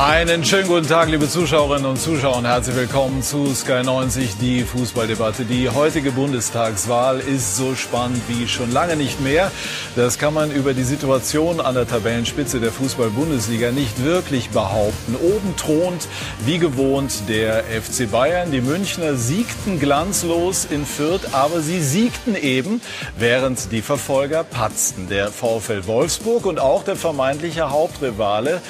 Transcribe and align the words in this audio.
Einen 0.00 0.44
schönen 0.44 0.68
guten 0.68 0.86
Tag, 0.86 1.08
liebe 1.08 1.28
Zuschauerinnen 1.28 1.84
und 1.84 2.00
Zuschauer, 2.00 2.44
herzlich 2.44 2.76
willkommen 2.76 3.20
zu 3.20 3.52
Sky 3.52 3.82
90, 3.82 4.36
die 4.40 4.62
Fußballdebatte. 4.62 5.44
Die 5.44 5.68
heutige 5.68 6.12
Bundestagswahl 6.12 7.18
ist 7.18 7.56
so 7.56 7.74
spannend 7.74 8.22
wie 8.28 8.46
schon 8.46 8.70
lange 8.70 8.94
nicht 8.94 9.20
mehr. 9.20 9.50
Das 9.96 10.16
kann 10.16 10.34
man 10.34 10.52
über 10.52 10.72
die 10.72 10.84
Situation 10.84 11.60
an 11.60 11.74
der 11.74 11.88
Tabellenspitze 11.88 12.60
der 12.60 12.70
Fußball-Bundesliga 12.70 13.72
nicht 13.72 14.04
wirklich 14.04 14.50
behaupten. 14.50 15.16
Oben 15.16 15.56
thront, 15.56 16.06
wie 16.46 16.58
gewohnt, 16.58 17.28
der 17.28 17.64
FC 17.64 18.08
Bayern. 18.08 18.52
Die 18.52 18.60
Münchner 18.60 19.16
siegten 19.16 19.80
glanzlos 19.80 20.64
in 20.64 20.86
Fürth, 20.86 21.34
aber 21.34 21.60
sie 21.60 21.82
siegten 21.82 22.36
eben, 22.36 22.80
während 23.18 23.72
die 23.72 23.82
Verfolger 23.82 24.44
patzten. 24.44 25.08
Der 25.08 25.32
VfL 25.32 25.88
Wolfsburg 25.88 26.46
und 26.46 26.60
auch 26.60 26.84
der 26.84 26.94
vermeintliche 26.94 27.70
Hauptrivale 27.70 28.62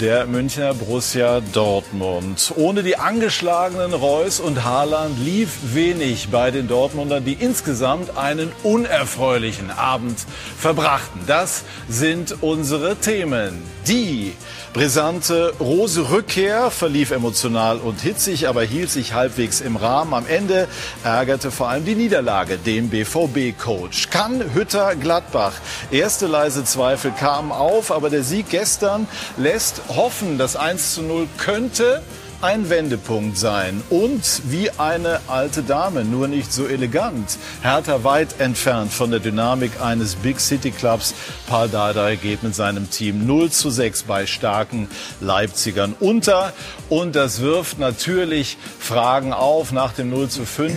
der 0.00 0.26
Münchner 0.26 0.63
Borussia 0.72 1.40
Dortmund. 1.52 2.52
Ohne 2.56 2.82
die 2.82 2.96
angeschlagenen 2.96 3.92
Reus 3.92 4.40
und 4.40 4.64
Haaland 4.64 5.18
lief 5.18 5.74
wenig 5.74 6.28
bei 6.30 6.50
den 6.50 6.68
Dortmundern, 6.68 7.24
die 7.24 7.34
insgesamt 7.34 8.16
einen 8.16 8.50
unerfreulichen 8.62 9.70
Abend 9.70 10.18
verbrachten. 10.56 11.20
Das 11.26 11.64
sind 11.88 12.36
unsere 12.40 12.96
Themen. 12.96 13.62
Die 13.86 14.32
brisante 14.74 15.54
Rose-Rückkehr 15.60 16.68
verlief 16.68 17.12
emotional 17.12 17.78
und 17.78 18.00
hitzig, 18.00 18.48
aber 18.48 18.64
hielt 18.64 18.90
sich 18.90 19.14
halbwegs 19.14 19.60
im 19.60 19.76
Rahmen. 19.76 20.12
Am 20.12 20.26
Ende 20.26 20.66
ärgerte 21.04 21.52
vor 21.52 21.68
allem 21.68 21.84
die 21.84 21.94
Niederlage 21.94 22.58
den 22.58 22.90
BVB-Coach. 22.90 24.10
Kann 24.10 24.52
Hütter 24.52 24.96
Gladbach? 24.96 25.52
Erste 25.92 26.26
leise 26.26 26.64
Zweifel 26.64 27.12
kamen 27.12 27.52
auf, 27.52 27.92
aber 27.92 28.10
der 28.10 28.24
Sieg 28.24 28.50
gestern 28.50 29.06
lässt 29.36 29.80
hoffen, 29.88 30.38
dass 30.38 30.56
1 30.56 30.94
zu 30.94 31.02
0 31.02 31.28
könnte 31.38 32.02
ein 32.44 32.68
Wendepunkt 32.68 33.38
sein. 33.38 33.82
Und 33.88 34.42
wie 34.50 34.70
eine 34.70 35.20
alte 35.28 35.62
Dame, 35.62 36.04
nur 36.04 36.28
nicht 36.28 36.52
so 36.52 36.66
elegant. 36.66 37.38
Hertha 37.62 38.04
weit 38.04 38.38
entfernt 38.38 38.92
von 38.92 39.10
der 39.10 39.20
Dynamik 39.20 39.80
eines 39.80 40.14
Big 40.16 40.38
City 40.38 40.70
Clubs. 40.70 41.14
Paul 41.46 41.70
Dardai 41.70 42.16
geht 42.16 42.42
mit 42.42 42.54
seinem 42.54 42.90
Team 42.90 43.26
0 43.26 43.50
zu 43.50 43.70
6 43.70 44.02
bei 44.02 44.26
starken 44.26 44.88
Leipzigern 45.22 45.94
unter. 46.00 46.52
Und 46.90 47.16
das 47.16 47.40
wirft 47.40 47.78
natürlich 47.78 48.58
Fragen 48.78 49.32
auf 49.32 49.72
nach 49.72 49.94
dem 49.94 50.10
0 50.10 50.28
zu 50.28 50.44
5 50.44 50.74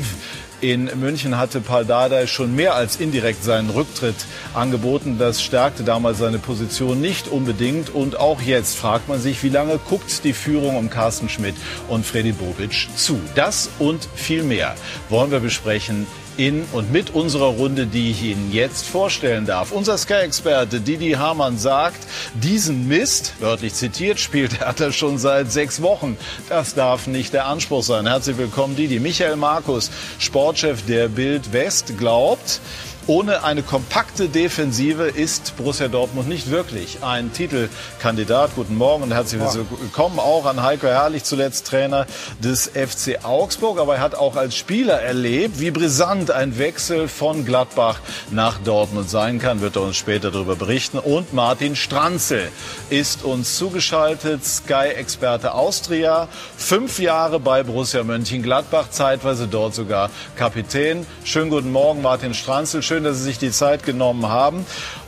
in 0.62 0.90
München 1.00 1.38
hatte 1.38 1.62
Paul 1.62 1.86
Dardai 1.86 2.28
schon 2.28 2.56
mehr 2.56 2.76
als 2.76 2.96
indirekt 2.98 3.44
seinen 3.44 3.70
Rücktritt 3.70 4.16
angeboten. 4.54 5.18
Das 5.20 5.42
stärkte 5.42 5.84
damals 5.84 6.18
seine 6.18 6.40
Position 6.40 7.00
nicht 7.00 7.28
unbedingt. 7.28 7.94
Und 7.94 8.20
auch 8.20 8.42
jetzt 8.42 8.78
fragt 8.78 9.08
man 9.08 9.20
sich, 9.20 9.44
wie 9.44 9.50
lange 9.50 9.78
guckt 9.78 10.24
die 10.24 10.34
Führung 10.34 10.76
um 10.76 10.90
Carsten 10.90 11.30
Schmidt 11.30 11.56
und 11.90 12.06
Freddy 12.06 12.32
Bobic 12.32 12.88
zu? 12.96 13.20
Das 13.36 13.70
und 13.80 14.08
viel 14.16 14.44
mehr 14.44 14.76
wollen 15.10 15.32
wir 15.32 15.40
besprechen 15.40 16.08
in 16.38 16.66
und 16.72 16.92
mit 16.92 17.14
unserer 17.14 17.48
Runde, 17.48 17.88
die 17.88 18.12
ich 18.12 18.24
Ihnen 18.24 18.52
jetzt 18.52 18.88
vorstellen 18.88 19.46
darf. 19.46 19.72
Unser 19.72 19.98
Sky-Experte 19.98 20.80
Didi 20.80 21.12
Hamann 21.12 21.58
sagt, 21.58 22.08
diesen 22.34 22.88
Mist, 22.88 23.34
wörtlich 23.40 23.74
zitiert, 23.74 24.20
spielt 24.20 24.60
Hertha 24.66 24.92
schon 24.92 25.18
seit 25.18 25.52
sechs 25.52 25.82
Wochen. 25.82 26.18
Das 26.50 26.76
darf 26.76 27.08
nicht 27.08 27.34
der 27.34 27.48
Anspruch 27.48 27.84
sein. 27.84 28.08
Herzlich 28.08 28.38
willkommen, 28.38 28.76
Didi. 28.76 29.00
Michael 29.00 29.36
Markus, 29.36 29.92
Sportchef 30.20 30.86
der 30.86 31.10
Bild 31.10 31.54
West, 31.54 31.98
glaubt, 31.98 32.62
ohne 33.08 33.46
eine 33.46 33.64
kompakte 33.64 34.28
Defensive 34.28 35.04
ist 35.04 35.56
Borussia 35.56 35.88
Dortmund 35.88 36.28
nicht 36.28 36.52
wirklich 36.52 37.00
ein 37.02 37.32
Titelkandidat. 37.32 38.52
Guten 38.56 38.76
Morgen 38.76 39.04
und 39.04 39.14
herzlich 39.14 39.42
willkommen 39.42 40.20
auch 40.20 40.46
an 40.46 40.62
Heiko 40.62 40.88
Herrlich, 40.88 41.24
zuletzt 41.24 41.68
Trainer 41.68 42.06
des 42.44 42.68
FC 42.68 43.24
Augsburg. 43.24 43.80
Aber 43.80 43.96
er 43.96 44.02
hat 44.02 44.16
auch 44.16 44.36
als 44.36 44.58
Spieler 44.58 45.02
erlebt, 45.02 45.62
wie 45.62 45.72
brisant 45.72 46.32
ein 46.32 46.60
Wechsel 46.60 47.08
von 47.08 47.46
Gladbach 47.46 48.00
nach 48.30 48.58
Dortmund 48.60 49.10
sein 49.10 49.40
kann. 49.40 49.62
Wird 49.62 49.78
er 49.78 49.84
uns 49.84 49.96
später 49.96 50.30
darüber 50.30 50.58
berichten. 50.58 51.00
Und 51.00 51.34
Martin 51.34 51.78
Stranzel 51.78 52.50
ist 52.90 53.24
uns 53.24 53.58
zugeschaltet, 53.58 54.44
Sky-Experte 54.44 55.54
Austria. 55.54 56.28
Fünf 56.58 57.00
Jahre 57.00 57.40
bei 57.40 57.64
Borussia 57.64 58.04
Mönchengladbach, 58.04 58.90
zeitweise 58.90 59.48
dort 59.48 59.76
sogar 59.76 60.10
Kapitän. 60.36 61.06
Schönen 61.24 61.50
guten 61.50 61.72
Morgen, 61.72 62.02
Martin 62.02 62.34
Stranzel. 62.34 62.84
Schön 62.84 62.97
Schön, 62.98 63.04
dass 63.04 63.20
Sie 63.20 63.26
sich 63.26 63.38
die 63.38 63.52
Zeit 63.52 63.84
genommen 63.84 64.28
haben. 64.28 64.66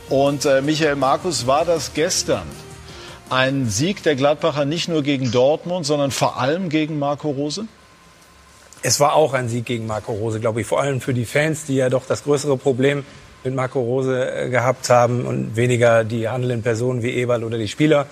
Und 0.08 0.44
äh, 0.44 0.62
Michael 0.62 0.94
Markus, 0.94 1.48
war 1.48 1.64
das 1.64 1.92
gestern 1.92 2.44
ein 3.30 3.68
Sieg 3.68 4.04
der 4.04 4.14
Gladbacher 4.14 4.64
nicht 4.64 4.88
nur 4.88 5.02
gegen 5.02 5.32
Dortmund, 5.32 5.84
sondern 5.84 6.12
vor 6.12 6.38
allem 6.38 6.68
gegen 6.68 7.00
Marco 7.00 7.30
Rose? 7.30 7.64
Es 8.82 9.00
war 9.00 9.14
auch 9.14 9.34
ein 9.34 9.48
Sieg 9.48 9.64
gegen 9.64 9.88
Marco 9.88 10.12
Rose, 10.12 10.38
glaube 10.38 10.60
ich, 10.60 10.68
vor 10.68 10.80
allem 10.80 11.00
für 11.00 11.12
die 11.12 11.24
Fans, 11.24 11.64
die 11.64 11.74
ja 11.74 11.88
doch 11.88 12.06
das 12.06 12.22
größere 12.22 12.56
Problem 12.56 13.04
mit 13.42 13.56
Marco 13.56 13.80
Rose 13.80 14.36
äh, 14.36 14.50
gehabt 14.50 14.88
haben 14.88 15.26
und 15.26 15.56
weniger 15.56 16.04
die 16.04 16.28
handelnden 16.28 16.62
Personen 16.62 17.02
wie 17.02 17.10
Eberl 17.10 17.42
oder 17.42 17.58
die 17.58 17.66
Spieler. 17.66 18.06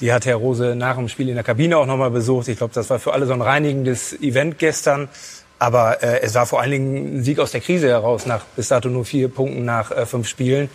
Die 0.00 0.12
hat 0.12 0.26
Herr 0.26 0.36
Rose 0.36 0.76
nach 0.76 0.94
dem 0.94 1.08
Spiel 1.08 1.28
in 1.28 1.34
der 1.34 1.42
Kabine 1.42 1.76
auch 1.76 1.86
nochmal 1.86 2.12
besucht. 2.12 2.46
Ich 2.46 2.58
glaube, 2.58 2.72
das 2.72 2.88
war 2.88 3.00
für 3.00 3.14
alle 3.14 3.26
so 3.26 3.32
ein 3.32 3.42
reinigendes 3.42 4.12
Event 4.12 4.60
gestern. 4.60 5.08
Aber 5.58 6.02
äh, 6.02 6.20
es 6.20 6.34
war 6.34 6.46
vor 6.46 6.60
allen 6.60 6.70
Dingen 6.70 7.18
ein 7.18 7.24
Sieg 7.24 7.40
aus 7.40 7.50
der 7.50 7.60
Krise 7.60 7.88
heraus, 7.88 8.26
nach 8.26 8.44
bis 8.56 8.68
dato 8.68 8.88
nur 8.88 9.04
vier 9.04 9.28
Punkten 9.28 9.64
nach 9.64 9.90
äh, 9.90 10.06
fünf 10.06 10.28
Spielen. 10.28 10.70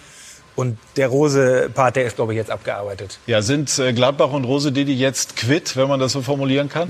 Und 0.56 0.78
der 0.98 1.08
Rose-Part, 1.08 1.96
der 1.96 2.06
ist, 2.06 2.16
glaube 2.16 2.34
ich, 2.34 2.38
jetzt 2.38 2.52
abgearbeitet. 2.52 3.18
Ja, 3.26 3.42
sind 3.42 3.78
äh, 3.80 3.92
Gladbach 3.94 4.32
und 4.32 4.46
Rose 4.46 4.72
Didi 4.72 4.94
jetzt 4.94 5.36
quitt, 5.36 5.76
wenn 5.76 5.88
man 5.88 6.00
das 6.00 6.12
so 6.12 6.22
formulieren 6.22 6.70
kann? 6.70 6.90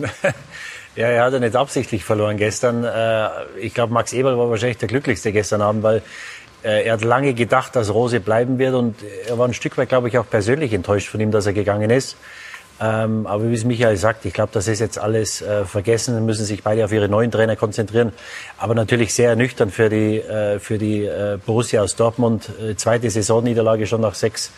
ja, 0.95 1.07
er 1.07 1.23
hat 1.23 1.33
ja 1.33 1.39
nicht 1.39 1.55
absichtlich 1.55 2.03
verloren 2.03 2.37
gestern. 2.37 2.83
Äh, 2.83 3.29
ich 3.61 3.73
glaube, 3.73 3.93
Max 3.93 4.11
Eberl 4.11 4.37
war 4.37 4.49
wahrscheinlich 4.49 4.79
der 4.79 4.89
glücklichste 4.89 5.31
gestern 5.31 5.61
Abend, 5.61 5.83
weil 5.83 6.01
äh, 6.63 6.85
er 6.85 6.93
hat 6.93 7.03
lange 7.03 7.33
gedacht, 7.33 7.75
dass 7.75 7.93
Rose 7.93 8.19
bleiben 8.19 8.57
wird. 8.57 8.73
Und 8.73 8.97
er 9.27 9.37
war 9.37 9.47
ein 9.47 9.53
Stück 9.53 9.77
weit, 9.77 9.89
glaube 9.89 10.09
ich, 10.09 10.17
auch 10.17 10.29
persönlich 10.29 10.73
enttäuscht 10.73 11.07
von 11.07 11.21
ihm, 11.21 11.31
dass 11.31 11.45
er 11.45 11.53
gegangen 11.53 11.89
ist. 11.89 12.17
Ähm, 12.83 13.27
aber 13.27 13.49
wie 13.49 13.53
es 13.53 13.63
Michael 13.63 13.95
sagt, 13.95 14.25
ich 14.25 14.33
glaube, 14.33 14.49
das 14.51 14.67
ist 14.67 14.79
jetzt 14.79 14.97
alles 14.97 15.41
äh, 15.41 15.63
vergessen, 15.63 16.25
müssen 16.25 16.44
sich 16.44 16.63
beide 16.63 16.83
auf 16.83 16.91
ihre 16.91 17.07
neuen 17.07 17.31
Trainer 17.31 17.55
konzentrieren. 17.55 18.11
Aber 18.57 18.75
natürlich 18.75 19.13
sehr 19.13 19.29
ernüchternd 19.29 19.71
für 19.71 19.89
die, 19.89 20.17
äh, 20.17 20.59
für 20.59 20.77
die 20.77 21.05
äh, 21.05 21.38
Borussia 21.45 21.81
aus 21.81 21.95
Dortmund. 21.95 22.49
Äh, 22.61 22.75
zweite 22.75 23.09
Saisonniederlage 23.09 23.88
schon 23.88 24.01
nach 24.01 24.16
sechs 24.16 24.51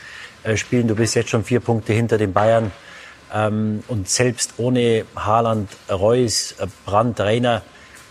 äh, 0.43 0.57
Spielen. 0.57 0.87
Du 0.87 0.95
bist 0.95 1.13
jetzt 1.13 1.29
schon 1.29 1.43
vier 1.43 1.59
Punkte 1.59 1.93
hinter 1.93 2.17
den 2.17 2.33
Bayern. 2.33 2.71
Ähm, 3.31 3.83
und 3.89 4.09
selbst 4.09 4.53
ohne 4.57 5.05
Haaland, 5.15 5.69
Reus, 5.91 6.55
äh, 6.57 6.65
Brandt, 6.85 7.19
Rainer, 7.19 7.61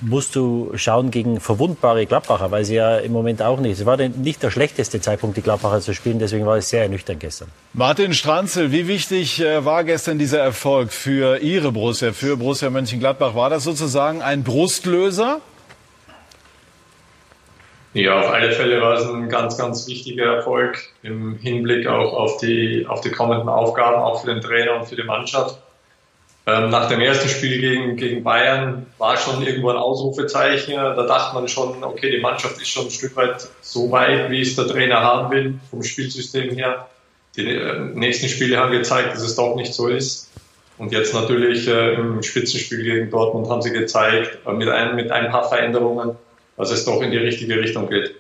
musst 0.05 0.37
du 0.37 0.73
schauen 0.77 1.11
gegen 1.11 1.41
verwundbare 1.41 2.07
Gladbacher, 2.07 2.51
weil 2.51 2.65
sie 2.65 2.77
ja 2.77 2.99
im 2.99 3.13
Moment 3.13 3.43
auch 3.43 3.59
nicht. 3.59 3.81
Es 3.81 3.87
war 3.87 3.97
nicht 3.97 4.43
der 4.43 4.51
schlechteste 4.51 5.01
Zeitpunkt, 5.01 5.37
die 5.37 5.43
Gladbacher 5.43 5.81
zu 5.81 5.95
spielen, 5.95 6.19
deswegen 6.19 6.47
war 6.47 6.57
es 6.57 6.71
sehr 6.71 6.83
ernüchternd 6.83 7.21
gestern. 7.21 7.49
Martin 7.73 8.15
Stranzel, 8.15 8.73
wie 8.73 8.87
wichtig 8.87 9.41
äh, 9.41 9.65
war 9.65 9.85
gestern 9.85 10.19
dieser 10.19 10.41
Erfolg 10.41 10.93
für 10.93 11.39
Ihre 11.39 11.73
Borussia, 11.73 12.13
für 12.13 12.37
Borussia 12.37 12.71
Mönchengladbach? 12.71 13.35
War 13.35 13.51
das 13.51 13.65
sozusagen 13.65 14.23
ein 14.23 14.45
Brustlöser? 14.45 15.41
Ja, 17.95 18.19
auf 18.19 18.31
alle 18.31 18.51
Fälle 18.51 18.81
war 18.81 18.95
es 18.95 19.09
ein 19.09 19.29
ganz, 19.29 19.57
ganz 19.57 19.87
wichtiger 19.87 20.37
Erfolg 20.37 20.83
im 21.03 21.39
Hinblick 21.39 21.87
auch 21.87 22.13
auf 22.13 22.39
die, 22.39 22.85
auf 22.89 23.01
die 23.01 23.11
kommenden 23.11 23.49
Aufgaben, 23.49 24.03
auch 24.03 24.21
für 24.21 24.35
den 24.35 24.41
Trainer 24.41 24.81
und 24.81 24.87
für 24.87 24.97
die 24.97 25.05
Mannschaft. 25.05 25.64
Ähm, 26.47 26.69
nach 26.69 26.89
dem 26.89 27.01
ersten 27.01 27.29
Spiel 27.29 27.59
gegen, 27.59 27.97
gegen 27.97 28.23
Bayern 28.23 28.87
war 28.99 29.17
schon 29.17 29.43
irgendwo 29.43 29.71
ein 29.71 29.77
Ausrufezeichen. 29.77 30.75
Da 30.75 31.07
dachte 31.07 31.35
man 31.35 31.49
schon, 31.49 31.83
okay, 31.83 32.11
die 32.11 32.21
Mannschaft 32.21 32.61
ist 32.61 32.69
schon 32.69 32.87
ein 32.87 32.91
Stück 32.91 33.17
weit 33.17 33.49
so 33.63 33.91
weit, 33.91 34.31
wie 34.31 34.43
es 34.43 34.55
der 34.55 34.67
Trainer 34.67 35.01
haben 35.01 35.31
will, 35.31 35.55
vom 35.71 35.83
Spielsystem 35.83 36.55
her. 36.55 36.89
Die 37.37 37.49
äh, 37.49 37.79
nächsten 37.95 38.29
Spiele 38.29 38.59
haben 38.59 38.73
gezeigt, 38.73 39.15
dass 39.15 39.23
es 39.23 39.37
doch 39.37 39.57
nicht 39.57 39.73
so 39.73 39.89
ist. 39.89 40.31
Und 40.77 40.93
jetzt 40.93 41.15
natürlich 41.15 41.67
äh, 41.67 41.95
im 41.95 42.23
Spitzenspiel 42.23 42.83
gegen 42.83 43.11
Dortmund 43.11 43.49
haben 43.49 43.63
sie 43.63 43.71
gezeigt, 43.71 44.39
äh, 44.47 44.53
mit, 44.53 44.69
ein, 44.69 44.97
mit 44.97 45.11
ein 45.11 45.31
paar 45.31 45.49
Veränderungen, 45.49 46.17
dass 46.59 46.71
es 46.71 46.85
doch 46.85 47.01
in 47.01 47.11
die 47.11 47.17
richtige 47.17 47.59
Richtung 47.59 47.89
geht. 47.89 48.15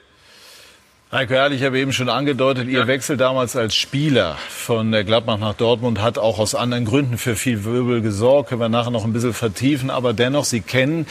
Heiko 1.14 1.32
Herrlich, 1.34 1.60
ich 1.60 1.64
habe 1.64 1.78
eben 1.78 1.92
schon 1.92 2.08
angedeutet, 2.08 2.66
Ihr 2.66 2.88
Wechsel 2.88 3.16
damals 3.16 3.54
als 3.54 3.76
Spieler 3.76 4.36
von 4.48 4.90
der 4.90 5.04
Gladbach 5.04 5.38
nach 5.38 5.54
Dortmund 5.54 6.02
hat 6.02 6.18
auch 6.18 6.40
aus 6.40 6.56
anderen 6.56 6.84
Gründen 6.86 7.18
für 7.18 7.36
viel 7.36 7.62
Wirbel 7.62 8.00
gesorgt. 8.00 8.48
Können 8.48 8.60
wir 8.60 8.68
nachher 8.68 8.90
noch 8.90 9.04
ein 9.04 9.12
bisschen 9.12 9.32
vertiefen. 9.32 9.90
Aber 9.90 10.12
dennoch, 10.12 10.44
Sie 10.44 10.60
kennen 10.60 11.06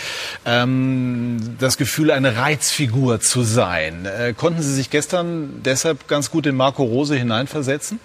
ähm, 0.45 1.55
das 1.57 1.77
Gefühl, 1.77 2.11
eine 2.11 2.35
Reizfigur 2.35 3.21
zu 3.21 3.43
sein. 3.43 4.05
Äh, 4.05 4.33
konnten 4.33 4.61
Sie 4.61 4.73
sich 4.73 4.89
gestern 4.89 5.61
deshalb 5.63 6.09
ganz 6.09 6.29
gut 6.29 6.47
in 6.47 6.57
Marco 6.57 6.83
Rose 6.83 7.15
hineinversetzen? 7.15 8.01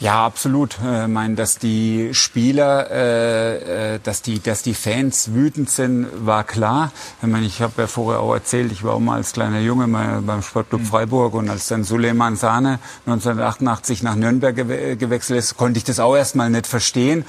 Ja, 0.00 0.24
absolut. 0.24 0.78
Äh, 0.84 1.02
ich 1.02 1.08
meine, 1.08 1.34
dass 1.34 1.58
die 1.58 2.10
Spieler, 2.12 2.88
äh, 2.90 3.94
äh, 3.94 4.00
dass 4.00 4.22
die, 4.22 4.40
dass 4.40 4.62
die 4.62 4.74
Fans 4.74 5.34
wütend 5.34 5.70
sind, 5.70 6.06
war 6.24 6.44
klar. 6.44 6.92
Ich 7.20 7.26
meine, 7.26 7.46
ich 7.46 7.60
habe 7.60 7.72
ja 7.78 7.86
vorher 7.88 8.20
auch 8.20 8.32
erzählt, 8.32 8.70
ich 8.70 8.84
war 8.84 8.94
auch 8.94 9.00
mal 9.00 9.16
als 9.16 9.32
kleiner 9.32 9.58
Junge 9.58 9.88
mal 9.88 10.20
beim 10.22 10.42
Sportclub 10.42 10.82
mhm. 10.82 10.86
Freiburg 10.86 11.34
und 11.34 11.50
als 11.50 11.66
dann 11.66 11.82
Suleiman 11.82 12.36
Sahne 12.36 12.78
1988 13.06 14.04
nach 14.04 14.14
Nürnberg 14.14 14.54
gewechselt 14.54 15.40
ist, 15.40 15.56
konnte 15.56 15.78
ich 15.78 15.84
das 15.84 15.98
auch 15.98 16.14
erstmal 16.14 16.48
nicht 16.48 16.68
verstehen. 16.68 17.24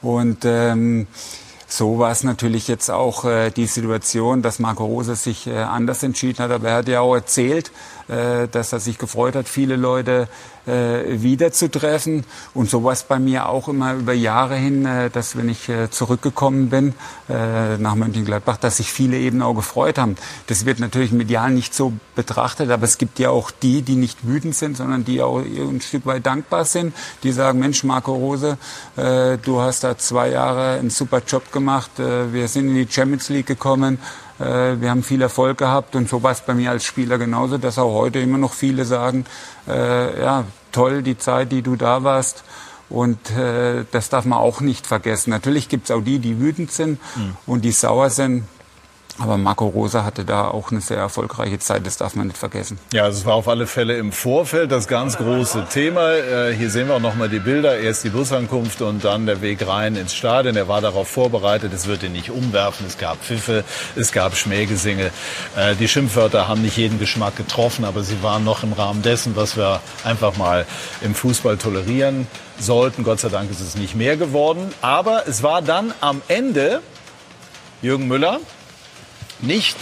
Und 0.00 0.44
ähm, 0.44 1.08
so 1.66 1.98
war 1.98 2.12
es 2.12 2.22
natürlich 2.22 2.68
jetzt 2.68 2.90
auch 2.90 3.24
äh, 3.24 3.50
die 3.50 3.66
Situation, 3.66 4.42
dass 4.42 4.58
Marco 4.58 4.84
Rose 4.84 5.16
sich 5.16 5.46
äh, 5.46 5.56
anders 5.56 6.02
entschieden 6.02 6.38
hat. 6.38 6.50
Aber 6.50 6.68
er 6.68 6.76
hat 6.76 6.88
ja 6.88 7.00
auch 7.00 7.14
erzählt, 7.14 7.72
äh, 8.08 8.48
dass 8.48 8.72
er 8.72 8.80
sich 8.80 8.98
gefreut 8.98 9.34
hat, 9.34 9.48
viele 9.48 9.76
Leute 9.76 10.28
äh, 10.66 11.20
wiederzutreffen. 11.22 12.24
Und 12.54 12.70
so 12.70 12.84
war 12.84 12.92
es 12.92 13.02
bei 13.02 13.18
mir 13.18 13.48
auch 13.48 13.68
immer 13.68 13.94
über 13.94 14.12
Jahre 14.12 14.56
hin, 14.56 14.86
äh, 14.86 15.10
dass 15.10 15.36
wenn 15.36 15.48
ich 15.48 15.68
äh, 15.68 15.90
zurückgekommen 15.90 16.70
bin 16.70 16.94
äh, 17.28 17.78
nach 17.78 17.94
Mönchengladbach, 17.94 18.56
dass 18.56 18.76
sich 18.76 18.92
viele 18.92 19.16
eben 19.16 19.42
auch 19.42 19.54
gefreut 19.54 19.98
haben. 19.98 20.16
Das 20.46 20.64
wird 20.64 20.78
natürlich 20.78 21.12
medial 21.12 21.50
nicht 21.50 21.74
so 21.74 21.92
betrachtet, 22.14 22.70
aber 22.70 22.84
es 22.84 22.98
gibt 22.98 23.18
ja 23.18 23.30
auch 23.30 23.50
die, 23.50 23.82
die 23.82 23.96
nicht 23.96 24.26
wütend 24.26 24.54
sind, 24.54 24.76
sondern 24.76 25.04
die 25.04 25.22
auch 25.22 25.38
ein 25.38 25.80
Stück 25.80 26.06
weit 26.06 26.26
dankbar 26.26 26.64
sind, 26.64 26.94
die 27.22 27.32
sagen, 27.32 27.58
Mensch, 27.58 27.84
Marco 27.84 28.14
Rose, 28.14 28.58
äh, 28.96 29.38
du 29.38 29.60
hast 29.60 29.84
da 29.84 29.98
zwei 29.98 30.30
Jahre 30.30 30.78
einen 30.78 30.90
super 30.90 31.22
Job 31.26 31.52
gemacht, 31.52 31.98
äh, 31.98 32.32
wir 32.32 32.48
sind 32.48 32.68
in 32.68 32.74
die 32.74 32.88
Champions 32.88 33.28
League 33.28 33.46
gekommen, 33.46 33.98
wir 34.38 34.90
haben 34.90 35.02
viel 35.02 35.22
Erfolg 35.22 35.58
gehabt 35.58 35.94
und 35.94 36.08
so 36.08 36.22
war 36.22 36.32
es 36.32 36.40
bei 36.40 36.54
mir 36.54 36.70
als 36.70 36.84
Spieler 36.84 37.18
genauso, 37.18 37.58
dass 37.58 37.78
auch 37.78 37.92
heute 37.92 38.18
immer 38.18 38.38
noch 38.38 38.52
viele 38.52 38.84
sagen, 38.84 39.24
äh, 39.68 40.20
ja, 40.20 40.44
toll 40.72 41.02
die 41.02 41.18
Zeit, 41.18 41.52
die 41.52 41.62
du 41.62 41.76
da 41.76 42.02
warst. 42.02 42.44
Und 42.88 43.30
äh, 43.30 43.84
das 43.90 44.10
darf 44.10 44.26
man 44.26 44.38
auch 44.38 44.60
nicht 44.60 44.86
vergessen. 44.86 45.30
Natürlich 45.30 45.70
gibt 45.70 45.84
es 45.84 45.90
auch 45.90 46.02
die, 46.02 46.18
die 46.18 46.38
wütend 46.38 46.70
sind 46.70 47.00
mhm. 47.16 47.36
und 47.46 47.64
die 47.64 47.72
sauer 47.72 48.10
sind. 48.10 48.44
Aber 49.18 49.36
Marco 49.36 49.66
Rosa 49.66 50.04
hatte 50.04 50.24
da 50.24 50.48
auch 50.48 50.70
eine 50.70 50.80
sehr 50.80 50.96
erfolgreiche 50.96 51.58
Zeit, 51.58 51.86
das 51.86 51.96
darf 51.98 52.14
man 52.14 52.28
nicht 52.28 52.38
vergessen. 52.38 52.78
Ja, 52.92 53.06
es 53.08 53.26
war 53.26 53.34
auf 53.34 53.48
alle 53.48 53.66
Fälle 53.66 53.96
im 53.96 54.10
Vorfeld 54.10 54.72
das 54.72 54.88
ganz 54.88 55.18
große 55.18 55.66
Thema. 55.70 56.12
Äh, 56.12 56.54
hier 56.54 56.70
sehen 56.70 56.88
wir 56.88 56.96
auch 56.96 57.00
nochmal 57.00 57.28
die 57.28 57.38
Bilder. 57.38 57.78
Erst 57.78 58.04
die 58.04 58.08
Busankunft 58.08 58.80
und 58.80 59.04
dann 59.04 59.26
der 59.26 59.42
Weg 59.42 59.66
rein 59.66 59.96
ins 59.96 60.14
Stadion. 60.14 60.56
Er 60.56 60.68
war 60.68 60.80
darauf 60.80 61.08
vorbereitet, 61.08 61.72
es 61.74 61.86
wird 61.86 62.02
ihn 62.02 62.12
nicht 62.12 62.30
umwerfen. 62.30 62.86
Es 62.86 62.98
gab 62.98 63.18
Pfiffe, 63.18 63.64
es 63.96 64.12
gab 64.12 64.36
Schmähgesinge. 64.36 65.10
Äh, 65.56 65.76
die 65.76 65.88
Schimpfwörter 65.88 66.48
haben 66.48 66.62
nicht 66.62 66.76
jeden 66.76 66.98
Geschmack 66.98 67.36
getroffen, 67.36 67.84
aber 67.84 68.02
sie 68.02 68.22
waren 68.22 68.44
noch 68.44 68.62
im 68.62 68.72
Rahmen 68.72 69.02
dessen, 69.02 69.36
was 69.36 69.56
wir 69.56 69.80
einfach 70.04 70.36
mal 70.36 70.66
im 71.02 71.14
Fußball 71.14 71.58
tolerieren 71.58 72.26
sollten. 72.58 73.04
Gott 73.04 73.20
sei 73.20 73.28
Dank 73.28 73.50
ist 73.50 73.60
es 73.60 73.74
nicht 73.74 73.94
mehr 73.94 74.16
geworden. 74.16 74.72
Aber 74.80 75.28
es 75.28 75.42
war 75.42 75.60
dann 75.60 75.92
am 76.00 76.22
Ende 76.28 76.80
Jürgen 77.82 78.06
Müller, 78.06 78.38
nicht 79.42 79.76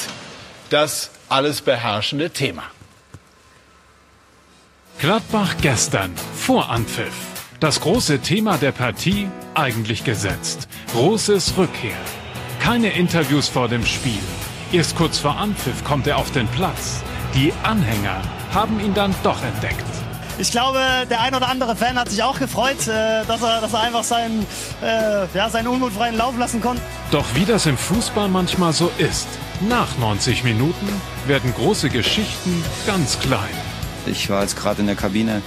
das 0.70 1.10
alles 1.28 1.60
beherrschende 1.60 2.30
Thema. 2.30 2.64
Gladbach 4.98 5.54
gestern 5.62 6.14
vor 6.36 6.68
Anpfiff. 6.70 7.14
Das 7.58 7.80
große 7.80 8.20
Thema 8.20 8.58
der 8.58 8.72
Partie 8.72 9.28
eigentlich 9.54 10.04
gesetzt. 10.04 10.68
Großes 10.92 11.56
Rückkehr. 11.56 11.96
Keine 12.60 12.90
Interviews 12.90 13.48
vor 13.48 13.68
dem 13.68 13.84
Spiel. 13.86 14.20
Erst 14.72 14.96
kurz 14.96 15.18
vor 15.18 15.36
Anpfiff 15.36 15.84
kommt 15.84 16.06
er 16.06 16.18
auf 16.18 16.30
den 16.32 16.48
Platz. 16.48 17.02
Die 17.34 17.52
Anhänger 17.62 18.22
haben 18.52 18.80
ihn 18.80 18.94
dann 18.94 19.14
doch 19.22 19.42
entdeckt. 19.42 19.84
Ich 20.40 20.50
glaube, 20.50 20.78
der 21.10 21.20
ein 21.20 21.34
oder 21.34 21.48
andere 21.48 21.76
Fan 21.76 21.98
hat 21.98 22.08
sich 22.08 22.22
auch 22.22 22.38
gefreut, 22.38 22.88
äh, 22.88 23.26
dass, 23.26 23.42
er, 23.42 23.60
dass 23.60 23.74
er 23.74 23.80
einfach 23.80 24.04
seinen, 24.04 24.46
äh, 24.82 25.26
ja, 25.34 25.50
seinen 25.50 25.68
unmutfreien 25.68 26.16
Lauf 26.16 26.38
lassen 26.38 26.62
konnte. 26.62 26.80
Doch 27.10 27.26
wie 27.34 27.44
das 27.44 27.66
im 27.66 27.76
Fußball 27.76 28.26
manchmal 28.28 28.72
so 28.72 28.90
ist, 28.96 29.28
nach 29.68 29.98
90 29.98 30.42
Minuten 30.42 30.88
werden 31.26 31.52
große 31.54 31.90
Geschichten 31.90 32.64
ganz 32.86 33.18
klein. 33.18 33.50
Ich 34.06 34.30
war 34.30 34.40
jetzt 34.40 34.56
gerade 34.56 34.80
in 34.80 34.86
der 34.86 34.96
Kabine 34.96 35.42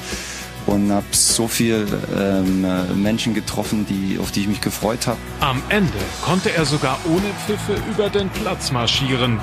und 0.68 0.92
habe 0.92 1.08
so 1.10 1.48
viele 1.48 1.88
ähm, 2.16 2.64
Menschen 3.02 3.34
getroffen, 3.34 3.88
die, 3.88 4.20
auf 4.20 4.30
die 4.30 4.42
ich 4.42 4.48
mich 4.48 4.62
gefreut 4.62 5.08
habe. 5.08 5.18
Am 5.40 5.64
Ende 5.70 5.92
konnte 6.24 6.54
er 6.56 6.66
sogar 6.66 7.00
ohne 7.06 7.34
Pfiffe 7.48 7.82
über 7.90 8.12
den 8.12 8.30
Platz 8.30 8.72
marschieren, 8.72 9.40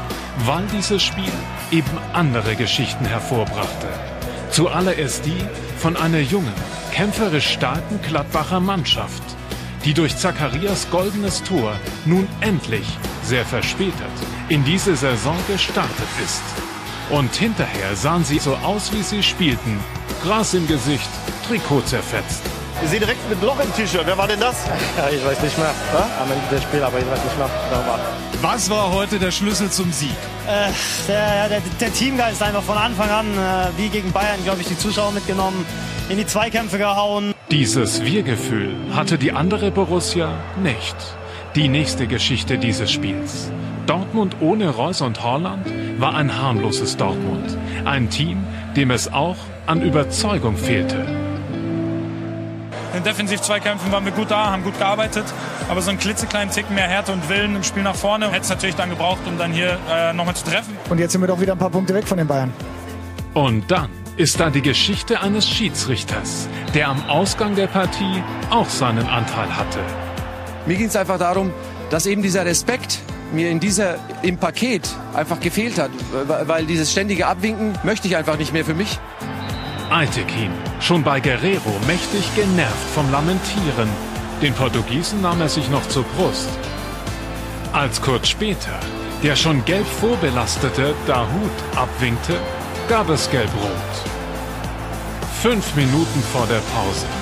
weil 0.46 0.64
dieses 0.72 1.02
Spiel 1.02 1.32
eben 1.72 1.90
andere 2.12 2.54
Geschichten 2.54 3.04
hervorbrachte. 3.04 3.88
Zuallererst 4.60 5.24
die 5.24 5.42
von 5.78 5.96
einer 5.96 6.20
jungen, 6.20 6.52
kämpferisch 6.92 7.48
starken 7.48 7.98
Gladbacher 8.02 8.60
Mannschaft, 8.60 9.22
die 9.86 9.94
durch 9.94 10.14
Zacharias 10.18 10.90
goldenes 10.90 11.42
Tor 11.42 11.80
nun 12.04 12.28
endlich, 12.42 12.86
sehr 13.22 13.46
verspätet, 13.46 13.94
in 14.50 14.62
diese 14.62 14.96
Saison 14.96 15.38
gestartet 15.48 16.10
ist. 16.22 16.42
Und 17.08 17.34
hinterher 17.34 17.96
sahen 17.96 18.22
sie 18.22 18.38
so 18.38 18.54
aus, 18.56 18.92
wie 18.92 19.02
sie 19.02 19.22
spielten. 19.22 19.80
Gras 20.22 20.52
im 20.52 20.66
Gesicht, 20.66 21.08
Trikot 21.48 21.80
zerfetzt. 21.86 22.42
Ich 22.82 22.88
sehe 22.88 22.98
direkt 22.98 23.28
mit 23.28 23.42
Loch 23.42 23.60
im 23.62 23.72
T-Shirt. 23.74 24.02
Wer 24.06 24.16
war 24.16 24.26
denn 24.26 24.40
das? 24.40 24.64
Ja, 24.96 25.08
ich 25.10 25.24
weiß 25.24 25.42
nicht 25.42 25.58
mehr. 25.58 25.72
Ja? 25.92 26.08
Am 26.22 26.32
Ende 26.32 26.46
des 26.50 26.62
Spiels, 26.62 26.82
aber 26.82 26.98
ich 26.98 27.06
weiß 27.06 27.24
nicht 27.24 27.36
mehr, 27.36 27.50
wer 27.70 27.86
war. 27.86 28.00
Was 28.40 28.70
war 28.70 28.90
heute 28.92 29.18
der 29.18 29.30
Schlüssel 29.30 29.70
zum 29.70 29.92
Sieg? 29.92 30.16
Äh, 30.46 30.70
der, 31.06 31.48
der, 31.50 31.62
der, 31.78 31.92
Teamgeist 31.92 32.42
einfach 32.42 32.62
von 32.62 32.78
Anfang 32.78 33.10
an, 33.10 33.26
äh, 33.26 33.78
wie 33.78 33.88
gegen 33.90 34.12
Bayern, 34.12 34.42
glaube 34.44 34.62
ich, 34.62 34.68
die 34.68 34.78
Zuschauer 34.78 35.12
mitgenommen, 35.12 35.66
in 36.08 36.16
die 36.16 36.26
Zweikämpfe 36.26 36.78
gehauen. 36.78 37.34
Dieses 37.50 38.02
Wir-Gefühl 38.02 38.74
hatte 38.94 39.18
die 39.18 39.32
andere 39.32 39.70
Borussia 39.70 40.32
nicht. 40.62 40.96
Die 41.54 41.68
nächste 41.68 42.06
Geschichte 42.06 42.56
dieses 42.56 42.90
Spiels. 42.90 43.50
Dortmund 43.86 44.36
ohne 44.40 44.70
Reus 44.70 45.02
und 45.02 45.22
Horland 45.22 45.66
war 45.98 46.14
ein 46.14 46.40
harmloses 46.40 46.96
Dortmund. 46.96 47.58
Ein 47.84 48.08
Team, 48.08 48.42
dem 48.74 48.90
es 48.90 49.12
auch 49.12 49.36
an 49.66 49.82
Überzeugung 49.82 50.56
fehlte. 50.56 51.19
In 53.00 53.04
den 53.04 53.12
Defensiv-Zweikämpfen 53.12 53.90
waren 53.92 54.04
wir 54.04 54.12
gut 54.12 54.30
da, 54.30 54.50
haben 54.50 54.62
gut 54.62 54.76
gearbeitet, 54.76 55.24
aber 55.70 55.80
so 55.80 55.88
einen 55.88 55.98
klitzekleinen 55.98 56.52
Tick 56.52 56.68
mehr 56.68 56.86
Härte 56.86 57.12
und 57.12 57.30
Willen 57.30 57.56
im 57.56 57.64
Spiel 57.64 57.82
nach 57.82 57.94
vorne 57.94 58.26
hätte 58.30 58.42
es 58.42 58.50
natürlich 58.50 58.76
dann 58.76 58.90
gebraucht, 58.90 59.20
um 59.26 59.38
dann 59.38 59.52
hier 59.52 59.78
äh, 59.90 60.12
nochmal 60.12 60.36
zu 60.36 60.44
treffen. 60.44 60.76
Und 60.90 60.98
jetzt 60.98 61.12
sind 61.12 61.22
wir 61.22 61.28
doch 61.28 61.40
wieder 61.40 61.52
ein 61.52 61.58
paar 61.58 61.70
Punkte 61.70 61.94
weg 61.94 62.06
von 62.06 62.18
den 62.18 62.26
Bayern. 62.26 62.52
Und 63.32 63.70
dann 63.70 63.88
ist 64.18 64.38
da 64.38 64.50
die 64.50 64.60
Geschichte 64.60 65.18
eines 65.18 65.48
Schiedsrichters, 65.48 66.46
der 66.74 66.88
am 66.88 67.02
Ausgang 67.08 67.54
der 67.54 67.68
Partie 67.68 68.22
auch 68.50 68.68
seinen 68.68 69.08
Anteil 69.08 69.48
hatte. 69.56 69.78
Mir 70.66 70.76
ging 70.76 70.88
es 70.88 70.96
einfach 70.96 71.18
darum, 71.18 71.54
dass 71.88 72.04
eben 72.04 72.20
dieser 72.20 72.44
Respekt 72.44 72.98
mir 73.32 73.48
in 73.48 73.60
dieser, 73.60 73.96
im 74.20 74.36
Paket 74.36 74.90
einfach 75.14 75.40
gefehlt 75.40 75.78
hat, 75.78 75.90
weil 76.26 76.66
dieses 76.66 76.92
ständige 76.92 77.28
Abwinken 77.28 77.78
möchte 77.82 78.08
ich 78.08 78.16
einfach 78.18 78.36
nicht 78.36 78.52
mehr 78.52 78.66
für 78.66 78.74
mich. 78.74 78.98
Altekin, 79.90 80.52
schon 80.80 81.02
bei 81.02 81.20
Guerrero 81.20 81.72
mächtig 81.86 82.34
genervt 82.36 82.90
vom 82.94 83.10
Lamentieren. 83.10 83.88
Den 84.40 84.54
Portugiesen 84.54 85.20
nahm 85.20 85.40
er 85.40 85.48
sich 85.48 85.68
noch 85.68 85.86
zur 85.88 86.04
Brust. 86.04 86.48
Als 87.72 88.00
kurz 88.00 88.28
später 88.28 88.78
der 89.22 89.36
schon 89.36 89.64
gelb 89.64 89.86
vorbelastete 89.86 90.94
Dahut 91.06 91.50
abwinkte, 91.76 92.38
gab 92.88 93.08
es 93.10 93.30
gelb-rot. 93.30 93.70
Fünf 95.42 95.74
Minuten 95.74 96.22
vor 96.32 96.46
der 96.46 96.62
Pause 96.74 97.19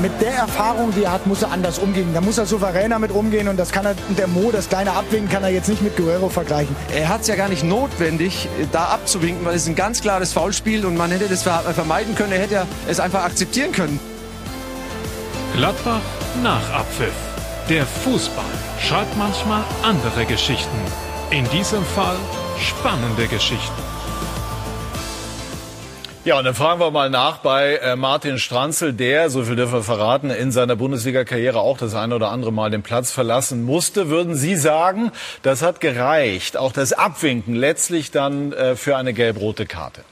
mit 0.00 0.20
der 0.20 0.32
Erfahrung, 0.34 0.92
die 0.94 1.04
er 1.04 1.12
hat, 1.12 1.26
muss 1.26 1.42
er 1.42 1.50
anders 1.50 1.78
umgehen. 1.78 2.14
Da 2.14 2.20
muss 2.20 2.38
er 2.38 2.46
souveräner 2.46 2.98
mit 2.98 3.10
umgehen 3.10 3.48
und 3.48 3.56
das 3.56 3.72
kann 3.72 3.84
er, 3.84 3.94
der 4.16 4.26
Mo, 4.26 4.50
das 4.50 4.68
kleine 4.68 4.92
Abwinken, 4.92 5.28
kann 5.28 5.42
er 5.42 5.50
jetzt 5.50 5.68
nicht 5.68 5.82
mit 5.82 5.96
Guerrero 5.96 6.28
vergleichen. 6.28 6.74
Er 6.94 7.08
hat 7.08 7.22
es 7.22 7.26
ja 7.26 7.36
gar 7.36 7.48
nicht 7.48 7.64
notwendig, 7.64 8.48
da 8.72 8.84
abzuwinken, 8.84 9.44
weil 9.44 9.56
es 9.56 9.66
ein 9.66 9.74
ganz 9.74 10.00
klares 10.00 10.32
Foulspiel 10.32 10.86
und 10.86 10.96
man 10.96 11.10
hätte 11.10 11.28
das 11.28 11.42
vermeiden 11.42 12.14
können. 12.14 12.32
Er 12.32 12.40
hätte 12.40 12.66
es 12.88 13.00
einfach 13.00 13.24
akzeptieren 13.24 13.72
können. 13.72 13.98
Gladbach 15.54 16.00
nach 16.42 16.72
Abpfiff. 16.72 17.12
Der 17.68 17.84
Fußball 17.84 18.44
schreibt 18.80 19.16
manchmal 19.16 19.62
andere 19.82 20.24
Geschichten. 20.26 20.78
In 21.30 21.48
diesem 21.50 21.84
Fall 21.84 22.16
spannende 22.58 23.26
Geschichten. 23.26 23.87
Ja, 26.28 26.36
und 26.36 26.44
dann 26.44 26.54
fragen 26.54 26.78
wir 26.78 26.90
mal 26.90 27.08
nach 27.08 27.38
bei 27.38 27.76
äh, 27.76 27.96
Martin 27.96 28.38
Stranzel, 28.38 28.92
der, 28.92 29.30
so 29.30 29.44
viel 29.44 29.56
dürfen 29.56 29.72
wir 29.72 29.82
verraten, 29.82 30.28
in 30.28 30.52
seiner 30.52 30.76
Bundesliga-Karriere 30.76 31.58
auch 31.58 31.78
das 31.78 31.94
eine 31.94 32.14
oder 32.14 32.28
andere 32.28 32.52
Mal 32.52 32.70
den 32.70 32.82
Platz 32.82 33.10
verlassen 33.10 33.62
musste. 33.62 34.10
Würden 34.10 34.34
Sie 34.34 34.54
sagen, 34.54 35.10
das 35.40 35.62
hat 35.62 35.80
gereicht, 35.80 36.58
auch 36.58 36.72
das 36.72 36.92
Abwinken 36.92 37.54
letztlich 37.54 38.10
dann 38.10 38.52
äh, 38.52 38.76
für 38.76 38.98
eine 38.98 39.14
gelb-rote 39.14 39.64
Karte? 39.64 40.02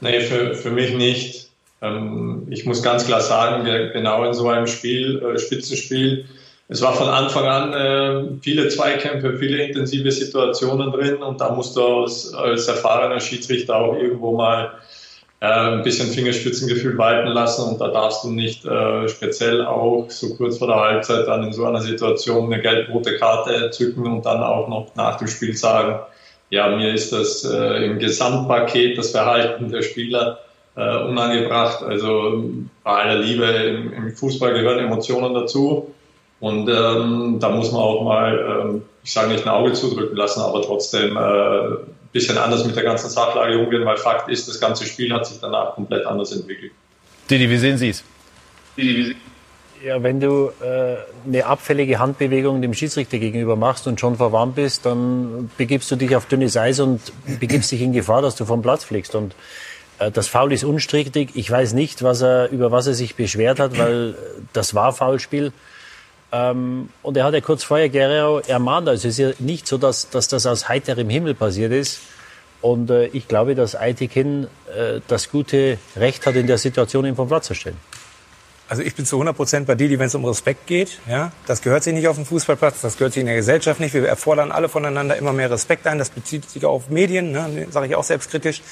Nee, 0.00 0.20
für, 0.20 0.54
für 0.54 0.70
mich 0.70 0.94
nicht. 0.94 1.50
Ähm, 1.82 2.46
ich 2.48 2.64
muss 2.64 2.82
ganz 2.82 3.04
klar 3.04 3.20
sagen, 3.20 3.66
genau 3.92 4.24
in 4.24 4.32
so 4.32 4.48
einem 4.48 4.68
Spiel, 4.68 5.22
äh, 5.22 5.38
Spitzenspiel, 5.38 6.24
es 6.68 6.82
war 6.82 6.94
von 6.94 7.08
Anfang 7.08 7.44
an 7.44 7.72
äh, 7.72 8.40
viele 8.40 8.68
Zweikämpfe, 8.68 9.38
viele 9.38 9.62
intensive 9.62 10.10
Situationen 10.10 10.90
drin 10.90 11.16
und 11.16 11.40
da 11.40 11.52
musst 11.52 11.76
du 11.76 11.82
als, 11.82 12.34
als 12.34 12.66
erfahrener 12.66 13.20
Schiedsrichter 13.20 13.76
auch 13.76 13.94
irgendwo 13.94 14.36
mal 14.36 14.72
äh, 15.40 15.46
ein 15.46 15.82
bisschen 15.82 16.08
Fingerspitzengefühl 16.08 16.98
walten 16.98 17.28
lassen 17.28 17.70
und 17.70 17.80
da 17.80 17.88
darfst 17.88 18.24
du 18.24 18.30
nicht 18.30 18.64
äh, 18.64 19.08
speziell 19.08 19.64
auch 19.64 20.06
so 20.08 20.34
kurz 20.34 20.58
vor 20.58 20.66
der 20.66 20.80
Halbzeit 20.80 21.28
dann 21.28 21.44
in 21.44 21.52
so 21.52 21.66
einer 21.66 21.80
Situation 21.80 22.52
eine 22.52 22.60
gelb-rote 22.60 23.16
Karte 23.16 23.70
zücken 23.70 24.04
und 24.06 24.26
dann 24.26 24.42
auch 24.42 24.66
noch 24.66 24.88
nach 24.96 25.18
dem 25.18 25.28
Spiel 25.28 25.56
sagen, 25.56 26.00
ja, 26.50 26.68
mir 26.76 26.92
ist 26.94 27.12
das 27.12 27.44
äh, 27.44 27.84
im 27.84 27.98
Gesamtpaket 27.98 28.98
das 28.98 29.10
Verhalten 29.10 29.70
der 29.70 29.82
Spieler 29.82 30.40
äh, 30.76 30.98
unangebracht. 31.04 31.82
Also 31.82 32.44
bei 32.82 32.90
aller 32.90 33.20
Liebe 33.20 33.44
im, 33.44 33.92
im 33.92 34.10
Fußball 34.10 34.52
gehören 34.52 34.78
Emotionen 34.78 35.34
dazu. 35.34 35.92
Und 36.40 36.68
ähm, 36.68 37.38
da 37.40 37.48
muss 37.48 37.72
man 37.72 37.80
auch 37.80 38.02
mal, 38.02 38.64
ähm, 38.68 38.82
ich 39.02 39.12
sage 39.12 39.28
nicht 39.28 39.44
ein 39.44 39.48
Auge 39.48 39.72
zudrücken 39.72 40.16
lassen, 40.16 40.40
aber 40.40 40.62
trotzdem 40.62 41.16
äh, 41.16 41.76
bisschen 42.12 42.38
anders 42.38 42.64
mit 42.64 42.74
der 42.76 42.82
ganzen 42.82 43.10
Sachlage 43.10 43.58
umgehen, 43.58 43.84
weil 43.84 43.96
Fakt 43.96 44.28
ist, 44.30 44.48
das 44.48 44.58
ganze 44.58 44.86
Spiel 44.86 45.12
hat 45.12 45.26
sich 45.26 45.38
danach 45.40 45.74
komplett 45.74 46.06
anders 46.06 46.32
entwickelt. 46.32 46.72
Didi, 47.28 47.50
wie 47.50 47.58
sehen 47.58 47.76
Sie 47.76 47.90
es? 47.90 48.04
Ja, 49.84 50.02
wenn 50.02 50.20
du 50.20 50.50
äh, 50.62 50.96
eine 51.26 51.44
abfällige 51.44 51.98
Handbewegung 51.98 52.62
dem 52.62 52.72
Schiedsrichter 52.72 53.18
gegenüber 53.18 53.56
machst 53.56 53.86
und 53.86 54.00
schon 54.00 54.16
verwarnt 54.16 54.54
bist, 54.54 54.86
dann 54.86 55.50
begibst 55.58 55.90
du 55.90 55.96
dich 55.96 56.16
auf 56.16 56.26
dünnes 56.26 56.56
Eis 56.56 56.80
und 56.80 57.00
begibst 57.38 57.70
dich 57.70 57.82
in 57.82 57.92
Gefahr, 57.92 58.22
dass 58.22 58.36
du 58.36 58.46
vom 58.46 58.62
Platz 58.62 58.84
fliegst. 58.84 59.14
Und 59.14 59.34
äh, 59.98 60.10
das 60.10 60.28
Foul 60.28 60.52
ist 60.52 60.64
unstrittig. 60.64 61.30
Ich 61.34 61.50
weiß 61.50 61.74
nicht, 61.74 62.02
was 62.02 62.22
er, 62.22 62.48
über 62.50 62.72
was 62.72 62.86
er 62.86 62.94
sich 62.94 63.16
beschwert 63.16 63.60
hat, 63.60 63.78
weil 63.78 64.16
das 64.54 64.74
war 64.74 64.92
Foulspiel. 64.92 65.52
Ähm, 66.36 66.88
und 67.02 67.16
er 67.16 67.24
hat 67.24 67.34
ja 67.34 67.40
kurz 67.40 67.64
vorher 67.64 67.88
Guerrero 67.88 68.40
ermahnt. 68.40 68.88
Also 68.88 69.08
es 69.08 69.18
ist 69.18 69.18
ja 69.18 69.30
nicht 69.38 69.66
so, 69.66 69.78
dass, 69.78 70.10
dass 70.10 70.28
das 70.28 70.46
aus 70.46 70.68
heiterem 70.68 71.08
Himmel 71.08 71.34
passiert 71.34 71.72
ist. 71.72 72.00
Und 72.60 72.90
äh, 72.90 73.06
ich 73.06 73.28
glaube, 73.28 73.54
dass 73.54 73.74
Aitekin 73.76 74.44
äh, 74.74 75.00
das 75.08 75.30
gute 75.30 75.78
Recht 75.96 76.26
hat, 76.26 76.34
in 76.36 76.46
der 76.46 76.58
Situation 76.58 77.04
ihn 77.06 77.16
vom 77.16 77.28
Platz 77.28 77.46
zu 77.46 77.54
stellen. 77.54 77.76
Also 78.68 78.82
ich 78.82 78.96
bin 78.96 79.06
zu 79.06 79.16
100 79.16 79.36
Prozent 79.36 79.66
bei 79.66 79.76
Didi, 79.76 79.98
wenn 79.98 80.08
es 80.08 80.14
um 80.16 80.24
Respekt 80.24 80.66
geht. 80.66 80.98
Ja, 81.08 81.30
das 81.46 81.62
gehört 81.62 81.84
sich 81.84 81.94
nicht 81.94 82.08
auf 82.08 82.16
dem 82.16 82.26
Fußballplatz, 82.26 82.80
das 82.80 82.96
gehört 82.96 83.12
sich 83.12 83.20
in 83.20 83.26
der 83.26 83.36
Gesellschaft 83.36 83.78
nicht. 83.78 83.94
Wir 83.94 84.08
erfordern 84.08 84.50
alle 84.50 84.68
voneinander 84.68 85.16
immer 85.16 85.32
mehr 85.32 85.50
Respekt 85.50 85.86
ein. 85.86 86.00
Das 86.00 86.10
bezieht 86.10 86.50
sich 86.50 86.64
auch 86.64 86.72
auf 86.72 86.88
Medien, 86.88 87.30
ne? 87.30 87.68
sage 87.70 87.86
ich 87.86 87.94
auch 87.94 88.02
selbstkritisch. 88.02 88.62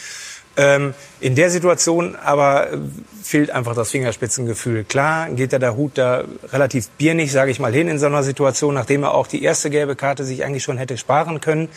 Ähm, 0.56 0.94
in 1.20 1.34
der 1.34 1.50
Situation 1.50 2.16
aber 2.16 2.72
äh, 2.72 2.78
fehlt 3.22 3.50
einfach 3.50 3.74
das 3.74 3.90
Fingerspitzengefühl. 3.90 4.84
Klar 4.84 5.30
geht 5.30 5.52
ja 5.52 5.58
der 5.58 5.76
Hut 5.76 5.92
da 5.98 6.24
relativ 6.52 6.88
biernig, 6.90 7.32
sage 7.32 7.50
ich 7.50 7.58
mal, 7.58 7.72
hin 7.72 7.88
in 7.88 7.98
so 7.98 8.06
einer 8.06 8.22
Situation, 8.22 8.74
nachdem 8.74 9.02
er 9.02 9.14
auch 9.14 9.26
die 9.26 9.42
erste 9.42 9.70
gelbe 9.70 9.96
Karte 9.96 10.24
sich 10.24 10.44
eigentlich 10.44 10.62
schon 10.62 10.78
hätte 10.78 10.96
sparen 10.96 11.40
können. 11.40 11.68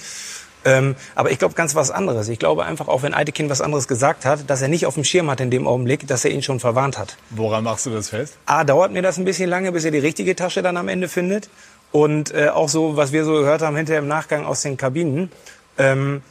Ähm, 0.66 0.96
aber 1.16 1.32
ich 1.32 1.40
glaube 1.40 1.56
ganz 1.56 1.76
was 1.76 1.92
anderes. 1.92 2.28
Ich 2.30 2.40
glaube 2.40 2.66
einfach, 2.66 2.88
auch 2.88 3.02
wenn 3.02 3.14
Eidekin 3.14 3.50
was 3.50 3.62
anderes 3.62 3.88
gesagt 3.88 4.26
hat, 4.26 4.50
dass 4.50 4.62
er 4.62 4.68
nicht 4.68 4.86
auf 4.86 4.96
dem 4.96 5.04
Schirm 5.04 5.32
hat 5.32 5.40
in 5.40 5.50
dem 5.50 5.66
Augenblick, 5.66 6.06
dass 6.08 6.26
er 6.26 6.32
ihn 6.32 6.44
schon 6.44 6.60
verwarnt 6.60 6.98
hat. 6.98 7.18
Woran 7.30 7.64
machst 7.64 7.86
du 7.86 7.90
das 7.90 8.10
fest? 8.10 8.38
A, 8.46 8.64
dauert 8.64 8.92
mir 8.92 9.02
das 9.02 9.18
ein 9.18 9.26
bisschen 9.26 9.50
lange, 9.50 9.72
bis 9.72 9.86
er 9.86 9.92
die 9.92 10.00
richtige 10.00 10.36
Tasche 10.36 10.62
dann 10.62 10.78
am 10.78 10.88
Ende 10.88 11.08
findet. 11.08 11.50
Und 11.92 12.34
äh, 12.34 12.50
auch 12.50 12.70
so, 12.70 12.98
was 12.98 13.14
wir 13.14 13.24
so 13.24 13.34
gehört 13.34 13.62
haben 13.62 13.78
hinterher 13.78 14.02
im 14.02 14.08
Nachgang 14.08 14.46
aus 14.46 14.62
den 14.62 14.76
Kabinen. 14.78 15.32
Ähm, 15.78 16.22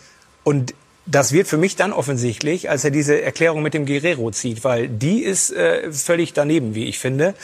und 0.44 0.74
das 1.06 1.32
wird 1.32 1.46
für 1.46 1.56
mich 1.56 1.76
dann 1.76 1.92
offensichtlich, 1.92 2.68
als 2.68 2.84
er 2.84 2.90
diese 2.90 3.22
Erklärung 3.22 3.62
mit 3.62 3.74
dem 3.74 3.86
Guerrero 3.86 4.30
zieht, 4.32 4.64
weil 4.64 4.88
die 4.88 5.22
ist 5.22 5.52
äh, 5.52 5.92
völlig 5.92 6.32
daneben, 6.32 6.74
wie 6.74 6.86
ich 6.86 6.98
finde. 6.98 7.34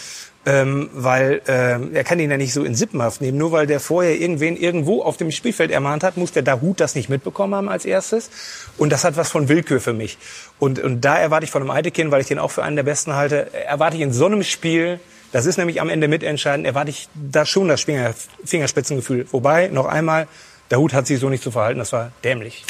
Ähm, 0.45 0.91
weil 0.93 1.41
äh, 1.47 1.79
er 1.95 2.03
kann 2.03 2.19
ihn 2.19 2.29
ja 2.29 2.37
nicht 2.37 2.53
so 2.53 2.65
in 2.65 2.75
Sippenhaft 2.75 3.21
nehmen. 3.21 3.39
Nur 3.39 3.53
weil 3.53 3.69
der 3.69 3.79
vorher 3.79 4.21
irgendwen 4.21 4.57
irgendwo 4.57 5.01
auf 5.01 5.17
dem 5.17 5.31
Spielfeld 5.31 5.71
ermahnt 5.71 6.03
hat, 6.03 6.17
muss 6.17 6.33
der 6.33 6.43
Dahut 6.43 6.81
das 6.81 6.97
nicht 6.97 7.09
mitbekommen 7.09 7.55
haben 7.55 7.69
als 7.69 7.85
erstes. 7.85 8.29
Und 8.77 8.91
das 8.91 9.05
hat 9.05 9.17
was 9.17 9.31
von 9.31 9.49
Willkür 9.49 9.81
für 9.81 9.93
mich. 9.93 10.19
Und, 10.59 10.81
und 10.81 11.03
da 11.03 11.17
erwarte 11.17 11.45
ich 11.45 11.53
von 11.53 11.63
einem 11.63 11.71
Eitekin, 11.71 12.11
weil 12.11 12.21
ich 12.21 12.27
den 12.27 12.41
auch 12.41 12.51
für 12.51 12.65
einen 12.65 12.75
der 12.75 12.83
Besten 12.83 13.15
halte, 13.15 13.55
erwarte 13.55 13.97
ich 13.97 14.03
in 14.03 14.13
so 14.13 14.27
einem 14.27 14.43
Spiel, 14.43 14.99
das 15.31 15.47
ist 15.47 15.59
nämlich 15.59 15.81
am 15.81 15.89
Ende 15.89 16.09
mitentscheidend, 16.09 16.67
erwarte 16.67 16.91
ich 16.91 17.09
da 17.15 17.47
schon 17.47 17.69
das 17.69 17.83
Finger, 17.83 18.13
Fingerspitzengefühl. 18.45 19.27
Wobei, 19.31 19.69
noch 19.69 19.87
einmal, 19.87 20.27
der 20.73 20.81
Hut 20.81 20.93
hat 20.93 21.07
sich 21.07 21.21
so 21.21 21.29
nicht 21.29 21.45
zu 21.45 21.53
verhalten, 21.53 21.79
das 21.79 21.93
war 21.93 22.11
dämlich. 22.25 22.65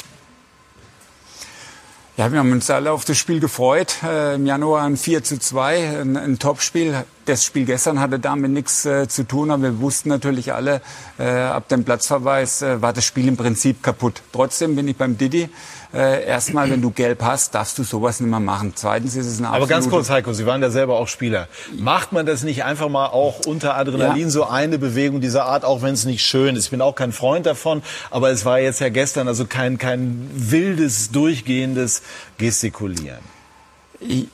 Ja, 2.15 2.31
wir 2.31 2.37
haben 2.37 2.51
uns 2.51 2.69
alle 2.69 2.91
auf 2.91 3.05
das 3.05 3.17
Spiel 3.17 3.39
gefreut. 3.39 3.95
Äh, 4.03 4.35
Im 4.35 4.45
Januar 4.45 4.83
ein 4.83 4.97
4 4.97 5.23
zu 5.23 5.39
2, 5.39 6.01
ein, 6.01 6.15
ein 6.15 6.37
Topspiel. 6.37 7.05
Das 7.25 7.45
Spiel 7.45 7.65
gestern 7.65 8.01
hatte 8.01 8.19
damit 8.19 8.51
nichts 8.51 8.85
äh, 8.85 9.07
zu 9.07 9.25
tun, 9.25 9.49
aber 9.49 9.63
wir 9.63 9.79
wussten 9.79 10.09
natürlich 10.09 10.53
alle, 10.53 10.81
äh, 11.17 11.23
ab 11.23 11.69
dem 11.69 11.85
Platzverweis 11.85 12.61
äh, 12.61 12.81
war 12.81 12.91
das 12.91 13.05
Spiel 13.05 13.29
im 13.29 13.37
Prinzip 13.37 13.81
kaputt. 13.81 14.21
Trotzdem 14.33 14.75
bin 14.75 14.89
ich 14.89 14.97
beim 14.97 15.17
Didi. 15.17 15.49
Äh, 15.93 16.25
erstmal, 16.25 16.69
wenn 16.69 16.81
du 16.81 16.89
gelb 16.89 17.21
hast, 17.21 17.55
darfst 17.55 17.77
du 17.77 17.83
sowas 17.83 18.19
nicht 18.19 18.29
mehr 18.29 18.39
machen. 18.39 18.73
Zweitens 18.75 19.15
ist 19.15 19.27
es 19.27 19.37
eine 19.37 19.49
Aber 19.49 19.67
ganz 19.67 19.89
kurz, 19.89 20.09
Heiko, 20.09 20.33
Sie 20.33 20.45
waren 20.45 20.61
ja 20.61 20.69
selber 20.69 20.97
auch 20.97 21.07
Spieler. 21.07 21.47
Macht 21.77 22.11
man 22.11 22.25
das 22.25 22.43
nicht 22.43 22.63
einfach 22.65 22.89
mal 22.89 23.05
auch 23.07 23.45
unter 23.45 23.77
Adrenalin, 23.77 24.23
ja. 24.23 24.29
so 24.29 24.45
eine 24.45 24.77
Bewegung 24.77 25.21
dieser 25.21 25.45
Art, 25.45 25.63
auch 25.63 25.81
wenn 25.81 25.93
es 25.93 26.05
nicht 26.05 26.25
schön 26.25 26.55
ist? 26.55 26.65
Ich 26.65 26.71
bin 26.71 26.81
auch 26.81 26.95
kein 26.95 27.13
Freund 27.13 27.45
davon, 27.45 27.83
aber 28.09 28.31
es 28.31 28.43
war 28.43 28.59
jetzt 28.59 28.81
ja 28.81 28.89
gestern 28.89 29.27
also 29.27 29.45
kein, 29.45 29.77
kein 29.77 30.29
wildes, 30.33 31.11
durchgehendes 31.11 32.01
Gestikulieren. 32.37 33.32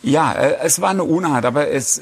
Ja, 0.01 0.33
äh, 0.33 0.57
es 0.63 0.81
war 0.81 0.89
eine 0.89 1.03
Unart, 1.03 1.45
aber 1.45 1.69
es, 1.69 2.01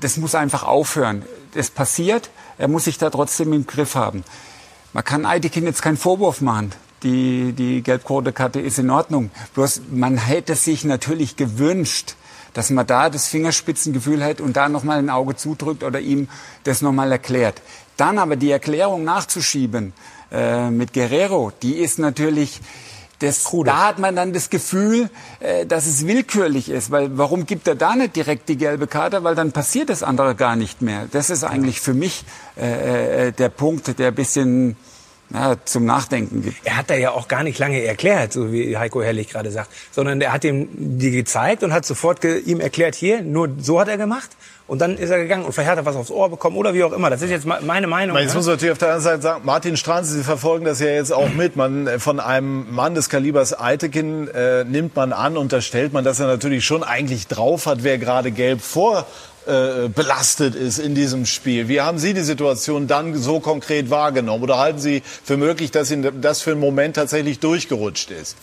das 0.00 0.16
muss 0.16 0.34
einfach 0.34 0.62
aufhören. 0.62 1.24
Es 1.54 1.70
passiert, 1.70 2.30
er 2.58 2.68
muss 2.68 2.84
sich 2.84 2.98
da 2.98 3.10
trotzdem 3.10 3.52
im 3.52 3.66
Griff 3.66 3.94
haben. 3.94 4.24
Man 4.92 5.04
kann 5.04 5.26
Eidekin 5.26 5.64
jetzt 5.64 5.82
keinen 5.82 5.96
Vorwurf 5.96 6.40
machen 6.40 6.72
die, 7.02 7.52
die 7.52 7.82
gelb-rote 7.82 8.60
ist 8.60 8.78
in 8.78 8.90
Ordnung. 8.90 9.30
Bloß 9.54 9.82
man 9.90 10.16
hätte 10.16 10.54
sich 10.54 10.84
natürlich 10.84 11.36
gewünscht, 11.36 12.14
dass 12.54 12.70
man 12.70 12.86
da 12.86 13.10
das 13.10 13.28
Fingerspitzengefühl 13.28 14.24
hat 14.24 14.40
und 14.40 14.56
da 14.56 14.68
nochmal 14.68 14.98
ein 14.98 15.10
Auge 15.10 15.36
zudrückt 15.36 15.84
oder 15.84 16.00
ihm 16.00 16.28
das 16.64 16.82
nochmal 16.82 17.12
erklärt. 17.12 17.60
Dann 17.96 18.18
aber 18.18 18.36
die 18.36 18.50
Erklärung 18.50 19.04
nachzuschieben 19.04 19.92
äh, 20.32 20.70
mit 20.70 20.92
Guerrero, 20.92 21.52
die 21.62 21.74
ist 21.74 21.98
natürlich, 21.98 22.60
das, 23.20 23.44
da 23.64 23.88
hat 23.88 23.98
man 23.98 24.14
dann 24.14 24.32
das 24.32 24.50
Gefühl, 24.50 25.10
äh, 25.40 25.66
dass 25.66 25.86
es 25.86 26.06
willkürlich 26.06 26.68
ist. 26.68 26.90
Weil 26.90 27.16
warum 27.18 27.46
gibt 27.46 27.66
er 27.66 27.74
da 27.74 27.96
nicht 27.96 28.16
direkt 28.16 28.48
die 28.48 28.56
gelbe 28.56 28.86
Karte? 28.86 29.24
Weil 29.24 29.34
dann 29.34 29.52
passiert 29.52 29.90
das 29.90 30.02
andere 30.02 30.34
gar 30.34 30.56
nicht 30.56 30.82
mehr. 30.82 31.08
Das 31.10 31.30
ist 31.30 31.44
eigentlich 31.44 31.80
für 31.80 31.94
mich 31.94 32.24
äh, 32.56 33.28
äh 33.28 33.32
der 33.32 33.48
Punkt, 33.48 33.98
der 33.98 34.08
ein 34.08 34.14
bisschen 34.14 34.76
ja, 35.30 35.56
zum 35.64 35.84
Nachdenken 35.84 36.42
gibt. 36.42 36.56
Er 36.64 36.76
hat 36.76 36.90
da 36.90 36.94
ja 36.94 37.10
auch 37.10 37.28
gar 37.28 37.42
nicht 37.42 37.58
lange 37.58 37.82
erklärt, 37.82 38.32
so 38.32 38.52
wie 38.52 38.76
Heiko 38.76 39.02
Herrlich 39.02 39.28
gerade 39.28 39.50
sagt, 39.50 39.70
sondern 39.90 40.20
er 40.20 40.32
hat 40.32 40.44
ihm 40.44 40.68
die 40.72 41.10
gezeigt 41.10 41.62
und 41.62 41.72
hat 41.72 41.84
sofort 41.84 42.24
ihm 42.24 42.60
erklärt, 42.60 42.94
hier, 42.94 43.22
nur 43.22 43.50
so 43.58 43.80
hat 43.80 43.88
er 43.88 43.98
gemacht. 43.98 44.30
Und 44.68 44.82
dann 44.82 44.98
ist 44.98 45.08
er 45.08 45.18
gegangen 45.18 45.46
und 45.46 45.52
vielleicht 45.52 45.70
hat 45.70 45.78
er 45.78 45.86
was 45.86 45.96
aufs 45.96 46.10
Ohr 46.10 46.28
bekommen 46.28 46.54
oder 46.58 46.74
wie 46.74 46.84
auch 46.84 46.92
immer. 46.92 47.08
Das 47.08 47.22
ist 47.22 47.30
jetzt 47.30 47.46
meine 47.46 47.86
Meinung. 47.86 48.18
Jetzt 48.18 48.34
muss 48.34 48.44
man 48.44 48.56
natürlich 48.56 48.72
auf 48.72 48.78
der 48.78 48.88
anderen 48.88 49.02
Seite 49.02 49.22
sagen, 49.22 49.46
Martin 49.46 49.78
Stranz, 49.78 50.10
Sie 50.10 50.22
verfolgen 50.22 50.66
das 50.66 50.78
ja 50.78 50.88
jetzt 50.88 51.10
auch 51.10 51.30
mit. 51.30 51.56
Man, 51.56 51.86
äh, 51.86 51.98
von 51.98 52.20
einem 52.20 52.70
Mann 52.74 52.94
des 52.94 53.08
Kalibers 53.08 53.58
Eitekin 53.58 54.28
äh, 54.28 54.64
nimmt 54.64 54.94
man 54.94 55.14
an, 55.14 55.38
unterstellt 55.38 55.94
man, 55.94 56.04
dass 56.04 56.20
er 56.20 56.26
natürlich 56.26 56.66
schon 56.66 56.82
eigentlich 56.82 57.28
drauf 57.28 57.64
hat, 57.64 57.82
wer 57.82 57.96
gerade 57.96 58.30
gelb 58.30 58.60
vor 58.60 59.06
äh, 59.46 59.88
belastet 59.88 60.54
ist 60.54 60.78
in 60.78 60.94
diesem 60.94 61.24
Spiel. 61.24 61.68
Wie 61.68 61.80
haben 61.80 61.98
Sie 61.98 62.12
die 62.12 62.20
Situation 62.20 62.86
dann 62.86 63.16
so 63.16 63.40
konkret 63.40 63.88
wahrgenommen? 63.88 64.44
Oder 64.44 64.58
halten 64.58 64.80
Sie 64.80 65.02
für 65.24 65.38
möglich, 65.38 65.70
dass 65.70 65.90
Ihnen 65.90 66.20
das 66.20 66.42
für 66.42 66.50
einen 66.50 66.60
Moment 66.60 66.96
tatsächlich 66.96 67.40
durchgerutscht 67.40 68.10
ist? 68.10 68.36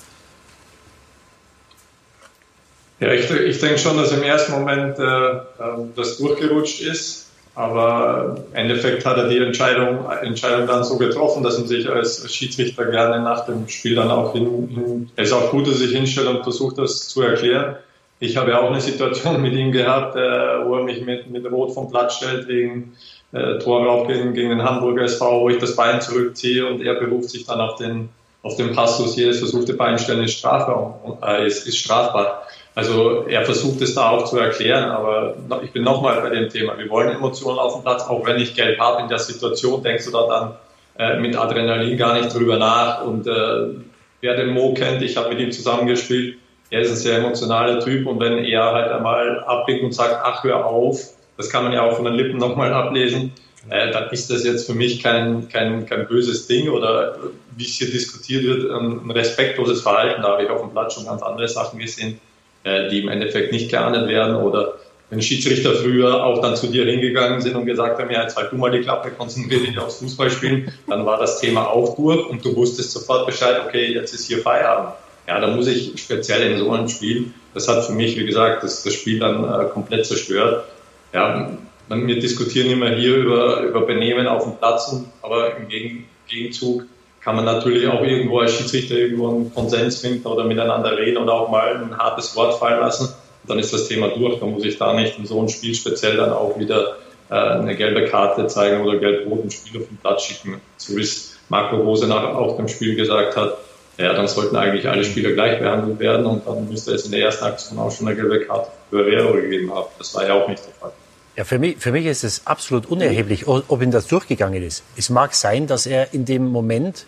Ja, 2.99 3.11
ich, 3.11 3.29
ich 3.29 3.59
denke 3.59 3.77
schon, 3.77 3.97
dass 3.97 4.11
im 4.11 4.23
ersten 4.23 4.53
Moment 4.53 4.97
äh, 4.99 5.03
ähm, 5.03 5.93
das 5.95 6.17
durchgerutscht 6.17 6.81
ist. 6.81 7.25
Aber 7.55 8.35
im 8.51 8.55
Endeffekt 8.55 9.05
hat 9.05 9.15
er 9.15 9.29
die 9.29 9.37
Entscheidung, 9.37 10.05
Entscheidung 10.21 10.67
dann 10.67 10.83
so 10.83 10.97
getroffen, 10.97 11.41
dass 11.41 11.57
man 11.57 11.67
sich 11.67 11.89
als 11.89 12.29
Schiedsrichter 12.33 12.85
gerne 12.85 13.23
nach 13.23 13.45
dem 13.45 13.69
Spiel 13.69 13.95
dann 13.95 14.11
auch 14.11 14.33
hin, 14.33 14.67
hin 14.69 15.09
es 15.15 15.29
ist 15.29 15.33
auch 15.33 15.51
gut, 15.51 15.65
dass 15.65 15.77
sich 15.77 15.95
hinstellt 15.95 16.27
und 16.27 16.43
versucht, 16.43 16.77
das 16.77 17.07
zu 17.07 17.21
erklären. 17.21 17.77
Ich 18.19 18.35
habe 18.35 18.51
ja 18.51 18.59
auch 18.59 18.69
eine 18.69 18.81
Situation 18.81 19.41
mit 19.41 19.53
ihm 19.53 19.71
gehabt, 19.71 20.17
äh, 20.17 20.19
wo 20.65 20.75
er 20.75 20.83
mich 20.83 21.01
mit, 21.01 21.29
mit 21.29 21.49
Rot 21.49 21.73
vom 21.73 21.89
Platz 21.89 22.17
stellt 22.17 22.49
wegen 22.49 22.93
äh, 23.31 23.57
Torraub 23.59 24.09
gegen, 24.09 24.33
gegen 24.33 24.49
den 24.49 24.63
Hamburger 24.63 25.03
SV, 25.03 25.41
wo 25.41 25.49
ich 25.49 25.57
das 25.57 25.77
Bein 25.77 26.01
zurückziehe 26.01 26.67
und 26.67 26.81
er 26.81 26.95
beruft 26.95 27.29
sich 27.29 27.45
dann 27.45 27.61
auf 27.61 27.77
den, 27.77 28.09
auf 28.43 28.57
den 28.57 28.73
Passus, 28.73 29.15
jedes 29.15 29.39
versuchte 29.39 29.75
Beinstellen 29.75 30.25
ist 30.25 30.43
äh, 30.43 31.47
ist, 31.47 31.65
ist 31.65 31.77
strafbar. 31.77 32.43
Also 32.75 33.25
er 33.27 33.45
versucht 33.45 33.81
es 33.81 33.95
da 33.95 34.09
auch 34.09 34.25
zu 34.25 34.37
erklären, 34.37 34.91
aber 34.91 35.37
ich 35.63 35.71
bin 35.71 35.83
nochmal 35.83 36.21
bei 36.21 36.29
dem 36.29 36.49
Thema. 36.49 36.77
Wir 36.77 36.89
wollen 36.89 37.09
Emotionen 37.09 37.57
auf 37.57 37.73
dem 37.73 37.83
Platz, 37.83 38.03
auch 38.03 38.25
wenn 38.25 38.37
ich 38.37 38.53
gelb 38.53 38.77
habe 38.79 39.01
in 39.01 39.07
der 39.07 39.19
Situation, 39.19 39.81
denkst 39.81 40.05
du 40.05 40.11
da 40.11 40.27
dann 40.27 40.55
äh, 40.97 41.19
mit 41.19 41.37
Adrenalin 41.37 41.97
gar 41.97 42.19
nicht 42.19 42.33
drüber 42.33 42.57
nach. 42.57 43.05
Und 43.05 43.27
äh, 43.27 43.75
wer 44.19 44.35
den 44.35 44.49
Mo 44.49 44.73
kennt, 44.73 45.01
ich 45.01 45.15
habe 45.15 45.29
mit 45.29 45.39
ihm 45.39 45.53
zusammengespielt, 45.53 46.37
er 46.69 46.81
ist 46.81 46.89
ein 46.89 46.97
sehr 46.97 47.19
emotionaler 47.19 47.79
Typ 47.79 48.07
und 48.07 48.19
wenn 48.19 48.43
er 48.43 48.73
halt 48.73 48.91
einmal 48.91 49.39
abblickt 49.45 49.83
und 49.83 49.93
sagt, 49.93 50.19
ach, 50.23 50.43
hör 50.43 50.65
auf, 50.65 50.99
das 51.37 51.49
kann 51.49 51.63
man 51.63 51.71
ja 51.71 51.83
auch 51.83 51.95
von 51.95 52.03
den 52.03 52.15
Lippen 52.15 52.37
nochmal 52.37 52.73
ablesen, 52.73 53.31
äh, 53.69 53.91
dann 53.91 54.09
ist 54.09 54.29
das 54.29 54.43
jetzt 54.43 54.65
für 54.65 54.73
mich 54.73 55.01
kein, 55.01 55.47
kein, 55.47 55.85
kein 55.85 56.07
böses 56.07 56.47
Ding 56.47 56.69
oder 56.69 57.17
wie 57.55 57.63
es 57.63 57.75
hier 57.75 57.89
diskutiert 57.89 58.43
wird, 58.43 58.69
ein 58.69 59.09
respektloses 59.11 59.81
Verhalten. 59.81 60.21
Da 60.23 60.33
habe 60.33 60.43
ich 60.43 60.49
auf 60.49 60.59
dem 60.59 60.71
Platz 60.71 60.95
schon 60.95 61.05
ganz 61.05 61.21
andere 61.21 61.47
Sachen 61.47 61.79
gesehen. 61.79 62.19
Äh, 62.65 62.89
die 62.89 63.01
im 63.01 63.09
Endeffekt 63.09 63.53
nicht 63.53 63.69
geahndet 63.69 64.09
werden 64.09 64.35
oder 64.35 64.73
wenn 65.09 65.21
Schiedsrichter 65.21 65.75
früher 65.75 66.25
auch 66.25 66.41
dann 66.41 66.55
zu 66.55 66.67
dir 66.67 66.85
hingegangen 66.85 67.39
sind 67.39 67.55
und 67.55 67.65
gesagt 67.65 67.99
haben, 67.99 68.09
ja, 68.09 68.23
jetzt 68.23 68.35
halt 68.35 68.51
du 68.51 68.57
mal 68.57 68.71
die 68.71 68.81
Klappe, 68.81 69.11
konzentriere 69.11 69.61
dich 69.61 69.77
aufs 69.77 69.99
Fußballspielen, 69.99 70.71
dann 70.87 71.05
war 71.05 71.19
das 71.19 71.39
Thema 71.39 71.67
auch 71.67 71.95
durch 71.95 72.27
und 72.27 72.43
du 72.43 72.55
wusstest 72.55 72.91
sofort 72.91 73.27
Bescheid, 73.27 73.61
okay, 73.65 73.93
jetzt 73.93 74.13
ist 74.13 74.25
hier 74.25 74.39
Feierabend. 74.39 74.95
Ja, 75.27 75.39
da 75.39 75.47
muss 75.47 75.67
ich 75.67 75.93
speziell 76.01 76.51
in 76.51 76.57
so 76.57 76.71
einem 76.71 76.89
Spiel, 76.89 77.31
das 77.53 77.67
hat 77.67 77.85
für 77.85 77.93
mich, 77.93 78.17
wie 78.17 78.25
gesagt, 78.25 78.63
das, 78.63 78.83
das 78.83 78.93
Spiel 78.93 79.19
dann 79.19 79.43
äh, 79.43 79.65
komplett 79.69 80.05
zerstört. 80.05 80.65
Ja, 81.13 81.51
wir 81.87 82.19
diskutieren 82.19 82.71
immer 82.71 82.89
hier 82.89 83.15
über, 83.15 83.61
über 83.61 83.81
Benehmen 83.85 84.27
auf 84.27 84.43
dem 84.43 84.57
Platz, 84.57 84.91
aber 85.21 85.55
im 85.55 85.67
Gegen, 85.67 86.05
Gegenzug 86.27 86.85
kann 87.25 87.35
man 87.35 87.45
natürlich 87.45 87.87
auch 87.87 88.03
irgendwo 88.03 88.39
als 88.39 88.53
Schiedsrichter 88.53 88.93
irgendwo 88.93 89.29
einen 89.29 89.53
Konsens 89.53 89.99
finden 89.99 90.27
oder 90.27 90.43
miteinander 90.43 90.95
reden 90.95 91.17
oder 91.17 91.33
auch 91.33 91.49
mal 91.49 91.75
ein 91.75 91.97
hartes 91.97 92.35
Wort 92.35 92.59
fallen 92.59 92.79
lassen. 92.79 93.09
dann 93.47 93.57
ist 93.57 93.73
das 93.73 93.87
Thema 93.87 94.09
durch. 94.09 94.39
Dann 94.39 94.51
muss 94.51 94.63
ich 94.63 94.77
da 94.77 94.93
nicht 94.93 95.17
in 95.17 95.25
so 95.25 95.39
einem 95.39 95.49
Spiel 95.49 95.73
speziell 95.73 96.17
dann 96.17 96.31
auch 96.31 96.57
wieder 96.59 96.97
äh, 97.31 97.33
eine 97.35 97.75
gelbe 97.75 98.05
Karte 98.05 98.45
zeigen 98.45 98.83
oder 98.83 98.97
gelb-rot 98.97 99.43
ein 99.43 99.51
Spiel 99.51 99.81
auf 99.81 99.87
den 99.87 99.97
Platz 99.97 100.23
schicken. 100.23 100.61
So 100.77 100.95
wie 100.95 101.01
es 101.01 101.37
Marco 101.49 101.77
Rose 101.77 102.07
nach 102.07 102.35
auch 102.35 102.57
dem 102.57 102.67
Spiel 102.67 102.95
gesagt 102.95 103.35
hat. 103.35 103.57
Ja, 103.97 104.13
dann 104.13 104.27
sollten 104.27 104.55
eigentlich 104.55 104.87
alle 104.87 105.03
Spieler 105.03 105.31
gleich 105.31 105.59
behandelt 105.59 105.99
werden 105.99 106.25
und 106.27 106.45
dann 106.45 106.69
müsste 106.69 106.93
es 106.93 107.05
in 107.05 107.11
der 107.11 107.21
ersten 107.21 107.45
Aktion 107.45 107.79
auch 107.79 107.91
schon 107.91 108.07
eine 108.07 108.15
gelbe 108.15 108.41
Karte 108.41 108.69
für 108.89 109.03
Guerrero 109.03 109.33
gegeben 109.33 109.73
haben. 109.73 109.87
Das 109.97 110.13
war 110.13 110.27
ja 110.27 110.33
auch 110.33 110.47
nicht 110.47 110.63
der 110.63 110.73
Fall. 110.73 110.91
Ja, 111.35 111.43
für 111.43 111.59
mich, 111.59 111.77
für 111.77 111.91
mich 111.91 112.05
ist 112.05 112.23
es 112.23 112.47
absolut 112.47 112.85
unerheblich, 112.85 113.47
ob 113.47 113.81
ihm 113.81 113.91
das 113.91 114.07
durchgegangen 114.07 114.63
ist. 114.63 114.83
Es 114.95 115.09
mag 115.09 115.33
sein, 115.33 115.67
dass 115.67 115.85
er 115.85 116.13
in 116.13 116.25
dem 116.25 116.47
Moment 116.47 117.05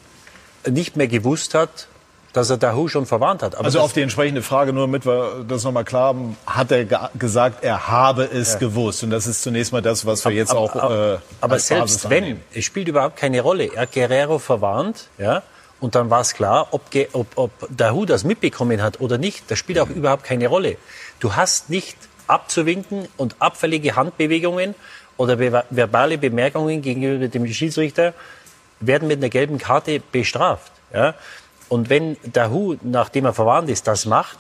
nicht 0.69 0.97
mehr 0.97 1.07
gewusst 1.07 1.53
hat, 1.53 1.87
dass 2.33 2.49
er 2.49 2.57
Dahu 2.57 2.87
schon 2.89 3.05
verwarnt 3.05 3.41
hat. 3.41 3.55
Aber 3.55 3.65
also 3.65 3.79
auf 3.79 3.93
die 3.93 4.01
entsprechende 4.01 4.41
Frage, 4.41 4.73
nur 4.73 4.85
damit 4.85 5.05
wir 5.05 5.45
das 5.47 5.63
nochmal 5.63 5.85
klar 5.85 6.09
haben, 6.09 6.37
hat 6.45 6.71
er 6.71 7.09
gesagt, 7.17 7.63
er 7.63 7.87
habe 7.87 8.25
es 8.25 8.53
ja. 8.53 8.59
gewusst. 8.59 9.03
Und 9.03 9.11
das 9.11 9.27
ist 9.27 9.41
zunächst 9.41 9.71
mal 9.71 9.81
das, 9.81 10.05
was 10.05 10.25
wir 10.25 10.33
jetzt 10.33 10.51
aber, 10.51 10.59
auch 10.59 10.75
äh, 10.75 11.17
Aber 11.39 11.57
selbst 11.57 12.09
wenn, 12.09 12.41
es 12.53 12.65
spielt 12.65 12.89
überhaupt 12.89 13.15
keine 13.15 13.41
Rolle. 13.41 13.71
Er 13.73 13.83
hat 13.83 13.93
Guerrero 13.93 14.39
verwarnt, 14.39 15.07
ja, 15.17 15.41
und 15.79 15.95
dann 15.95 16.09
war 16.09 16.21
es 16.21 16.33
klar, 16.33 16.69
ob, 16.71 16.83
ob, 17.13 17.27
ob 17.35 17.51
Dahu 17.69 18.05
das 18.05 18.23
mitbekommen 18.23 18.81
hat 18.81 18.99
oder 18.99 19.17
nicht. 19.17 19.49
Das 19.49 19.59
spielt 19.59 19.79
auch 19.79 19.89
überhaupt 19.89 20.23
keine 20.23 20.47
Rolle. 20.47 20.77
Du 21.19 21.35
hast 21.35 21.69
nicht 21.69 21.95
abzuwinken 22.27 23.07
und 23.17 23.35
abfällige 23.39 23.95
Handbewegungen 23.95 24.75
oder 25.17 25.39
verbale 25.69 26.17
Bemerkungen 26.17 26.81
gegenüber 26.81 27.27
dem 27.27 27.47
Schiedsrichter 27.47 28.13
werden 28.79 29.07
mit 29.07 29.17
einer 29.17 29.29
gelben 29.29 29.57
Karte 29.57 30.01
bestraft. 30.11 30.71
Ja? 30.93 31.15
Und 31.69 31.89
wenn 31.89 32.17
der 32.23 32.51
Hu, 32.51 32.75
nachdem 32.81 33.25
er 33.25 33.33
verwarnt 33.33 33.69
ist, 33.69 33.87
das 33.87 34.05
macht, 34.05 34.37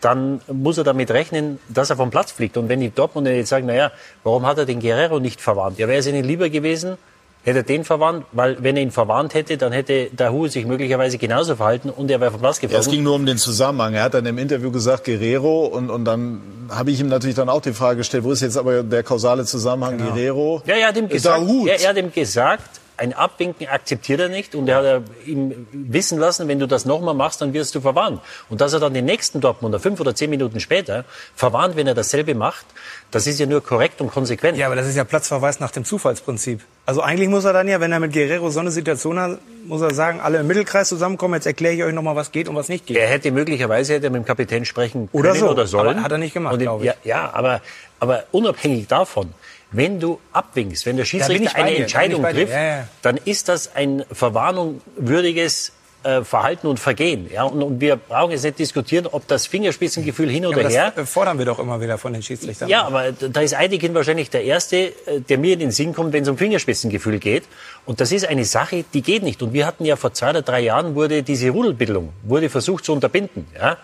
dann 0.00 0.40
muss 0.46 0.78
er 0.78 0.84
damit 0.84 1.10
rechnen, 1.10 1.58
dass 1.68 1.90
er 1.90 1.96
vom 1.96 2.10
Platz 2.10 2.30
fliegt. 2.32 2.56
Und 2.56 2.68
wenn 2.68 2.80
die 2.80 2.90
Dortmunder 2.90 3.32
jetzt 3.32 3.48
sagen, 3.48 3.66
naja, 3.66 3.92
warum 4.24 4.44
hat 4.46 4.58
er 4.58 4.66
den 4.66 4.80
Guerrero 4.80 5.20
nicht 5.20 5.40
verwarnt? 5.40 5.78
Ja, 5.78 5.88
wäre 5.88 5.98
es 5.98 6.06
ihnen 6.06 6.24
lieber 6.24 6.50
gewesen, 6.50 6.98
hätte 7.46 7.60
er 7.60 7.62
den 7.62 7.84
verwarnt, 7.84 8.26
weil 8.32 8.62
wenn 8.62 8.76
er 8.76 8.82
ihn 8.82 8.90
verwarnt 8.90 9.32
hätte, 9.34 9.56
dann 9.56 9.72
hätte 9.72 10.08
der 10.10 10.32
Hu 10.32 10.48
sich 10.48 10.66
möglicherweise 10.66 11.16
genauso 11.16 11.54
verhalten 11.54 11.90
und 11.90 12.10
er 12.10 12.20
wäre 12.20 12.32
vom 12.32 12.40
Platz 12.40 12.58
geflogen. 12.58 12.82
Ja, 12.82 12.86
es 12.86 12.92
ging 12.92 13.04
nur 13.04 13.14
um 13.14 13.24
den 13.24 13.38
Zusammenhang. 13.38 13.94
Er 13.94 14.02
hat 14.02 14.14
dann 14.14 14.26
im 14.26 14.36
Interview 14.36 14.72
gesagt, 14.72 15.04
Guerrero, 15.04 15.66
und, 15.66 15.88
und 15.88 16.04
dann 16.04 16.40
habe 16.70 16.90
ich 16.90 16.98
ihm 16.98 17.08
natürlich 17.08 17.36
dann 17.36 17.48
auch 17.48 17.62
die 17.62 17.72
Frage 17.72 17.98
gestellt, 17.98 18.24
wo 18.24 18.32
ist 18.32 18.42
jetzt 18.42 18.58
aber 18.58 18.82
der 18.82 19.04
kausale 19.04 19.44
Zusammenhang 19.44 19.96
genau. 19.96 20.10
Guerrero? 20.10 20.62
Ja, 20.66 20.74
er 20.74 20.88
hat 20.88 20.96
ihm 20.96 21.08
gesagt, 21.08 21.44
er, 21.66 21.80
er 21.80 21.88
hat 21.88 21.96
ihm 21.96 22.12
gesagt, 22.12 22.80
ein 22.96 23.12
Abwinken 23.12 23.66
akzeptiert 23.68 24.20
er 24.20 24.28
nicht 24.28 24.54
und 24.54 24.68
er 24.68 24.76
hat 24.76 25.02
ihm 25.26 25.66
wissen 25.72 26.18
lassen, 26.18 26.48
wenn 26.48 26.58
du 26.58 26.66
das 26.66 26.84
nochmal 26.84 27.14
machst, 27.14 27.40
dann 27.40 27.52
wirst 27.52 27.74
du 27.74 27.80
verwarnt. 27.80 28.20
Und 28.48 28.60
dass 28.60 28.72
er 28.72 28.80
dann 28.80 28.94
den 28.94 29.04
nächsten 29.04 29.40
Dortmunder 29.40 29.80
fünf 29.80 30.00
oder 30.00 30.14
zehn 30.14 30.30
Minuten 30.30 30.60
später 30.60 31.04
verwarnt, 31.34 31.76
wenn 31.76 31.86
er 31.86 31.94
dasselbe 31.94 32.34
macht, 32.34 32.66
das 33.10 33.26
ist 33.26 33.38
ja 33.38 33.46
nur 33.46 33.62
korrekt 33.62 34.00
und 34.00 34.10
konsequent. 34.10 34.58
Ja, 34.58 34.66
aber 34.66 34.76
das 34.76 34.86
ist 34.86 34.96
ja 34.96 35.04
Platzverweis 35.04 35.60
nach 35.60 35.70
dem 35.70 35.84
Zufallsprinzip. 35.84 36.60
Also 36.86 37.00
eigentlich 37.02 37.28
muss 37.28 37.44
er 37.44 37.52
dann 37.52 37.68
ja, 37.68 37.80
wenn 37.80 37.92
er 37.92 38.00
mit 38.00 38.12
Guerrero 38.12 38.50
so 38.50 38.60
eine 38.60 38.70
Situation 38.70 39.18
hat, 39.18 39.38
muss 39.64 39.82
er 39.82 39.92
sagen, 39.92 40.20
alle 40.20 40.38
im 40.38 40.46
Mittelkreis 40.46 40.88
zusammenkommen, 40.88 41.34
jetzt 41.34 41.46
erkläre 41.46 41.74
ich 41.74 41.82
euch 41.84 41.92
nochmal, 41.92 42.16
was 42.16 42.32
geht 42.32 42.48
und 42.48 42.56
was 42.56 42.68
nicht 42.68 42.86
geht. 42.86 42.96
Er 42.96 43.08
hätte 43.08 43.30
möglicherweise 43.30 43.94
hätte 43.94 44.10
mit 44.10 44.22
dem 44.22 44.24
Kapitän 44.24 44.64
sprechen 44.64 45.10
können 45.10 45.24
oder, 45.24 45.34
so. 45.34 45.50
oder 45.50 45.66
sollen. 45.66 45.96
Aber 45.96 46.02
hat 46.02 46.12
er 46.12 46.18
nicht 46.18 46.34
gemacht, 46.34 46.58
glaube 46.58 46.84
ich. 46.84 46.86
Ja, 46.86 46.94
ja 47.04 47.30
aber, 47.32 47.60
aber 48.00 48.24
unabhängig 48.32 48.86
davon, 48.86 49.34
wenn 49.72 50.00
du 50.00 50.20
abwinkst, 50.32 50.86
wenn 50.86 50.96
der 50.96 51.04
Schiedsrichter 51.04 51.56
eine 51.56 51.76
Entscheidung 51.76 52.22
trifft, 52.22 52.52
ja, 52.52 52.64
ja. 52.64 52.88
dann 53.02 53.16
ist 53.16 53.48
das 53.48 53.74
ein 53.74 54.04
verwarnungswürdiges 54.10 55.72
äh, 56.06 56.22
Verhalten 56.22 56.68
und 56.68 56.78
Vergehen. 56.78 57.28
Ja, 57.32 57.44
und, 57.44 57.62
und, 57.62 57.80
wir 57.80 57.96
brauchen 57.96 58.30
jetzt 58.30 58.44
nicht 58.44 58.60
diskutieren, 58.60 59.08
ob 59.10 59.26
das 59.26 59.48
Fingerspitzengefühl 59.48 60.30
hin 60.30 60.46
oder 60.46 60.62
ja, 60.62 60.68
her. 60.68 60.92
Das 60.94 61.10
fordern 61.10 61.38
wir 61.38 61.46
doch 61.46 61.58
immer 61.58 61.80
wieder 61.80 61.98
von 61.98 62.12
den 62.12 62.22
Schiedsrichtern. 62.22 62.68
Ja, 62.68 62.84
aber 62.84 63.10
da 63.10 63.40
ist 63.40 63.56
Eidekin 63.56 63.92
wahrscheinlich 63.92 64.30
der 64.30 64.44
Erste, 64.44 64.76
äh, 64.76 65.20
der 65.28 65.38
mir 65.38 65.54
in 65.54 65.58
den 65.58 65.70
Sinn 65.72 65.94
kommt, 65.94 66.12
wenn 66.12 66.22
es 66.22 66.28
um 66.28 66.38
Fingerspitzengefühl 66.38 67.18
geht. 67.18 67.42
Und 67.86 68.00
das 68.00 68.12
ist 68.12 68.24
eine 68.26 68.44
Sache, 68.44 68.84
die 68.94 69.02
geht 69.02 69.24
nicht. 69.24 69.42
Und 69.42 69.52
wir 69.52 69.66
hatten 69.66 69.84
ja 69.84 69.96
vor 69.96 70.12
zwei 70.12 70.30
oder 70.30 70.42
drei 70.42 70.60
Jahren 70.60 70.94
wurde 70.94 71.24
diese 71.24 71.50
Rudelbildung, 71.50 72.12
wurde 72.22 72.50
versucht 72.50 72.84
zu 72.84 72.92
unterbinden. 72.92 73.48
Ja? 73.56 73.76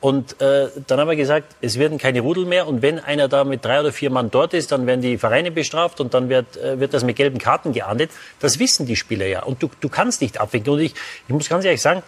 Und 0.00 0.40
äh, 0.42 0.68
dann 0.86 1.00
haben 1.00 1.08
wir 1.08 1.16
gesagt, 1.16 1.56
es 1.62 1.78
werden 1.78 1.96
keine 1.96 2.20
Rudel 2.20 2.44
mehr. 2.44 2.68
Und 2.68 2.82
wenn 2.82 2.98
einer 2.98 3.26
da 3.26 3.44
mit 3.44 3.64
drei 3.64 3.80
oder 3.80 3.90
vier 3.90 4.10
Mann 4.10 4.30
dort 4.30 4.52
ist, 4.52 4.70
dann 4.70 4.86
werden 4.86 5.00
die 5.00 5.16
Vereine 5.16 5.50
bestraft 5.50 5.98
und 6.00 6.12
dann 6.12 6.28
wird, 6.28 6.58
äh, 6.58 6.78
wird 6.78 6.92
das 6.92 7.04
mit 7.04 7.16
gelben 7.16 7.38
Karten 7.38 7.72
geahndet. 7.72 8.10
Das 8.40 8.58
wissen 8.58 8.84
die 8.84 8.96
Spieler 8.96 9.26
ja. 9.26 9.42
Und 9.44 9.62
du, 9.62 9.70
du 9.80 9.88
kannst 9.88 10.20
nicht 10.20 10.40
abwickeln. 10.40 10.74
Und 10.74 10.80
ich, 10.80 10.94
ich 11.26 11.32
muss 11.32 11.48
ganz 11.48 11.64
ehrlich 11.64 11.80
sagen, 11.80 12.02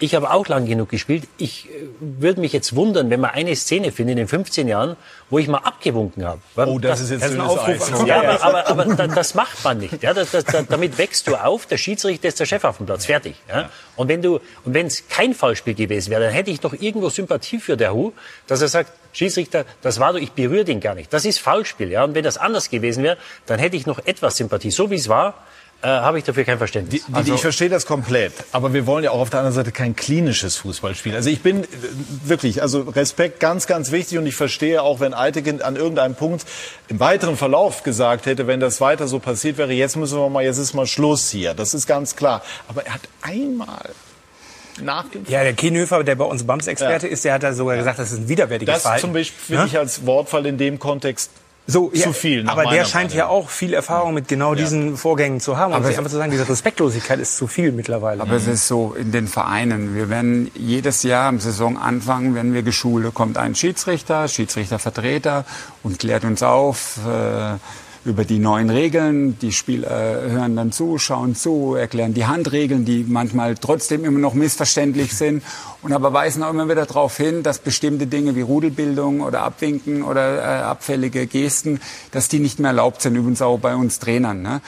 ich 0.00 0.14
habe 0.14 0.30
auch 0.30 0.48
lang 0.48 0.66
genug 0.66 0.88
gespielt. 0.88 1.28
Ich 1.36 1.68
äh, 1.68 1.86
würde 2.00 2.40
mich 2.40 2.52
jetzt 2.52 2.74
wundern, 2.74 3.10
wenn 3.10 3.20
man 3.20 3.30
eine 3.30 3.54
Szene 3.54 3.92
findet 3.92 4.12
in 4.12 4.16
den 4.18 4.28
15 4.28 4.66
Jahren, 4.66 4.96
wo 5.28 5.38
ich 5.38 5.46
mal 5.46 5.58
abgewunken 5.58 6.24
habe. 6.24 6.40
Oh, 6.56 6.78
das, 6.78 6.98
das 6.98 7.00
ist 7.02 7.10
jetzt 7.10 7.32
ein 7.32 7.40
Aufruf. 7.40 8.06
Ja, 8.06 8.20
aber, 8.40 8.66
aber, 8.66 8.86
aber 8.86 9.08
das 9.08 9.34
macht 9.34 9.62
man 9.62 9.78
nicht. 9.78 10.02
Ja, 10.02 10.14
das, 10.14 10.30
das, 10.30 10.44
damit 10.68 10.98
wächst 10.98 11.28
du 11.28 11.36
auf. 11.36 11.66
Der 11.66 11.76
Schiedsrichter 11.76 12.28
ist 12.28 12.40
der 12.40 12.46
Chef 12.46 12.64
auf 12.64 12.78
dem 12.78 12.86
Platz. 12.86 13.06
Fertig. 13.06 13.36
Ja. 13.48 13.68
Und 13.96 14.08
wenn 14.08 14.22
du 14.22 14.40
und 14.64 14.74
wenn 14.74 14.86
es 14.86 15.06
kein 15.08 15.34
Foulspiel 15.34 15.74
gewesen 15.74 16.10
wäre, 16.10 16.24
dann 16.24 16.32
hätte 16.32 16.50
ich 16.50 16.60
doch 16.60 16.72
irgendwo 16.72 17.10
Sympathie 17.10 17.58
für 17.58 17.76
der 17.76 17.94
Hu, 17.94 18.12
dass 18.46 18.62
er 18.62 18.68
sagt, 18.68 18.92
Schiedsrichter, 19.12 19.64
das 19.82 20.00
war 20.00 20.12
doch, 20.12 20.20
ich 20.20 20.32
berühre 20.32 20.64
den 20.64 20.80
gar 20.80 20.94
nicht. 20.94 21.12
Das 21.12 21.24
ist 21.24 21.38
Foulspiel. 21.40 21.90
Ja. 21.90 22.04
Und 22.04 22.14
wenn 22.14 22.24
das 22.24 22.38
anders 22.38 22.70
gewesen 22.70 23.04
wäre, 23.04 23.18
dann 23.46 23.58
hätte 23.58 23.76
ich 23.76 23.86
noch 23.86 23.98
etwas 24.06 24.36
Sympathie. 24.36 24.70
So 24.70 24.90
wie 24.90 24.96
es 24.96 25.08
war, 25.08 25.34
äh, 25.82 25.88
habe 25.88 26.18
ich 26.18 26.24
dafür 26.24 26.44
kein 26.44 26.58
Verständnis. 26.58 27.04
Die, 27.04 27.10
die, 27.10 27.16
also, 27.16 27.34
ich 27.34 27.40
verstehe 27.40 27.68
das 27.68 27.86
komplett, 27.86 28.32
aber 28.52 28.74
wir 28.74 28.86
wollen 28.86 29.02
ja 29.02 29.12
auch 29.12 29.20
auf 29.20 29.30
der 29.30 29.40
anderen 29.40 29.54
Seite 29.54 29.72
kein 29.72 29.96
klinisches 29.96 30.56
Fußballspiel. 30.56 31.14
Also 31.16 31.30
ich 31.30 31.42
bin 31.42 31.64
äh, 31.64 31.66
wirklich, 32.24 32.60
also 32.60 32.82
Respekt 32.82 33.40
ganz, 33.40 33.66
ganz 33.66 33.90
wichtig 33.90 34.18
und 34.18 34.26
ich 34.26 34.34
verstehe 34.34 34.82
auch, 34.82 35.00
wenn 35.00 35.14
Eitekind 35.14 35.62
an 35.62 35.76
irgendeinem 35.76 36.14
Punkt 36.14 36.44
im 36.88 37.00
weiteren 37.00 37.36
Verlauf 37.36 37.82
gesagt 37.82 38.26
hätte, 38.26 38.46
wenn 38.46 38.60
das 38.60 38.80
weiter 38.80 39.08
so 39.08 39.18
passiert 39.20 39.56
wäre, 39.56 39.72
jetzt 39.72 39.96
müssen 39.96 40.18
wir 40.18 40.28
mal, 40.28 40.44
jetzt 40.44 40.58
ist 40.58 40.74
mal 40.74 40.86
Schluss 40.86 41.30
hier. 41.30 41.54
Das 41.54 41.72
ist 41.72 41.86
ganz 41.86 42.14
klar. 42.14 42.42
Aber 42.68 42.84
er 42.84 42.94
hat 42.94 43.02
einmal 43.22 43.90
nach 44.82 45.08
dem 45.08 45.24
Ja, 45.28 45.42
der 45.42 45.54
Kienhöfer, 45.54 46.04
der 46.04 46.14
bei 46.14 46.24
uns 46.24 46.44
BAMS-Experte 46.44 47.06
ja. 47.06 47.12
ist, 47.12 47.24
der 47.24 47.34
hat 47.34 47.42
da 47.42 47.52
sogar 47.52 47.76
gesagt, 47.76 47.98
das 47.98 48.12
ist 48.12 48.18
ein 48.18 48.28
widerwärtiges 48.28 48.74
das 48.74 48.82
Verhalten. 48.82 49.02
Das 49.02 49.08
zum 49.08 49.12
Beispiel 49.14 49.56
finde 49.56 49.66
ich 49.66 49.78
als 49.78 50.06
Wortfall 50.06 50.46
in 50.46 50.58
dem 50.58 50.78
Kontext 50.78 51.30
so, 51.66 51.90
ja, 51.94 52.02
zu 52.02 52.12
viel. 52.12 52.48
Aber 52.48 52.64
der 52.64 52.84
scheint 52.84 53.14
ja 53.14 53.28
auch 53.28 53.48
viel 53.48 53.74
Erfahrung 53.74 54.14
mit 54.14 54.28
genau 54.28 54.54
diesen 54.54 54.96
Vorgängen 54.96 55.40
zu 55.40 55.56
haben. 55.56 55.72
Aber 55.72 55.86
sich 55.86 55.96
einfach 55.98 56.10
zu 56.10 56.16
sagen, 56.16 56.30
diese 56.30 56.48
Respektlosigkeit 56.48 57.20
ist 57.20 57.36
zu 57.36 57.46
viel 57.46 57.70
mittlerweile. 57.72 58.22
Aber 58.22 58.32
es 58.32 58.46
ist 58.46 58.66
so 58.66 58.94
in 58.98 59.12
den 59.12 59.28
Vereinen. 59.28 59.94
Wir 59.94 60.10
werden 60.10 60.50
jedes 60.54 61.02
Jahr 61.02 61.28
am 61.28 61.38
Saisonanfang, 61.38 62.34
wenn 62.34 62.54
wir 62.54 62.62
geschult, 62.62 63.14
kommt 63.14 63.38
ein 63.38 63.54
Schiedsrichter, 63.54 64.26
Schiedsrichtervertreter 64.26 65.44
und 65.82 65.98
klärt 65.98 66.24
uns 66.24 66.42
auf. 66.42 66.98
Äh, 67.06 67.54
über 68.04 68.24
die 68.24 68.38
neuen 68.38 68.70
Regeln. 68.70 69.38
Die 69.40 69.52
Spieler 69.52 69.90
hören 70.22 70.56
dann 70.56 70.72
zu, 70.72 70.98
schauen 70.98 71.34
zu, 71.34 71.74
erklären 71.74 72.14
die 72.14 72.26
Handregeln, 72.26 72.84
die 72.84 73.04
manchmal 73.06 73.56
trotzdem 73.56 74.04
immer 74.04 74.18
noch 74.18 74.34
missverständlich 74.34 75.14
sind 75.14 75.42
und 75.82 75.92
aber 75.92 76.12
weisen 76.12 76.42
auch 76.42 76.50
immer 76.50 76.68
wieder 76.68 76.86
darauf 76.86 77.16
hin, 77.16 77.42
dass 77.42 77.58
bestimmte 77.58 78.06
Dinge 78.06 78.36
wie 78.36 78.42
Rudelbildung 78.42 79.20
oder 79.20 79.42
Abwinken 79.42 80.02
oder 80.02 80.38
äh, 80.38 80.62
abfällige 80.62 81.26
Gesten, 81.26 81.80
dass 82.10 82.28
die 82.28 82.38
nicht 82.38 82.58
mehr 82.58 82.70
erlaubt 82.70 83.02
sind, 83.02 83.16
übrigens 83.16 83.42
auch 83.42 83.58
bei 83.58 83.74
uns 83.74 83.98
Trainern. 83.98 84.42
Ne? 84.42 84.60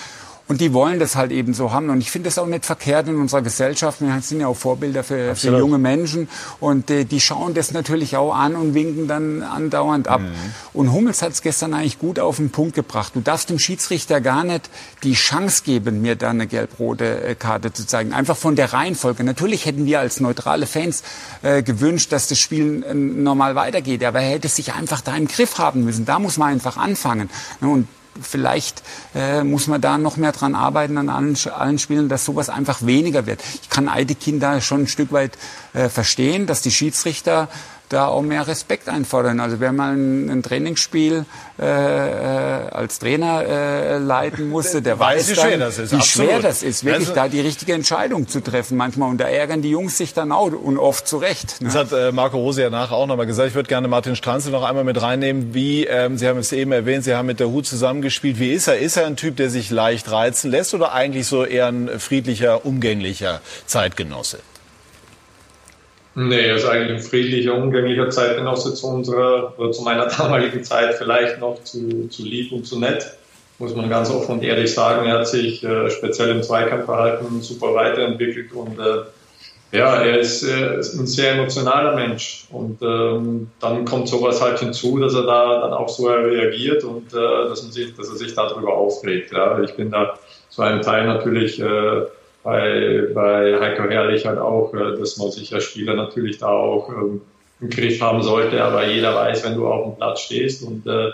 Und 0.49 0.61
die 0.61 0.73
wollen 0.73 0.99
das 0.99 1.17
halt 1.17 1.31
eben 1.31 1.55
so 1.55 1.73
haben. 1.73 1.89
Und 1.89 2.01
ich 2.01 2.11
finde 2.11 2.29
das 2.29 2.39
auch 2.39 2.47
nicht 2.47 2.67
verkehrt 2.67 3.09
in 3.09 3.17
unserer 3.17 3.43
Gesellschaft. 3.43 4.01
Wir 4.01 4.21
sind 4.21 4.41
ja 4.41 4.49
auch 4.49 4.57
Vorbilder 4.57 5.05
für, 5.05 5.37
für 5.37 5.57
junge 5.57 5.79
Menschen. 5.79 6.29
Und 6.61 6.91
äh, 6.91 7.05
die 7.05 7.21
schauen 7.21 7.55
das 7.55 7.73
natürlich 7.73 8.17
auch 8.17 8.35
an 8.35 8.57
und 8.57 8.75
winken 8.75 9.09
dann 9.09 9.43
andauernd 9.43 10.09
ab. 10.09 10.21
Mhm. 10.21 10.33
Und 10.73 10.93
Hummels 10.93 11.23
hat 11.23 11.33
es 11.33 11.43
gestern 11.43 11.75
eigentlich 11.75 11.99
gut 11.99 12.19
auf 12.19 12.37
den 12.37 12.51
Punkt 12.51 12.75
gebracht. 12.75 13.13
Du 13.15 13.21
darfst 13.21 13.51
dem 13.51 13.59
Schiedsrichter 13.59 14.21
gar 14.21 14.45
nicht 14.45 14.69
die 15.05 15.15
Chance 15.15 15.63
geben, 15.65 16.03
mir 16.03 16.17
da 16.17 16.31
eine 16.31 16.47
gelb-rote 16.47 17.23
äh, 17.23 17.35
Karte 17.35 17.73
zu 17.73 17.87
zeigen. 17.87 18.13
Einfach 18.13 18.37
von 18.37 18.57
der 18.57 18.73
Reihenfolge. 18.73 19.25
Natürlich 19.25 19.65
hätten 19.65 19.87
wir 19.87 20.01
als 20.01 20.21
neutrale 20.21 20.67
Fans 20.67 21.03
äh, 21.43 21.63
gewünscht, 21.63 22.13
dass 22.13 22.27
das 22.27 22.39
Spiel 22.39 22.85
äh, 22.85 22.95
normal 22.95 23.55
weitergeht. 23.55 24.05
Aber 24.05 24.21
er 24.21 24.31
hätte 24.31 24.49
sich 24.49 24.75
einfach 24.75 25.01
da 25.01 25.17
im 25.17 25.29
Griff 25.29 25.59
haben 25.59 25.85
müssen. 25.85 26.05
Da 26.05 26.19
muss 26.19 26.37
man 26.37 26.49
einfach 26.49 26.77
anfangen. 26.77 27.31
Und 27.61 27.87
vielleicht 28.21 28.83
äh, 29.15 29.43
muss 29.43 29.67
man 29.67 29.81
da 29.81 29.99
noch 29.99 30.17
mehr 30.17 30.33
dran 30.33 30.55
arbeiten 30.55 30.99
an 30.99 31.09
allen, 31.09 31.37
allen 31.55 31.79
Spielen, 31.79 32.09
dass 32.09 32.25
sowas 32.25 32.49
einfach 32.49 32.85
weniger 32.85 33.27
wird. 33.27 33.41
Ich 33.63 33.71
kann 33.71 33.89
Eidekin 33.89 34.41
da 34.41 34.61
schon 34.61 34.83
ein 34.83 34.89
Stück 34.89 35.13
weit 35.13 35.39
äh, 35.73 35.89
verstehen, 35.89 36.47
dass 36.47 36.63
die 36.63 36.71
Schiedsrichter 36.71 37.49
da 37.93 38.07
auch 38.07 38.23
mehr 38.23 38.47
Respekt 38.47 38.89
einfordern. 38.89 39.41
Also 39.41 39.61
wer 39.61 39.73
mal 39.73 39.95
ein, 39.95 40.31
ein 40.31 40.43
Trainingsspiel 40.43 41.25
äh, 41.59 41.65
äh 41.65 42.53
als 42.73 42.99
Trainer 42.99 43.45
äh, 43.45 43.99
leiten 43.99 44.49
musste, 44.49 44.83
der 44.83 44.99
weiß, 44.99 45.31
wie 45.31 45.35
schwer 45.35 45.59
das 45.59 45.79
ist. 45.79 45.93
Wie 45.93 46.03
schwer 46.03 46.41
das 46.41 46.63
ist, 46.63 46.85
wirklich 46.85 47.09
also, 47.09 47.15
da 47.15 47.29
die 47.29 47.41
richtige 47.41 47.75
Entscheidung 47.75 48.29
zu 48.29 48.41
treffen 48.41 48.77
manchmal. 48.77 49.11
Und 49.11 49.19
da 49.19 49.29
ärgern 49.29 49.63
die 49.63 49.71
Jungs 49.71 49.99
sich 49.99 50.15
dann 50.15 50.33
auch 50.33 50.53
und 50.53 50.79
oft 50.79 51.07
zu 51.07 51.19
Recht. 51.19 51.61
Ne? 51.61 51.69
Das 51.69 51.77
hat 51.77 51.93
äh, 51.93 52.13
Marco 52.13 52.39
Rose 52.39 52.63
ja 52.63 52.71
nachher 52.71 52.97
auch 52.97 53.07
nochmal 53.07 53.27
gesagt. 53.27 53.49
Ich 53.49 53.55
würde 53.55 53.69
gerne 53.69 53.89
Martin 53.89 54.17
Stranzel 54.17 54.53
noch 54.53 54.63
einmal 54.63 54.85
mit 54.85 55.01
reinnehmen. 55.01 55.55
Wie, 55.55 55.85
ähm, 55.85 56.19
Sie 56.19 56.27
haben 56.27 56.39
es 56.39 56.53
eben 56.53 56.73
erwähnt, 56.73 57.05
Sie 57.05 57.15
haben 57.15 57.27
mit 57.27 57.41
der 57.41 57.49
Hut 57.49 57.67
zusammengespielt. 57.67 58.39
Wie 58.39 58.53
ist 58.53 58.69
er? 58.69 58.79
Ist 58.79 58.97
er 58.97 59.07
ein 59.07 59.17
Typ, 59.17 59.37
der 59.37 59.51
sich 59.51 59.71
leicht 59.71 60.11
reizen 60.11 60.51
lässt 60.51 60.75
oder 60.75 60.93
eigentlich 60.93 61.27
so 61.27 61.45
eher 61.45 61.67
ein 61.67 61.89
friedlicher, 61.99 62.65
umgänglicher 62.65 63.41
Zeitgenosse? 63.67 64.39
Nee, 66.15 66.49
er 66.49 66.57
ist 66.57 66.67
eigentlich 66.67 66.99
ein 66.99 67.03
friedlicher, 67.03 67.55
umgänglicher 67.55 68.11
Zeitgenosse 68.11 68.75
zu 68.75 68.87
unserer, 68.87 69.59
oder 69.59 69.73
zu 69.73 69.83
meiner 69.83 70.07
damaligen 70.19 70.63
Zeit 70.63 70.95
vielleicht 70.95 71.41
noch 71.41 71.63
zu, 71.65 72.09
zu 72.09 72.23
lieb 72.25 72.53
und 72.53 72.67
zu 72.67 72.79
nett, 72.79 73.17
muss 73.59 73.75
man 73.75 73.89
ganz 73.89 74.11
offen 74.11 74.33
und 74.33 74.43
ehrlich 74.43 74.75
sagen. 74.75 75.07
Er 75.07 75.21
hat 75.21 75.29
sich 75.29 75.65
äh, 75.65 75.91
speziell 75.91 76.31
im 76.31 76.43
Zweikampfverhalten 76.43 77.41
super 77.41 77.75
weiterentwickelt 77.75 78.53
und 78.53 78.79
äh, 78.79 79.05
ja, 79.73 80.03
er 80.03 80.19
ist, 80.19 80.43
äh, 80.43 80.77
ein 80.77 81.07
sehr 81.07 81.33
emotionaler 81.33 81.95
Mensch 81.95 82.47
und 82.51 82.83
ähm, 82.83 83.51
dann 83.59 83.87
kommt 83.87 84.07
sowas 84.07 84.43
halt 84.43 84.59
hinzu, 84.59 84.99
dass 84.99 85.15
er 85.15 85.23
da 85.23 85.61
dann 85.61 85.73
auch 85.73 85.89
so 85.89 86.09
reagiert 86.09 86.85
und 86.85 87.15
äh, 87.15 87.49
dass, 87.49 87.63
man 87.63 87.73
sich, 87.73 87.97
dass 87.97 88.11
er 88.11 88.17
sich 88.17 88.35
darüber 88.35 88.75
aufregt. 88.75 89.33
Ja. 89.33 89.63
Ich 89.63 89.75
bin 89.75 89.91
da 89.91 90.19
zu 90.51 90.61
einem 90.61 90.83
Teil 90.83 91.07
natürlich 91.07 91.59
äh, 91.59 92.03
bei, 92.43 93.07
bei 93.15 93.61
Heiko 93.61 93.85
Herrlich 93.85 94.27
halt 94.27 94.39
auch, 94.39 94.73
äh, 94.75 94.99
dass 94.99 95.17
man 95.17 95.31
sich 95.31 95.55
als 95.55 95.65
Spieler 95.65 95.95
natürlich 95.95 96.39
da 96.39 96.49
auch 96.49 96.89
ähm, 96.91 97.21
im 97.61 97.71
Griff 97.71 98.01
haben 98.01 98.23
sollte. 98.23 98.63
Aber 98.63 98.87
jeder 98.87 99.15
weiß, 99.15 99.45
wenn 99.45 99.55
du 99.55 99.67
auf 99.69 99.85
dem 99.85 99.97
Platz 99.97 100.21
stehst 100.21 100.63
und 100.63 100.87
äh, 100.87 101.11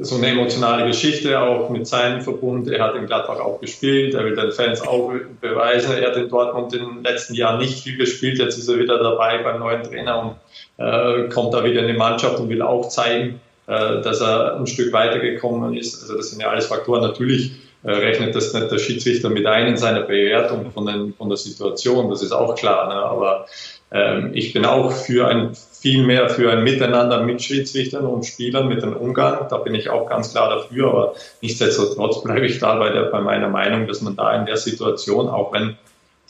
so 0.00 0.16
eine 0.16 0.28
emotionale 0.28 0.86
Geschichte 0.86 1.38
auch 1.38 1.68
mit 1.68 1.86
seinem 1.86 2.22
Verbund. 2.22 2.70
Er 2.70 2.82
hat 2.82 2.94
in 2.94 3.06
Gladbach 3.06 3.40
auch 3.40 3.60
gespielt. 3.60 4.14
Er 4.14 4.24
will 4.24 4.34
den 4.34 4.52
Fans 4.52 4.80
auch 4.80 5.12
beweisen. 5.40 5.96
Er 5.96 6.10
hat 6.10 6.16
in 6.16 6.28
Dortmund 6.28 6.72
in 6.74 6.80
den 6.80 7.04
letzten 7.04 7.34
Jahren 7.34 7.58
nicht 7.58 7.82
viel 7.82 7.96
gespielt. 7.96 8.38
Jetzt 8.38 8.56
ist 8.56 8.68
er 8.68 8.78
wieder 8.78 8.98
dabei 8.98 9.42
beim 9.42 9.58
neuen 9.58 9.82
Trainer 9.82 10.38
und 10.78 10.84
äh, 10.84 11.28
kommt 11.28 11.52
da 11.52 11.64
wieder 11.64 11.82
in 11.82 11.88
die 11.88 11.98
Mannschaft 11.98 12.38
und 12.38 12.48
will 12.48 12.62
auch 12.62 12.88
zeigen, 12.88 13.40
äh, 13.66 14.00
dass 14.00 14.20
er 14.20 14.56
ein 14.56 14.66
Stück 14.66 14.92
weitergekommen 14.92 15.76
ist. 15.76 16.00
Also 16.00 16.16
das 16.16 16.30
sind 16.30 16.40
ja 16.40 16.48
alles 16.48 16.66
Faktoren. 16.66 17.02
Natürlich 17.02 17.52
rechnet 17.84 18.34
das 18.34 18.52
nicht 18.54 18.70
der 18.70 18.78
Schiedsrichter 18.78 19.28
mit 19.28 19.46
ein 19.46 19.68
in 19.68 19.76
seiner 19.76 20.02
Bewertung 20.02 20.70
von, 20.72 20.86
den, 20.86 21.14
von 21.14 21.28
der 21.28 21.36
Situation, 21.36 22.08
das 22.10 22.22
ist 22.22 22.32
auch 22.32 22.54
klar. 22.54 22.88
Ne? 22.88 22.94
Aber 22.94 23.46
ähm, 23.92 24.30
ich 24.32 24.52
bin 24.52 24.64
auch 24.64 24.92
für 24.92 25.28
ein 25.28 25.54
viel 25.84 26.02
mehr 26.02 26.30
für 26.30 26.50
ein 26.50 26.64
Miteinander 26.64 27.22
mit 27.22 27.42
Schiedsrichtern 27.42 28.06
und 28.06 28.24
Spielern, 28.24 28.68
mit 28.68 28.82
dem 28.82 28.96
Umgang. 28.96 29.46
Da 29.50 29.58
bin 29.58 29.74
ich 29.74 29.90
auch 29.90 30.08
ganz 30.08 30.32
klar 30.32 30.48
dafür. 30.48 30.88
Aber 30.88 31.14
nichtsdestotrotz 31.42 32.22
bleibe 32.22 32.46
ich 32.46 32.58
da 32.58 32.76
bei, 32.76 32.88
der, 32.88 33.02
bei 33.04 33.20
meiner 33.20 33.48
Meinung, 33.50 33.86
dass 33.86 34.00
man 34.00 34.16
da 34.16 34.34
in 34.34 34.46
der 34.46 34.56
Situation, 34.56 35.28
auch 35.28 35.52
wenn 35.52 35.76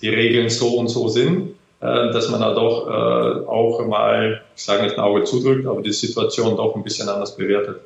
die 0.02 0.08
Regeln 0.08 0.50
so 0.50 0.76
und 0.76 0.88
so 0.88 1.06
sind, 1.06 1.54
äh, 1.80 2.10
dass 2.12 2.30
man 2.30 2.40
da 2.40 2.52
doch 2.52 2.88
äh, 2.88 3.46
auch 3.46 3.86
mal, 3.86 4.42
ich 4.56 4.64
sage 4.64 4.82
nicht 4.82 4.98
ein 4.98 5.04
Auge 5.04 5.22
zudrückt, 5.22 5.68
aber 5.68 5.82
die 5.82 5.92
Situation 5.92 6.56
doch 6.56 6.74
ein 6.74 6.82
bisschen 6.82 7.08
anders 7.08 7.36
bewertet. 7.36 7.80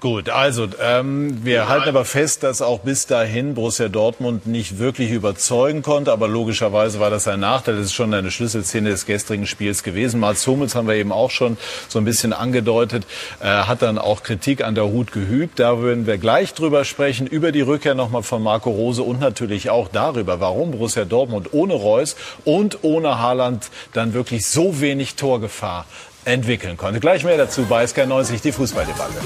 Gut, 0.00 0.28
also 0.28 0.68
ähm, 0.82 1.44
wir 1.44 1.54
ja. 1.54 1.68
halten 1.68 1.88
aber 1.88 2.04
fest, 2.04 2.42
dass 2.42 2.60
auch 2.60 2.80
bis 2.80 3.06
dahin 3.06 3.54
Borussia 3.54 3.88
Dortmund 3.88 4.46
nicht 4.46 4.78
wirklich 4.78 5.10
überzeugen 5.10 5.80
konnte. 5.80 6.12
Aber 6.12 6.28
logischerweise 6.28 7.00
war 7.00 7.08
das 7.08 7.26
ein 7.26 7.40
Nachteil. 7.40 7.76
Das 7.76 7.86
ist 7.86 7.94
schon 7.94 8.12
eine 8.12 8.30
Schlüsselszene 8.30 8.90
des 8.90 9.06
gestrigen 9.06 9.46
Spiels 9.46 9.82
gewesen. 9.82 10.20
Mats 10.20 10.46
Hummels 10.46 10.74
haben 10.74 10.88
wir 10.88 10.94
eben 10.94 11.10
auch 11.10 11.30
schon 11.30 11.56
so 11.88 11.98
ein 11.98 12.04
bisschen 12.04 12.34
angedeutet, 12.34 13.06
äh, 13.40 13.46
hat 13.46 13.80
dann 13.80 13.96
auch 13.96 14.22
Kritik 14.22 14.62
an 14.62 14.74
der 14.74 14.84
Hut 14.84 15.10
geübt. 15.12 15.58
Da 15.58 15.78
würden 15.78 16.06
wir 16.06 16.18
gleich 16.18 16.52
drüber 16.52 16.84
sprechen, 16.84 17.26
über 17.26 17.50
die 17.50 17.62
Rückkehr 17.62 17.94
nochmal 17.94 18.22
von 18.22 18.42
Marco 18.42 18.70
Rose 18.70 19.02
und 19.02 19.20
natürlich 19.20 19.70
auch 19.70 19.88
darüber, 19.88 20.38
warum 20.38 20.72
Borussia 20.72 21.06
Dortmund 21.06 21.54
ohne 21.54 21.74
Reus 21.74 22.16
und 22.44 22.78
ohne 22.82 23.18
Haaland 23.20 23.70
dann 23.94 24.12
wirklich 24.12 24.46
so 24.46 24.80
wenig 24.82 25.14
Torgefahr 25.14 25.86
entwickeln 26.24 26.76
konnte. 26.76 27.00
Gleich 27.00 27.24
mehr 27.24 27.36
dazu 27.36 27.64
bei 27.64 27.84
SK90, 27.84 28.42
die 28.42 28.52
Fußballdebatte. 28.52 29.20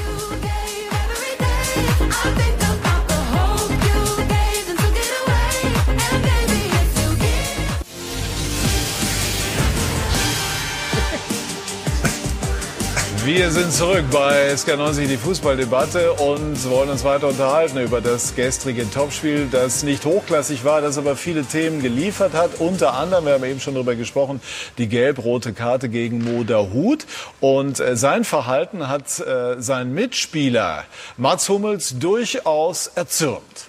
Wir 13.28 13.50
sind 13.50 13.70
zurück 13.74 14.06
bei 14.10 14.54
SK90, 14.54 15.06
die 15.06 15.18
Fußballdebatte 15.18 16.14
und 16.14 16.70
wollen 16.70 16.88
uns 16.88 17.04
weiter 17.04 17.28
unterhalten 17.28 17.76
über 17.78 18.00
das 18.00 18.34
gestrige 18.34 18.90
Topspiel, 18.90 19.48
das 19.52 19.82
nicht 19.82 20.06
hochklassig 20.06 20.64
war, 20.64 20.80
das 20.80 20.96
aber 20.96 21.14
viele 21.14 21.44
Themen 21.44 21.82
geliefert 21.82 22.32
hat. 22.32 22.52
Unter 22.58 22.94
anderem, 22.94 23.26
wir 23.26 23.34
haben 23.34 23.44
eben 23.44 23.60
schon 23.60 23.74
darüber 23.74 23.96
gesprochen, 23.96 24.40
die 24.78 24.88
gelb-rote 24.88 25.52
Karte 25.52 25.90
gegen 25.90 26.24
Moda 26.24 26.68
Hut. 26.72 27.04
Und 27.40 27.80
äh, 27.80 27.96
sein 27.96 28.24
Verhalten 28.24 28.88
hat 28.88 29.20
äh, 29.20 29.60
sein 29.60 29.92
Mitspieler 29.92 30.84
Mats 31.18 31.50
Hummels 31.50 31.98
durchaus 31.98 32.86
erzürnt. 32.86 33.68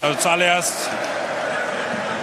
Also 0.00 0.18
zuallererst 0.18 0.72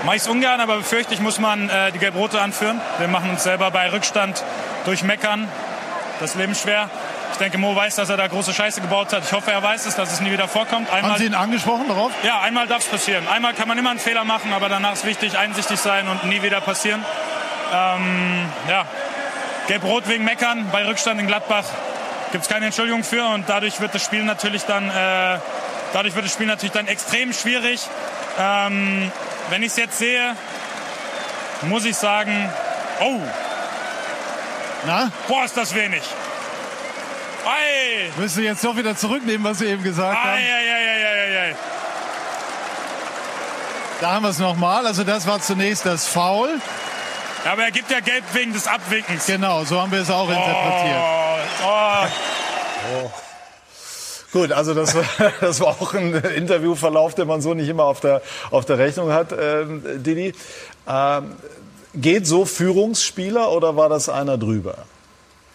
mache 0.03 0.15
ich 0.15 0.23
es 0.23 0.27
ungern, 0.27 0.59
aber 0.59 0.77
befürchte 0.77 1.13
ich, 1.13 1.19
muss 1.19 1.39
man 1.39 1.69
äh, 1.69 1.91
die 1.91 1.99
gelb-rote 1.99 2.41
anführen. 2.41 2.81
Wir 2.97 3.07
machen 3.07 3.29
uns 3.29 3.43
selber 3.43 3.69
bei 3.69 3.91
Rückstand 3.91 4.43
durch 4.85 5.03
Meckern 5.03 5.47
das 6.19 6.35
Leben 6.35 6.55
schwer. 6.55 6.89
Ich 7.31 7.37
denke, 7.37 7.57
Mo 7.57 7.75
weiß, 7.75 7.95
dass 7.95 8.09
er 8.09 8.17
da 8.17 8.27
große 8.27 8.53
Scheiße 8.53 8.79
gebaut 8.81 9.11
hat. 9.11 9.23
Ich 9.25 9.33
hoffe, 9.33 9.51
er 9.51 9.61
weiß 9.61 9.85
es, 9.85 9.95
dass 9.95 10.13
es 10.13 10.21
nie 10.21 10.31
wieder 10.31 10.47
vorkommt. 10.47 10.91
Einmal, 10.91 11.11
Haben 11.11 11.19
Sie 11.19 11.25
ihn 11.25 11.33
angesprochen 11.33 11.87
darauf? 11.87 12.11
Ja, 12.23 12.39
einmal 12.41 12.67
darf 12.67 12.79
es 12.79 12.87
passieren. 12.87 13.27
Einmal 13.27 13.53
kann 13.53 13.67
man 13.67 13.77
immer 13.77 13.89
einen 13.89 13.99
Fehler 13.99 14.23
machen, 14.23 14.53
aber 14.53 14.69
danach 14.69 14.93
ist 14.93 15.05
wichtig, 15.05 15.37
einsichtig 15.37 15.79
sein 15.79 16.07
und 16.07 16.23
nie 16.25 16.41
wieder 16.41 16.61
passieren. 16.61 17.03
Ähm, 17.73 18.45
ja, 18.69 18.85
Gelb-Rot 19.67 20.07
wegen 20.07 20.23
Meckern 20.23 20.69
bei 20.71 20.85
Rückstand 20.85 21.19
in 21.19 21.27
Gladbach 21.27 21.65
gibt 22.31 22.43
es 22.43 22.49
keine 22.49 22.67
Entschuldigung 22.67 23.03
für 23.03 23.25
und 23.25 23.49
dadurch 23.49 23.79
wird 23.81 23.95
das 23.95 24.03
Spiel 24.03 24.23
natürlich 24.23 24.63
dann, 24.63 24.89
äh, 24.89 25.39
dadurch 25.93 26.15
wird 26.15 26.25
das 26.25 26.33
Spiel 26.33 26.47
natürlich 26.47 26.73
dann 26.73 26.87
extrem 26.87 27.33
schwierig. 27.33 27.81
Ähm, 28.39 29.11
wenn 29.49 29.63
ich 29.63 29.69
es 29.69 29.77
jetzt 29.77 29.97
sehe, 29.97 30.35
muss 31.63 31.85
ich 31.85 31.95
sagen, 31.95 32.49
oh, 33.01 33.19
na? 34.85 35.11
Boah, 35.27 35.45
ist 35.45 35.57
das 35.57 35.73
wenig. 35.73 36.01
Ei. 37.45 38.09
Müssen 38.17 38.35
Sie 38.35 38.43
jetzt 38.43 38.63
doch 38.63 38.75
wieder 38.75 38.95
zurücknehmen, 38.95 39.43
was 39.43 39.59
Sie 39.59 39.65
eben 39.65 39.83
gesagt 39.83 40.17
ei, 40.17 40.27
haben? 40.27 40.37
Ei, 40.37 40.39
ei, 40.39 41.49
ei, 41.49 41.55
Da 44.01 44.13
haben 44.13 44.23
wir 44.23 44.29
es 44.29 44.39
nochmal. 44.39 44.87
Also 44.87 45.03
das 45.03 45.27
war 45.27 45.41
zunächst 45.41 45.85
das 45.85 46.07
Foul. 46.07 46.59
Ja, 47.43 47.51
aber 47.51 47.63
er 47.63 47.71
gibt 47.71 47.91
ja 47.91 47.99
Gelb 47.99 48.23
wegen 48.33 48.53
des 48.53 48.67
Abwinkens. 48.67 49.27
Genau, 49.27 49.63
so 49.63 49.79
haben 49.79 49.91
wir 49.91 50.01
es 50.01 50.09
auch 50.09 50.27
oh, 50.27 50.31
interpretiert. 50.31 50.97
Oh. 51.63 52.07
Oh. 53.03 53.11
Gut, 54.31 54.51
also 54.51 54.73
das 54.73 54.95
war, 54.95 55.03
das 55.41 55.59
war 55.61 55.67
auch 55.67 55.93
ein 55.93 56.13
Interviewverlauf, 56.13 57.15
den 57.15 57.27
man 57.27 57.41
so 57.41 57.53
nicht 57.53 57.69
immer 57.69 57.83
auf 57.83 57.99
der, 57.99 58.21
auf 58.51 58.65
der 58.65 58.77
Rechnung 58.79 59.11
hat, 59.11 59.31
ähm, 59.31 59.81
Didi. 60.03 60.33
Ähm, 60.87 61.35
Geht 61.95 62.27
so 62.27 62.45
Führungsspieler 62.45 63.51
oder 63.51 63.75
war 63.75 63.89
das 63.89 64.09
einer 64.09 64.37
drüber? 64.37 64.77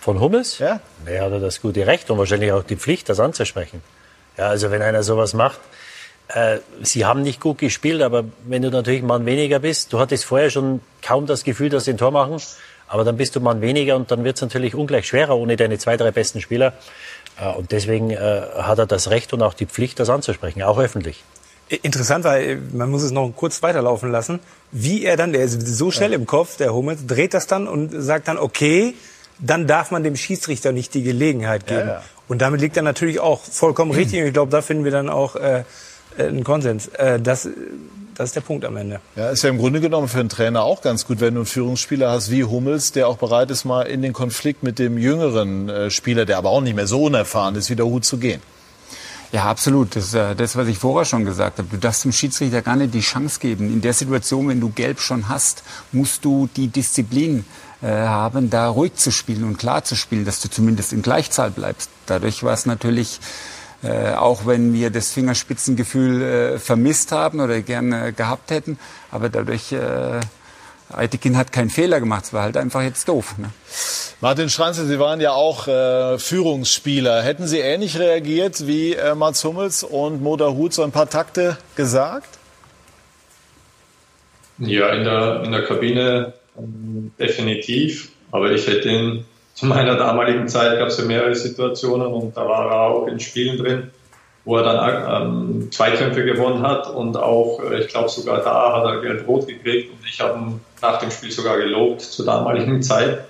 Von 0.01 0.21
Hummels? 0.21 0.59
Ja. 0.59 0.81
Er 1.05 1.25
hatte 1.25 1.41
das 1.41 1.61
gute 1.61 1.87
Recht 1.87 2.11
und 2.11 2.19
wahrscheinlich 2.19 2.53
auch 2.53 2.63
die 2.63 2.77
Pflicht, 2.77 3.09
das 3.09 3.21
anzusprechen. 3.21 3.83
Ja, 4.39 4.49
also 4.49 4.71
wenn 4.71 4.81
einer 4.81 5.03
sowas 5.03 5.35
macht, 5.35 5.61
äh, 6.29 6.59
sie 6.83 7.05
haben 7.05 7.23
nicht 7.23 7.41
gut 7.41 7.59
gespielt, 7.59 8.01
aber 8.01 8.25
wenn 8.47 8.63
du 8.63 8.71
natürlich 8.71 9.03
Mann 9.03 9.27
weniger 9.27 9.59
bist, 9.59 9.93
du 9.93 9.99
hattest 9.99 10.25
vorher 10.25 10.49
schon 10.49 10.81
kaum 11.03 11.27
das 11.27 11.45
Gefühl, 11.45 11.69
dass 11.69 11.85
sie 11.85 11.91
ein 11.91 11.99
Tor 11.99 12.13
machen, 12.13 12.41
aber 12.89 13.05
dann 13.05 13.17
bist 13.17 13.37
du 13.37 13.41
Mann 13.41 13.61
weniger 13.61 13.97
und 13.97 14.11
dann 14.11 14.25
wird 14.25 14.37
es 14.37 14.43
natürlich 14.43 14.75
ungleich 14.75 15.07
schwerer 15.07 15.37
ohne 15.37 15.57
deine 15.57 15.77
zwei, 15.79 15.97
drei 15.97 16.11
besten 16.11 16.41
Spieler. 16.41 16.73
Äh, 17.39 17.53
und 17.53 17.73
deswegen 17.73 18.11
äh, 18.11 18.43
hat 18.57 18.79
er 18.79 18.87
das 18.87 19.11
Recht 19.11 19.33
und 19.33 19.43
auch 19.43 19.55
die 19.55 19.67
Pflicht, 19.67 19.99
das 20.01 20.09
anzusprechen, 20.09 20.63
auch 20.63 20.79
öffentlich. 20.79 21.23
Interessant, 21.83 22.25
weil 22.25 22.61
man 22.73 22.91
muss 22.91 23.03
es 23.03 23.13
noch 23.13 23.33
kurz 23.37 23.63
weiterlaufen 23.63 24.11
lassen. 24.11 24.41
Wie 24.73 25.05
er 25.05 25.17
dann, 25.17 25.33
der 25.33 25.45
ist 25.45 25.67
so 25.69 25.93
schnell 25.93 26.13
im 26.13 26.27
Kopf, 26.27 26.57
der 26.57 26.75
Hummels, 26.75 27.07
dreht 27.07 27.33
das 27.33 27.47
dann 27.47 27.69
und 27.69 27.93
sagt 27.93 28.27
dann, 28.27 28.39
okay, 28.39 28.95
dann 29.39 29.69
darf 29.69 29.93
man 29.93 30.03
dem 30.03 30.17
Schiedsrichter 30.17 30.73
nicht 30.73 30.95
die 30.95 31.03
Gelegenheit 31.03 31.69
geben. 31.69 31.89
Ja, 31.89 31.95
ja. 31.95 32.03
Und 32.27 32.43
damit 32.43 32.61
liegt 32.61 32.77
er 32.77 32.83
natürlich 32.83 33.21
auch 33.21 33.41
vollkommen 33.41 33.93
richtig. 33.93 34.21
Und 34.21 34.27
ich 34.27 34.33
glaube, 34.33 34.51
da 34.51 34.63
finden 34.63 34.85
wir 34.85 34.91
dann 34.91 35.09
auch 35.09 35.37
äh, 35.37 35.63
einen 36.19 36.43
Konsens. 36.43 36.89
Äh, 36.89 37.21
das, 37.21 37.49
das 38.17 38.31
ist 38.31 38.37
der 38.37 38.41
Punkt 38.41 38.65
am 38.65 38.77
Ende. 38.77 39.01
Ja, 39.15 39.31
ist 39.31 39.43
ja 39.43 39.51
im 39.51 39.59
Grunde 39.59 39.81
genommen 39.81 40.09
für 40.09 40.21
einen 40.21 40.29
Trainer 40.29 40.65
auch 40.65 40.83
ganz 40.83 41.07
gut, 41.07 41.21
wenn 41.21 41.35
du 41.35 41.41
einen 41.41 41.47
Führungsspieler 41.47 42.11
hast 42.11 42.33
wie 42.33 42.43
Hummels, 42.45 42.91
der 42.91 43.07
auch 43.07 43.17
bereit 43.17 43.51
ist, 43.51 43.65
mal 43.65 43.83
in 43.83 44.03
den 44.03 44.13
Konflikt 44.13 44.65
mit 44.65 44.79
dem 44.81 44.99
jüngeren 44.99 45.69
äh, 45.69 45.91
Spieler, 45.91 46.27
der 46.27 46.39
aber 46.39 46.51
auch 46.51 46.61
nicht 46.61 46.75
mehr 46.75 46.89
so 46.89 47.05
unerfahren 47.05 47.55
ist, 47.55 47.71
wieder 47.71 47.85
Hut 47.85 48.05
zu 48.05 48.19
gehen. 48.19 48.43
Ja, 49.33 49.45
absolut. 49.45 49.95
Das 49.95 50.07
ist 50.07 50.15
äh, 50.15 50.35
das, 50.35 50.57
was 50.57 50.67
ich 50.67 50.79
vorher 50.79 51.05
schon 51.05 51.25
gesagt 51.25 51.59
habe. 51.59 51.69
Du 51.71 51.77
darfst 51.77 52.05
dem 52.05 52.13
Schiedsrichter 52.13 52.63
gar 52.63 52.77
nicht 52.77 52.95
die 52.95 53.01
Chance 53.01 53.39
geben. 53.39 53.73
In 53.73 53.81
der 53.81 53.93
Situation, 53.93 54.49
wenn 54.49 54.61
du 54.61 54.71
Gelb 54.71 55.01
schon 55.01 55.29
hast, 55.29 55.63
musst 55.93 56.25
du 56.25 56.49
die 56.57 56.69
Disziplin 56.69 57.45
äh, 57.81 57.87
haben, 57.87 58.51
da 58.51 58.69
ruhig 58.69 58.95
zu 58.95 59.13
spielen 59.13 59.45
und 59.45 59.57
klar 59.57 59.85
zu 59.85 59.95
spielen, 59.95 60.25
dass 60.25 60.41
du 60.41 60.51
zumindest 60.51 60.93
in 60.93 61.03
Gleichzahl 61.03 61.51
bleibst. 61.51 61.91
Dadurch 62.07 62.43
war 62.43 62.55
es 62.55 62.67
natürlich 62.67 63.21
äh, 63.83 64.13
auch 64.13 64.45
wenn 64.45 64.75
wir 64.75 64.91
das 64.91 65.11
Fingerspitzengefühl 65.13 66.23
äh, 66.23 66.59
vermisst 66.59 67.13
haben 67.13 67.41
oder 67.41 67.63
gerne 67.63 68.13
gehabt 68.13 68.51
hätten. 68.51 68.79
Aber 69.11 69.31
dadurch, 69.31 69.73
äh, 69.73 70.21
Eitekin 70.93 71.37
hat 71.37 71.53
keinen 71.53 71.71
Fehler 71.71 72.01
gemacht. 72.01 72.25
Es 72.25 72.33
war 72.33 72.43
halt 72.43 72.57
einfach 72.57 72.83
jetzt 72.83 73.09
doof. 73.09 73.39
Ne? 73.39 73.51
Martin 74.23 74.51
Schranze, 74.51 74.85
Sie 74.85 74.99
waren 74.99 75.19
ja 75.23 75.33
auch 75.33 75.67
äh, 75.67 76.19
Führungsspieler. 76.19 77.23
Hätten 77.23 77.47
Sie 77.47 77.59
ähnlich 77.59 77.99
reagiert 77.99 78.67
wie 78.67 78.93
äh, 78.93 79.15
Mats 79.15 79.43
Hummels 79.45 79.83
und 79.83 80.21
Moda 80.21 80.51
Hut 80.51 80.75
so 80.75 80.83
ein 80.83 80.93
paar 80.93 81.09
Takte 81.09 81.57
gesagt? 81.75 82.29
Ja, 84.59 84.91
in 84.91 85.05
der, 85.05 85.43
in 85.43 85.53
der 85.53 85.65
Kabine 85.65 86.35
ähm, 86.59 87.13
definitiv. 87.19 88.11
Aber 88.31 88.51
ich 88.51 88.67
hätte 88.67 88.91
ihn 88.91 89.25
zu 89.55 89.65
meiner 89.65 89.97
damaligen 89.97 90.49
Zeit 90.49 90.79
gab 90.79 90.89
es 90.89 90.99
ja 90.99 91.05
mehrere 91.07 91.35
Situationen 91.35 92.09
und 92.09 92.37
da 92.37 92.47
war 92.47 92.71
er 92.71 92.81
auch 92.83 93.07
in 93.07 93.21
Spielen 93.21 93.57
drin, 93.57 93.91
wo 94.45 94.59
er 94.59 94.65
dann 94.65 95.23
ähm, 95.23 95.73
Zweikämpfe 95.73 96.25
gewonnen 96.25 96.63
hat 96.63 96.91
und 96.91 97.17
auch, 97.17 97.63
äh, 97.71 97.81
ich 97.81 97.89
glaube 97.89 98.11
sogar 98.11 98.43
da 98.43 98.77
hat 98.77 98.85
er 98.85 99.01
gelb-rot 99.01 99.49
gekriegt 99.49 99.91
und 99.93 100.07
ich 100.07 100.21
habe 100.21 100.39
ihn 100.39 100.61
nach 100.83 100.99
dem 100.99 101.11
Spiel 101.11 101.31
sogar 101.31 101.57
gelobt 101.57 102.03
zur 102.03 102.27
damaligen 102.27 102.83
Zeit, 102.83 103.25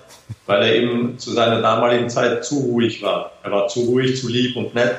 weil 0.46 0.62
er 0.62 0.74
eben 0.74 1.18
zu 1.18 1.32
seiner 1.32 1.60
damaligen 1.60 2.08
Zeit 2.08 2.44
zu 2.44 2.58
ruhig 2.58 3.02
war. 3.02 3.32
Er 3.42 3.52
war 3.52 3.68
zu 3.68 3.80
ruhig, 3.80 4.20
zu 4.20 4.28
lieb 4.28 4.56
und 4.56 4.74
nett. 4.74 4.94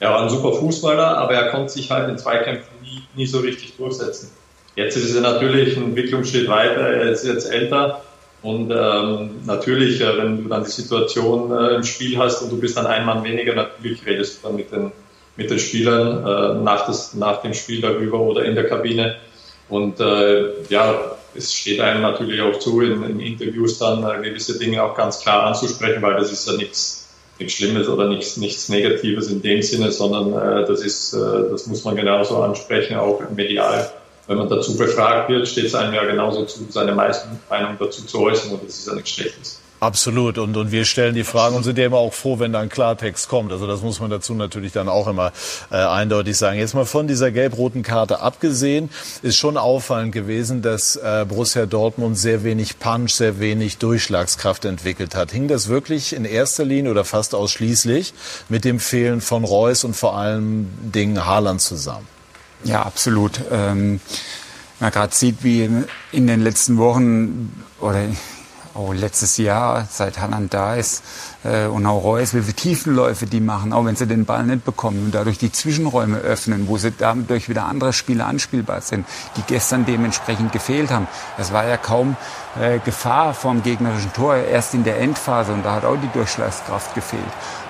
Er 0.00 0.10
war 0.10 0.22
ein 0.22 0.28
super 0.28 0.52
Fußballer, 0.52 1.18
aber 1.18 1.34
er 1.34 1.50
konnte 1.50 1.72
sich 1.72 1.90
halt 1.90 2.08
in 2.08 2.18
Zweikämpfen 2.18 2.68
nie, 2.82 3.02
nie 3.14 3.26
so 3.26 3.40
richtig 3.40 3.76
durchsetzen. 3.76 4.30
Jetzt 4.74 4.96
ist 4.96 5.14
er 5.14 5.22
natürlich 5.22 5.76
ein 5.76 5.84
Entwicklungsschritt 5.84 6.48
weiter, 6.48 6.80
er 6.80 7.10
ist 7.10 7.24
jetzt 7.24 7.50
älter 7.50 8.02
und 8.42 8.70
ähm, 8.70 9.30
natürlich, 9.44 10.00
äh, 10.00 10.18
wenn 10.18 10.44
du 10.44 10.48
dann 10.48 10.62
die 10.62 10.70
Situation 10.70 11.50
äh, 11.50 11.74
im 11.74 11.82
Spiel 11.82 12.16
hast 12.18 12.42
und 12.42 12.52
du 12.52 12.60
bist 12.60 12.76
dann 12.76 12.86
ein 12.86 13.04
Mann 13.04 13.24
weniger, 13.24 13.54
natürlich 13.54 14.04
redest 14.06 14.38
du 14.38 14.48
dann 14.48 14.56
mit 14.56 14.70
den, 14.70 14.92
mit 15.36 15.50
den 15.50 15.58
Spielern 15.58 16.18
äh, 16.24 16.62
nach, 16.62 16.86
das, 16.86 17.14
nach 17.14 17.42
dem 17.42 17.54
Spiel 17.54 17.80
darüber 17.80 18.20
oder 18.20 18.44
in 18.44 18.54
der 18.54 18.68
Kabine. 18.68 19.16
Und 19.68 19.98
äh, 19.98 20.62
ja, 20.68 21.16
es 21.36 21.52
steht 21.52 21.80
einem 21.80 22.02
natürlich 22.02 22.40
auch 22.40 22.58
zu, 22.58 22.80
in, 22.80 23.02
in 23.02 23.20
Interviews 23.20 23.78
dann 23.78 24.02
äh, 24.02 24.22
gewisse 24.22 24.58
Dinge 24.58 24.82
auch 24.82 24.94
ganz 24.94 25.20
klar 25.20 25.44
anzusprechen, 25.44 26.02
weil 26.02 26.14
das 26.14 26.32
ist 26.32 26.46
ja 26.48 26.54
nichts, 26.54 27.08
nichts 27.38 27.54
Schlimmes 27.54 27.88
oder 27.88 28.08
nichts, 28.08 28.36
nichts 28.36 28.68
Negatives 28.68 29.28
in 29.28 29.42
dem 29.42 29.62
Sinne, 29.62 29.92
sondern 29.92 30.32
äh, 30.32 30.66
das 30.66 30.82
ist, 30.82 31.14
äh, 31.14 31.50
das 31.50 31.66
muss 31.66 31.84
man 31.84 31.96
genauso 31.96 32.42
ansprechen, 32.42 32.96
auch 32.96 33.20
medial 33.34 33.90
wenn 34.26 34.38
man 34.38 34.48
dazu 34.48 34.76
befragt 34.76 35.28
wird, 35.28 35.46
steht 35.46 35.66
es 35.66 35.74
einem 35.74 35.94
ja 35.94 36.04
genauso 36.04 36.44
zu, 36.44 36.66
seine 36.68 36.92
Meinung 36.92 37.76
dazu 37.78 38.04
zu 38.04 38.20
äußern 38.20 38.52
und 38.52 38.64
das 38.64 38.78
ist 38.78 38.86
ja 38.88 38.94
nichts 38.94 39.10
Schlechtes. 39.10 39.60
Absolut. 39.78 40.38
Und, 40.38 40.56
und 40.56 40.72
wir 40.72 40.86
stellen 40.86 41.14
die 41.14 41.24
Fragen 41.24 41.54
und 41.54 41.62
sind 41.62 41.76
ja 41.76 41.86
immer 41.86 41.98
auch 41.98 42.14
froh, 42.14 42.38
wenn 42.38 42.52
da 42.52 42.60
ein 42.60 42.70
Klartext 42.70 43.28
kommt. 43.28 43.52
Also 43.52 43.66
das 43.66 43.82
muss 43.82 44.00
man 44.00 44.08
dazu 44.08 44.34
natürlich 44.34 44.72
dann 44.72 44.88
auch 44.88 45.06
immer 45.06 45.32
äh, 45.70 45.76
eindeutig 45.76 46.36
sagen. 46.38 46.58
Jetzt 46.58 46.74
mal 46.74 46.86
von 46.86 47.06
dieser 47.06 47.30
gelb-roten 47.30 47.82
Karte 47.82 48.20
abgesehen, 48.20 48.88
ist 49.22 49.36
schon 49.36 49.58
auffallend 49.58 50.12
gewesen, 50.12 50.62
dass 50.62 50.96
äh, 50.96 51.26
Borussia 51.28 51.66
Dortmund 51.66 52.16
sehr 52.16 52.42
wenig 52.42 52.78
Punch, 52.78 53.10
sehr 53.10 53.38
wenig 53.38 53.76
Durchschlagskraft 53.76 54.64
entwickelt 54.64 55.14
hat. 55.14 55.30
Hing 55.30 55.46
das 55.46 55.68
wirklich 55.68 56.14
in 56.14 56.24
erster 56.24 56.64
Linie 56.64 56.90
oder 56.90 57.04
fast 57.04 57.34
ausschließlich 57.34 58.14
mit 58.48 58.64
dem 58.64 58.80
Fehlen 58.80 59.20
von 59.20 59.44
Reus 59.44 59.84
und 59.84 59.94
vor 59.94 60.16
allem 60.16 60.68
Dingen 60.80 61.26
Haaland 61.26 61.60
zusammen? 61.60 62.06
Ja, 62.64 62.82
absolut. 62.82 63.40
Ähm, 63.52 64.00
man 64.80 64.90
gerade 64.90 65.14
sieht, 65.14 65.44
wie 65.44 65.68
in 66.12 66.26
den 66.26 66.40
letzten 66.40 66.78
Wochen 66.78 67.62
oder 67.80 68.04
auch 68.76 68.92
letztes 68.92 69.36
Jahr, 69.38 69.86
seit 69.90 70.20
Haaland 70.20 70.52
da 70.52 70.74
ist, 70.74 71.02
äh, 71.44 71.66
und 71.66 71.86
auch 71.86 72.02
Reus, 72.02 72.34
wie 72.34 72.42
viele 72.42 72.54
Tiefenläufe 72.54 73.26
die 73.26 73.40
machen, 73.40 73.72
auch 73.72 73.84
wenn 73.84 73.96
sie 73.96 74.06
den 74.06 74.24
Ball 74.24 74.44
nicht 74.44 74.64
bekommen 74.64 75.06
und 75.06 75.14
dadurch 75.14 75.38
die 75.38 75.50
Zwischenräume 75.50 76.18
öffnen, 76.18 76.68
wo 76.68 76.76
sie 76.76 76.92
dadurch 76.92 77.48
wieder 77.48 77.66
andere 77.66 77.92
Spieler 77.92 78.26
anspielbar 78.26 78.80
sind, 78.80 79.06
die 79.36 79.42
gestern 79.46 79.86
dementsprechend 79.86 80.52
gefehlt 80.52 80.90
haben. 80.90 81.08
Es 81.38 81.52
war 81.52 81.66
ja 81.66 81.76
kaum 81.76 82.16
äh, 82.60 82.78
Gefahr 82.78 83.34
vom 83.34 83.62
gegnerischen 83.62 84.12
Tor, 84.12 84.36
erst 84.36 84.74
in 84.74 84.84
der 84.84 84.98
Endphase 85.00 85.52
und 85.52 85.64
da 85.64 85.74
hat 85.74 85.84
auch 85.84 85.96
die 85.96 86.10
Durchschlagskraft 86.12 86.94
gefehlt. 86.94 87.22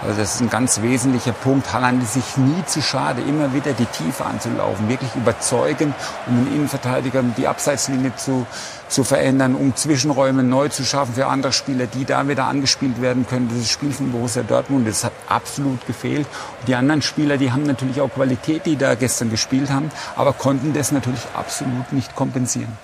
Also 0.03 0.21
das 0.21 0.35
ist 0.35 0.41
ein 0.41 0.51
ganz 0.51 0.83
wesentlicher 0.83 1.33
Punkt. 1.33 1.73
Haaland 1.73 2.03
ist 2.03 2.15
sich 2.15 2.37
nie 2.37 2.65
zu 2.67 2.83
schade, 2.83 3.23
immer 3.23 3.53
wieder 3.55 3.73
die 3.73 3.87
Tiefe 3.87 4.25
anzulaufen, 4.25 4.89
wirklich 4.89 5.15
überzeugen, 5.15 5.95
um 6.27 6.45
den 6.45 6.55
Innenverteidiger 6.55 7.23
die 7.37 7.49
Abseitslinie 7.49 8.15
zu, 8.17 8.47
zu 8.89 9.05
verändern, 9.05 9.55
um 9.55 9.75
Zwischenräume 9.75 10.43
neu 10.43 10.69
zu 10.69 10.85
schaffen 10.85 11.15
für 11.15 11.27
andere 11.27 11.53
Spieler, 11.53 11.87
die 11.87 12.05
da 12.05 12.29
wieder 12.29 12.45
angespielt 12.45 13.01
werden 13.01 13.27
können. 13.29 13.51
Das 13.55 13.71
Spiel 13.71 13.93
von 13.93 14.13
Borussia 14.13 14.43
Dortmund, 14.43 14.87
das 14.89 15.05
hat 15.05 15.13
absolut 15.29 15.87
gefehlt. 15.87 16.27
Und 16.61 16.69
die 16.69 16.75
anderen 16.75 17.03
Spieler, 17.03 17.37
die 17.37 17.53
haben 17.53 17.65
natürlich 17.65 18.01
auch 18.01 18.09
Qualität, 18.09 18.67
die 18.67 18.77
da 18.77 18.95
gestern 18.95 19.31
gespielt 19.31 19.71
haben, 19.71 19.91
aber 20.15 20.33
konnten 20.33 20.73
das 20.73 20.93
natürlich 20.93 21.23
absolut 21.35 21.93
nicht 21.93 22.15
kompensieren. 22.15 22.79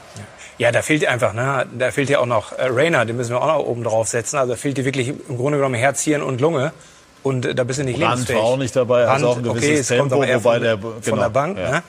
Ja, 0.59 0.71
da 0.71 0.83
fehlt 0.83 1.07
einfach, 1.07 1.33
ne? 1.33 1.67
Da 1.77 1.91
fehlt 1.91 2.11
ja 2.11 2.19
auch 2.19 2.27
noch 2.27 2.53
äh, 2.53 2.67
Rainer, 2.67 3.05
den 3.05 3.17
müssen 3.17 3.31
wir 3.31 3.43
auch 3.43 3.59
noch 3.59 3.67
oben 3.67 3.85
drauf 3.85 4.09
setzen. 4.09 4.37
Also 4.37 4.53
da 4.53 4.57
fehlt 4.57 4.77
dir 4.77 4.85
wirklich 4.85 5.09
im 5.09 5.37
Grunde 5.37 5.59
genommen 5.59 5.75
Herz, 5.75 6.03
Hirn 6.03 6.23
und 6.23 6.41
Lunge. 6.41 6.73
Und 7.23 7.47
äh, 7.47 7.55
da 7.55 7.65
bist 7.65 7.79
du 7.79 7.85
nicht 7.85 8.01
Rand 8.01 8.11
lebensfähig. 8.11 8.39
war 8.39 8.47
auch 8.47 8.57
nicht 8.57 8.77
dabei, 8.77 9.05
Rand, 9.05 9.15
also 9.15 9.29
auch 9.29 9.37
ein 9.39 9.43
gewisses 9.43 9.91
okay, 9.91 9.99
Tempo, 9.99 10.17
wobei 10.17 10.39
von, 10.41 10.61
der, 10.61 10.77
genau, 10.77 10.95
von 11.01 11.19
der 11.19 11.31
Bank. 11.31 11.59
Ja. 11.59 11.71
Ne? 11.71 11.83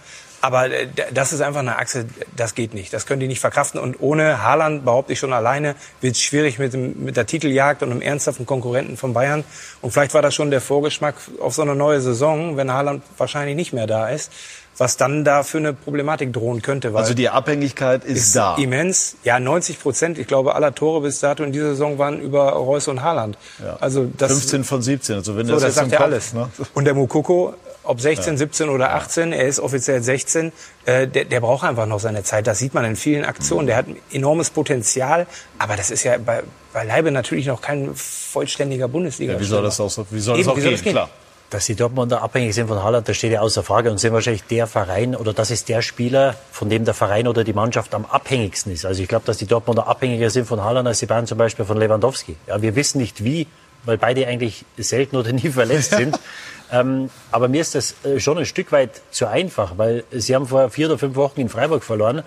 Aber 0.44 0.70
äh, 0.70 0.88
das 1.14 1.32
ist 1.32 1.40
einfach 1.40 1.62
eine 1.62 1.78
Achse, 1.78 2.06
das 2.36 2.54
geht 2.54 2.74
nicht. 2.74 2.92
Das 2.92 3.06
können 3.06 3.22
die 3.22 3.28
nicht 3.28 3.40
verkraften. 3.40 3.80
Und 3.80 4.02
ohne 4.02 4.44
Haaland, 4.44 4.84
behaupte 4.84 5.14
ich 5.14 5.20
schon 5.20 5.32
alleine, 5.32 5.76
wird 6.02 6.16
es 6.16 6.22
schwierig 6.22 6.60
mit, 6.60 6.74
dem, 6.74 7.02
mit 7.06 7.16
der 7.16 7.26
Titeljagd 7.26 7.82
und 7.82 7.92
einem 7.92 8.02
ernsthaften 8.02 8.46
Konkurrenten 8.46 8.98
von 8.98 9.14
Bayern. 9.14 9.46
Und 9.82 9.92
vielleicht 9.92 10.14
war 10.14 10.22
das 10.22 10.36
schon 10.36 10.52
der 10.52 10.60
Vorgeschmack 10.60 11.16
auf 11.40 11.54
so 11.54 11.62
eine 11.62 11.76
neue 11.76 12.02
Saison, 12.02 12.58
wenn 12.58 12.74
Haaland 12.74 13.04
wahrscheinlich 13.18 13.56
nicht 13.56 13.72
mehr 13.72 13.88
da 13.88 14.10
ist 14.10 14.32
was 14.78 14.98
dann 14.98 15.24
da 15.24 15.44
für 15.44 15.60
eine 15.60 15.74
Problematik 15.74 16.34
drohen 16.34 16.62
könnte. 16.62 16.94
also 16.96 17.14
die 17.14 17.30
Abhängigkeit 17.30 18.04
ist, 18.04 18.18
ist, 18.18 18.36
da. 18.36 18.56
Immens. 18.56 19.16
Ja, 19.24 19.40
90 19.40 19.80
Prozent, 19.80 20.18
ich 20.18 20.28
glaube, 20.28 20.56
aller 20.56 20.74
Tore 20.74 21.02
bis 21.02 21.20
dato 21.20 21.44
in 21.44 21.52
dieser 21.52 21.70
Saison 21.70 21.98
waren 21.98 22.20
über 22.20 22.52
Reus 22.54 22.88
und 22.88 23.04
Haaland. 23.04 23.38
Ja. 23.64 23.78
Also 23.80 24.10
das, 24.18 24.32
15 24.32 24.64
von 24.64 24.82
17, 24.82 25.16
also 25.16 25.38
wenn 25.38 25.46
so, 25.46 25.54
das, 25.54 25.64
das 25.64 25.76
sagt 25.76 25.92
ja 25.92 26.00
alles. 26.00 26.34
Ne? 26.34 26.50
Und 26.74 26.86
der 26.86 26.96
Mukoko 26.96 27.54
ob 27.84 28.00
16, 28.00 28.34
ja. 28.34 28.38
17 28.38 28.69
oder 28.69 28.93
18, 28.96 29.32
ja. 29.32 29.39
er 29.39 29.48
ist 29.48 29.60
offiziell 29.60 30.02
16, 30.02 30.52
äh, 30.86 31.08
der, 31.08 31.26
der 31.26 31.39
braucht 31.41 31.63
einfach 31.65 31.86
noch 31.86 32.00
seine 32.00 32.24
Zeit. 32.24 32.48
Das 32.48 32.60
sieht 32.60 32.74
man 32.74 32.86
in 32.86 32.96
vielen 32.96 33.26
Aktionen. 33.26 33.67
Der 33.67 33.78
hat 33.78 33.88
ein 33.88 33.98
enormes 34.12 34.50
Potenzial, 34.50 35.28
aber 35.60 35.76
das 35.76 35.91
ist 35.91 36.04
ja 36.04 36.17
bei, 36.17 36.43
beileibe 36.74 37.12
natürlich 37.12 37.48
noch 37.48 37.62
kein 37.62 37.91
vollständiger 37.93 38.88
bundesliga 38.88 39.34
ja, 39.34 39.39
Wie 39.39 39.46
soll 39.46 39.63
das 39.63 39.80
auch, 39.80 39.89
so, 39.89 40.06
wie 40.10 40.19
soll 40.19 40.36
Eben, 40.36 40.46
das 40.46 40.54
auch 40.54 40.56
gehen? 40.56 40.72
Das 40.72 40.82
gehen? 40.82 40.93
Klar. 40.93 41.10
Dass 41.50 41.67
die 41.67 41.76
Dortmunder 41.76 42.24
abhängig 42.24 42.56
sind 42.56 42.67
von 42.67 42.82
Haaland, 42.82 43.08
das 43.08 43.15
steht 43.15 43.32
ja 43.32 43.41
außer 43.41 43.62
Frage 43.62 43.91
und 43.91 44.00
sind 44.00 44.12
wahrscheinlich 44.12 44.43
der 44.46 44.65
Verein 44.65 45.15
oder 45.15 45.34
das 45.34 45.52
ist 45.52 45.69
der 45.69 45.84
Spieler, 45.84 46.36
von 46.52 46.67
dem 46.67 46.84
der 46.84 46.96
Verein 46.96 47.28
oder 47.28 47.43
die 47.43 47.54
Mannschaft 47.54 47.93
am 47.93 48.06
abhängigsten 48.06 48.72
ist. 48.74 48.86
Also 48.86 49.04
ich 49.04 49.08
glaube, 49.08 49.26
dass 49.28 49.38
die 49.38 49.46
Dortmunder 49.46 49.86
abhängiger 49.88 50.32
sind 50.32 50.48
von 50.48 50.63
Haaland 50.63 50.88
als 50.88 51.00
die 51.00 51.06
Bayern 51.06 51.28
zum 51.28 51.38
Beispiel 51.38 51.65
von 51.65 51.78
Lewandowski. 51.78 52.38
Ja, 52.48 52.60
wir 52.60 52.76
wissen 52.76 52.98
nicht 52.98 53.24
wie, 53.24 53.46
weil 53.86 54.00
beide 54.00 54.26
eigentlich 54.26 54.65
selten 54.78 55.15
oder 55.15 55.32
nie 55.32 55.50
verletzt 55.50 55.91
sind. 55.91 56.19
Ähm, 56.74 57.12
aber 57.32 57.48
mir 57.48 57.62
ist 57.62 57.76
das 57.76 57.96
äh, 58.04 58.20
schon 58.20 58.40
ein 58.40 58.46
Stück 58.46 58.72
weit 58.72 59.02
zu 59.12 59.28
einfach, 59.28 59.78
weil 59.78 60.04
Sie 60.10 60.34
haben 60.34 60.48
vor 60.48 60.70
vier 60.72 60.88
oder 60.88 60.98
fünf 60.98 61.16
Wochen 61.16 61.40
in 61.40 61.48
Freiburg 61.48 61.84
verloren. 61.84 62.24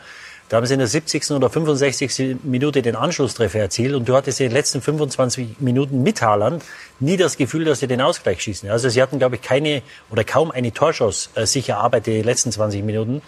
Da 0.49 0.59
haben 0.59 0.67
sie 0.67 0.75
in 0.75 0.79
der 0.79 0.87
70. 0.87 1.33
oder 1.33 1.51
65. 1.51 2.37
Minute 2.45 2.81
den 2.81 2.95
Anschlusstreffer 2.95 3.59
erzielt 3.59 3.95
und 3.95 4.09
du 4.09 4.15
hattest 4.15 4.41
in 4.41 4.47
den 4.47 4.53
letzten 4.53 4.81
25 4.81 5.57
Minuten 5.59 6.05
mit 6.05 6.23
Haaland 6.23 6.63
nie 7.01 7.17
das 7.17 7.37
Gefühl, 7.37 7.65
dass 7.65 7.81
sie 7.81 7.89
den 7.89 8.01
Ausgleich 8.01 8.41
schießen. 8.43 8.71
Also 8.71 8.89
sie 8.89 9.03
hatten, 9.03 9.19
glaube 9.19 9.37
ich, 9.37 9.43
keine 9.43 9.83
oder 10.09 10.23
kaum 10.23 10.53
eine 10.53 10.73
Torschuss 10.73 11.31
äh, 11.35 11.47
sich 11.47 11.71
erarbeitet 11.71 12.15
die 12.15 12.23
letzten 12.23 12.53
20 12.53 12.85
Minuten. 12.85 13.23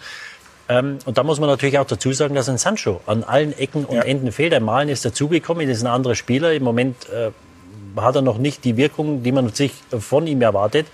Ähm, 0.69 0.99
und 1.03 1.17
da 1.17 1.23
muss 1.23 1.41
man 1.41 1.49
natürlich 1.49 1.77
auch 1.77 1.87
dazu 1.87 2.13
sagen, 2.13 2.35
dass 2.35 2.47
ein 2.47 2.57
Sancho 2.57 3.01
an 3.05 3.25
allen 3.25 3.57
Ecken 3.57 3.83
und 3.83 3.97
ja. 3.97 4.03
Enden 4.03 4.31
fehlt. 4.31 4.53
Der 4.53 4.61
Malen 4.61 4.87
ist 4.87 5.03
dazugekommen, 5.03 5.67
ist 5.67 5.83
ein 5.83 5.87
anderer 5.87 6.15
Spieler. 6.15 6.53
Im 6.53 6.63
Moment 6.63 7.09
äh, 7.09 7.31
hat 8.01 8.15
er 8.15 8.21
noch 8.21 8.37
nicht 8.37 8.63
die 8.65 8.77
Wirkung, 8.77 9.23
die 9.23 9.31
man 9.31 9.49
sich 9.53 9.73
von 9.99 10.27
ihm 10.27 10.41
erwartet. 10.41 10.87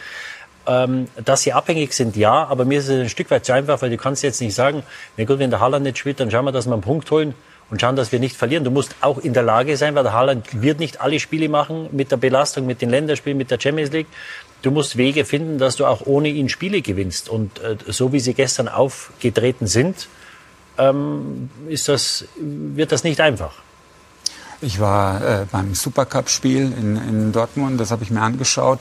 Ähm, 0.68 1.08
dass 1.24 1.44
sie 1.44 1.54
abhängig 1.54 1.94
sind, 1.94 2.16
ja, 2.16 2.44
aber 2.46 2.66
mir 2.66 2.80
ist 2.80 2.88
es 2.88 3.00
ein 3.00 3.10
Stück 3.10 3.30
weit 3.30 3.46
zu 3.46 3.54
einfach, 3.54 3.84
weil 3.84 3.92
du 3.92 3.98
kannst 3.98 4.24
jetzt 4.24 4.42
nicht 4.42 4.56
sagen, 4.56 4.82
na 5.16 5.24
gut, 5.24 5.38
wenn 5.38 5.52
der 5.52 5.60
Haaland 5.60 5.84
nicht 5.84 6.00
spielt, 6.00 6.20
dann 6.20 6.32
schauen 6.32 6.44
wir, 6.44 6.52
dass 6.52 6.66
wir 6.66 6.74
einen 6.74 6.82
Punkt 6.82 7.12
holen 7.12 7.36
und 7.70 7.82
schauen, 7.82 7.96
dass 7.96 8.12
wir 8.12 8.20
nicht 8.20 8.36
verlieren. 8.36 8.64
Du 8.64 8.72
musst 8.72 8.96
auch 9.02 9.20
in 9.20 9.34
der 9.34 9.44
Lage 9.44 9.78
sein, 9.78 9.94
weil 9.94 10.04
der 10.04 10.14
Haaland 10.14 10.62
wird 10.62 10.80
nicht 10.80 11.02
alle 11.02 11.20
Spiele 11.20 11.50
machen 11.50 11.90
mit 11.92 12.12
der 12.12 12.18
Belastung, 12.18 12.66
mit 12.66 12.82
den 12.82 12.90
Länderspielen, 12.90 13.38
mit 13.38 13.52
der 13.52 13.60
Champions 13.60 13.92
League. 13.92 14.08
Du 14.62 14.72
musst 14.72 14.98
Wege 14.98 15.26
finden, 15.26 15.58
dass 15.60 15.76
du 15.76 15.86
auch 15.86 16.06
ohne 16.06 16.30
ihn 16.30 16.50
Spiele 16.50 16.82
gewinnst. 16.82 17.30
Und 17.30 17.60
äh, 17.60 17.78
so 17.88 18.14
wie 18.14 18.20
sie 18.20 18.34
gestern 18.34 18.68
aufgetreten 18.68 19.68
sind, 19.68 20.08
ähm, 20.78 21.50
ist 21.68 21.88
das, 21.88 22.26
wird 22.38 22.92
das 22.92 23.04
nicht 23.04 23.22
einfach. 23.22 23.65
Ich 24.62 24.80
war 24.80 25.22
äh, 25.22 25.46
beim 25.52 25.76
Supercup-Spiel 25.76 26.74
in, 26.80 26.96
in 26.96 27.32
Dortmund, 27.32 27.80
das 27.80 27.92
habe 27.92 28.04
ich 28.04 28.12
mir 28.12 28.22
angeschaut. 28.22 28.80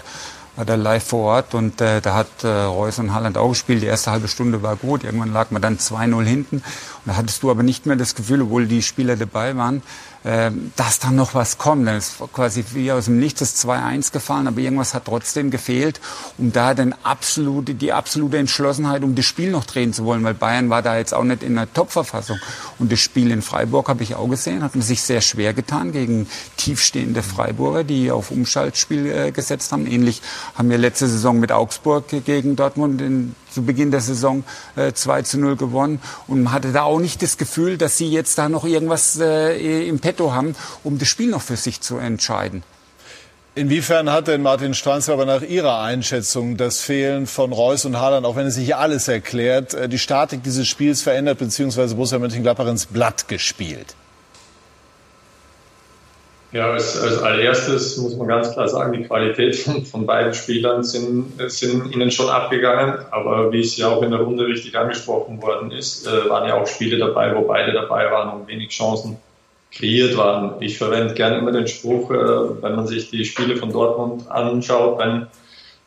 war 0.57 0.65
da 0.65 0.77
live 0.77 1.05
vor 1.05 1.35
Ort 1.35 1.55
und 1.55 1.81
äh, 1.81 2.01
da 2.01 2.15
hat 2.15 2.45
äh, 2.45 2.49
Reus 2.49 2.99
und 2.99 3.13
Haaland 3.13 3.37
auch 3.37 3.51
gespielt. 3.51 3.83
Die 3.83 3.87
erste 3.87 4.13
halbe 4.13 4.29
Stunde 4.29 4.63
war 4.63 4.77
gut, 4.77 5.03
irgendwann 5.03 5.33
lag 5.33 5.51
man 5.51 5.61
dann 5.61 5.79
2-0 5.79 6.25
hinten. 6.25 6.57
Und 6.57 6.65
da 7.07 7.17
hattest 7.17 7.43
du 7.43 7.51
aber 7.51 7.63
nicht 7.63 7.87
mehr 7.87 7.97
das 7.97 8.15
Gefühl, 8.15 8.43
obwohl 8.43 8.67
die 8.67 8.83
Spieler 8.83 9.17
dabei 9.17 9.57
waren, 9.57 9.83
äh, 10.25 10.51
dass 10.77 10.99
da 10.99 11.11
noch 11.11 11.35
was 11.35 11.59
kommt. 11.59 11.87
Dann 11.87 11.97
ist 11.97 12.15
quasi 12.33 12.65
wie 12.73 12.91
aus 12.91 13.05
dem 13.05 13.19
Nichts 13.19 13.41
das 13.41 13.65
2-1 13.65 14.13
gefallen, 14.13 14.49
aber 14.49 14.61
irgendwas 14.61 14.95
hat 14.95 15.05
trotzdem 15.05 15.51
gefehlt, 15.51 16.01
um 16.39 16.53
da 16.53 16.75
dann 16.75 16.95
absolute, 17.03 17.75
die 17.75 17.93
absolute 17.93 18.39
Entschlossenheit, 18.39 19.05
um 19.05 19.15
das 19.15 19.27
Spiel 19.27 19.51
noch 19.51 19.65
drehen 19.65 19.93
zu 19.93 20.05
wollen, 20.05 20.25
weil 20.25 20.35
Bayern 20.35 20.71
war 20.71 20.83
da 20.83 20.97
jetzt 20.97 21.15
auch 21.15 21.25
nicht 21.25 21.43
in 21.43 21.59
einer 21.59 21.73
Top-Verfassung. 21.73 22.39
Und 22.79 22.91
das 22.91 23.01
Spiel 23.01 23.31
in 23.31 23.43
Freiburg 23.43 23.89
habe 23.89 24.03
ich 24.03 24.15
auch 24.15 24.29
gesehen, 24.29 24.63
hat 24.63 24.75
man 24.75 24.83
sich 24.83 25.03
sehr 25.03 25.21
schwer 25.21 25.53
getan 25.53 25.93
gegen 25.93 26.27
tiefstehende 26.57 27.23
Freiburger, 27.23 27.85
die 27.85 28.11
auf 28.11 28.31
Umschaltspiel 28.31 29.07
äh, 29.07 29.31
gesetzt 29.31 29.73
haben. 29.73 29.87
Ähnlich 29.87 30.23
haben 30.55 30.71
wir 30.71 30.79
letzte 30.79 31.07
Saison 31.07 31.39
mit 31.39 31.53
Augsburg 31.53 32.05
gegen 32.25 32.57
Dortmund 32.57 33.01
in, 33.01 33.35
zu 33.55 33.63
Beginn 33.63 33.91
der 33.91 34.01
Saison 34.01 34.45
äh, 34.77 34.93
2 34.93 35.23
zu 35.23 35.39
0 35.39 35.57
gewonnen. 35.57 36.01
Und 36.27 36.53
hatte 36.53 36.73
da 36.73 36.83
auch 36.83 36.99
nicht 36.99 37.23
das 37.23 37.39
Gefühl, 37.39 37.79
dass 37.79 37.97
sie 37.97 38.11
jetzt 38.11 38.37
da 38.37 38.49
noch 38.49 38.65
irgendwas 38.65 39.19
äh, 39.19 39.89
im 39.89 40.01
Petto 40.01 40.33
haben, 40.33 40.55
um 40.83 40.99
das 40.99 41.09
Spiel 41.09 41.31
noch 41.31 41.43
für 41.43 41.57
sich 41.57 41.81
zu 41.81 41.99
entscheiden. 41.99 42.63
Inwiefern 43.57 44.11
hat 44.11 44.27
denn 44.27 44.43
Martin 44.43 44.75
Stranz 44.75 45.09
aber 45.09 45.27
nach 45.27 45.43
Ihrer 45.43 45.81
Einschätzung 45.81 46.57
das 46.57 46.81
Fehlen 46.81 47.29
von 47.29 47.53
Reus 47.53 47.85
und 47.85 48.01
Haaland, 48.01 48.27
auch 48.27 48.35
wenn 48.35 48.49
es 48.49 48.57
nicht 48.57 48.75
alles 48.75 49.07
erklärt, 49.07 49.75
äh, 49.75 49.89
die 49.89 50.01
Statik 50.01 50.43
dieses 50.43 50.67
Spiels 50.67 51.03
verändert, 51.03 51.39
beziehungsweise 51.39 51.95
Borussia 51.95 52.19
Mönchengladbach 52.19 52.67
ins 52.67 52.87
Blatt 52.87 53.29
gespielt? 53.29 53.95
Ja, 56.55 56.71
als, 56.71 56.97
als 57.03 57.21
allererstes 57.21 57.97
muss 57.97 58.17
man 58.17 58.29
ganz 58.29 58.53
klar 58.53 58.69
sagen, 58.69 58.93
die 58.93 59.03
Qualität 59.03 59.57
von, 59.91 60.07
beiden 60.07 60.33
Spielern 60.35 60.85
sind, 60.85 61.33
sind 61.51 61.93
ihnen 61.93 62.13
schon 62.13 62.29
abgegangen. 62.29 63.05
Aber 63.11 63.51
wie 63.51 63.59
es 63.59 63.77
ja 63.77 63.89
auch 63.89 64.03
in 64.03 64.13
der 64.13 64.21
Runde 64.21 64.47
richtig 64.47 64.79
angesprochen 64.79 65.43
worden 65.43 65.73
ist, 65.73 66.07
äh, 66.07 66.31
waren 66.31 66.49
ja 66.49 66.55
auch 66.55 66.69
Spiele 66.69 66.97
dabei, 66.97 67.35
wo 67.35 67.41
beide 67.41 67.73
dabei 67.73 68.09
waren 68.09 68.39
und 68.41 68.47
wenig 68.47 68.69
Chancen 68.69 69.17
kreiert 69.73 70.17
waren. 70.17 70.63
Ich 70.63 70.79
verwende 70.79 71.15
gerne 71.15 71.39
immer 71.39 71.51
den 71.51 71.67
Spruch, 71.67 72.13
äh, 72.13 72.63
wenn 72.63 72.77
man 72.77 72.87
sich 72.87 73.11
die 73.11 73.25
Spiele 73.25 73.57
von 73.57 73.73
Dortmund 73.73 74.31
anschaut, 74.31 75.01
wenn 75.01 75.27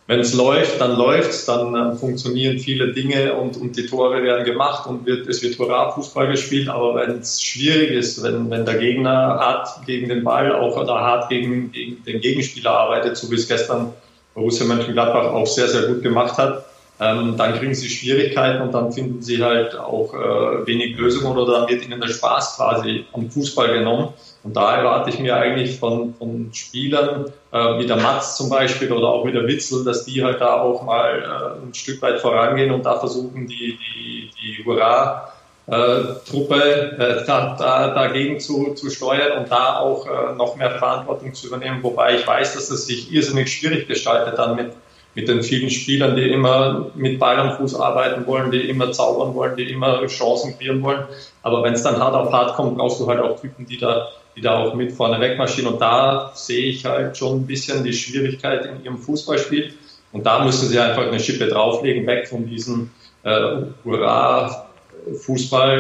wenn 0.07 0.21
es 0.21 0.33
läuft, 0.33 0.79
dann 0.79 0.97
läuft's, 0.97 1.45
dann 1.45 1.75
äh, 1.75 1.95
funktionieren 1.95 2.59
viele 2.59 2.93
Dinge 2.93 3.33
und, 3.33 3.57
und 3.57 3.75
die 3.75 3.85
Tore 3.85 4.23
werden 4.23 4.45
gemacht 4.45 4.87
und 4.87 5.05
wird, 5.05 5.27
es 5.27 5.43
wird 5.43 5.59
Hurra-Fußball 5.59 6.29
gespielt. 6.29 6.69
Aber 6.69 6.95
wenn 6.95 7.19
es 7.19 7.41
schwierig 7.41 7.91
ist, 7.91 8.23
wenn, 8.23 8.49
wenn 8.49 8.65
der 8.65 8.75
Gegner 8.75 9.11
hart 9.11 9.85
gegen 9.85 10.07
den 10.07 10.23
Ball 10.23 10.55
auch 10.55 10.77
oder 10.77 10.95
hart 10.95 11.27
gegen, 11.27 11.73
gegen 11.73 12.03
den 12.05 12.21
Gegenspieler 12.21 12.71
arbeitet, 12.71 13.17
so 13.17 13.29
wie 13.29 13.35
es 13.35 13.49
gestern 13.49 13.93
Borussia 14.33 14.65
Mönchengladbach 14.65 15.33
auch 15.33 15.45
sehr, 15.45 15.67
sehr 15.67 15.83
gut 15.83 16.01
gemacht 16.01 16.37
hat, 16.37 16.65
ähm, 16.99 17.37
dann 17.37 17.53
kriegen 17.53 17.75
sie 17.75 17.89
Schwierigkeiten 17.89 18.61
und 18.61 18.73
dann 18.73 18.91
finden 18.91 19.21
sie 19.21 19.43
halt 19.43 19.77
auch 19.77 20.13
äh, 20.13 20.65
wenig 20.65 20.97
Lösungen 20.97 21.37
oder 21.37 21.59
dann 21.59 21.69
wird 21.69 21.85
ihnen 21.85 22.01
der 22.01 22.07
Spaß 22.07 22.55
quasi 22.55 23.05
am 23.13 23.29
Fußball 23.29 23.71
genommen. 23.73 24.09
Und 24.43 24.55
da 24.55 24.77
erwarte 24.77 25.09
ich 25.11 25.19
mir 25.19 25.35
eigentlich 25.35 25.77
von, 25.77 26.15
von 26.15 26.49
Spielern 26.53 27.25
äh, 27.51 27.79
wie 27.79 27.85
der 27.85 27.97
Matz 27.97 28.37
zum 28.37 28.49
Beispiel 28.49 28.91
oder 28.91 29.09
auch 29.09 29.25
wie 29.27 29.31
der 29.31 29.45
Witzel, 29.45 29.83
dass 29.83 30.05
die 30.05 30.23
halt 30.23 30.41
da 30.41 30.61
auch 30.61 30.83
mal 30.83 31.57
äh, 31.61 31.65
ein 31.67 31.73
Stück 31.73 32.01
weit 32.01 32.19
vorangehen 32.19 32.71
und 32.71 32.83
da 32.85 32.99
versuchen, 32.99 33.47
die, 33.47 33.77
die, 33.77 34.31
die 34.41 34.65
Hurra 34.65 35.33
Truppe 35.67 36.95
äh, 36.97 37.25
da, 37.25 37.93
dagegen 37.93 38.39
zu, 38.39 38.73
zu 38.73 38.89
steuern 38.89 39.37
und 39.37 39.51
da 39.51 39.79
auch 39.79 40.07
äh, 40.07 40.33
noch 40.33 40.55
mehr 40.55 40.71
Verantwortung 40.71 41.33
zu 41.33 41.47
übernehmen. 41.47 41.83
Wobei 41.83 42.15
ich 42.15 42.25
weiß, 42.25 42.53
dass 42.53 42.69
es 42.69 42.85
sich 42.85 43.11
irrsinnig 43.11 43.51
schwierig 43.51 43.85
gestaltet 43.85 44.37
dann 44.37 44.55
mit, 44.55 44.71
mit 45.17 45.27
den 45.27 45.41
vielen 45.41 45.71
Spielern, 45.71 46.15
die 46.15 46.29
immer 46.29 46.91
mit 46.93 47.17
Ball 47.17 47.37
am 47.37 47.57
Fuß 47.57 47.73
arbeiten 47.73 48.27
wollen, 48.27 48.51
die 48.51 48.69
immer 48.69 48.91
zaubern 48.91 49.33
wollen, 49.33 49.55
die 49.57 49.63
immer 49.63 50.05
Chancen 50.05 50.55
kreieren 50.55 50.83
wollen. 50.83 51.05
Aber 51.41 51.63
wenn 51.63 51.73
es 51.73 51.81
dann 51.81 51.97
hart 51.97 52.13
auf 52.13 52.31
hart 52.31 52.55
kommt, 52.55 52.77
brauchst 52.77 52.99
du 52.99 53.07
halt 53.07 53.19
auch 53.19 53.41
Typen, 53.41 53.65
die 53.65 53.79
da 53.79 54.09
die 54.35 54.41
da 54.41 54.59
auch 54.59 54.75
mit 54.75 54.91
vorne 54.91 55.19
wegmarschieren. 55.19 55.73
Und 55.73 55.81
da 55.81 56.31
sehe 56.35 56.67
ich 56.67 56.85
halt 56.85 57.17
schon 57.17 57.37
ein 57.39 57.47
bisschen 57.47 57.83
die 57.83 57.93
Schwierigkeit 57.93 58.67
in 58.67 58.83
ihrem 58.83 58.99
Fußballspiel. 58.99 59.73
Und 60.11 60.27
da 60.27 60.45
müssen 60.45 60.69
sie 60.69 60.77
einfach 60.77 61.07
eine 61.07 61.19
Schippe 61.19 61.47
drauflegen, 61.47 62.05
weg 62.05 62.27
von 62.27 62.45
diesem 62.45 62.91
äh, 63.23 63.63
Hurra-Fußball 63.83 65.71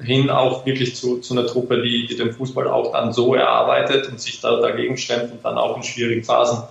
äh, 0.00 0.04
hin 0.04 0.30
auch 0.30 0.64
wirklich 0.64 0.94
zu, 0.94 1.18
zu 1.18 1.34
einer 1.34 1.48
Truppe, 1.48 1.82
die, 1.82 2.06
die 2.06 2.14
den 2.14 2.30
Fußball 2.32 2.68
auch 2.68 2.92
dann 2.92 3.12
so 3.12 3.34
erarbeitet 3.34 4.08
und 4.08 4.20
sich 4.20 4.40
da 4.40 4.60
dagegen 4.60 4.96
stemmt 4.96 5.32
und 5.32 5.44
dann 5.44 5.58
auch 5.58 5.76
in 5.76 5.82
schwierigen 5.82 6.22
Phasen 6.22 6.62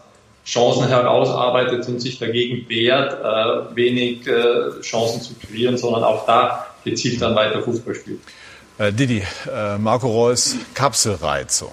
Chancen 0.45 0.87
herausarbeitet 0.87 1.87
und 1.87 1.99
sich 1.99 2.17
dagegen 2.17 2.67
wehrt, 2.67 3.13
äh, 3.13 3.75
wenig 3.75 4.27
äh, 4.27 4.81
Chancen 4.81 5.21
zu 5.21 5.33
kreieren, 5.35 5.77
sondern 5.77 6.03
auch 6.03 6.25
da 6.25 6.67
gezielt 6.83 7.21
dann 7.21 7.35
weiter 7.35 7.61
Fußball 7.61 7.95
spielt. 7.95 8.19
Äh, 8.77 8.91
Didi, 8.91 9.23
äh, 9.53 9.77
Marco 9.77 10.07
Reus 10.07 10.55
Kapselreizung. 10.73 11.71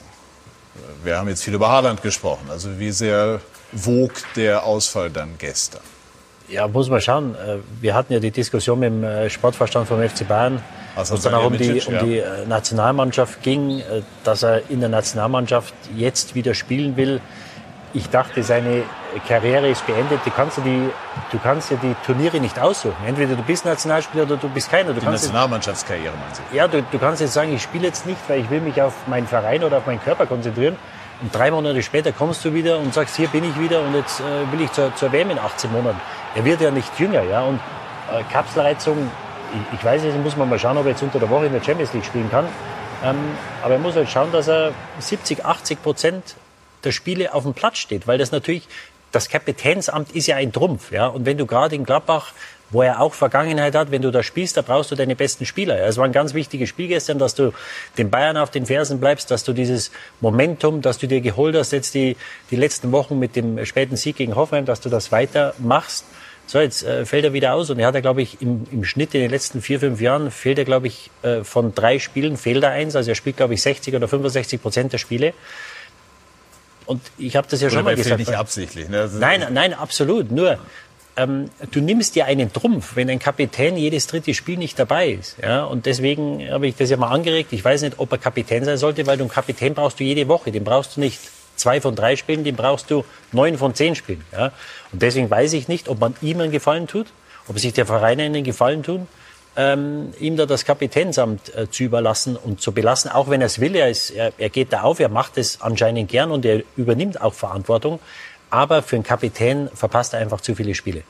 Wir 1.02 1.16
haben 1.16 1.28
jetzt 1.28 1.42
viel 1.42 1.54
über 1.54 1.68
Haaland 1.68 2.02
gesprochen. 2.02 2.48
Also 2.50 2.78
wie 2.78 2.90
sehr 2.90 3.40
wog 3.72 4.12
der 4.36 4.64
Ausfall 4.64 5.08
dann 5.10 5.30
gestern? 5.38 5.80
Ja, 6.48 6.66
muss 6.68 6.90
man 6.90 7.00
schauen. 7.00 7.34
Äh, 7.34 7.58
wir 7.80 7.94
hatten 7.94 8.12
ja 8.12 8.20
die 8.20 8.30
Diskussion 8.30 8.80
mit 8.80 8.90
dem 8.90 9.04
äh, 9.04 9.30
Sportverstand 9.30 9.88
vom 9.88 10.06
FC 10.06 10.28
Bayern, 10.28 10.62
wo 10.94 11.14
es 11.14 11.22
dann 11.22 11.34
auch 11.34 11.46
um 11.46 11.56
die, 11.56 11.80
um 11.86 11.98
die 12.00 12.22
Nationalmannschaft 12.46 13.42
ging, 13.42 13.82
dass 14.24 14.42
er 14.42 14.68
in 14.68 14.80
der 14.80 14.88
Nationalmannschaft 14.88 15.72
jetzt 15.96 16.34
wieder 16.34 16.54
spielen 16.54 16.96
will 16.96 17.20
ich 17.94 18.10
dachte, 18.10 18.42
seine 18.42 18.82
Karriere 19.26 19.68
ist 19.68 19.86
beendet. 19.86 20.20
Du 20.24 20.30
kannst, 20.30 20.58
ja 20.58 20.64
die, 20.64 20.90
du 21.32 21.38
kannst 21.38 21.70
ja 21.70 21.76
die 21.82 21.94
Turniere 22.04 22.38
nicht 22.40 22.58
aussuchen. 22.58 22.96
Entweder 23.06 23.34
du 23.34 23.42
bist 23.42 23.64
Nationalspieler 23.64 24.24
oder 24.24 24.36
du 24.36 24.48
bist 24.48 24.70
keiner. 24.70 24.92
Du 24.92 25.00
die 25.00 25.06
Nationalmannschaftskarriere, 25.06 26.12
meinen 26.12 26.34
Sie? 26.34 26.56
Ja, 26.56 26.68
du, 26.68 26.82
du 26.82 26.98
kannst 26.98 27.20
jetzt 27.20 27.32
sagen, 27.32 27.54
ich 27.54 27.62
spiele 27.62 27.86
jetzt 27.86 28.06
nicht, 28.06 28.18
weil 28.28 28.40
ich 28.40 28.50
will 28.50 28.60
mich 28.60 28.80
auf 28.80 28.94
meinen 29.06 29.26
Verein 29.26 29.64
oder 29.64 29.78
auf 29.78 29.86
meinen 29.86 30.02
Körper 30.02 30.26
konzentrieren. 30.26 30.76
Und 31.20 31.34
drei 31.34 31.50
Monate 31.50 31.82
später 31.82 32.12
kommst 32.12 32.44
du 32.44 32.54
wieder 32.54 32.78
und 32.78 32.94
sagst, 32.94 33.16
hier 33.16 33.28
bin 33.28 33.42
ich 33.42 33.58
wieder 33.58 33.80
und 33.80 33.94
jetzt 33.94 34.20
äh, 34.20 34.52
will 34.52 34.60
ich 34.60 34.70
zur, 34.72 34.94
zur 34.94 35.10
WM 35.10 35.30
in 35.30 35.38
18 35.38 35.72
Monaten. 35.72 36.00
Er 36.34 36.44
wird 36.44 36.60
ja 36.60 36.70
nicht 36.70 36.98
jünger, 36.98 37.22
ja. 37.22 37.42
Und 37.42 37.58
äh, 38.12 38.22
Kapselreizung, 38.32 39.10
ich, 39.52 39.78
ich 39.78 39.84
weiß 39.84 40.02
nicht, 40.02 40.16
muss 40.22 40.36
man 40.36 40.48
mal 40.48 40.58
schauen, 40.58 40.76
ob 40.76 40.84
er 40.84 40.90
jetzt 40.90 41.02
unter 41.02 41.18
der 41.18 41.28
Woche 41.30 41.46
in 41.46 41.52
der 41.52 41.62
Champions 41.62 41.92
League 41.92 42.04
spielen 42.04 42.30
kann. 42.30 42.46
Ähm, 43.02 43.16
aber 43.62 43.74
er 43.74 43.80
muss 43.80 43.96
halt 43.96 44.08
schauen, 44.08 44.30
dass 44.30 44.48
er 44.48 44.72
70, 45.00 45.44
80 45.44 45.82
Prozent 45.82 46.36
der 46.84 46.92
Spiele 46.92 47.34
auf 47.34 47.44
dem 47.44 47.54
Platz 47.54 47.78
steht, 47.78 48.06
weil 48.06 48.18
das 48.18 48.32
natürlich, 48.32 48.68
das 49.12 49.28
Kapitänsamt 49.28 50.14
ist 50.14 50.26
ja 50.26 50.36
ein 50.36 50.52
Trumpf, 50.52 50.92
ja. 50.92 51.06
Und 51.06 51.26
wenn 51.26 51.38
du 51.38 51.46
gerade 51.46 51.74
in 51.74 51.84
Gladbach 51.84 52.32
wo 52.70 52.82
er 52.82 53.00
auch 53.00 53.14
Vergangenheit 53.14 53.74
hat. 53.74 53.90
Wenn 53.90 54.02
du 54.02 54.10
da 54.10 54.22
spielst, 54.22 54.56
da 54.56 54.62
brauchst 54.62 54.90
du 54.90 54.94
deine 54.94 55.16
besten 55.16 55.46
Spieler. 55.46 55.80
Es 55.86 55.96
war 55.96 56.04
ein 56.04 56.12
ganz 56.12 56.34
wichtiges 56.34 56.68
Spiel 56.68 56.88
gestern, 56.88 57.18
dass 57.18 57.34
du 57.34 57.52
den 57.96 58.10
Bayern 58.10 58.36
auf 58.36 58.50
den 58.50 58.66
Fersen 58.66 59.00
bleibst, 59.00 59.30
dass 59.30 59.44
du 59.44 59.52
dieses 59.52 59.90
Momentum, 60.20 60.82
das 60.82 60.98
du 60.98 61.08
dir 61.08 61.20
geholt 61.20 61.56
hast, 61.56 61.72
jetzt 61.72 61.94
die, 61.94 62.16
die 62.50 62.56
letzten 62.56 62.92
Wochen 62.92 63.18
mit 63.18 63.36
dem 63.36 63.64
späten 63.64 63.96
Sieg 63.96 64.16
gegen 64.16 64.36
Hoffenheim, 64.36 64.66
dass 64.66 64.80
du 64.80 64.88
das 64.88 65.12
weiter. 65.12 65.54
So, 66.46 66.60
jetzt 66.60 66.82
äh, 66.82 67.04
fällt 67.04 67.24
er 67.24 67.34
wieder 67.34 67.52
aus 67.52 67.68
und 67.68 67.78
er 67.78 67.86
hat 67.86 67.94
ja, 67.94 68.00
glaube 68.00 68.22
ich, 68.22 68.40
im, 68.40 68.66
im 68.72 68.82
Schnitt 68.82 69.14
in 69.14 69.20
den 69.20 69.30
letzten 69.30 69.60
vier, 69.60 69.80
fünf 69.80 70.00
Jahren 70.00 70.30
fehlt 70.30 70.58
er, 70.58 70.64
glaube 70.64 70.86
ich, 70.86 71.10
äh, 71.22 71.44
von 71.44 71.74
drei 71.74 71.98
Spielen 71.98 72.38
fehlt 72.38 72.64
er 72.64 72.70
eins. 72.70 72.96
Also 72.96 73.10
er 73.10 73.14
spielt, 73.14 73.36
glaube 73.36 73.52
ich, 73.52 73.60
60 73.60 73.94
oder 73.94 74.08
65 74.08 74.62
Prozent 74.62 74.92
der 74.94 74.98
Spiele. 74.98 75.34
Und 76.88 77.02
ich 77.18 77.36
habe 77.36 77.46
das 77.50 77.60
ja 77.60 77.68
schon 77.68 77.84
mal 77.84 77.94
gesagt. 77.94 78.18
nicht 78.18 78.34
absichtlich. 78.34 78.88
Ne? 78.88 79.10
Nein, 79.18 79.46
nein, 79.52 79.74
absolut. 79.74 80.30
Nur 80.30 80.58
ähm, 81.18 81.50
du 81.70 81.82
nimmst 81.82 82.14
dir 82.14 82.24
einen 82.24 82.50
Trumpf, 82.50 82.96
wenn 82.96 83.10
ein 83.10 83.18
Kapitän 83.18 83.76
jedes 83.76 84.06
dritte 84.06 84.32
Spiel 84.32 84.56
nicht 84.56 84.78
dabei 84.78 85.10
ist. 85.10 85.36
Ja? 85.42 85.64
Und 85.64 85.84
deswegen 85.84 86.50
habe 86.50 86.66
ich 86.66 86.76
das 86.76 86.88
ja 86.88 86.96
mal 86.96 87.10
angeregt. 87.10 87.52
Ich 87.52 87.62
weiß 87.62 87.82
nicht, 87.82 87.98
ob 87.98 88.10
er 88.12 88.16
Kapitän 88.18 88.64
sein 88.64 88.78
sollte, 88.78 89.06
weil 89.06 89.18
du 89.18 89.24
einen 89.24 89.30
Kapitän 89.30 89.74
brauchst 89.74 90.00
du 90.00 90.04
jede 90.04 90.28
Woche. 90.28 90.50
Den 90.50 90.64
brauchst 90.64 90.96
du 90.96 91.00
nicht 91.00 91.20
zwei 91.56 91.82
von 91.82 91.94
drei 91.94 92.16
Spielen, 92.16 92.42
den 92.42 92.56
brauchst 92.56 92.90
du 92.90 93.04
neun 93.32 93.58
von 93.58 93.74
zehn 93.74 93.94
Spielen. 93.94 94.24
Ja? 94.32 94.52
Und 94.90 95.02
deswegen 95.02 95.28
weiß 95.28 95.52
ich 95.52 95.68
nicht, 95.68 95.90
ob 95.90 96.00
man 96.00 96.14
ihm 96.22 96.40
einen 96.40 96.52
Gefallen 96.52 96.86
tut, 96.86 97.08
ob 97.48 97.58
sich 97.58 97.74
der 97.74 97.84
Verein 97.84 98.18
einen 98.18 98.44
Gefallen 98.44 98.82
tun 98.82 99.08
ähm, 99.58 100.12
ihm 100.20 100.36
da 100.36 100.46
das 100.46 100.64
Kapitänsamt 100.64 101.52
äh, 101.54 101.68
zu 101.68 101.82
überlassen 101.82 102.36
und 102.36 102.60
zu 102.60 102.70
belassen, 102.70 103.10
auch 103.10 103.28
wenn 103.28 103.40
er 103.40 103.48
es 103.48 103.60
will. 103.60 103.74
Er, 103.74 103.90
ist, 103.90 104.10
er, 104.10 104.32
er 104.38 104.50
geht 104.50 104.72
da 104.72 104.82
auf, 104.82 105.00
er 105.00 105.08
macht 105.08 105.36
es 105.36 105.60
anscheinend 105.60 106.08
gern 106.08 106.30
und 106.30 106.44
er 106.44 106.62
übernimmt 106.76 107.20
auch 107.20 107.34
Verantwortung. 107.34 107.98
Aber 108.50 108.82
für 108.82 108.94
einen 108.94 109.02
Kapitän 109.02 109.68
verpasst 109.74 110.14
er 110.14 110.20
einfach 110.20 110.40
zu 110.40 110.54
viele 110.54 110.76
Spiele. 110.76 111.02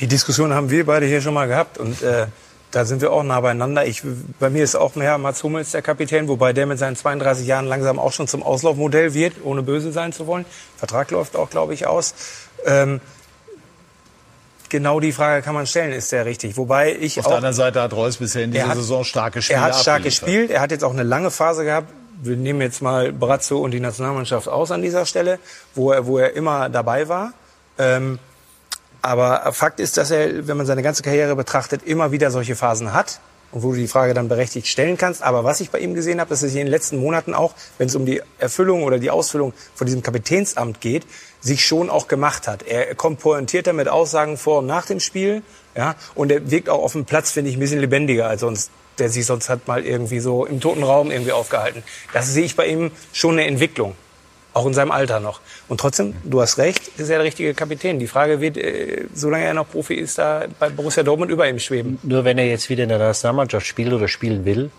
Die 0.00 0.06
Diskussion 0.06 0.54
haben 0.54 0.70
wir 0.70 0.86
beide 0.86 1.04
hier 1.04 1.20
schon 1.20 1.34
mal 1.34 1.46
gehabt 1.46 1.76
und 1.76 2.02
äh, 2.02 2.26
da 2.70 2.86
sind 2.86 3.02
wir 3.02 3.12
auch 3.12 3.22
nah 3.22 3.40
beieinander. 3.40 3.84
Ich, 3.84 4.02
bei 4.40 4.48
mir 4.48 4.64
ist 4.64 4.74
auch 4.74 4.94
mehr 4.94 5.18
Mats 5.18 5.42
Hummels 5.42 5.72
der 5.72 5.82
Kapitän, 5.82 6.26
wobei 6.26 6.54
der 6.54 6.64
mit 6.64 6.78
seinen 6.78 6.96
32 6.96 7.46
Jahren 7.46 7.66
langsam 7.66 7.98
auch 7.98 8.12
schon 8.12 8.28
zum 8.28 8.42
Auslaufmodell 8.42 9.12
wird, 9.12 9.34
ohne 9.44 9.62
böse 9.62 9.92
sein 9.92 10.14
zu 10.14 10.26
wollen. 10.26 10.46
Vertrag 10.78 11.10
läuft 11.10 11.36
auch, 11.36 11.50
glaube 11.50 11.74
ich, 11.74 11.86
aus. 11.86 12.14
Ähm, 12.64 13.00
genau 14.68 15.00
die 15.00 15.12
Frage 15.12 15.42
kann 15.42 15.54
man 15.54 15.66
stellen, 15.66 15.92
ist 15.92 16.12
der 16.12 16.24
richtig? 16.24 16.56
Wobei 16.56 16.94
ich 16.94 17.18
Auf 17.18 17.26
auch, 17.26 17.30
der 17.30 17.36
anderen 17.38 17.54
Seite 17.54 17.82
hat 17.82 17.92
Reus 17.92 18.16
bisher 18.16 18.44
in 18.44 18.52
dieser 18.52 18.68
hat, 18.68 18.76
Saison 18.76 19.04
starke 19.04 19.42
Spiele 19.42 19.58
Er 19.58 19.62
hat 19.62 19.76
stark 19.76 20.02
gespielt. 20.02 20.50
Er 20.50 20.60
hat 20.60 20.70
jetzt 20.70 20.84
auch 20.84 20.92
eine 20.92 21.02
lange 21.02 21.30
Phase 21.30 21.64
gehabt. 21.64 21.92
Wir 22.20 22.36
nehmen 22.36 22.60
jetzt 22.60 22.82
mal 22.82 23.12
Brazzo 23.12 23.58
und 23.58 23.70
die 23.70 23.80
Nationalmannschaft 23.80 24.48
aus 24.48 24.70
an 24.70 24.82
dieser 24.82 25.06
Stelle, 25.06 25.38
wo 25.74 25.92
er, 25.92 26.06
wo 26.06 26.18
er 26.18 26.34
immer 26.34 26.68
dabei 26.68 27.08
war. 27.08 27.32
Ähm, 27.78 28.18
aber 29.02 29.52
Fakt 29.52 29.78
ist, 29.78 29.96
dass 29.96 30.10
er, 30.10 30.48
wenn 30.48 30.56
man 30.56 30.66
seine 30.66 30.82
ganze 30.82 31.02
Karriere 31.02 31.36
betrachtet, 31.36 31.82
immer 31.84 32.10
wieder 32.10 32.30
solche 32.30 32.56
Phasen 32.56 32.92
hat 32.92 33.20
und 33.52 33.62
wo 33.62 33.70
du 33.70 33.78
die 33.78 33.88
Frage 33.88 34.14
dann 34.14 34.28
berechtigt 34.28 34.66
stellen 34.66 34.98
kannst. 34.98 35.22
Aber 35.22 35.44
was 35.44 35.60
ich 35.60 35.70
bei 35.70 35.78
ihm 35.78 35.94
gesehen 35.94 36.20
habe, 36.20 36.30
dass 36.30 36.42
er 36.42 36.48
sich 36.48 36.58
in 36.58 36.66
den 36.66 36.72
letzten 36.72 36.98
Monaten 36.98 37.34
auch, 37.34 37.54
wenn 37.78 37.88
es 37.88 37.94
um 37.94 38.04
die 38.04 38.20
Erfüllung 38.38 38.82
oder 38.82 38.98
die 38.98 39.10
Ausfüllung 39.10 39.52
von 39.74 39.86
diesem 39.86 40.02
Kapitänsamt 40.02 40.80
geht, 40.80 41.06
sich 41.40 41.64
schon 41.64 41.90
auch 41.90 42.08
gemacht 42.08 42.48
hat. 42.48 42.62
Er 42.62 42.94
kommt 42.94 43.20
pointierter 43.20 43.72
mit 43.72 43.88
Aussagen 43.88 44.36
vor 44.36 44.58
und 44.58 44.66
nach 44.66 44.86
dem 44.86 45.00
Spiel, 45.00 45.42
ja, 45.76 45.94
und 46.14 46.32
er 46.32 46.50
wirkt 46.50 46.68
auch 46.68 46.82
auf 46.82 46.92
dem 46.92 47.04
Platz, 47.04 47.30
finde 47.30 47.50
ich, 47.50 47.56
ein 47.56 47.60
bisschen 47.60 47.80
lebendiger 47.80 48.28
als 48.28 48.40
sonst, 48.40 48.70
der 48.98 49.08
sich 49.08 49.26
sonst 49.26 49.48
hat 49.48 49.68
mal 49.68 49.84
irgendwie 49.84 50.20
so 50.20 50.44
im 50.44 50.60
toten 50.60 50.82
Raum 50.82 51.10
irgendwie 51.10 51.32
aufgehalten. 51.32 51.82
Das 52.12 52.32
sehe 52.32 52.44
ich 52.44 52.56
bei 52.56 52.66
ihm 52.66 52.90
schon 53.12 53.32
eine 53.32 53.46
Entwicklung. 53.46 53.94
Auch 54.54 54.66
in 54.66 54.74
seinem 54.74 54.90
Alter 54.90 55.20
noch. 55.20 55.40
Und 55.68 55.78
trotzdem, 55.78 56.14
du 56.24 56.40
hast 56.40 56.58
recht, 56.58 56.88
ist 56.96 57.10
er 57.10 57.18
der 57.18 57.24
richtige 57.24 57.54
Kapitän. 57.54 58.00
Die 58.00 58.08
Frage 58.08 58.40
wird, 58.40 58.56
äh, 58.56 59.04
solange 59.14 59.44
er 59.44 59.54
noch 59.54 59.70
Profi 59.70 59.94
ist, 59.94 60.18
da 60.18 60.46
bei 60.58 60.68
Borussia 60.70 61.04
Dortmund 61.04 61.30
über 61.30 61.48
ihm 61.48 61.60
schweben. 61.60 61.98
Nur 62.02 62.24
wenn 62.24 62.38
er 62.38 62.46
jetzt 62.46 62.68
wieder 62.68 62.82
in 62.82 62.88
der 62.88 62.98
Nationalmannschaft 62.98 63.66
spielt 63.66 63.92
oder 63.92 64.08
spielen 64.08 64.44
will, 64.44 64.70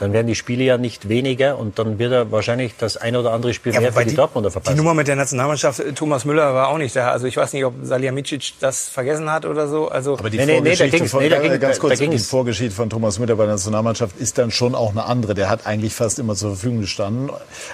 dann 0.00 0.14
werden 0.14 0.26
die 0.26 0.34
Spiele 0.34 0.64
ja 0.64 0.78
nicht 0.78 1.10
weniger 1.10 1.58
und 1.58 1.78
dann 1.78 1.98
wird 1.98 2.10
er 2.10 2.32
wahrscheinlich 2.32 2.72
das 2.78 2.96
ein 2.96 3.16
oder 3.16 3.32
andere 3.32 3.52
Spiel 3.52 3.74
ja, 3.74 3.80
mehr 3.80 3.92
für 3.92 4.02
die, 4.02 4.10
die 4.10 4.16
Dortmunder 4.16 4.50
verpassen. 4.50 4.74
Die 4.74 4.78
Nummer 4.78 4.94
mit 4.94 5.08
der 5.08 5.16
Nationalmannschaft, 5.16 5.78
äh, 5.78 5.92
Thomas 5.92 6.24
Müller 6.24 6.54
war 6.54 6.68
auch 6.68 6.78
nicht 6.78 6.96
da. 6.96 7.10
Also 7.10 7.26
ich 7.26 7.36
weiß 7.36 7.52
nicht, 7.52 7.66
ob 7.66 7.74
Salihamidzic 7.82 8.54
das 8.60 8.88
vergessen 8.88 9.30
hat 9.30 9.44
oder 9.44 9.68
so. 9.68 9.88
Also 9.88 10.16
Aber 10.18 10.30
die 10.30 10.38
nee, 10.38 10.54
Vorgeschichte, 10.54 10.96
nee, 10.96 11.02
nee, 11.02 11.08
von, 11.08 11.22
nee, 11.22 11.28
ging, 11.28 11.60
ganz 11.60 11.78
kurz, 11.78 11.98
die 11.98 12.18
Vorgeschichte 12.18 12.74
von 12.74 12.88
Thomas 12.88 13.18
Müller 13.18 13.36
bei 13.36 13.44
der 13.44 13.52
Nationalmannschaft 13.52 14.16
ist 14.16 14.38
dann 14.38 14.50
schon 14.50 14.74
auch 14.74 14.92
eine 14.92 15.04
andere. 15.04 15.34
Der 15.34 15.50
hat 15.50 15.66
eigentlich 15.66 15.92
fast 15.92 16.18
immer 16.18 16.34
zur 16.34 16.52
Verfügung 16.52 16.80
gestanden. 16.80 17.28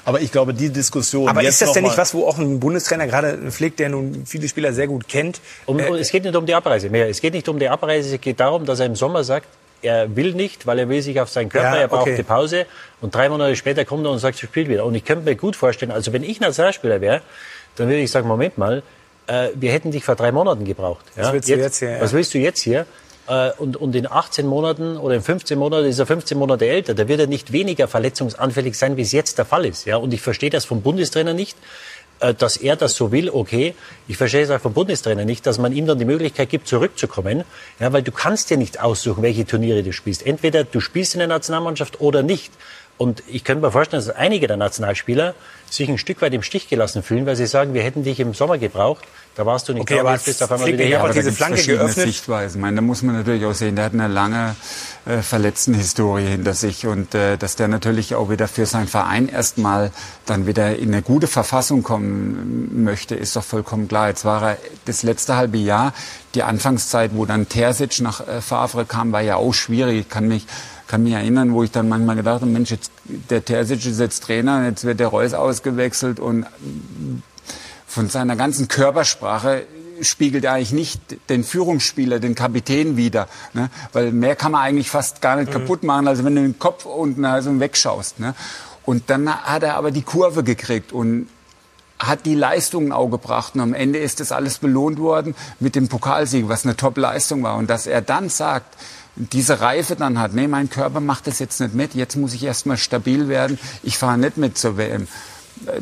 Aber 0.05 0.21
ich 0.21 0.33
glaube, 0.33 0.53
die 0.53 0.71
Diskussion. 0.71 1.29
Aber 1.29 1.45
ist 1.45 1.63
das 1.63 1.75
denn 1.75 1.85
nicht 1.85 1.97
was, 1.97 2.13
wo 2.13 2.27
auch 2.27 2.39
ein 2.39 2.59
Bundestrainer 2.59 3.07
gerade 3.07 3.39
pflegt, 3.53 3.79
der 3.79 3.89
nun 3.89 4.25
viele 4.27 4.49
Spieler 4.49 4.73
sehr 4.73 4.89
gut 4.89 5.07
kennt? 5.07 5.41
Um, 5.67 5.79
äh, 5.79 5.91
es 5.99 6.11
geht 6.11 6.25
nicht 6.25 6.35
um 6.35 6.45
die 6.45 6.55
Abreise 6.55 6.91
mehr. 6.91 7.09
Es 7.09 7.21
geht 7.21 7.35
nicht 7.35 7.49
um 7.49 7.61
die 7.61 7.69
Abreise. 7.69 8.17
Es 8.17 8.21
geht 8.21 8.41
darum, 8.41 8.67
dass 8.67 8.81
er 8.81 8.87
im 8.87 8.97
Sommer 8.97 9.23
sagt, 9.23 9.47
er 9.83 10.17
will 10.17 10.33
nicht, 10.35 10.67
weil 10.67 10.79
er 10.79 10.89
will 10.89 11.03
sich 11.03 11.21
auf 11.21 11.29
seinen 11.29 11.49
Körper, 11.49 11.77
ja, 11.77 11.83
er 11.83 11.89
braucht 11.89 12.03
okay. 12.03 12.17
die 12.17 12.23
Pause 12.23 12.67
und 13.01 13.15
drei 13.15 13.29
Monate 13.29 13.57
später 13.57 13.85
kommt 13.85 14.05
er 14.05 14.11
und 14.11 14.19
sagt, 14.19 14.43
er 14.43 14.49
spielt 14.49 14.69
wieder. 14.69 14.85
Und 14.85 14.95
ich 14.95 15.05
könnte 15.05 15.25
mir 15.25 15.37
gut 15.37 15.57
vorstellen, 15.57 15.93
also 15.93 16.13
wenn 16.13 16.23
ich 16.23 16.41
Nationalspieler 16.41 17.01
wäre, 17.01 17.23
dann 17.77 17.89
würde 17.89 18.01
ich 18.01 18.11
sagen, 18.11 18.27
Moment 18.27 18.59
mal, 18.59 18.83
äh, 19.27 19.49
wir 19.55 19.73
hätten 19.73 19.91
dich 19.91 20.05
vor 20.05 20.17
drei 20.17 20.33
Monaten 20.33 20.65
gebraucht. 20.65 21.05
Ja? 21.17 21.25
Was 21.25 21.33
willst 21.33 21.49
du 21.49 21.57
jetzt 21.57 21.79
hier? 21.79 21.91
Ja. 21.91 22.01
Was 22.01 22.13
willst 22.13 22.35
du 22.35 22.39
jetzt 22.39 22.61
hier? 22.61 22.87
Äh, 23.29 23.51
und, 23.59 23.77
und 23.77 23.95
in 23.97 24.11
18 24.11 24.47
Monaten 24.47 24.97
oder 24.97 25.17
in 25.17 25.23
15 25.23 25.59
Monaten 25.59 25.87
ist 25.87 25.99
er 25.99 26.07
15 26.07 26.39
Monate 26.39 26.67
älter. 26.67 26.95
Da 26.95 27.09
wird 27.09 27.21
er 27.21 27.27
nicht 27.27 27.53
weniger 27.53 27.89
verletzungsanfällig 27.89 28.79
sein, 28.79 28.97
wie 28.97 29.03
es 29.03 29.13
jetzt 29.13 29.39
der 29.39 29.45
Fall 29.45 29.67
ist. 29.67 29.85
Ja? 29.85 29.97
Und 29.97 30.15
ich 30.15 30.21
verstehe 30.21 30.51
das 30.51 30.65
vom 30.65 30.83
Bundestrainer 30.83 31.35
nicht, 31.35 31.57
dass 32.39 32.57
er 32.57 32.77
das 32.77 32.95
so 32.95 33.13
will, 33.13 33.31
okay. 33.31 33.75
Ich 34.09 34.17
verstehe 34.17 34.43
es 34.43 34.51
auch 34.51 34.61
vom 34.61 34.73
Bundestrainer 34.73 35.25
nicht, 35.25 35.47
dass 35.47 35.59
man 35.59 35.73
ihm 35.73 35.87
dann 35.87 35.99
die 35.99 36.05
Möglichkeit 36.05 36.49
gibt, 36.49 36.69
zurückzukommen. 36.69 37.45
Ja, 37.79 37.93
weil 37.93 38.03
du 38.03 38.13
kannst 38.13 38.51
dir 38.51 38.57
nicht 38.57 38.81
aussuchen, 38.81 39.23
welche 39.23 39.47
Turniere 39.47 39.83
du 39.83 39.93
spielst. 39.93 40.27
Entweder 40.27 40.65
du 40.65 40.81
spielst 40.81 41.15
in 41.15 41.19
der 41.19 41.29
Nationalmannschaft 41.29 42.01
oder 42.01 42.23
nicht. 42.23 42.53
Und 42.99 43.23
ich 43.27 43.45
könnte 43.45 43.65
mir 43.65 43.71
vorstellen, 43.71 44.05
dass 44.05 44.15
einige 44.15 44.47
der 44.47 44.57
Nationalspieler 44.57 45.35
sich 45.69 45.89
ein 45.89 45.99
Stück 45.99 46.23
weit 46.23 46.33
im 46.33 46.43
Stich 46.43 46.69
gelassen 46.69 47.03
fühlen, 47.03 47.27
weil 47.27 47.37
sie 47.37 47.47
sagen, 47.47 47.75
wir 47.75 47.83
hätten 47.83 48.05
dich 48.05 48.21
im 48.21 48.35
Sommer 48.35 48.57
gebraucht. 48.57 49.05
Da 49.35 49.45
warst 49.45 49.69
du 49.69 49.75
nicht 49.75 49.83
okay, 49.83 49.97
da, 49.97 50.01
aber 50.01 50.13
jetzt 50.13 50.25
bist 50.25 50.43
auf 50.43 50.51
einmal 50.51 50.73
wieder 50.73 50.85
hier. 50.85 51.01
Aber 51.01 51.13
diese 51.13 51.31
Flanke 51.31 51.63
geöffnet. 51.63 52.07
Sichtweisen. 52.07 52.59
Ich 52.59 52.63
meine, 52.63 52.77
da 52.77 52.83
muss 52.83 53.03
man 53.03 53.17
natürlich 53.17 53.45
auch 53.45 53.53
sehen, 53.53 53.77
der 53.77 53.87
hat 53.87 53.93
eine 53.93 54.09
lange 54.09 54.57
äh, 55.05 55.19
Verletzten-Historie 55.19 56.25
hinter 56.25 56.55
sich 56.55 56.87
und 56.87 57.15
äh, 57.15 57.37
dass 57.37 57.57
der 57.57 57.69
natürlich 57.69 58.15
auch 58.15 58.31
wieder 58.31 58.49
für 58.49 58.65
seinen 58.65 58.89
Verein 58.89 59.29
erstmal 59.29 59.91
dann 60.25 60.47
wieder 60.47 60.77
in 60.77 60.95
eine 60.95 61.03
gute 61.03 61.27
Verfassung 61.27 61.83
kommen 61.83 62.83
möchte, 62.85 63.15
ist 63.15 63.37
doch 63.37 63.45
vollkommen 63.45 63.89
klar. 63.89 64.09
Jetzt 64.09 64.25
war 64.25 64.53
er 64.53 64.59
das 64.87 65.03
letzte 65.03 65.37
halbe 65.37 65.59
Jahr, 65.59 65.93
die 66.35 66.43
Anfangszeit, 66.43 67.11
wo 67.13 67.27
dann 67.27 67.47
Terzic 67.47 68.01
nach 68.01 68.27
äh, 68.27 68.41
Favre 68.41 68.87
kam, 68.87 69.13
war 69.13 69.21
ja 69.21 69.37
auch 69.37 69.53
schwierig. 69.53 70.01
Ich 70.01 70.09
kann 70.09 70.29
mich 70.29 70.47
kann 70.87 71.03
mich 71.03 71.13
erinnern, 71.13 71.53
wo 71.53 71.63
ich 71.63 71.71
dann 71.71 71.89
manchmal 71.89 72.17
gedacht 72.17 72.43
habe, 72.43 72.51
Mensch, 72.51 72.71
jetzt, 72.71 72.91
der 73.05 73.45
Terzic 73.45 73.85
ist 73.85 73.99
jetzt 73.99 74.23
Trainer, 74.25 74.67
jetzt 74.67 74.85
wird 74.85 75.01
der 75.01 75.09
Reus 75.09 75.35
ausgewechselt 75.35 76.21
und 76.21 76.47
von 77.87 78.09
seiner 78.09 78.37
ganzen 78.37 78.69
Körpersprache 78.69 79.67
spiegelt 80.03 80.45
er 80.45 80.53
eigentlich 80.53 80.73
nicht 80.73 81.01
den 81.31 81.45
Führungsspieler, 81.45 82.21
den 82.21 82.35
Kapitän 82.35 82.97
wider. 82.97 83.29
Ne? 83.55 83.71
Weil 83.93 84.13
mehr 84.13 84.37
kann 84.37 84.53
man 84.53 84.63
eigentlich 84.63 84.91
fast 84.91 85.23
gar 85.23 85.37
nicht 85.37 85.49
mhm. 85.49 85.55
kaputt 85.55 85.83
machen, 85.83 86.07
als 86.07 86.25
wenn 86.25 86.35
du 86.35 86.43
den 86.43 86.59
Kopf 86.59 86.85
unten 86.85 87.25
also 87.25 87.59
wegschaust. 87.59 88.21
Ne? 88.21 88.35
Und 88.85 89.11
dann 89.11 89.29
hat 89.31 89.63
er 89.63 89.77
aber 89.77 89.91
die 89.91 90.03
Kurve 90.03 90.45
gekriegt 90.45 90.93
und 90.93 91.29
hat 91.99 92.27
die 92.27 92.35
Leistungen 92.35 92.93
auch 92.93 93.09
gebracht. 93.09 93.55
Und 93.55 93.61
am 93.61 93.75
Ende 93.75 93.99
ist 93.99 94.21
das 94.21 94.33
alles 94.33 94.59
belohnt 94.59 94.99
worden 94.99 95.35
mit 95.61 95.75
dem 95.75 95.89
Pokalsieg, 95.89 96.49
was 96.49 96.65
eine 96.65 96.77
Top-Leistung 96.77 97.43
war. 97.43 97.57
Und 97.57 97.71
dass 97.71 97.87
er 97.87 98.03
dann 98.03 98.29
sagt, 98.29 98.77
diese 99.17 99.61
Reife 99.61 99.97
dann 99.97 100.19
hat, 100.19 100.35
nee, 100.35 100.47
mein 100.47 100.71
Körper 100.71 101.01
macht 101.01 101.27
das 101.27 101.39
jetzt 101.39 101.61
nicht 101.61 101.75
mit, 101.75 101.95
jetzt 101.95 102.17
muss 102.17 102.35
ich 102.35 102.45
erstmal 102.45 102.77
stabil 102.77 103.29
werden, 103.29 103.59
ich 103.83 103.99
fahre 103.99 104.19
nicht 104.19 104.37
mit 104.37 104.59
zur 104.59 104.77
WM. 104.77 105.09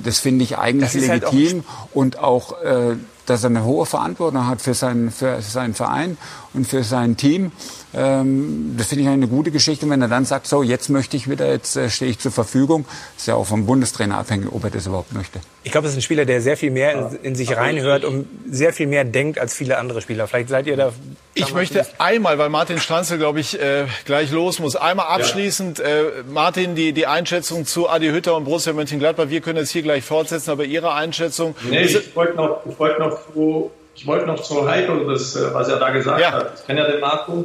Das 0.04 0.20
finde 0.20 0.44
ich 0.44 0.56
eigentlich 0.56 0.94
legitim 0.94 1.08
halt 1.10 1.26
auch 1.26 1.88
und 1.92 2.18
auch, 2.18 2.62
äh, 2.62 2.96
dass 3.26 3.42
er 3.42 3.50
eine 3.50 3.64
hohe 3.64 3.86
Verantwortung 3.86 4.46
hat 4.46 4.62
für 4.62 4.74
seinen, 4.74 5.10
für 5.10 5.42
seinen 5.42 5.74
Verein 5.74 6.16
und 6.52 6.66
für 6.66 6.84
sein 6.84 7.16
Team. 7.16 7.50
Ähm, 7.96 8.74
das 8.76 8.88
finde 8.88 9.04
ich 9.04 9.08
eine 9.08 9.28
gute 9.28 9.50
Geschichte. 9.50 9.88
wenn 9.88 10.02
er 10.02 10.08
dann 10.08 10.24
sagt, 10.24 10.46
so, 10.46 10.62
jetzt 10.62 10.88
möchte 10.88 11.16
ich 11.16 11.28
wieder, 11.30 11.50
jetzt 11.50 11.76
äh, 11.76 11.88
stehe 11.88 12.10
ich 12.10 12.18
zur 12.18 12.32
Verfügung, 12.32 12.84
ist 13.16 13.28
ja 13.28 13.34
auch 13.34 13.46
vom 13.46 13.66
Bundestrainer 13.66 14.18
abhängig, 14.18 14.48
ob 14.52 14.64
er 14.64 14.70
das 14.70 14.86
überhaupt 14.86 15.12
möchte. 15.12 15.40
Ich 15.62 15.72
glaube, 15.72 15.84
das 15.84 15.92
ist 15.92 15.98
ein 15.98 16.02
Spieler, 16.02 16.24
der 16.24 16.40
sehr 16.40 16.56
viel 16.56 16.70
mehr 16.70 16.92
in, 16.92 17.18
in 17.22 17.34
sich 17.34 17.56
reinhört 17.56 18.04
und 18.04 18.26
sehr 18.50 18.72
viel 18.72 18.86
mehr 18.86 19.04
denkt 19.04 19.38
als 19.38 19.54
viele 19.54 19.78
andere 19.78 20.00
Spieler. 20.00 20.26
Vielleicht 20.26 20.48
seid 20.48 20.66
ihr 20.66 20.76
da. 20.76 20.92
Ich 21.34 21.54
möchte 21.54 21.86
einmal, 21.98 22.38
weil 22.38 22.48
Martin 22.48 22.78
Stranzel, 22.78 23.18
glaube 23.18 23.40
ich, 23.40 23.60
äh, 23.60 23.86
gleich 24.04 24.30
los 24.30 24.58
muss, 24.58 24.76
einmal 24.76 25.06
abschließend, 25.06 25.78
ja. 25.78 25.84
äh, 25.84 26.04
Martin, 26.28 26.74
die, 26.74 26.92
die 26.92 27.06
Einschätzung 27.06 27.64
zu 27.64 27.88
Adi 27.88 28.08
Hütter 28.08 28.36
und 28.36 28.44
Borussia 28.44 28.72
Mönchengladbach. 28.72 29.28
Wir 29.28 29.40
können 29.40 29.58
jetzt 29.58 29.70
hier 29.70 29.82
gleich 29.82 30.04
fortsetzen, 30.04 30.50
aber 30.50 30.64
Ihre 30.64 30.92
Einschätzung. 30.92 31.54
Nee, 31.68 31.84
ich 31.84 32.16
wollte 32.16 32.36
noch, 32.36 32.60
ich 32.68 32.78
wollte 32.78 33.00
noch 33.00 33.18
zu, 33.32 33.70
ich 33.94 34.06
wollte 34.06 34.26
noch 34.26 34.42
zu 34.42 34.68
Heiko, 34.68 35.10
das, 35.10 35.36
äh, 35.36 35.54
was 35.54 35.68
er 35.68 35.78
da 35.78 35.90
gesagt 35.90 36.20
ja. 36.20 36.32
hat. 36.32 36.52
Ich 36.58 36.66
kenne 36.66 36.80
ja 36.80 36.90
den 36.90 37.00
Marco 37.00 37.44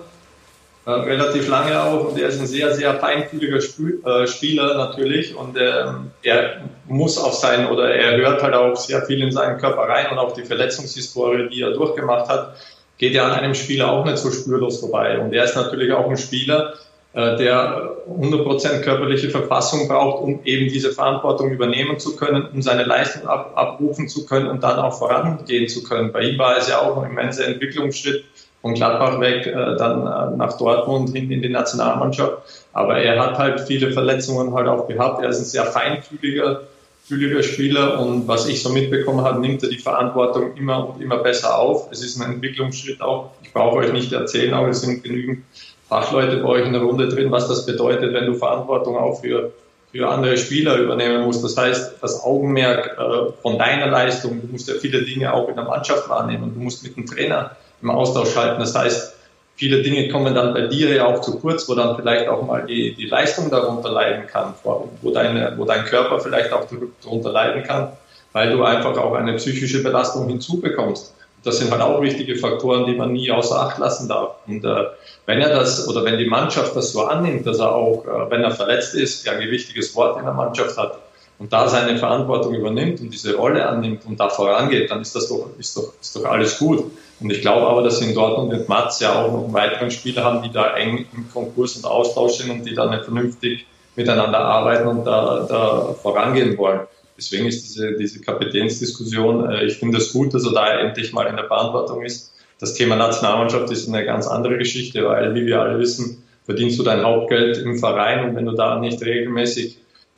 äh, 0.90 1.02
relativ 1.02 1.48
lange 1.48 1.82
auch. 1.82 2.10
Und 2.10 2.20
er 2.20 2.30
ist 2.30 2.40
ein 2.40 2.48
sehr, 2.48 2.74
sehr 2.74 2.96
feinfühliger 2.96 3.62
Spiel, 3.62 4.02
äh, 4.06 4.26
Spieler 4.26 4.76
natürlich. 4.76 5.36
Und 5.36 5.56
ähm, 5.58 6.12
er 6.24 6.62
muss 6.88 7.18
auf 7.18 7.36
sein 7.36 7.68
oder 7.68 7.94
er 7.94 8.18
hört 8.18 8.42
halt 8.42 8.56
auch 8.56 8.76
sehr 8.76 9.04
viel 9.06 9.22
in 9.22 9.32
seinen 9.32 9.60
Körper 9.60 9.84
rein 9.84 10.08
und 10.12 10.18
auch 10.18 10.34
die 10.34 10.44
Verletzungshistorie, 10.44 11.50
die 11.50 11.62
er 11.62 11.72
durchgemacht 11.72 12.28
hat, 12.28 12.56
geht 12.98 13.14
ja 13.14 13.26
an 13.26 13.32
einem 13.32 13.54
Spieler 13.54 13.92
auch 13.92 14.04
nicht 14.04 14.18
so 14.18 14.32
spurlos 14.32 14.80
vorbei. 14.80 15.20
Und 15.20 15.32
er 15.34 15.44
ist 15.44 15.56
natürlich 15.56 15.94
auch 15.94 16.10
ein 16.10 16.18
Spieler, 16.18 16.74
äh, 17.14 17.38
der 17.38 17.98
100% 18.08 18.82
körperliche 18.82 19.30
Verfassung 19.30 19.88
braucht, 19.88 20.24
um 20.24 20.42
eben 20.44 20.72
diese 20.72 20.92
Verantwortung 20.92 21.52
übernehmen 21.52 22.00
zu 22.00 22.16
können, 22.16 22.48
um 22.54 22.62
seine 22.62 22.84
Leistung 22.84 23.28
ab, 23.28 23.54
abrufen 23.56 24.08
zu 24.08 24.26
können 24.26 24.48
und 24.48 24.64
dann 24.64 24.78
auch 24.80 24.98
vorangehen 24.98 25.68
zu 25.68 25.84
können. 25.84 26.12
Bei 26.12 26.22
ihm 26.22 26.38
war 26.38 26.58
es 26.58 26.68
ja 26.68 26.82
auch 26.82 27.02
ein 27.02 27.12
immenser 27.12 27.48
Entwicklungsschritt, 27.48 28.26
von 28.62 28.74
Gladbach 28.74 29.20
weg, 29.20 29.48
äh, 29.48 29.54
dann 29.78 30.02
äh, 30.02 30.38
nach 30.38 30.58
Dortmund 30.58 31.16
hin 31.16 31.32
in 31.32 31.42
die 31.42 31.50
Nationalmannschaft. 31.50 32.68
Aber 32.74 32.98
er 32.98 33.20
hat 33.20 33.38
halt 33.38 33.62
viele 33.62 33.92
Verletzungen 33.92 34.54
halt 34.54 34.68
auch 34.68 34.88
gehabt. 34.88 35.24
Er 35.24 35.30
ist 35.30 35.40
ein 35.40 35.46
sehr 35.46 35.66
feinfühliger 35.66 36.62
fühliger 37.10 37.42
Spieler 37.42 38.00
und 38.00 38.28
was 38.28 38.48
ich 38.48 38.62
so 38.62 38.70
mitbekommen 38.70 39.22
habe, 39.22 39.42
nimmt 39.42 39.64
er 39.64 39.70
die 39.70 39.80
Verantwortung 39.80 40.56
immer 40.56 40.90
und 40.90 41.02
immer 41.02 41.18
besser 41.18 41.58
auf. 41.58 41.92
Es 41.92 42.04
ist 42.04 42.22
ein 42.22 42.34
Entwicklungsschritt 42.34 43.02
auch. 43.02 43.32
Ich 43.42 43.52
brauche 43.52 43.78
euch 43.78 43.92
nicht 43.92 44.14
erzählen, 44.14 44.54
aber 44.54 44.70
es 44.70 44.82
sind 44.82 45.04
genügend 45.04 45.44
Fachleute 45.88 46.38
bei 46.38 46.48
euch 46.48 46.68
in 46.68 46.74
der 46.74 46.84
Runde 46.84 47.10
drin, 47.10 47.32
was 47.32 47.48
das 47.48 47.66
bedeutet, 47.66 48.14
wenn 48.14 48.28
du 48.28 48.36
Verantwortung 48.36 48.96
auch 48.96 49.22
für, 49.22 49.52
für 49.92 50.08
andere 50.08 50.38
Spieler 50.38 50.78
übernehmen 50.78 51.24
musst. 51.24 51.44
Das 51.44 51.58
heißt, 51.58 51.96
das 52.00 52.24
Augenmerk 52.24 52.96
äh, 53.00 53.32
von 53.42 53.58
deiner 53.58 53.88
Leistung, 53.88 54.40
du 54.40 54.48
musst 54.48 54.68
ja 54.68 54.76
viele 54.76 55.02
Dinge 55.02 55.34
auch 55.34 55.50
in 55.50 55.56
der 55.56 55.66
Mannschaft 55.66 56.08
wahrnehmen. 56.10 56.54
Du 56.54 56.62
musst 56.62 56.84
mit 56.84 56.96
dem 56.96 57.08
Trainer 57.08 57.56
im 57.82 57.92
Austausch 57.92 58.36
halten. 58.36 58.60
Das 58.60 58.76
heißt, 58.76 59.16
viele 59.56 59.82
Dinge 59.82 60.08
kommen 60.10 60.34
dann 60.34 60.54
bei 60.54 60.68
dir 60.68 60.94
ja 60.94 61.06
auch 61.06 61.22
zu 61.22 61.40
kurz, 61.40 61.68
wo 61.68 61.76
dann 61.76 61.96
vielleicht 61.96 62.28
auch 62.28 62.46
mal 62.46 62.66
die, 62.66 62.94
die 62.96 63.06
Leistung 63.08 63.52
darunter 63.52 63.92
leiden 63.92 64.26
kann, 64.28 64.54
wo, 64.64 65.12
deine, 65.12 65.54
wo 65.58 65.66
dein 65.66 65.86
Körper 65.86 66.20
vielleicht 66.20 66.54
auch 66.54 66.66
darunter 67.04 67.32
leiden 67.32 67.64
kann, 67.64 67.92
weil 68.32 68.52
du 68.52 68.64
einfach 68.64 68.98
auch 68.98 69.14
eine 69.14 69.34
psychische 69.34 69.84
Belastung 69.84 70.28
hinzubekommst. 70.28 71.14
Das 71.44 71.58
sind 71.58 71.72
halt 71.72 71.82
auch 71.82 72.02
wichtige 72.02 72.36
Faktoren, 72.36 72.86
die 72.86 72.96
man 72.96 73.14
nie 73.14 73.32
außer 73.32 73.60
Acht 73.60 73.78
lassen 73.78 74.10
darf. 74.10 74.36
Und 74.48 74.64
äh, 74.66 74.86
wenn 75.26 75.40
er 75.42 75.50
das 75.50 75.88
oder 75.88 76.04
wenn 76.04 76.18
die 76.18 76.26
Mannschaft 76.26 76.76
das 76.76 76.92
so 76.92 77.04
annimmt, 77.06 77.46
dass 77.46 77.60
er 77.60 77.74
auch, 77.74 78.06
äh, 78.06 78.32
wenn 78.32 78.44
er 78.44 78.52
verletzt 78.52 78.94
ist, 78.94 79.26
ja 79.26 79.34
ein 79.34 79.42
gewichtiges 79.42 79.96
Wort 79.96 80.18
in 80.18 80.26
der 80.26 80.34
Mannschaft 80.34 80.78
hat, 80.78 81.00
und 81.40 81.54
da 81.54 81.68
seine 81.70 81.98
Verantwortung 81.98 82.54
übernimmt 82.54 83.00
und 83.00 83.12
diese 83.12 83.36
Rolle 83.36 83.68
annimmt 83.68 84.06
und 84.06 84.20
da 84.20 84.30
vorangeht, 84.30 84.92
dann 84.92 85.02
ist 85.02 85.16
das 85.16 85.30
doch, 85.30 85.50
ist 85.58 85.76
doch, 85.76 85.94
ist 86.00 86.16
doch 86.16 86.26
alles 86.26 86.60
gut. 86.60 86.84
Und 87.22 87.32
ich 87.32 87.42
glaube 87.42 87.66
aber, 87.66 87.82
dass 87.82 88.00
sie 88.00 88.10
in 88.10 88.14
Dortmund 88.14 88.52
mit 88.52 88.68
Mats 88.70 89.00
ja 89.00 89.22
auch 89.22 89.32
noch 89.32 89.46
einen 89.46 89.54
weiteren 89.54 89.90
Spieler 89.90 90.24
haben, 90.24 90.44
die 90.44 90.52
da 90.52 90.76
eng 90.76 91.06
im 91.14 91.32
Konkurs 91.32 91.78
und 91.78 91.86
Austausch 91.86 92.34
sind 92.34 92.52
und 92.52 92.66
die 92.66 92.76
dann 92.76 93.04
vernünftig 93.04 93.66
miteinander 93.96 94.40
arbeiten 94.40 94.88
und 94.88 95.06
da, 95.06 95.46
da 95.50 95.94
vorangehen 95.94 96.58
wollen. 96.58 96.82
Deswegen 97.18 97.48
ist 97.48 97.64
diese, 97.64 97.98
diese 97.98 98.22
Kapitänsdiskussion, 98.22 99.50
äh, 99.50 99.66
ich 99.66 99.78
finde 99.78 99.98
es 99.98 100.14
gut, 100.14 100.34
dass 100.34 100.46
er 100.46 100.54
da 100.54 100.80
endlich 100.80 101.12
mal 101.14 101.28
in 101.28 101.36
der 101.36 101.48
Verantwortung 101.48 102.04
ist. 102.04 102.34
Das 102.60 102.74
Thema 102.74 102.96
Nationalmannschaft 102.96 103.72
ist 103.72 103.88
eine 103.88 104.06
ganz 104.06 104.28
andere 104.28 104.58
Geschichte, 104.58 105.06
weil, 105.06 105.34
wie 105.36 105.46
wir 105.46 105.62
alle 105.62 105.80
wissen, 105.80 106.24
verdienst 106.46 106.80
du 106.80 106.84
dein 106.84 107.04
Hauptgeld 107.04 107.58
im 107.58 107.78
Verein 107.78 108.30
und 108.30 108.36
wenn 108.36 108.46
du 108.46 108.54
da 108.54 108.80
nicht 108.80 109.02
regelmäßig 109.02 109.78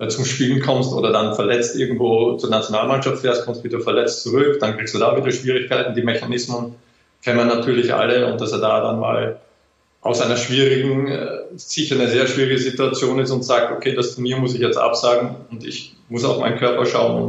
zum 0.10 0.26
Spielen 0.26 0.62
kommst 0.62 0.94
oder 0.94 1.12
dann 1.12 1.36
verletzt 1.36 1.76
irgendwo 1.76 2.38
zur 2.38 2.50
Nationalmannschaft 2.50 3.20
fährst, 3.20 3.46
kommst 3.46 3.64
wieder 3.64 3.80
verletzt 3.80 4.24
zurück, 4.24 4.60
dann 4.60 4.78
kriegst 4.78 4.96
du 4.96 5.00
da 5.00 5.16
wieder 5.16 5.32
Schwierigkeiten. 5.32 5.94
Die 5.96 6.02
Mechanismen 6.02 6.76
kennen 7.24 7.38
wir 7.38 7.46
natürlich 7.46 7.94
alle 7.94 8.32
und 8.32 8.42
dass 8.42 8.52
er 8.52 8.60
da 8.60 8.82
dann 8.82 9.00
mal 9.00 9.40
aus 10.02 10.20
einer 10.20 10.38
schwierigen, 10.38 11.08
äh, 11.08 11.28
sicher 11.56 11.96
eine 11.96 12.08
sehr 12.08 12.26
schwierige 12.26 12.58
Situation 12.58 13.20
ist 13.20 13.32
und 13.32 13.44
sagt, 13.44 13.72
okay, 13.72 13.94
das 13.94 14.16
Turnier 14.16 14.38
muss 14.38 14.56
ich 14.56 14.62
jetzt 14.62 14.78
absagen 14.78 15.36
und 15.52 15.66
ich 15.66 15.96
muss 16.10 16.26
auf 16.26 16.40
meinen 16.40 16.58
Körper 16.58 16.86
schauen 16.86 17.22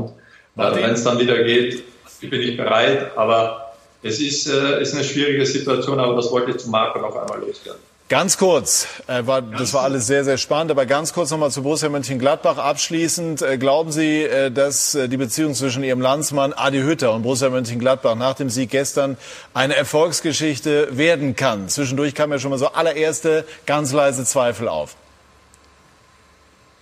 und 0.57 0.63
äh, 0.63 0.77
wenn 0.77 0.91
es 0.91 1.05
dann 1.05 1.19
wieder 1.19 1.43
geht, 1.43 1.85
bin 2.21 2.41
ich 2.41 2.57
bereit. 2.57 3.17
Aber 3.17 3.75
es 4.03 4.21
ist, 4.21 4.49
äh, 4.49 4.81
ist 4.81 4.95
eine 4.95 5.05
schwierige 5.05 5.45
Situation, 5.47 6.01
aber 6.01 6.17
das 6.17 6.31
wollte 6.31 6.53
ich 6.53 6.57
zu 6.59 6.71
Marco 6.71 6.99
noch 6.99 7.15
einmal 7.15 7.41
loswerden. 7.41 7.81
Ganz 8.13 8.37
kurz, 8.37 8.89
äh, 9.07 9.27
war, 9.27 9.41
das 9.41 9.73
war 9.73 9.85
alles 9.85 10.07
sehr, 10.07 10.23
sehr 10.23 10.37
spannend, 10.37 10.71
aber 10.71 10.85
ganz 10.85 11.15
kurz 11.15 11.31
nochmal 11.31 11.51
zu 11.51 11.63
Borussia 11.63 11.89
Mönchengladbach 11.89 12.59
abschließend. 12.59 13.41
Äh, 13.41 13.57
glauben 13.57 13.91
Sie, 13.91 14.25
äh, 14.25 14.51
dass 14.51 14.95
äh, 14.95 15.09
die 15.09 15.17
Beziehung 15.17 15.55
zwischen 15.55 15.83
Ihrem 15.83 16.03
Landsmann 16.03 16.53
Adi 16.53 16.81
Hütter 16.81 17.15
und 17.15 17.23
Borussia 17.23 17.49
Mönchengladbach 17.49 18.15
nach 18.15 18.35
dem 18.35 18.51
Sieg 18.51 18.69
gestern 18.69 19.17
eine 19.55 19.77
Erfolgsgeschichte 19.77 20.89
werden 20.91 21.37
kann? 21.37 21.71
Zwischendurch 21.71 22.15
kam 22.15 22.31
ja 22.33 22.39
schon 22.39 22.51
mal 22.51 22.59
so 22.59 22.67
allererste 22.67 23.47
ganz 23.65 23.95
leise 23.95 24.27
Zweifel 24.27 24.69
auf. 24.69 24.95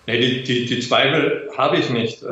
Nee, 0.09 0.19
die, 0.19 0.43
die, 0.43 0.67
die 0.67 0.81
Zweifel 0.81 1.49
habe 1.57 1.77
ich 1.77 1.91
nicht. 1.91 2.25
Äh, 2.25 2.27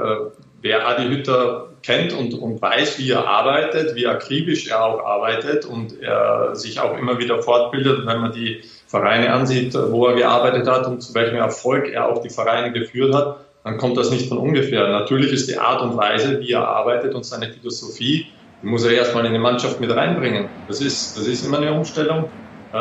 wer 0.61 0.89
Adi 0.89 1.05
Hütter 1.05 1.69
kennt 1.85 2.13
und, 2.13 2.35
und 2.35 2.61
weiß, 2.61 2.99
wie 2.99 3.13
er 3.13 3.29
arbeitet, 3.29 3.95
wie 3.95 4.09
akribisch 4.09 4.67
er 4.67 4.85
auch 4.85 5.05
arbeitet 5.05 5.67
und 5.67 6.03
er 6.03 6.57
sich 6.57 6.81
auch 6.81 6.99
immer 6.99 7.21
wieder 7.21 7.41
fortbildet, 7.41 8.05
wenn 8.05 8.19
man 8.19 8.33
die 8.33 8.61
Vereine 8.89 9.33
ansieht, 9.33 9.75
wo 9.75 10.07
er 10.07 10.17
gearbeitet 10.17 10.67
hat 10.67 10.87
und 10.87 11.03
zu 11.03 11.15
welchem 11.15 11.37
Erfolg 11.37 11.89
er 11.89 12.09
auch 12.09 12.23
die 12.23 12.31
Vereine 12.31 12.73
geführt 12.73 13.15
hat, 13.15 13.37
dann 13.63 13.77
kommt 13.77 13.99
das 13.99 14.11
nicht 14.11 14.31
von 14.31 14.39
ungefähr. 14.39 14.89
Natürlich 14.89 15.31
ist 15.31 15.49
die 15.51 15.59
Art 15.59 15.83
und 15.83 15.97
Weise, 15.97 16.41
wie 16.41 16.53
er 16.53 16.67
arbeitet 16.67 17.15
und 17.15 17.25
seine 17.25 17.53
Philosophie, 17.53 18.33
die 18.63 18.67
muss 18.67 18.85
er 18.85 18.93
erstmal 18.93 19.27
in 19.27 19.35
die 19.35 19.39
Mannschaft 19.39 19.79
mit 19.79 19.95
reinbringen. 19.95 20.49
Das 20.67 20.81
ist, 20.81 21.17
das 21.19 21.27
ist 21.27 21.45
immer 21.45 21.59
eine 21.59 21.75
Umstellung. 21.75 22.31
Äh, 22.73 22.79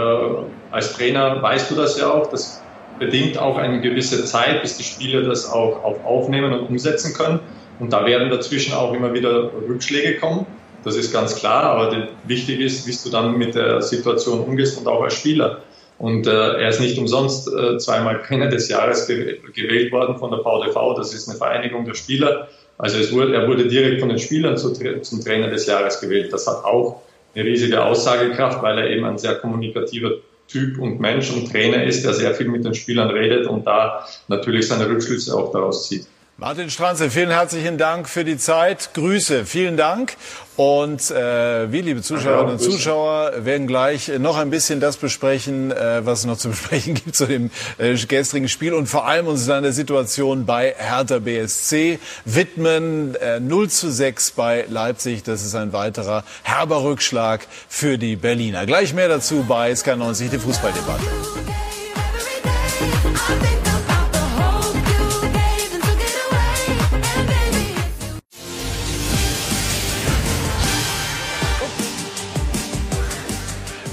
als 0.72 0.94
Trainer 0.94 1.42
weißt 1.42 1.72
du 1.72 1.76
das 1.76 2.00
ja 2.00 2.10
auch. 2.10 2.28
Das 2.30 2.66
bedingt 2.98 3.38
auch 3.38 3.58
eine 3.58 3.82
gewisse 3.82 4.24
Zeit, 4.24 4.62
bis 4.62 4.78
die 4.78 4.84
Spieler 4.84 5.24
das 5.24 5.52
auch, 5.52 5.84
auch 5.84 6.04
aufnehmen 6.06 6.54
und 6.54 6.68
umsetzen 6.68 7.14
können. 7.14 7.42
Und 7.80 7.92
da 7.92 8.06
werden 8.06 8.30
dazwischen 8.30 8.74
auch 8.74 8.94
immer 8.94 9.14
wieder 9.14 9.52
Rückschläge 9.54 10.20
kommen. 10.20 10.46
Das 10.84 10.96
ist 10.96 11.12
ganz 11.12 11.36
klar. 11.36 11.64
Aber 11.64 12.08
wichtig 12.24 12.62
ist, 12.62 12.88
wie 12.88 12.98
du 13.04 13.12
dann 13.12 13.38
mit 13.38 13.56
der 13.56 13.82
Situation 13.82 14.40
umgehst 14.40 14.78
und 14.80 14.88
auch 14.88 15.04
als 15.04 15.16
Spieler. 15.16 15.67
Und 16.00 16.28
äh, 16.28 16.32
er 16.32 16.70
ist 16.70 16.80
nicht 16.80 16.98
umsonst 17.00 17.52
äh, 17.52 17.78
zweimal 17.78 18.22
Trainer 18.22 18.48
des 18.50 18.70
Jahres 18.70 19.08
ge 19.08 19.40
gewählt 19.54 19.92
worden 19.92 20.18
von 20.18 20.30
der 20.30 20.42
VDV. 20.42 20.96
Das 20.96 21.14
ist 21.14 21.28
eine 21.28 21.38
Vereinigung 21.38 21.86
der 21.86 21.96
Spieler. 21.96 22.48
Also 22.78 23.00
es 23.00 23.12
wurde, 23.12 23.34
er 23.34 23.48
wurde 23.48 23.68
direkt 23.68 24.00
von 24.00 24.10
den 24.10 24.20
Spielern 24.20 24.58
zu, 24.58 24.74
zum 24.74 25.24
Trainer 25.24 25.50
des 25.50 25.66
Jahres 25.66 26.00
gewählt. 26.00 26.32
Das 26.32 26.46
hat 26.46 26.64
auch 26.64 27.02
eine 27.34 27.46
riesige 27.46 27.84
Aussagekraft, 27.84 28.62
weil 28.62 28.78
er 28.78 28.90
eben 28.90 29.06
ein 29.06 29.18
sehr 29.18 29.36
kommunikativer 29.36 30.12
Typ 30.48 30.80
und 30.80 31.00
Mensch 31.00 31.32
und 31.32 31.52
Trainer 31.52 31.84
ist, 31.84 32.06
der 32.06 32.14
sehr 32.14 32.34
viel 32.34 32.48
mit 32.48 32.64
den 32.64 32.74
Spielern 32.74 33.10
redet 33.10 33.48
und 33.48 33.66
da 33.66 34.06
natürlich 34.28 34.68
seine 34.68 34.88
Rückschlüsse 34.88 35.36
auch 35.36 35.52
daraus 35.52 35.88
zieht. 35.88 36.08
Martin 36.40 36.70
Stranze, 36.70 37.10
vielen 37.10 37.32
herzlichen 37.32 37.80
Dank 37.80 38.08
für 38.08 38.24
die 38.24 38.38
Zeit. 38.38 38.92
Grüße, 38.94 39.44
vielen 39.44 39.76
Dank. 39.76 40.18
Und 40.56 41.10
äh, 41.10 41.72
wir, 41.72 41.82
liebe 41.82 42.04
Zuschauerinnen 42.04 42.54
und 42.54 42.60
Zuschauer, 42.60 43.44
werden 43.44 43.66
gleich 43.66 44.12
noch 44.20 44.38
ein 44.38 44.52
bisschen 44.52 44.80
das 44.80 44.98
besprechen, 44.98 45.72
äh, 45.72 46.06
was 46.06 46.20
es 46.20 46.26
noch 46.26 46.38
zu 46.38 46.50
besprechen 46.52 46.94
gibt 46.94 47.16
zu 47.16 47.26
dem 47.26 47.50
äh, 47.80 47.96
gestrigen 47.96 48.50
Spiel 48.50 48.76
und 48.76 48.86
vor 48.86 49.08
allem 49.08 49.26
uns 49.26 49.48
dann 49.48 49.64
der 49.64 49.74
Situation 49.74 50.46
bei 50.46 50.76
Hertha 50.78 51.18
BSC 51.18 51.98
widmen. 52.26 53.16
Äh, 53.16 53.40
0 53.40 53.72
zu 53.72 53.92
6 53.92 54.32
bei 54.32 54.66
Leipzig, 54.70 55.24
das 55.24 55.44
ist 55.44 55.56
ein 55.56 55.74
weiterer 55.74 56.24
herber 56.44 56.84
Rückschlag 56.84 57.48
für 57.68 57.98
die 57.98 58.16
Berliner. 58.16 58.68
Gleich 58.68 58.94
mehr 58.94 59.10
dazu 59.10 59.44
bei 59.48 59.72
SK90, 59.72 60.30
die 60.30 60.38
Fußballdebatte. 60.38 61.04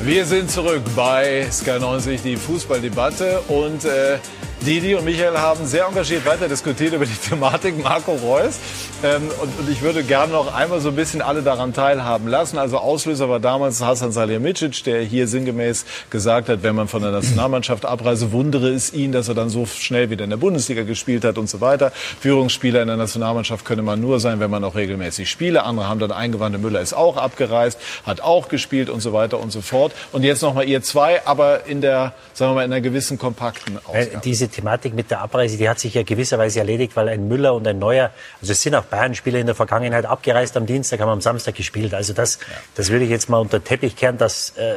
Wir 0.06 0.26
sind 0.26 0.50
zurück 0.50 0.82
bei 0.94 1.46
Sky 1.50 1.78
90, 1.80 2.20
die 2.20 2.36
Fußballdebatte. 2.36 3.40
Und 3.48 3.86
äh, 3.86 4.18
Didi 4.64 4.94
und 4.94 5.04
Michael 5.04 5.36
haben 5.36 5.66
sehr 5.66 5.84
engagiert 5.84 6.24
weiter 6.24 6.48
diskutiert 6.48 6.94
über 6.94 7.04
die 7.04 7.12
Thematik 7.12 7.82
Marco 7.82 8.12
Reus. 8.12 8.58
Ähm, 9.02 9.22
und, 9.42 9.58
und, 9.58 9.68
ich 9.68 9.82
würde 9.82 10.02
gerne 10.02 10.32
noch 10.32 10.54
einmal 10.54 10.80
so 10.80 10.88
ein 10.88 10.96
bisschen 10.96 11.20
alle 11.20 11.42
daran 11.42 11.74
teilhaben 11.74 12.28
lassen. 12.28 12.56
Also 12.56 12.78
Auslöser 12.78 13.28
war 13.28 13.40
damals 13.40 13.82
Hasan 13.82 14.10
Salihamidzic, 14.10 14.82
der 14.84 15.02
hier 15.02 15.28
sinngemäß 15.28 15.84
gesagt 16.08 16.48
hat, 16.48 16.62
wenn 16.62 16.74
man 16.74 16.88
von 16.88 17.02
der 17.02 17.10
Nationalmannschaft 17.10 17.84
abreise, 17.84 18.32
wundere 18.32 18.70
es 18.70 18.94
ihn, 18.94 19.12
dass 19.12 19.28
er 19.28 19.34
dann 19.34 19.50
so 19.50 19.66
schnell 19.66 20.08
wieder 20.08 20.24
in 20.24 20.30
der 20.30 20.38
Bundesliga 20.38 20.82
gespielt 20.84 21.24
hat 21.24 21.36
und 21.36 21.50
so 21.50 21.60
weiter. 21.60 21.92
Führungsspieler 22.20 22.80
in 22.80 22.88
der 22.88 22.96
Nationalmannschaft 22.96 23.66
könne 23.66 23.82
man 23.82 24.00
nur 24.00 24.18
sein, 24.18 24.40
wenn 24.40 24.50
man 24.50 24.64
auch 24.64 24.76
regelmäßig 24.76 25.28
spiele. 25.28 25.64
Andere 25.64 25.88
haben 25.88 26.00
dann 26.00 26.12
eingewandt, 26.12 26.58
Müller 26.58 26.80
ist 26.80 26.94
auch 26.94 27.18
abgereist, 27.18 27.78
hat 28.04 28.22
auch 28.22 28.48
gespielt 28.48 28.88
und 28.88 29.00
so 29.00 29.12
weiter 29.12 29.40
und 29.40 29.52
so 29.52 29.60
fort. 29.60 29.92
Und 30.12 30.22
jetzt 30.22 30.40
nochmal 30.40 30.66
ihr 30.66 30.80
zwei, 30.80 31.26
aber 31.26 31.66
in 31.66 31.82
der, 31.82 32.14
sagen 32.32 32.52
wir 32.52 32.54
mal, 32.54 32.64
in 32.64 32.72
einer 32.72 32.80
gewissen 32.80 33.18
kompakten 33.18 33.78
Ausgabe. 33.84 34.22
Diese 34.24 34.53
Thematik 34.54 34.94
mit 34.94 35.10
der 35.10 35.20
Abreise, 35.20 35.56
die 35.56 35.68
hat 35.68 35.78
sich 35.78 35.94
ja 35.94 36.02
gewisserweise 36.02 36.60
erledigt, 36.60 36.96
weil 36.96 37.08
ein 37.08 37.28
Müller 37.28 37.54
und 37.54 37.66
ein 37.66 37.78
Neuer, 37.78 38.10
also 38.40 38.52
es 38.52 38.62
sind 38.62 38.74
auch 38.74 38.84
Bayern-Spieler 38.84 39.40
in 39.40 39.46
der 39.46 39.54
Vergangenheit 39.54 40.06
abgereist 40.06 40.56
am 40.56 40.66
Dienstag, 40.66 41.00
haben 41.00 41.10
am 41.10 41.20
Samstag 41.20 41.54
gespielt. 41.54 41.94
Also 41.94 42.12
das, 42.12 42.38
ja. 42.40 42.56
das 42.74 42.90
würde 42.90 43.04
ich 43.04 43.10
jetzt 43.10 43.28
mal 43.28 43.38
unter 43.38 43.62
Teppich 43.62 43.96
kehren. 43.96 44.18
Das, 44.18 44.50
äh, 44.50 44.76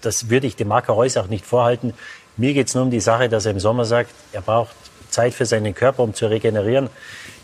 das 0.00 0.30
würde 0.30 0.46
ich 0.46 0.56
dem 0.56 0.68
Marco 0.68 0.92
Reus 0.92 1.16
auch 1.16 1.28
nicht 1.28 1.44
vorhalten. 1.44 1.94
Mir 2.36 2.54
geht 2.54 2.68
es 2.68 2.74
nur 2.74 2.84
um 2.84 2.90
die 2.90 3.00
Sache, 3.00 3.28
dass 3.28 3.44
er 3.44 3.52
im 3.52 3.60
Sommer 3.60 3.84
sagt, 3.84 4.10
er 4.32 4.40
braucht 4.40 4.74
Zeit 5.10 5.34
für 5.34 5.44
seinen 5.46 5.74
Körper, 5.74 6.02
um 6.02 6.14
zu 6.14 6.26
regenerieren. 6.26 6.88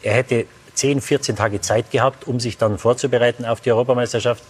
Er 0.02 0.14
hätte 0.14 0.46
10, 0.74 1.00
14 1.00 1.36
Tage 1.36 1.60
Zeit 1.60 1.90
gehabt, 1.90 2.26
um 2.26 2.40
sich 2.40 2.58
dann 2.58 2.78
vorzubereiten 2.78 3.44
auf 3.44 3.60
die 3.60 3.72
Europameisterschaft. 3.72 4.42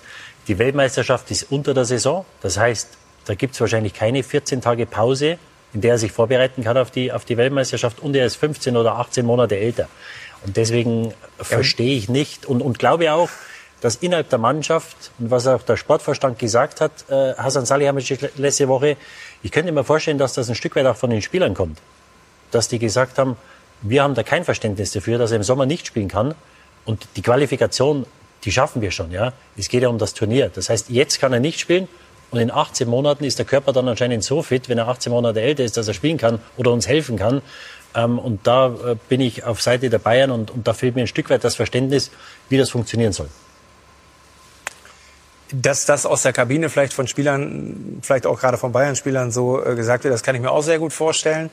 Die 0.49 0.59
Weltmeisterschaft 0.59 1.31
ist 1.31 1.51
unter 1.51 1.75
der 1.75 1.85
Saison. 1.85 2.25
Das 2.43 2.59
heißt, 2.59 2.89
da 3.27 3.35
gibt 3.35 3.55
es 3.55 3.61
wahrscheinlich 3.61 3.95
keine 3.95 4.23
14 4.23 4.61
Tage 4.61 4.87
Pause, 4.87 5.39
in 5.77 5.83
der 5.83 5.93
er 5.93 5.99
sich 5.99 6.11
vorbereiten 6.11 6.65
kann 6.65 6.79
auf 6.79 6.91
die, 6.91 7.13
auf 7.13 7.27
die 7.27 7.37
Weltmeisterschaft. 7.37 8.01
Und 8.01 8.17
er 8.17 8.25
ist 8.25 8.37
15 8.37 8.79
oder 8.79 8.95
18 8.95 9.27
Monate 9.27 9.59
älter. 9.59 9.89
Und 10.43 10.57
deswegen 10.57 11.13
verstehe 11.39 11.99
ich 11.99 12.09
nicht 12.09 12.47
und, 12.47 12.63
und 12.63 12.79
glaube 12.79 13.13
auch, 13.13 13.29
dass 13.83 13.97
innerhalb 13.97 14.31
der 14.31 14.39
Mannschaft, 14.39 14.97
und 15.19 15.31
was 15.31 15.47
auch 15.47 15.61
der 15.61 15.77
Sportverstand 15.77 16.39
gesagt 16.39 16.81
hat, 16.81 16.93
äh, 17.11 17.35
Hasan 17.35 17.67
Salihamidzic 17.67 18.39
letzte 18.39 18.69
Woche, 18.69 18.97
ich 19.43 19.53
könnte 19.53 19.71
mir 19.71 19.85
vorstellen, 19.85 20.17
dass 20.17 20.33
das 20.33 20.49
ein 20.49 20.55
Stück 20.55 20.77
weit 20.77 20.87
auch 20.87 20.97
von 20.97 21.11
den 21.11 21.21
Spielern 21.21 21.53
kommt. 21.53 21.79
Dass 22.53 22.69
die 22.69 22.79
gesagt 22.79 23.19
haben, 23.19 23.37
wir 23.83 24.03
haben 24.03 24.15
da 24.15 24.23
kein 24.23 24.45
Verständnis 24.45 24.93
dafür, 24.93 25.19
dass 25.19 25.31
er 25.31 25.37
im 25.37 25.43
Sommer 25.43 25.67
nicht 25.67 25.87
spielen 25.87 26.09
kann. 26.09 26.35
Und 26.87 27.07
die 27.17 27.23
Qualifikation, 27.23 28.07
die 28.45 28.51
schaffen 28.51 28.81
wir 28.81 28.93
schon. 28.93 29.13
Ja? 29.13 29.35
Es 29.59 29.69
geht 29.69 29.83
ja 29.83 29.91
um 29.91 29.99
das 29.99 30.15
Turnier. 30.15 30.51
Das 30.55 30.71
heißt, 30.71 30.89
jetzt 30.89 31.21
kann 31.21 31.35
er 31.35 31.41
nicht 31.41 31.61
spielen. 31.61 31.87
Und 32.31 32.41
in 32.41 32.51
18 32.51 32.89
Monaten 32.89 33.25
ist 33.25 33.39
der 33.39 33.47
Körper 33.47 33.73
dann 33.73 33.89
anscheinend 33.89 34.25
so 34.25 34.43
fit, 34.43 34.69
wenn 34.69 34.79
er 34.79 34.89
18 34.89 35.13
Monate 35.13 35.41
älter 35.41 35.65
ist, 35.65 35.77
dass 35.77 35.89
er 35.89 35.95
spielen 35.95 36.19
kann 36.19 36.41
oder 36.57 36.73
uns 36.73 36.89
helfen 36.89 37.17
kann, 37.17 37.41
ähm, 37.97 38.19
und 38.19 38.47
da 38.47 38.67
äh, 38.67 38.97
bin 39.09 39.21
ich 39.21 39.45
auf 39.45 39.63
Seite 39.63 39.89
der 39.89 39.99
Bayern 39.99 40.31
und, 40.31 40.51
und 40.51 40.69
da 40.69 40.75
fehlt 40.75 40.95
mir 40.95 41.03
ein 41.03 41.07
Stück 41.07 41.31
weit 41.31 41.43
das 41.43 41.57
Verständnis, 41.57 42.11
wie 42.49 42.59
das 42.59 42.71
funktionieren 42.71 43.13
soll. 43.13 43.29
Dass 45.53 45.87
das 45.87 46.05
aus 46.05 46.23
der 46.23 46.33
Kabine 46.33 46.69
vielleicht 46.69 46.93
von 46.93 47.07
Spielern, 47.07 48.01
vielleicht 48.03 48.27
auch 48.27 48.39
gerade 48.39 48.59
von 48.59 48.73
Bayern-Spielern 48.73 49.31
so 49.31 49.65
äh, 49.65 49.75
gesagt 49.75 50.05
wird, 50.05 50.13
das 50.13 50.23
kann 50.23 50.35
ich 50.35 50.43
mir 50.43 50.51
auch 50.51 50.63
sehr 50.63 50.79
gut 50.79 50.93
vorstellen. 50.93 51.51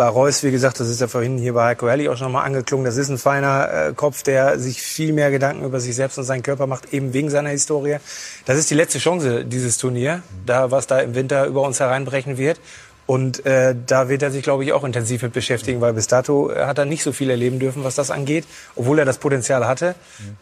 Bei 0.00 0.08
Reus, 0.08 0.42
wie 0.42 0.50
gesagt, 0.50 0.80
das 0.80 0.88
ist 0.88 1.02
ja 1.02 1.08
vorhin 1.08 1.36
hier 1.36 1.52
bei 1.52 1.62
Heiko 1.62 1.86
Herrlich 1.86 2.08
auch 2.08 2.16
schon 2.16 2.32
mal 2.32 2.42
angeklungen, 2.42 2.86
das 2.86 2.96
ist 2.96 3.10
ein 3.10 3.18
feiner 3.18 3.88
äh, 3.88 3.92
Kopf, 3.92 4.22
der 4.22 4.58
sich 4.58 4.80
viel 4.80 5.12
mehr 5.12 5.30
Gedanken 5.30 5.62
über 5.62 5.78
sich 5.78 5.94
selbst 5.94 6.16
und 6.16 6.24
seinen 6.24 6.42
Körper 6.42 6.66
macht, 6.66 6.94
eben 6.94 7.12
wegen 7.12 7.28
seiner 7.28 7.50
Historie. 7.50 7.98
Das 8.46 8.56
ist 8.56 8.70
die 8.70 8.74
letzte 8.74 8.98
Chance, 8.98 9.44
dieses 9.44 9.76
Turnier, 9.76 10.22
da 10.46 10.70
was 10.70 10.86
da 10.86 11.00
im 11.00 11.14
Winter 11.14 11.44
über 11.44 11.60
uns 11.60 11.80
hereinbrechen 11.80 12.38
wird. 12.38 12.60
Und 13.04 13.44
äh, 13.44 13.74
da 13.86 14.08
wird 14.08 14.22
er 14.22 14.30
sich, 14.30 14.42
glaube 14.42 14.64
ich, 14.64 14.72
auch 14.72 14.84
intensiv 14.84 15.20
mit 15.20 15.34
beschäftigen, 15.34 15.82
weil 15.82 15.92
bis 15.92 16.06
dato 16.06 16.50
hat 16.50 16.78
er 16.78 16.86
nicht 16.86 17.02
so 17.02 17.12
viel 17.12 17.28
erleben 17.28 17.58
dürfen, 17.58 17.84
was 17.84 17.94
das 17.94 18.10
angeht, 18.10 18.46
obwohl 18.76 19.00
er 19.00 19.04
das 19.04 19.18
Potenzial 19.18 19.66
hatte. 19.66 19.96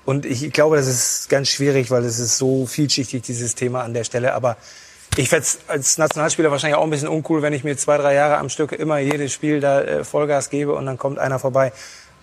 Und 0.04 0.24
ich 0.24 0.52
glaube, 0.52 0.76
das 0.76 0.86
ist 0.86 1.30
ganz 1.30 1.48
schwierig, 1.48 1.90
weil 1.90 2.04
es 2.04 2.20
ist 2.20 2.38
so 2.38 2.64
vielschichtig, 2.64 3.22
dieses 3.22 3.56
Thema 3.56 3.82
an 3.82 3.92
der 3.92 4.04
Stelle. 4.04 4.34
Aber 4.34 4.56
ich 5.18 5.28
fände 5.28 5.46
als 5.66 5.98
Nationalspieler 5.98 6.52
wahrscheinlich 6.52 6.78
auch 6.78 6.84
ein 6.84 6.90
bisschen 6.90 7.08
uncool, 7.08 7.42
wenn 7.42 7.52
ich 7.52 7.64
mir 7.64 7.76
zwei, 7.76 7.98
drei 7.98 8.14
Jahre 8.14 8.38
am 8.38 8.48
Stück 8.48 8.70
immer 8.70 8.98
jedes 8.98 9.32
Spiel 9.32 9.58
da 9.58 9.80
äh, 9.80 10.04
Vollgas 10.04 10.48
gebe 10.48 10.74
und 10.74 10.86
dann 10.86 10.96
kommt 10.96 11.18
einer 11.18 11.40
vorbei. 11.40 11.72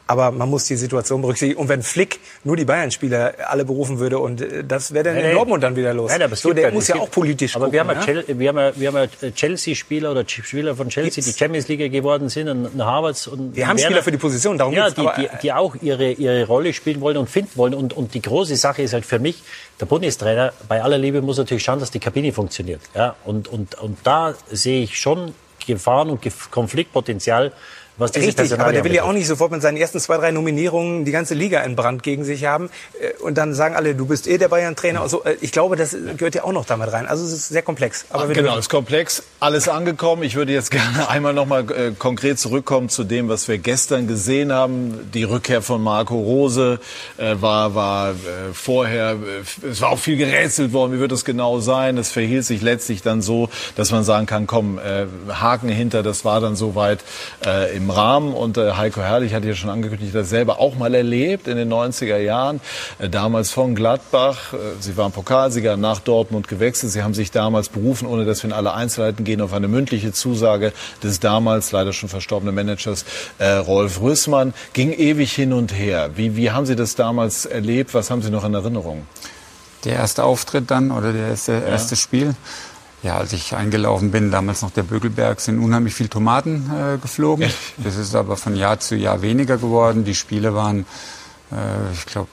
Aber 0.07 0.29
man 0.29 0.47
muss 0.49 0.65
die 0.65 0.75
Situation 0.75 1.21
berücksichtigen. 1.21 1.59
Und 1.59 1.67
wenn 1.67 1.81
Flick 1.81 2.19
nur 2.43 2.55
die 2.55 2.65
Bayern-Spieler 2.65 3.33
alle 3.49 3.65
berufen 3.65 3.97
würde 3.97 4.19
und 4.19 4.39
äh, 4.39 4.63
das 4.63 4.93
wäre 4.93 5.03
dann 5.05 5.15
Nein, 5.15 5.25
in. 5.25 5.31
Dortmund 5.35 5.63
dann 5.63 5.75
wieder 5.75 5.95
los. 5.95 6.11
Nein, 6.11 6.21
aber 6.21 6.35
so, 6.35 6.53
der 6.53 6.67
ja- 6.67 6.71
muss 6.71 6.87
ja 6.87 6.97
auch 6.97 7.09
politisch 7.09 7.55
Aber 7.55 7.65
gucken. 7.65 7.73
wir 7.73 7.79
haben, 7.79 7.89
ja 7.89 7.95
ne? 7.95 8.23
Chel- 8.23 8.39
wir 8.39 8.49
haben, 8.49 8.57
ja- 8.59 8.71
wir 8.75 8.87
haben 8.93 9.09
ja 9.21 9.31
Chelsea-Spieler 9.31 10.11
oder 10.11 10.23
Spieler 10.27 10.75
von 10.75 10.89
Chelsea, 10.89 11.23
die 11.23 11.33
Champions 11.33 11.67
League 11.67 11.91
geworden 11.91 12.29
sind, 12.29 12.49
und 12.49 12.83
Harvards 12.85 13.25
und 13.27 13.55
Wir 13.55 13.67
haben 13.67 13.77
Werner. 13.77 13.87
Spieler 13.89 14.03
für 14.03 14.11
die 14.11 14.17
Position, 14.19 14.59
darum 14.59 14.73
ja, 14.75 14.89
geht's. 14.89 14.95
die, 15.15 15.21
die, 15.23 15.27
die 15.41 15.53
auch 15.53 15.75
ihre, 15.81 16.11
ihre 16.11 16.45
Rolle 16.45 16.71
spielen 16.73 17.01
wollen 17.01 17.17
und 17.17 17.27
finden 17.27 17.51
wollen. 17.55 17.73
Und, 17.73 17.93
und 17.93 18.13
die 18.13 18.21
große 18.21 18.55
Sache 18.57 18.83
ist 18.83 18.93
halt 18.93 19.05
für 19.07 19.17
mich, 19.17 19.41
der 19.79 19.87
Bundestrainer, 19.87 20.53
bei 20.67 20.83
aller 20.83 20.99
Liebe, 20.99 21.23
muss 21.23 21.37
natürlich 21.39 21.63
schauen, 21.63 21.79
dass 21.79 21.89
die 21.89 21.99
Kabine 21.99 22.31
funktioniert. 22.31 22.81
Ja, 22.93 23.15
und, 23.25 23.47
und, 23.47 23.73
und 23.81 23.97
da 24.03 24.35
sehe 24.51 24.83
ich 24.83 24.99
schon 24.99 25.33
Gefahren 25.65 26.11
und 26.11 26.21
Konfliktpotenzial, 26.51 27.51
was 27.97 28.11
diese 28.11 28.27
Richtig, 28.27 28.39
aber 28.39 28.47
Personalien 28.49 28.73
der 28.75 28.83
will 28.83 28.93
ja 28.95 29.03
auch 29.03 29.13
nicht 29.13 29.27
sofort 29.27 29.51
mit 29.51 29.61
seinen 29.61 29.77
ersten 29.77 29.99
zwei, 29.99 30.17
drei 30.17 30.31
Nominierungen 30.31 31.05
die 31.05 31.11
ganze 31.11 31.33
Liga 31.33 31.61
in 31.61 31.75
Brand 31.75 32.03
gegen 32.03 32.23
sich 32.25 32.45
haben. 32.45 32.69
Äh, 32.99 33.21
Und 33.23 33.37
dann 33.37 33.53
sagen 33.53 33.75
alle, 33.75 33.95
du 33.95 34.05
bist 34.05 34.27
eh 34.27 34.37
der 34.37 34.49
Bayern-Trainer. 34.49 35.01
Also, 35.01 35.23
äh, 35.23 35.35
ich 35.41 35.51
glaube, 35.51 35.75
das 35.75 35.95
gehört 36.17 36.35
ja 36.35 36.43
auch 36.43 36.51
noch 36.51 36.65
damit 36.65 36.91
rein. 36.91 37.05
Also 37.07 37.23
es 37.25 37.31
ist 37.31 37.49
sehr 37.49 37.61
komplex. 37.61 38.05
Aber 38.09 38.27
genau, 38.27 38.49
dürfen- 38.49 38.59
ist 38.59 38.69
komplex, 38.69 39.23
alles 39.39 39.67
angekommen. 39.69 40.23
Ich 40.23 40.35
würde 40.35 40.51
jetzt 40.51 40.71
gerne 40.95 41.09
einmal 41.09 41.33
noch 41.33 41.45
mal 41.45 41.61
äh, 41.71 41.91
konkret 41.97 42.39
zurückkommen 42.39 42.89
zu 42.89 43.03
dem, 43.03 43.29
was 43.29 43.47
wir 43.47 43.57
gestern 43.57 44.07
gesehen 44.07 44.51
haben. 44.51 45.09
Die 45.13 45.23
Rückkehr 45.23 45.61
von 45.61 45.81
Marco 45.81 46.15
Rose 46.15 46.79
äh, 47.17 47.35
war, 47.39 47.75
war 47.75 48.11
äh, 48.11 48.13
vorher, 48.53 49.11
äh, 49.63 49.67
es 49.67 49.81
war 49.81 49.89
auch 49.89 49.99
viel 49.99 50.17
gerätselt 50.17 50.73
worden, 50.73 50.93
wie 50.93 50.99
wird 50.99 51.11
es 51.11 51.23
genau 51.25 51.59
sein. 51.59 51.97
Es 51.97 52.11
verhielt 52.11 52.45
sich 52.45 52.61
letztlich 52.61 53.01
dann 53.01 53.21
so, 53.21 53.49
dass 53.75 53.91
man 53.91 54.03
sagen 54.03 54.25
kann, 54.25 54.47
komm, 54.47 54.79
äh, 54.79 55.05
Haken 55.31 55.69
hinter, 55.69 56.03
das 56.03 56.25
war 56.25 56.41
dann 56.41 56.55
soweit 56.55 56.99
äh, 57.45 57.75
im 57.85 57.91
Rahmen. 57.91 58.33
Und 58.33 58.57
äh, 58.57 58.73
Heiko 58.73 59.01
Herrlich 59.01 59.33
hat 59.33 59.45
ja 59.45 59.53
schon 59.53 59.69
angekündigt, 59.69 60.13
das 60.13 60.29
selber 60.29 60.59
auch 60.59 60.75
mal 60.75 60.93
erlebt 60.93 61.47
in 61.47 61.57
den 61.57 61.71
90er 61.71 62.17
Jahren. 62.17 62.59
Äh, 62.99 63.09
damals 63.09 63.51
von 63.51 63.75
Gladbach. 63.75 64.53
Äh, 64.53 64.57
Sie 64.79 64.97
waren 64.97 65.11
Pokalsieger 65.11 65.77
nach 65.77 65.99
Dortmund 65.99 66.47
gewechselt. 66.47 66.91
Sie 66.91 67.03
haben 67.03 67.13
sich 67.13 67.31
damals 67.31 67.69
berufen, 67.69 68.07
ohne 68.07 68.25
dass 68.25 68.43
wir 68.43 68.49
in 68.49 68.53
alle 68.53 68.73
Einzelheiten 68.73 69.23
gehen, 69.23 69.41
auf 69.41 69.53
eine 69.53 69.67
mündliche 69.67 70.11
Zusage 70.11 70.73
des 71.03 71.19
damals 71.19 71.71
leider 71.71 71.93
schon 71.93 72.09
verstorbenen 72.09 72.55
Managers 72.55 73.05
äh, 73.37 73.51
Rolf 73.51 74.01
Rüssmann. 74.01 74.53
Ging 74.73 74.91
ewig 74.91 75.31
hin 75.31 75.53
und 75.53 75.73
her. 75.73 76.11
Wie, 76.15 76.35
wie 76.35 76.51
haben 76.51 76.65
Sie 76.65 76.75
das 76.75 76.95
damals 76.95 77.45
erlebt? 77.45 77.93
Was 77.93 78.09
haben 78.09 78.21
Sie 78.21 78.31
noch 78.31 78.43
in 78.43 78.53
Erinnerung? 78.53 79.05
Der 79.83 79.93
erste 79.93 80.23
Auftritt 80.23 80.71
dann 80.71 80.91
oder 80.91 81.13
der 81.13 81.27
erste, 81.29 81.51
erste 81.51 81.95
Spiel. 81.95 82.35
Ja, 83.05 83.17
als 83.17 83.33
ich 83.33 83.55
eingelaufen 83.55 84.09
bin, 84.09 84.31
damals 84.31 84.63
noch 84.63 84.71
der 84.71 84.81
Bögelberg, 84.81 85.39
sind 85.39 85.59
unheimlich 85.59 85.93
viel 85.93 86.07
Tomaten 86.07 86.71
äh, 86.73 86.97
geflogen. 86.97 87.47
Das 87.77 87.97
ist 87.97 88.15
aber 88.15 88.35
von 88.35 88.55
Jahr 88.55 88.79
zu 88.79 88.95
Jahr 88.95 89.21
weniger 89.21 89.57
geworden. 89.57 90.05
Die 90.05 90.15
Spiele 90.15 90.55
waren, 90.55 90.87
äh, 91.51 91.93
ich 91.93 92.07
glaube, 92.07 92.29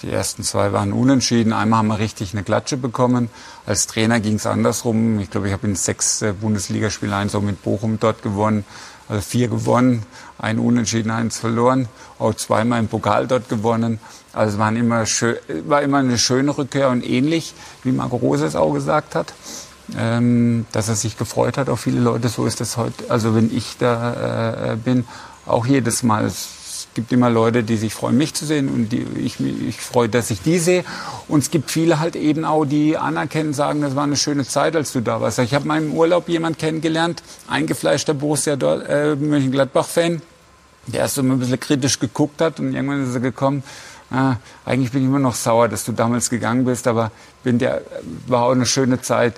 die 0.00 0.12
ersten 0.12 0.44
zwei 0.44 0.72
waren 0.72 0.92
unentschieden. 0.92 1.52
Einmal 1.52 1.80
haben 1.80 1.88
wir 1.88 1.98
richtig 1.98 2.34
eine 2.34 2.44
Klatsche 2.44 2.76
bekommen. 2.76 3.30
Als 3.66 3.88
Trainer 3.88 4.20
ging 4.20 4.36
es 4.36 4.46
andersrum. 4.46 5.18
Ich 5.18 5.28
glaube, 5.28 5.48
ich 5.48 5.52
habe 5.52 5.66
in 5.66 5.74
sechs 5.74 6.22
äh, 6.22 6.32
Bundesligaspielen 6.32 7.12
eins 7.12 7.34
auch 7.34 7.42
mit 7.42 7.60
Bochum 7.64 7.98
dort 7.98 8.22
gewonnen. 8.22 8.64
Also 9.08 9.22
vier 9.22 9.48
gewonnen, 9.48 10.04
ein 10.38 10.60
Unentschieden, 10.60 11.10
eins 11.10 11.40
verloren. 11.40 11.88
Auch 12.20 12.34
zweimal 12.34 12.78
im 12.78 12.86
Pokal 12.86 13.26
dort 13.26 13.48
gewonnen. 13.48 13.98
Also 14.32 14.52
es 14.52 14.58
waren 14.60 14.76
immer 14.76 15.04
schön, 15.04 15.34
war 15.66 15.82
immer 15.82 15.98
eine 15.98 16.16
schöne 16.16 16.56
Rückkehr 16.56 16.90
und 16.90 17.04
ähnlich, 17.04 17.54
wie 17.82 17.90
Marco 17.90 18.14
Rose 18.14 18.46
es 18.46 18.54
auch 18.54 18.72
gesagt 18.72 19.16
hat 19.16 19.34
ähm, 19.96 20.66
dass 20.72 20.88
er 20.88 20.94
sich 20.94 21.16
gefreut 21.16 21.58
hat 21.58 21.68
auf 21.68 21.80
viele 21.80 22.00
Leute. 22.00 22.28
So 22.28 22.46
ist 22.46 22.60
das 22.60 22.76
heute. 22.76 23.10
Also 23.10 23.34
wenn 23.34 23.54
ich 23.54 23.76
da 23.78 24.72
äh, 24.72 24.76
bin, 24.76 25.04
auch 25.46 25.66
jedes 25.66 26.02
Mal. 26.02 26.24
Es 26.24 26.88
gibt 26.94 27.12
immer 27.12 27.30
Leute, 27.30 27.62
die 27.62 27.76
sich 27.76 27.94
freuen, 27.94 28.18
mich 28.18 28.34
zu 28.34 28.44
sehen 28.44 28.68
und 28.68 28.90
die, 28.90 29.06
ich, 29.18 29.40
ich 29.40 29.80
freue, 29.80 30.08
dass 30.08 30.30
ich 30.30 30.42
die 30.42 30.58
sehe. 30.58 30.84
Und 31.26 31.40
es 31.40 31.50
gibt 31.50 31.70
viele 31.70 32.00
halt 32.00 32.16
eben 32.16 32.44
auch, 32.44 32.64
die 32.64 32.98
anerkennen, 32.98 33.54
sagen, 33.54 33.80
das 33.80 33.96
war 33.96 34.04
eine 34.04 34.16
schöne 34.16 34.44
Zeit, 34.44 34.76
als 34.76 34.92
du 34.92 35.00
da 35.00 35.20
warst. 35.20 35.38
Ich 35.38 35.54
habe 35.54 35.66
mal 35.66 35.82
im 35.82 35.94
Urlaub 35.94 36.28
jemand 36.28 36.58
kennengelernt, 36.58 37.22
eingefleischter 37.48 38.14
Borussia 38.14 38.54
äh, 38.54 39.16
Mönchengladbach-Fan, 39.16 40.20
der 40.88 41.00
erst 41.00 41.14
so 41.14 41.22
ein 41.22 41.38
bisschen 41.38 41.60
kritisch 41.60 41.98
geguckt 41.98 42.40
hat 42.40 42.60
und 42.60 42.74
irgendwann 42.74 43.06
ist 43.06 43.14
er 43.14 43.20
gekommen. 43.20 43.62
Ah, 44.10 44.36
eigentlich 44.66 44.92
bin 44.92 45.02
ich 45.02 45.08
immer 45.08 45.18
noch 45.18 45.34
sauer, 45.34 45.68
dass 45.68 45.86
du 45.86 45.92
damals 45.92 46.28
gegangen 46.28 46.66
bist, 46.66 46.86
aber 46.86 47.10
bin 47.42 47.58
der, 47.58 47.80
war 48.26 48.42
auch 48.42 48.52
eine 48.52 48.66
schöne 48.66 49.00
Zeit. 49.00 49.36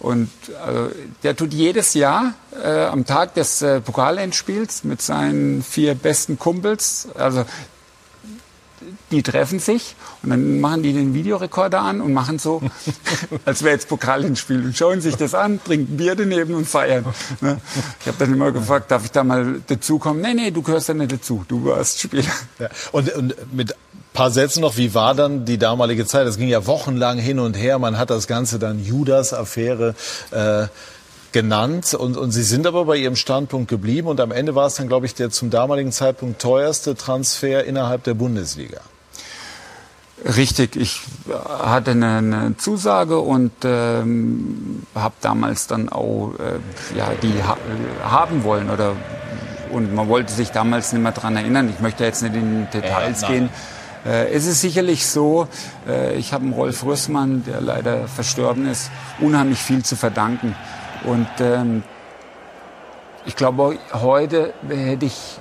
Und 0.00 0.30
also, 0.64 0.90
der 1.22 1.36
tut 1.36 1.52
jedes 1.52 1.94
Jahr 1.94 2.32
äh, 2.62 2.86
am 2.86 3.04
Tag 3.04 3.34
des 3.34 3.60
äh, 3.60 3.80
Pokalendspiels 3.80 4.82
mit 4.84 5.02
seinen 5.02 5.62
vier 5.62 5.94
besten 5.94 6.38
Kumpels, 6.38 7.08
also 7.14 7.44
die 9.10 9.22
treffen 9.22 9.58
sich 9.58 9.94
und 10.22 10.30
dann 10.30 10.60
machen 10.60 10.82
die 10.82 10.92
den 10.92 11.12
Videorekorder 11.12 11.80
an 11.80 12.00
und 12.00 12.14
machen 12.14 12.38
so, 12.38 12.62
als 13.44 13.62
wäre 13.62 13.74
jetzt 13.74 13.88
Pokalendspiel 13.88 14.64
und 14.64 14.76
schauen 14.76 15.02
sich 15.02 15.16
das 15.16 15.34
an, 15.34 15.62
trinken 15.62 15.96
Bier 15.96 16.14
daneben 16.14 16.54
und 16.54 16.66
feiern. 16.66 17.04
Ne? 17.40 17.60
Ich 18.00 18.06
habe 18.06 18.16
dann 18.18 18.32
immer 18.32 18.52
gefragt, 18.52 18.90
darf 18.90 19.04
ich 19.04 19.10
da 19.10 19.22
mal 19.22 19.60
dazukommen? 19.66 20.22
Nee, 20.22 20.34
nee, 20.34 20.50
du 20.50 20.62
gehörst 20.62 20.88
da 20.88 20.94
nicht 20.94 21.12
dazu, 21.12 21.44
du 21.46 21.66
warst 21.66 22.00
Spieler. 22.00 22.24
Ja. 22.58 22.68
Und, 22.92 23.12
und 23.14 23.52
mit 23.52 23.74
paar 24.12 24.30
Sätzen 24.30 24.60
noch, 24.60 24.76
wie 24.76 24.94
war 24.94 25.14
dann 25.14 25.44
die 25.44 25.58
damalige 25.58 26.06
Zeit? 26.06 26.26
Es 26.26 26.36
ging 26.36 26.48
ja 26.48 26.66
wochenlang 26.66 27.18
hin 27.18 27.38
und 27.38 27.54
her. 27.54 27.78
Man 27.78 27.98
hat 27.98 28.10
das 28.10 28.26
Ganze 28.26 28.58
dann 28.58 28.82
Judas-Affäre 28.84 29.94
äh, 30.30 30.66
genannt. 31.32 31.94
Und, 31.94 32.16
und 32.16 32.32
Sie 32.32 32.42
sind 32.42 32.66
aber 32.66 32.84
bei 32.84 32.96
Ihrem 32.96 33.16
Standpunkt 33.16 33.68
geblieben. 33.68 34.08
Und 34.08 34.20
am 34.20 34.32
Ende 34.32 34.54
war 34.54 34.66
es 34.66 34.74
dann, 34.74 34.88
glaube 34.88 35.06
ich, 35.06 35.14
der 35.14 35.30
zum 35.30 35.50
damaligen 35.50 35.92
Zeitpunkt 35.92 36.40
teuerste 36.40 36.96
Transfer 36.96 37.64
innerhalb 37.64 38.04
der 38.04 38.14
Bundesliga. 38.14 38.80
Richtig, 40.36 40.76
ich 40.76 41.00
hatte 41.62 41.92
eine, 41.92 42.18
eine 42.18 42.56
Zusage 42.58 43.20
und 43.20 43.52
ähm, 43.64 44.82
habe 44.94 45.14
damals 45.22 45.66
dann 45.66 45.88
auch 45.88 46.34
äh, 46.38 46.98
ja, 46.98 47.10
die 47.22 47.42
ha 47.42 47.56
haben 48.04 48.44
wollen 48.44 48.68
oder 48.68 48.96
und 49.70 49.94
man 49.94 50.08
wollte 50.08 50.32
sich 50.32 50.50
damals 50.50 50.92
nicht 50.92 51.00
mehr 51.00 51.12
dran 51.12 51.36
erinnern. 51.36 51.70
Ich 51.70 51.80
möchte 51.80 52.04
jetzt 52.04 52.22
nicht 52.22 52.34
in 52.34 52.68
Details 52.70 53.22
Ja, 53.22 53.28
gehen. 53.28 53.48
Äh, 54.04 54.32
es 54.32 54.46
ist 54.46 54.60
sicherlich 54.60 55.06
so, 55.06 55.48
äh, 55.88 56.16
ich 56.16 56.32
habe 56.32 56.48
Rolf 56.50 56.84
Rüssmann, 56.84 57.44
der 57.44 57.60
leider 57.60 58.08
verstorben 58.08 58.66
ist, 58.66 58.90
unheimlich 59.20 59.58
viel 59.58 59.84
zu 59.84 59.96
verdanken. 59.96 60.54
Und 61.04 61.28
ähm, 61.40 61.82
ich 63.26 63.36
glaube, 63.36 63.78
heute 63.92 64.54
hätte 64.68 65.06
ich 65.06 65.38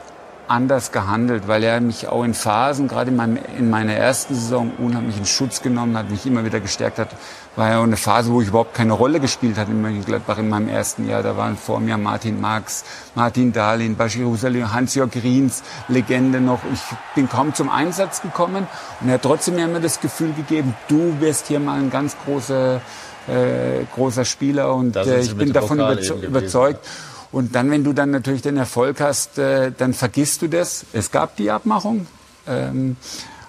anders 0.49 0.91
gehandelt, 0.91 1.47
weil 1.47 1.63
er 1.63 1.79
mich 1.79 2.07
auch 2.07 2.23
in 2.23 2.33
Phasen, 2.33 2.87
gerade 2.87 3.11
in, 3.11 3.15
meinem, 3.15 3.37
in 3.57 3.69
meiner 3.69 3.93
ersten 3.93 4.33
Saison, 4.33 4.71
unheimlich 4.77 5.17
in 5.17 5.25
Schutz 5.25 5.61
genommen 5.61 5.97
hat, 5.97 6.09
mich 6.09 6.25
immer 6.25 6.43
wieder 6.43 6.59
gestärkt 6.59 6.97
hat. 6.97 7.09
War 7.55 7.69
ja 7.69 7.79
auch 7.79 7.83
eine 7.83 7.97
Phase, 7.97 8.31
wo 8.31 8.41
ich 8.41 8.47
überhaupt 8.47 8.73
keine 8.73 8.93
Rolle 8.93 9.19
gespielt 9.19 9.57
hatte 9.57 9.71
in 9.71 9.81
Mönchengladbach 9.81 10.37
in 10.37 10.49
meinem 10.49 10.67
ersten 10.67 11.07
Jahr. 11.07 11.23
Da 11.23 11.37
waren 11.37 11.55
vor 11.55 11.79
mir 11.79 11.97
Martin 11.97 12.41
Marx, 12.41 12.83
Martin 13.15 13.53
Dahlin, 13.53 13.95
Bashir 13.95 14.25
Husserl, 14.25 14.73
Hans-Jörg 14.73 15.11
Riens, 15.23 15.61
Legende 15.87 16.41
noch. 16.41 16.59
Ich 16.73 16.81
bin 17.15 17.29
kaum 17.29 17.53
zum 17.53 17.69
Einsatz 17.69 18.21
gekommen 18.21 18.67
und 19.01 19.07
er 19.07 19.15
hat 19.15 19.23
trotzdem 19.23 19.55
mir 19.55 19.65
immer 19.65 19.79
das 19.79 19.99
Gefühl 19.99 20.33
gegeben, 20.33 20.75
du 20.87 21.19
wirst 21.19 21.47
hier 21.47 21.59
mal 21.59 21.79
ein 21.79 21.91
ganz 21.91 22.15
großer, 22.25 22.81
äh, 23.27 23.83
großer 23.93 24.25
Spieler 24.25 24.73
und 24.73 24.95
äh, 24.95 25.19
ich 25.19 25.35
bin 25.35 25.53
davon 25.53 25.79
überzeugt. 25.79 26.85
Und 27.31 27.55
dann, 27.55 27.69
wenn 27.69 27.83
du 27.83 27.93
dann 27.93 28.11
natürlich 28.11 28.41
den 28.41 28.57
Erfolg 28.57 28.99
hast, 29.01 29.37
äh, 29.37 29.71
dann 29.77 29.93
vergisst 29.93 30.41
du 30.41 30.47
das. 30.47 30.85
Es 30.93 31.11
gab 31.11 31.35
die 31.35 31.51
Abmachung. 31.51 32.07
Ähm, 32.47 32.97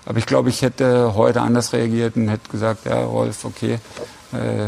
aber 0.04 0.18
ich 0.18 0.26
glaube, 0.26 0.50
ich 0.50 0.62
hätte 0.62 1.14
heute 1.14 1.40
anders 1.40 1.72
reagiert 1.72 2.16
und 2.16 2.28
hätte 2.28 2.50
gesagt, 2.50 2.84
ja, 2.84 3.04
Rolf, 3.04 3.44
okay, 3.44 3.78
äh, 4.32 4.66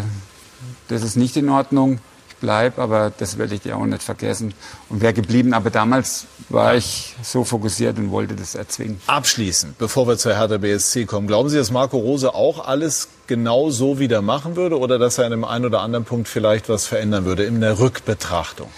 das 0.89 1.03
ist 1.03 1.17
nicht 1.17 1.37
in 1.37 1.49
Ordnung. 1.49 2.01
Ich 2.29 2.37
bleib, 2.37 2.79
aber 2.79 3.13
das 3.17 3.37
werde 3.37 3.55
ich 3.55 3.61
dir 3.61 3.77
auch 3.77 3.85
nicht 3.85 4.03
vergessen. 4.03 4.55
Und 4.89 5.03
wäre 5.03 5.13
geblieben. 5.13 5.53
Aber 5.53 5.69
damals 5.69 6.27
war 6.49 6.75
ich 6.75 7.15
so 7.23 7.45
fokussiert 7.45 7.99
und 7.99 8.11
wollte 8.11 8.35
das 8.35 8.55
erzwingen. 8.55 9.01
Abschließend, 9.07 9.77
bevor 9.77 10.09
wir 10.09 10.17
zur 10.17 10.37
Hertha 10.37 10.57
BSC 10.57 11.05
kommen, 11.05 11.27
glauben 11.27 11.51
Sie, 11.51 11.59
dass 11.59 11.71
Marco 11.71 11.99
Rose 11.99 12.35
auch 12.35 12.67
alles 12.67 13.09
genau 13.27 13.71
so 13.71 13.99
wieder 13.99 14.23
machen 14.23 14.57
würde 14.57 14.79
oder 14.79 14.99
dass 14.99 15.19
er 15.19 15.27
an 15.27 15.33
dem 15.33 15.45
einen 15.45 15.67
oder 15.67 15.81
anderen 15.83 16.05
Punkt 16.07 16.29
vielleicht 16.29 16.71
was 16.71 16.87
verändern 16.87 17.27
würde 17.27 17.45
in 17.45 17.61
der 17.61 17.79
Rückbetrachtung? 17.79 18.69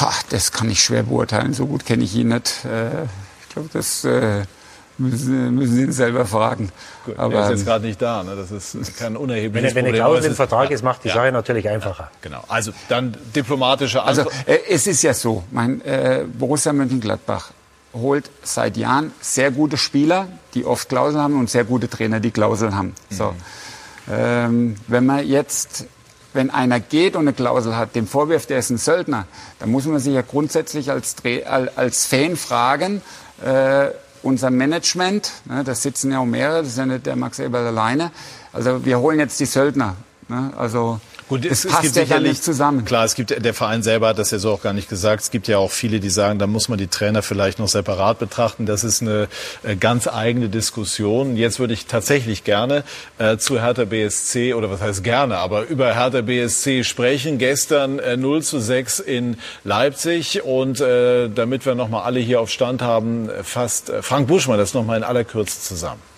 Ha, 0.00 0.12
das 0.30 0.52
kann 0.52 0.70
ich 0.70 0.82
schwer 0.82 1.02
beurteilen. 1.04 1.52
So 1.54 1.66
gut 1.66 1.84
kenne 1.86 2.04
ich 2.04 2.14
ihn 2.14 2.28
nicht. 2.28 2.64
Äh, 2.64 3.04
ich 3.42 3.48
glaube, 3.54 3.68
das 3.72 4.04
äh, 4.04 4.42
müssen, 4.98 5.54
müssen 5.54 5.74
Sie 5.76 5.82
ihn 5.82 5.92
selber 5.92 6.24
fragen. 6.26 6.70
Gut, 7.04 7.18
Aber, 7.18 7.34
er 7.34 7.44
ist 7.52 7.58
jetzt 7.58 7.66
gerade 7.66 7.84
nicht 7.86 8.00
da. 8.00 8.22
Ne? 8.22 8.34
Das 8.36 8.50
ist 8.50 8.74
kein 8.98 9.14
Wenn, 9.14 9.16
unerhebliches 9.16 9.70
er- 9.70 9.74
wenn 9.76 9.86
eine 9.86 9.94
Klausel 9.96 10.30
im 10.30 10.34
Vertrag 10.36 10.70
ist, 10.70 10.82
macht 10.82 11.04
die 11.04 11.08
Ja. 11.08 11.14
Sache 11.14 11.32
natürlich 11.32 11.68
einfacher. 11.68 12.10
Genau. 12.22 12.42
Also 12.48 12.72
dann 12.88 13.16
diplomatische 13.36 14.02
Also 14.02 14.22
Antwort. 14.22 14.48
äh, 14.48 14.58
es 14.70 14.86
ist 14.86 15.02
ja 15.02 15.12
so, 15.14 15.44
mein 15.50 15.80
äh, 15.82 16.24
Borussia 16.32 16.72
Mönchengladbach 16.72 17.50
holt 17.92 18.28
seit 18.42 18.76
Jahren 18.76 19.12
sehr 19.20 19.50
gute 19.52 19.76
Spieler, 19.76 20.26
die 20.54 20.64
oft 20.64 20.88
Klauseln 20.88 21.22
haben 21.22 21.38
und 21.38 21.48
sehr 21.50 21.64
gute 21.64 21.88
Trainer, 21.88 22.18
die 22.20 22.30
Klauseln 22.32 22.74
haben. 22.76 22.94
So. 23.10 23.34
Ähm, 24.10 24.76
wenn 24.88 25.06
man 25.06 25.26
jetzt 25.26 25.86
wenn 26.34 26.50
einer 26.50 26.80
geht 26.80 27.16
und 27.16 27.22
eine 27.22 27.32
Klausel 27.32 27.76
hat, 27.76 27.94
dem 27.94 28.06
vorwirft, 28.06 28.50
der 28.50 28.58
ist 28.58 28.70
ein 28.70 28.78
Söldner, 28.78 29.26
dann 29.60 29.70
muss 29.70 29.86
man 29.86 29.98
sich 29.98 30.14
ja 30.14 30.22
grundsätzlich 30.22 30.90
als, 30.90 31.16
als 31.76 32.04
Fan 32.04 32.36
fragen, 32.36 33.00
äh, 33.44 33.86
unser 34.22 34.50
Management, 34.50 35.32
ne, 35.44 35.64
da 35.64 35.74
sitzen 35.74 36.10
ja 36.10 36.18
auch 36.18 36.26
mehrere, 36.26 36.58
das 36.58 36.68
ist 36.68 36.78
ja 36.78 36.86
nicht 36.86 37.06
der 37.06 37.16
Max 37.16 37.38
Eberl 37.38 37.66
alleine, 37.66 38.10
also 38.52 38.84
wir 38.84 38.98
holen 38.98 39.18
jetzt 39.18 39.38
die 39.40 39.46
Söldner. 39.46 39.96
Ne, 40.28 40.52
also 40.56 41.00
Gut, 41.28 41.46
es, 41.46 41.64
es 41.64 41.72
passt 41.72 41.86
es 41.86 41.92
gibt 41.94 42.08
ja 42.10 42.20
nicht 42.20 42.44
zusammen. 42.44 42.84
Klar, 42.84 43.04
es 43.06 43.14
gibt 43.14 43.30
der 43.44 43.54
Verein 43.54 43.82
selber 43.82 44.08
hat 44.08 44.18
das 44.18 44.30
ja 44.30 44.38
so 44.38 44.52
auch 44.52 44.62
gar 44.62 44.74
nicht 44.74 44.90
gesagt. 44.90 45.22
Es 45.22 45.30
gibt 45.30 45.48
ja 45.48 45.56
auch 45.56 45.70
viele, 45.70 45.98
die 45.98 46.10
sagen, 46.10 46.38
da 46.38 46.46
muss 46.46 46.68
man 46.68 46.76
die 46.76 46.86
Trainer 46.86 47.22
vielleicht 47.22 47.58
noch 47.58 47.68
separat 47.68 48.18
betrachten. 48.18 48.66
Das 48.66 48.84
ist 48.84 49.00
eine 49.00 49.28
äh, 49.62 49.74
ganz 49.74 50.06
eigene 50.06 50.50
Diskussion. 50.50 51.36
Jetzt 51.36 51.58
würde 51.58 51.72
ich 51.72 51.86
tatsächlich 51.86 52.44
gerne 52.44 52.84
äh, 53.18 53.38
zu 53.38 53.60
Hertha 53.60 53.86
BSC 53.86 54.52
oder 54.52 54.70
was 54.70 54.82
heißt 54.82 55.02
gerne, 55.02 55.38
aber 55.38 55.66
über 55.66 55.94
Hertha 55.94 56.20
BSC 56.20 56.84
sprechen. 56.84 57.38
Gestern 57.38 57.98
äh, 57.98 58.18
0 58.18 58.42
zu 58.42 58.60
6 58.60 59.00
in 59.00 59.38
Leipzig 59.64 60.42
und 60.44 60.80
äh, 60.80 61.30
damit 61.30 61.64
wir 61.64 61.74
noch 61.74 61.88
mal 61.88 62.02
alle 62.02 62.20
hier 62.20 62.40
auf 62.40 62.50
Stand 62.50 62.82
haben, 62.82 63.30
fast 63.42 63.88
äh, 63.88 64.02
Frank 64.02 64.28
Buschmann 64.28 64.58
das 64.58 64.74
noch 64.74 64.84
mal 64.84 64.98
in 64.98 65.04
aller 65.04 65.24
Kürze 65.24 65.58
zusammen. 65.60 66.13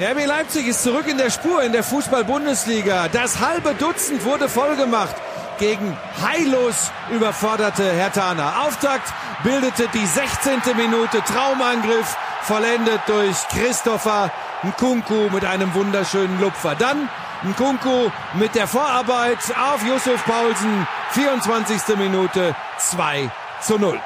RB 0.00 0.24
Leipzig 0.24 0.66
ist 0.66 0.82
zurück 0.82 1.06
in 1.06 1.18
der 1.18 1.28
Spur 1.28 1.62
in 1.62 1.72
der 1.72 1.84
Fußball-Bundesliga. 1.84 3.08
Das 3.08 3.38
halbe 3.38 3.74
Dutzend 3.74 4.24
wurde 4.24 4.48
vollgemacht 4.48 5.14
gegen 5.58 5.94
heillos 6.24 6.90
überforderte 7.10 7.84
Hertaner. 7.92 8.64
Auftakt 8.66 9.12
bildete 9.44 9.88
die 9.92 10.06
16. 10.06 10.74
Minute 10.74 11.22
Traumangriff, 11.22 12.16
vollendet 12.40 13.02
durch 13.08 13.36
Christopher 13.48 14.30
Nkunku 14.62 15.28
mit 15.34 15.44
einem 15.44 15.74
wunderschönen 15.74 16.40
Lupfer. 16.40 16.74
Dann 16.76 17.10
Nkunku 17.44 18.10
mit 18.32 18.54
der 18.54 18.68
Vorarbeit 18.68 19.38
auf 19.70 19.84
Yusuf 19.86 20.24
Paulsen, 20.24 20.86
24. 21.10 21.98
Minute 21.98 22.56
2 22.78 23.30
zu 23.60 23.78
0. 23.78 24.00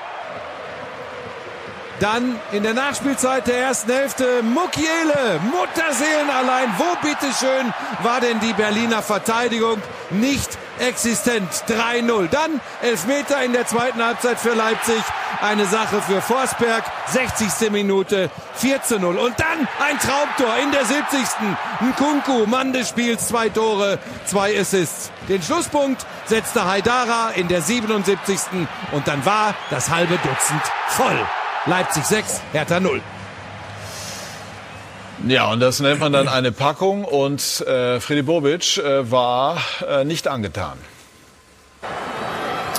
Dann 2.01 2.41
in 2.53 2.65
der 2.65 2.75
Nachspielzeit 2.75 3.47
der 3.47 3.59
ersten 3.59 3.93
Hälfte 3.93 4.43
Mukiele, 4.43 5.41
Mutterseelen 5.53 6.29
allein. 6.29 6.75
Wo 6.77 7.07
bitteschön 7.07 7.73
war 8.03 8.21
denn 8.21 8.41
die 8.41 8.53
Berliner 8.53 9.01
Verteidigung? 9.01 9.81
Nicht 10.11 10.59
existent. 10.81 11.49
3-0. 11.69 12.29
Dann 12.29 12.61
Elfmeter 12.83 13.43
in 13.45 13.53
der 13.53 13.67
zweiten 13.67 14.05
Halbzeit 14.05 14.39
für 14.41 14.55
Leipzig. 14.55 15.03
Eine 15.41 15.67
Sache 15.67 16.03
für 16.03 16.21
Forsberg. 16.21 16.85
60. 17.13 17.71
Minute 17.71 18.31
4 18.57 18.81
0. 18.99 19.17
Und 19.17 19.35
dann 19.39 19.69
ein 19.81 19.99
Traumtor 19.99 20.57
in 20.63 20.73
der 20.73 20.85
70. 20.85 21.21
Nkunku, 21.81 22.47
Mann 22.47 22.73
des 22.73 22.89
Spiels, 22.89 23.29
zwei 23.29 23.49
Tore, 23.49 23.99
zwei 24.27 24.59
Assists. 24.59 25.11
Den 25.29 25.43
Schlusspunkt 25.43 26.05
setzte 26.27 26.65
Haidara 26.65 27.31
in 27.31 27.47
der 27.47 27.63
77. 27.63 28.41
Und 28.93 29.07
dann 29.07 29.25
war 29.25 29.55
das 29.71 29.91
halbe 29.91 30.15
Dutzend 30.17 30.63
voll. 30.89 31.27
Leipzig 31.67 32.05
6, 32.05 32.43
Hertha 32.53 32.79
0. 32.79 33.01
Ja, 35.27 35.51
und 35.51 35.61
das 35.61 35.81
nennt 35.81 36.01
man 36.01 36.13
dann 36.13 36.29
eine 36.29 36.53
Packung 36.53 37.05
und 37.05 37.41
äh, 37.63 38.01
Freddy 38.01 38.21
Bobic 38.21 38.77
äh, 38.77 39.11
war 39.11 39.57
äh, 39.89 40.05
nicht 40.05 40.29
angetan. 40.29 40.77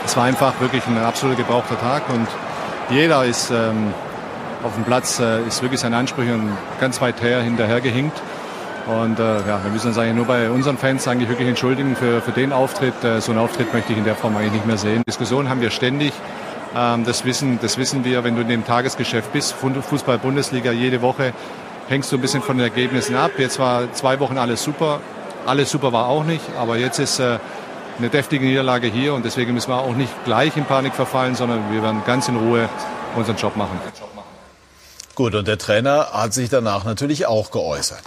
Es 0.06 0.16
war 0.16 0.26
einfach 0.26 0.60
wirklich 0.62 0.86
ein 0.86 1.00
absolut 1.00 1.38
gebrauchter 1.38 1.80
Tag 1.80 2.04
und 2.10 2.28
jeder 2.92 3.26
ist 3.26 3.50
ähm, 3.50 3.92
auf 4.64 4.76
dem 4.76 4.84
Platz, 4.84 5.20
äh, 5.20 5.42
ist 5.48 5.64
wirklich 5.64 5.80
seinen 5.80 5.96
Ansprüchen 5.96 6.56
ganz 6.80 7.02
weit 7.02 7.24
her 7.24 7.42
hinterhergehinkt. 7.42 8.22
Und 8.86 9.18
äh, 9.18 9.38
ja, 9.48 9.64
wir 9.64 9.72
müssen 9.72 9.88
uns 9.88 9.98
eigentlich 9.98 10.16
nur 10.16 10.26
bei 10.26 10.52
unseren 10.52 10.78
Fans 10.78 11.08
eigentlich 11.08 11.30
wirklich 11.30 11.48
entschuldigen 11.48 11.96
für, 11.96 12.22
für 12.22 12.32
den 12.32 12.54
Auftritt. 12.54 13.04
Äh, 13.04 13.20
so 13.20 13.32
einen 13.32 13.42
Auftritt 13.42 13.74
möchte 13.74 13.94
ich 13.94 13.98
in 13.98 14.06
der 14.06 14.16
Form 14.16 14.38
eigentlich 14.38 14.52
nicht 14.54 14.68
mehr 14.68 14.78
sehen. 14.78 15.02
Diskussionen 15.08 15.50
haben 15.50 15.62
wir 15.62 15.72
ständig. 15.72 16.14
Ähm, 16.76 17.06
das, 17.06 17.24
wissen, 17.24 17.60
das 17.62 17.78
wissen 17.78 18.04
wir, 18.04 18.24
wenn 18.24 18.36
du 18.36 18.42
in 18.42 18.50
dem 18.50 18.66
Tagesgeschäft 18.66 19.32
bist. 19.32 19.54
Fußball-Bundesliga 19.54 20.72
jede 20.72 21.02
Woche 21.02 21.34
hängst 21.88 22.12
du 22.12 22.18
ein 22.18 22.22
bisschen 22.22 22.42
von 22.42 22.58
den 22.58 22.66
Ergebnissen 22.66 23.16
ab. 23.16 23.32
Jetzt 23.38 23.60
war 23.60 23.92
zwei 23.94 24.20
Wochen 24.20 24.38
alles 24.38 24.64
super. 24.64 25.00
Alles 25.46 25.70
super 25.70 25.94
war 25.94 26.08
auch 26.08 26.24
nicht, 26.24 26.44
aber 26.58 26.78
jetzt 26.78 26.98
ist 27.00 27.20
äh, 27.20 27.38
eine 27.98 28.10
deftige 28.10 28.46
Niederlage 28.46 28.88
hier 28.88 29.14
und 29.14 29.24
deswegen 29.24 29.54
müssen 29.54 29.70
wir 29.70 29.78
auch 29.78 29.96
nicht 29.96 30.12
gleich 30.26 30.58
in 30.58 30.66
Panik 30.66 30.96
verfallen, 30.96 31.36
sondern 31.36 31.72
wir 31.72 31.84
werden 31.84 32.02
ganz 32.06 32.28
in 32.28 32.36
Ruhe 32.36 32.68
unseren 33.16 33.38
Job 33.38 33.56
machen. 33.56 33.80
Gut, 35.14 35.36
und 35.36 35.48
der 35.48 35.58
Trainer 35.58 36.10
hat 36.12 36.34
sich 36.34 36.50
danach 36.50 36.84
natürlich 36.84 37.28
auch 37.28 37.52
geäußert. 37.52 38.02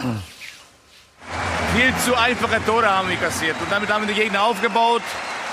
Viel 1.74 1.94
zu 2.04 2.18
einfache 2.18 2.62
Tore 2.66 2.90
haben 2.90 3.08
wir 3.08 3.16
kassiert 3.16 3.56
und 3.60 3.70
damit 3.70 3.90
haben 3.90 4.06
wir 4.06 4.12
die 4.12 4.20
Gegner 4.20 4.42
aufgebaut 4.42 5.02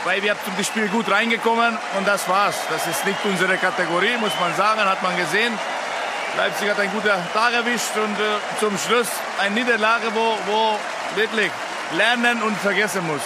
weil 0.06 0.22
wir 0.22 0.36
zum 0.46 0.64
Spiel 0.64 0.88
gut 0.88 1.10
reingekommen 1.10 1.78
und 1.98 2.08
das 2.08 2.30
war's. 2.30 2.56
Das 2.70 2.88
ist 2.88 3.06
nicht 3.06 3.18
unsere 3.26 3.58
Kategorie, 3.58 4.16
muss 4.22 4.40
man 4.40 4.56
sagen, 4.56 4.86
hat 4.86 5.02
man 5.04 5.18
gesehen. 5.18 5.52
Leipzig 6.38 6.70
hat 6.70 6.80
einen 6.80 6.92
guten 6.92 7.10
Tag 7.34 7.54
erwischt 7.54 7.96
und 7.96 8.14
äh, 8.20 8.60
zum 8.60 8.78
Schluss 8.78 9.08
eine 9.40 9.56
Niederlage, 9.56 10.08
wo, 10.14 10.38
wo 10.46 10.80
wirklich 11.16 11.52
lernen 11.98 12.42
und 12.44 12.58
vergessen 12.58 13.06
muss. 13.08 13.22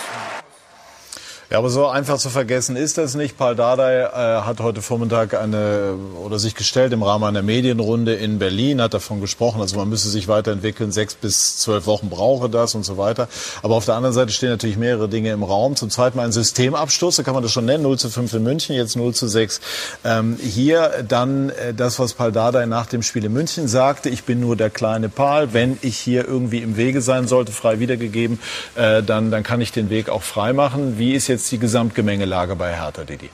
Ja, 1.51 1.57
aber 1.57 1.71
so 1.71 1.87
einfach 1.87 2.19
zu 2.19 2.29
vergessen 2.29 2.75
ist 2.75 2.99
das 2.99 3.15
nicht. 3.15 3.35
Paul 3.35 3.55
Dardai 3.55 4.03
äh, 4.03 4.41
hat 4.43 4.59
heute 4.59 4.83
Vormittag 4.83 5.33
eine 5.33 5.95
oder 6.23 6.37
sich 6.37 6.53
gestellt 6.53 6.93
im 6.93 7.01
Rahmen 7.01 7.23
einer 7.23 7.41
Medienrunde 7.41 8.13
in 8.13 8.37
Berlin, 8.37 8.79
hat 8.79 8.93
davon 8.93 9.19
gesprochen, 9.19 9.59
also 9.59 9.75
man 9.75 9.89
müsse 9.89 10.09
sich 10.09 10.27
weiterentwickeln, 10.27 10.91
sechs 10.91 11.15
bis 11.15 11.57
zwölf 11.57 11.87
Wochen 11.87 12.09
brauche 12.09 12.51
das 12.51 12.75
und 12.75 12.85
so 12.85 12.99
weiter. 12.99 13.27
Aber 13.63 13.73
auf 13.73 13.85
der 13.85 13.95
anderen 13.95 14.13
Seite 14.13 14.31
stehen 14.31 14.49
natürlich 14.49 14.77
mehrere 14.77 15.09
Dinge 15.09 15.31
im 15.31 15.41
Raum. 15.41 15.75
Zum 15.75 15.89
zweiten 15.89 16.17
mal 16.17 16.25
ein 16.25 16.31
Systemabstoß, 16.31 17.15
so 17.15 17.23
kann 17.23 17.33
man 17.33 17.41
das 17.41 17.51
schon 17.51 17.65
nennen, 17.65 17.81
0 17.81 17.97
zu 17.97 18.11
5 18.11 18.31
in 18.31 18.43
München, 18.43 18.75
jetzt 18.75 18.95
0 18.95 19.15
zu 19.15 19.27
6. 19.27 19.59
Ähm, 20.05 20.37
hier 20.39 21.03
dann 21.07 21.49
äh, 21.49 21.73
das, 21.73 21.97
was 21.97 22.13
Paul 22.13 22.31
Dardai 22.31 22.67
nach 22.67 22.85
dem 22.85 23.01
Spiel 23.01 23.25
in 23.25 23.33
München 23.33 23.67
sagte, 23.67 24.09
ich 24.09 24.23
bin 24.23 24.39
nur 24.39 24.55
der 24.55 24.69
kleine 24.69 25.09
Paul, 25.09 25.51
wenn 25.51 25.79
ich 25.81 25.97
hier 25.97 26.27
irgendwie 26.27 26.59
im 26.59 26.77
Wege 26.77 27.01
sein 27.01 27.27
sollte, 27.27 27.51
frei 27.51 27.79
wiedergegeben, 27.79 28.39
äh, 28.75 29.01
dann, 29.01 29.31
dann 29.31 29.41
kann 29.41 29.61
ich 29.61 29.71
den 29.71 29.89
Weg 29.89 30.09
auch 30.09 30.21
frei 30.21 30.53
machen. 30.53 30.99
Wie 30.99 31.15
ist 31.15 31.27
jetzt 31.27 31.38
jetzt 31.39 31.51
die 31.53 31.59
Gesamtgemengelage 31.59 32.55
bei 32.57 32.75
Hertha, 32.75 33.05
Didi? 33.05 33.29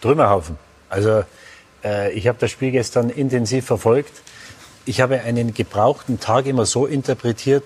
Trümmerhaufen. 0.00 0.58
Also 0.88 1.22
äh, 1.84 2.10
ich 2.12 2.26
habe 2.26 2.38
das 2.40 2.50
Spiel 2.50 2.72
gestern 2.72 3.08
intensiv 3.08 3.66
verfolgt. 3.66 4.10
Ich 4.84 5.00
habe 5.00 5.20
einen 5.20 5.54
gebrauchten 5.54 6.18
Tag 6.18 6.46
immer 6.46 6.66
so 6.66 6.86
interpretiert, 6.86 7.62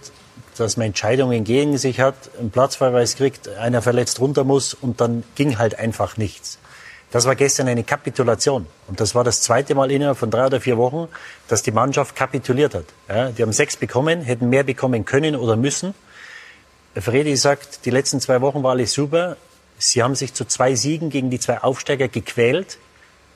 dass 0.58 0.76
man 0.76 0.88
Entscheidungen 0.88 1.44
gegen 1.44 1.78
sich 1.78 2.00
hat, 2.00 2.14
einen 2.38 2.50
Platzverweis 2.50 3.16
kriegt, 3.16 3.48
einer 3.48 3.80
verletzt 3.80 4.20
runter 4.20 4.44
muss 4.44 4.74
und 4.74 5.00
dann 5.00 5.24
ging 5.34 5.56
halt 5.56 5.78
einfach 5.78 6.18
nichts. 6.18 6.58
Das 7.10 7.24
war 7.24 7.34
gestern 7.34 7.68
eine 7.68 7.84
Kapitulation. 7.84 8.66
Und 8.86 9.00
das 9.00 9.14
war 9.14 9.24
das 9.24 9.40
zweite 9.40 9.74
Mal 9.74 9.90
innerhalb 9.90 10.18
von 10.18 10.30
drei 10.30 10.46
oder 10.46 10.60
vier 10.60 10.76
Wochen, 10.76 11.08
dass 11.48 11.62
die 11.62 11.70
Mannschaft 11.70 12.16
kapituliert 12.16 12.74
hat. 12.74 12.84
Ja, 13.08 13.30
die 13.30 13.40
haben 13.40 13.52
sechs 13.52 13.76
bekommen, 13.76 14.20
hätten 14.20 14.50
mehr 14.50 14.64
bekommen 14.64 15.06
können 15.06 15.36
oder 15.36 15.56
müssen. 15.56 15.94
Fredi 16.96 17.36
sagt, 17.36 17.86
die 17.86 17.90
letzten 17.90 18.20
zwei 18.20 18.40
Wochen 18.40 18.62
war 18.62 18.72
alles 18.72 18.92
super. 18.92 19.36
Sie 19.78 20.02
haben 20.02 20.14
sich 20.14 20.34
zu 20.34 20.44
zwei 20.44 20.74
Siegen 20.74 21.10
gegen 21.10 21.30
die 21.30 21.40
zwei 21.40 21.62
Aufsteiger 21.62 22.08
gequält. 22.08 22.78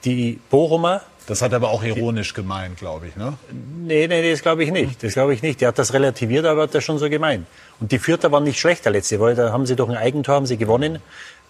Die 0.04 0.40
Bochumer. 0.50 1.02
Das 1.26 1.42
hat 1.42 1.52
er 1.52 1.56
aber 1.56 1.70
auch 1.70 1.82
ironisch 1.82 2.32
gemeint, 2.32 2.78
glaube 2.78 3.08
ich, 3.08 3.16
ne? 3.16 3.34
Nee, 3.84 4.06
nee, 4.06 4.30
das 4.30 4.40
glaube 4.40 4.64
ich 4.64 4.70
nicht. 4.70 5.02
Das 5.02 5.12
glaube 5.12 5.34
ich 5.34 5.42
nicht. 5.42 5.60
Der 5.60 5.68
hat 5.68 5.78
das 5.78 5.92
relativiert, 5.92 6.46
aber 6.46 6.62
hat 6.62 6.74
das 6.74 6.84
schon 6.84 6.98
so 6.98 7.10
gemeint. 7.10 7.46
Und 7.80 7.92
die 7.92 7.98
Vierter 7.98 8.32
waren 8.32 8.44
nicht 8.44 8.58
schlechter 8.58 8.90
letzte 8.90 9.18
Woche. 9.20 9.34
Da 9.34 9.52
haben 9.52 9.66
sie 9.66 9.76
durch 9.76 9.90
ein 9.90 9.96
Eigentor 9.96 10.36
haben 10.36 10.46
sie 10.46 10.56
gewonnen. 10.56 11.00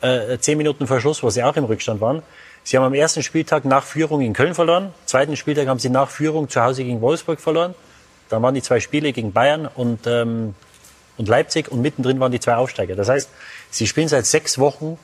Äh, 0.01 0.39
zehn 0.39 0.59
Minuten 0.59 0.87
vor 0.87 1.01
Schluss, 1.01 1.23
wo 1.23 1.31
sie 1.31 1.45
auch 1.45 1.55
im 1.57 1.65
Rückstand 1.65 2.01
waren. 2.01 2.23
Sie 2.65 2.77
haben 2.77 2.85
am 2.85 2.95
ersten 2.95 3.23
Spieltag 3.23 3.65
nach 3.65 3.85
Führung 3.85 4.21
in 4.21 4.33
Köln 4.33 4.55
verloren. 4.55 4.87
Am 4.87 4.93
zweiten 5.07 5.37
Spieltag 5.37 5.69
haben 5.69 5.79
sie 5.79 5.91
nach 5.91 6.11
Führung 6.11 6.49
zu 6.49 6.63
Hause 6.63 6.85
gegen 6.85 7.01
Wolfsburg 7.01 7.41
verloren. 7.41 7.75
Dann 8.29 8.43
waren 8.43 8.55
die 8.55 8.63
zwei 8.63 8.81
Spiele 8.81 9.13
gegen 9.13 9.33
Bayern 9.33 9.69
und, 9.75 10.07
ähm, 10.07 10.55
und 11.19 11.29
Leipzig 11.29 11.71
und 11.71 11.83
mittendrin 11.83 12.19
waren 12.21 12.33
die 12.33 12.41
zwei 12.41 12.55
Aufsteiger. 12.55 12.97
Das 12.97 13.09
heißt, 13.09 13.29
Sie 13.71 13.87
spielen 13.87 14.09
seit 14.09 14.27
sechs 14.27 14.59
Wochen 14.59 14.99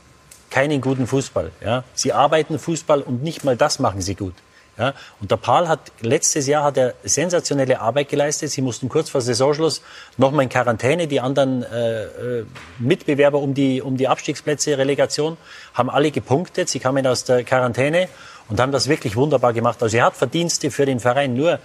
keinen 0.51 0.81
guten 0.81 1.07
Fußball. 1.07 1.51
Ja? 1.63 1.85
Sie 1.95 2.13
arbeiten 2.13 2.59
Fußball 2.59 3.03
und 3.03 3.23
nicht 3.23 3.45
mal 3.45 3.57
das 3.57 3.79
machen 3.79 4.01
sie 4.01 4.15
gut. 4.15 4.35
Ja, 4.77 4.93
und 5.21 5.31
der 5.31 5.37
Paul 5.37 5.69
hat 5.69 5.93
letztes 6.01 6.49
Jahr 6.49 6.65
hat 6.65 6.77
er 6.77 6.95
sensationelle 7.05 7.81
Arbeit 7.81 8.09
geleistet. 8.09 8.51
Sie 8.51 8.61
mussten 8.61 8.89
kurz 8.89 9.09
vor 9.09 9.21
Saisonschluss 9.21 9.83
nochmal 10.17 10.43
in 10.43 10.49
Quarantäne. 10.49 11.07
Die 11.07 11.21
anderen 11.21 11.63
äh, 11.63 12.03
äh, 12.03 12.47
Mitbewerber 12.81 13.39
um 13.39 13.55
die, 13.55 13.81
um 13.81 13.97
die 13.97 14.09
Abstiegsplätze, 14.09 14.77
Relegation, 14.77 15.37
haben 15.75 15.91
alle 15.91 16.11
gepunktet. 16.11 16.69
Sie 16.69 16.81
kamen 16.81 17.07
aus 17.07 17.23
der 17.23 17.45
Quarantäne 17.45 18.09
und 18.49 18.59
haben 18.59 18.73
das 18.73 18.89
wirklich 18.89 19.15
wunderbar 19.15 19.53
gemacht. 19.53 19.81
Also 19.81 19.97
er 19.97 20.07
hat 20.07 20.17
Verdienste 20.17 20.73
für 20.73 20.87
den 20.87 20.99
Verein. 20.99 21.35
Nur 21.35 21.61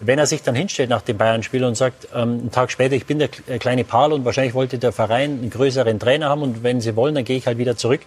wenn 0.00 0.18
er 0.18 0.26
sich 0.26 0.42
dann 0.42 0.54
hinstellt 0.54 0.90
nach 0.90 1.02
dem 1.02 1.16
Bayern-Spiel 1.16 1.64
und 1.64 1.74
sagt, 1.74 2.08
ähm, 2.14 2.38
einen 2.40 2.50
Tag 2.50 2.70
später, 2.70 2.94
ich 2.94 3.06
bin 3.06 3.18
der 3.18 3.30
äh, 3.46 3.58
kleine 3.58 3.84
Paul 3.84 4.12
und 4.12 4.24
wahrscheinlich 4.24 4.54
wollte 4.54 4.78
der 4.78 4.92
Verein 4.92 5.38
einen 5.38 5.50
größeren 5.50 5.98
Trainer 5.98 6.28
haben 6.28 6.42
und 6.42 6.62
wenn 6.62 6.80
Sie 6.80 6.96
wollen, 6.96 7.14
dann 7.14 7.24
gehe 7.24 7.36
ich 7.36 7.46
halt 7.46 7.58
wieder 7.58 7.76
zurück, 7.76 8.00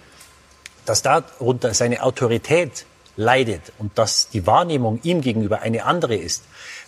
dass 0.85 1.01
darunter 1.01 1.73
seine 1.73 2.03
Autorität 2.03 2.85
leidet 3.15 3.61
und 3.79 3.97
dass 3.97 4.29
die 4.29 4.47
Wahrnehmung 4.47 4.99
ihm 5.03 5.21
gegenüber 5.21 5.61
eine 5.61 5.83
andere 5.83 6.15
ist, 6.15 6.43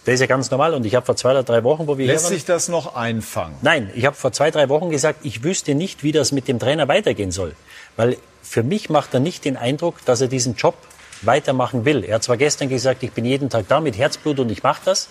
das 0.06 0.16
ist 0.16 0.22
ja 0.22 0.26
ganz 0.26 0.50
normal. 0.50 0.74
Und 0.74 0.86
ich 0.86 0.96
habe 0.96 1.06
vor 1.06 1.16
zwei 1.16 1.32
oder 1.32 1.44
drei 1.44 1.64
Wochen, 1.64 1.88
wo 1.88 1.98
wir 1.98 2.08
Lässt 2.08 2.26
hier 2.26 2.32
waren, 2.32 2.34
sich 2.34 2.46
das 2.46 2.70
noch 2.70 2.96
einfangen? 2.96 3.56
Nein, 3.62 3.92
ich 3.94 4.06
habe 4.06 4.16
vor 4.16 4.32
zwei, 4.32 4.50
drei 4.50 4.70
Wochen 4.70 4.90
gesagt, 4.90 5.20
ich 5.24 5.44
wüsste 5.44 5.76
nicht, 5.76 6.04
wie 6.04 6.12
das 6.12 6.32
mit 6.32 6.48
dem 6.48 6.58
Trainer 6.58 6.88
weitergehen 6.88 7.32
soll. 7.32 7.54
Weil 7.98 8.18
für 8.42 8.64
mich 8.64 8.90
macht 8.90 9.14
er 9.14 9.20
nicht 9.20 9.46
den 9.46 9.58
Eindruck, 9.58 10.04
dass 10.06 10.22
er 10.22 10.28
diesen 10.28 10.56
Job 10.56 10.76
weitermachen 11.22 11.86
will. 11.86 12.04
Er 12.04 12.16
hat 12.16 12.24
zwar 12.24 12.38
gestern 12.38 12.70
gesagt, 12.70 13.04
ich 13.04 13.12
bin 13.12 13.26
jeden 13.26 13.50
Tag 13.50 13.68
da 13.68 13.80
mit 13.80 13.98
Herzblut 13.98 14.40
und 14.40 14.52
ich 14.52 14.64
mache 14.64 14.82
das. 14.86 15.10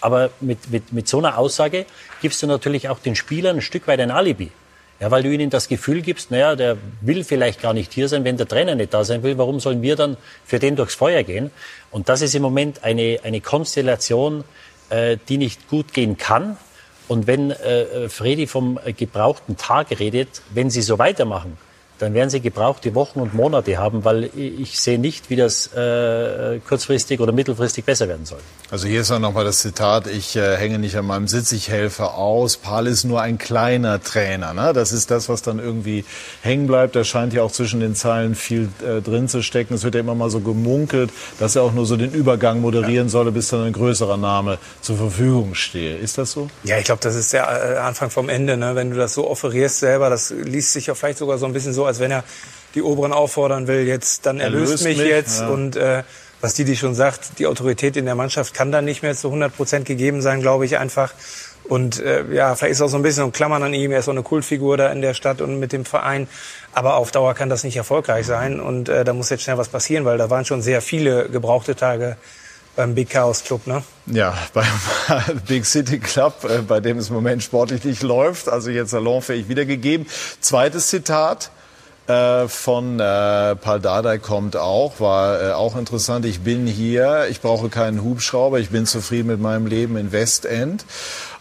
Aber 0.00 0.30
mit, 0.40 0.70
mit, 0.70 0.92
mit 0.92 1.08
so 1.08 1.18
einer 1.18 1.38
Aussage 1.38 1.86
gibst 2.20 2.42
du 2.42 2.46
natürlich 2.46 2.88
auch 2.88 2.98
den 2.98 3.14
Spielern 3.14 3.56
ein 3.56 3.62
Stück 3.62 3.86
weit 3.86 4.00
ein 4.00 4.10
Alibi. 4.10 4.50
Ja, 5.00 5.10
weil 5.10 5.22
du 5.22 5.30
ihnen 5.30 5.50
das 5.50 5.68
Gefühl 5.68 6.00
gibst, 6.02 6.30
naja, 6.30 6.54
der 6.54 6.76
will 7.00 7.24
vielleicht 7.24 7.60
gar 7.60 7.74
nicht 7.74 7.92
hier 7.92 8.08
sein, 8.08 8.24
wenn 8.24 8.36
der 8.36 8.46
Trainer 8.46 8.76
nicht 8.76 8.94
da 8.94 9.04
sein 9.04 9.22
will, 9.24 9.36
warum 9.36 9.58
sollen 9.58 9.82
wir 9.82 9.96
dann 9.96 10.16
für 10.44 10.60
den 10.60 10.76
durchs 10.76 10.94
Feuer 10.94 11.24
gehen? 11.24 11.50
Und 11.90 12.08
das 12.08 12.22
ist 12.22 12.34
im 12.36 12.42
Moment 12.42 12.84
eine, 12.84 13.18
eine 13.24 13.40
Konstellation, 13.40 14.44
äh, 14.90 15.16
die 15.28 15.38
nicht 15.38 15.68
gut 15.68 15.92
gehen 15.92 16.18
kann. 16.18 16.56
Und 17.08 17.26
wenn 17.26 17.50
äh, 17.50 18.08
Fredi 18.08 18.46
vom 18.46 18.78
gebrauchten 18.96 19.56
Tag 19.56 19.98
redet, 19.98 20.42
wenn 20.54 20.70
sie 20.70 20.82
so 20.82 20.98
weitermachen, 20.98 21.58
dann 22.02 22.14
werden 22.14 22.30
sie 22.30 22.40
gebrauchte 22.40 22.96
Wochen 22.96 23.20
und 23.20 23.32
Monate 23.32 23.78
haben, 23.78 24.04
weil 24.04 24.28
ich 24.36 24.80
sehe 24.80 24.98
nicht, 24.98 25.30
wie 25.30 25.36
das 25.36 25.68
äh, 25.72 26.58
kurzfristig 26.68 27.20
oder 27.20 27.30
mittelfristig 27.30 27.84
besser 27.84 28.08
werden 28.08 28.26
soll. 28.26 28.40
Also 28.72 28.88
hier 28.88 29.02
ist 29.02 29.12
auch 29.12 29.20
nochmal 29.20 29.44
das 29.44 29.58
Zitat, 29.58 30.08
ich 30.08 30.34
äh, 30.34 30.56
hänge 30.56 30.80
nicht 30.80 30.96
an 30.96 31.06
meinem 31.06 31.28
Sitz, 31.28 31.52
ich 31.52 31.68
helfe 31.68 32.14
aus. 32.14 32.56
Paul 32.56 32.88
ist 32.88 33.04
nur 33.04 33.20
ein 33.20 33.38
kleiner 33.38 34.02
Trainer. 34.02 34.52
Ne? 34.52 34.72
Das 34.72 34.92
ist 34.92 35.12
das, 35.12 35.28
was 35.28 35.42
dann 35.42 35.60
irgendwie 35.60 36.04
hängen 36.40 36.66
bleibt. 36.66 36.96
Da 36.96 37.04
scheint 37.04 37.34
ja 37.34 37.44
auch 37.44 37.52
zwischen 37.52 37.78
den 37.78 37.94
Zeilen 37.94 38.34
viel 38.34 38.68
äh, 38.84 39.00
drin 39.00 39.28
zu 39.28 39.40
stecken. 39.40 39.74
Es 39.74 39.84
wird 39.84 39.94
ja 39.94 40.00
immer 40.00 40.16
mal 40.16 40.30
so 40.30 40.40
gemunkelt, 40.40 41.10
dass 41.38 41.54
er 41.54 41.62
auch 41.62 41.72
nur 41.72 41.86
so 41.86 41.96
den 41.96 42.10
Übergang 42.10 42.60
moderieren 42.60 43.10
solle, 43.10 43.30
bis 43.30 43.48
dann 43.48 43.62
ein 43.62 43.72
größerer 43.72 44.16
Name 44.16 44.58
zur 44.80 44.96
Verfügung 44.96 45.54
stehe. 45.54 45.98
Ist 45.98 46.18
das 46.18 46.32
so? 46.32 46.48
Ja, 46.64 46.78
ich 46.78 46.84
glaube, 46.84 47.00
das 47.00 47.14
ist 47.14 47.32
der 47.32 47.44
äh, 47.44 47.76
Anfang 47.76 48.10
vom 48.10 48.28
Ende. 48.28 48.56
Ne? 48.56 48.74
Wenn 48.74 48.90
du 48.90 48.96
das 48.96 49.14
so 49.14 49.30
offerierst 49.30 49.78
selber, 49.78 50.10
das 50.10 50.30
liest 50.30 50.72
sich 50.72 50.86
ja 50.86 50.96
vielleicht 50.96 51.18
sogar 51.18 51.38
so 51.38 51.46
ein 51.46 51.52
bisschen 51.52 51.74
so, 51.74 51.91
als 51.92 52.00
wenn 52.00 52.10
er 52.10 52.24
die 52.74 52.82
Oberen 52.82 53.12
auffordern 53.12 53.66
will, 53.66 53.86
jetzt 53.86 54.26
dann 54.26 54.40
erlöst, 54.40 54.64
Erlöst 54.64 54.84
mich, 54.84 54.98
mich, 54.98 55.06
jetzt. 55.06 55.40
ja. 55.40 55.48
Und 55.48 55.76
äh, 55.76 56.02
was 56.40 56.54
Didi 56.54 56.74
schon 56.76 56.94
sagt, 56.94 57.38
die 57.38 57.46
Autorität 57.46 57.96
in 57.96 58.04
der 58.04 58.14
Mannschaft 58.14 58.54
kann 58.54 58.72
dann 58.72 58.84
nicht 58.84 59.02
mehr 59.02 59.14
zu 59.14 59.28
100 59.28 59.54
Prozent 59.54 59.86
gegeben 59.86 60.22
sein, 60.22 60.40
glaube 60.40 60.64
ich 60.64 60.78
einfach. 60.78 61.12
Und 61.64 62.00
äh, 62.00 62.24
ja, 62.32 62.54
vielleicht 62.56 62.72
ist 62.72 62.80
auch 62.80 62.88
so 62.88 62.96
ein 62.96 63.02
bisschen 63.02 63.24
ein 63.24 63.32
Klammern 63.32 63.62
an 63.62 63.72
ihm. 63.72 63.92
Er 63.92 64.00
ist 64.00 64.06
so 64.06 64.10
eine 64.10 64.22
Kultfigur 64.22 64.76
da 64.76 64.90
in 64.90 65.00
der 65.00 65.14
Stadt 65.14 65.40
und 65.40 65.60
mit 65.60 65.72
dem 65.72 65.84
Verein. 65.84 66.26
Aber 66.72 66.96
auf 66.96 67.12
Dauer 67.12 67.34
kann 67.34 67.48
das 67.48 67.62
nicht 67.62 67.76
erfolgreich 67.76 68.26
sein. 68.26 68.58
Und 68.58 68.88
äh, 68.88 69.04
da 69.04 69.12
muss 69.12 69.30
jetzt 69.30 69.44
schnell 69.44 69.58
was 69.58 69.68
passieren, 69.68 70.04
weil 70.04 70.18
da 70.18 70.30
waren 70.30 70.44
schon 70.44 70.62
sehr 70.62 70.82
viele 70.82 71.28
gebrauchte 71.28 71.76
Tage 71.76 72.16
beim 72.74 72.94
Big 72.94 73.10
Chaos 73.10 73.44
Club, 73.44 73.66
ne? 73.66 73.82
Ja, 74.06 74.36
beim 74.52 74.66
Big 75.46 75.64
City 75.66 76.00
Club, 76.00 76.44
äh, 76.48 76.58
bei 76.62 76.80
dem 76.80 76.98
es 76.98 77.10
im 77.10 77.14
Moment 77.14 77.42
sportlich 77.42 77.84
nicht 77.84 78.02
läuft, 78.02 78.48
also 78.48 78.70
jetzt 78.70 78.90
salonfähig 78.90 79.48
wiedergegeben. 79.48 80.06
Zweites 80.40 80.88
Zitat 80.88 81.50
äh, 82.06 82.48
von 82.48 82.98
äh, 83.00 83.54
Paul 83.56 83.80
Dardai 83.80 84.18
kommt 84.18 84.56
auch, 84.56 85.00
war 85.00 85.40
äh, 85.40 85.52
auch 85.52 85.76
interessant. 85.76 86.24
Ich 86.24 86.40
bin 86.40 86.66
hier, 86.66 87.26
ich 87.30 87.40
brauche 87.40 87.68
keinen 87.68 88.02
Hubschrauber, 88.02 88.58
ich 88.58 88.70
bin 88.70 88.86
zufrieden 88.86 89.28
mit 89.28 89.40
meinem 89.40 89.66
Leben 89.66 89.96
in 89.96 90.12
Westend. 90.12 90.84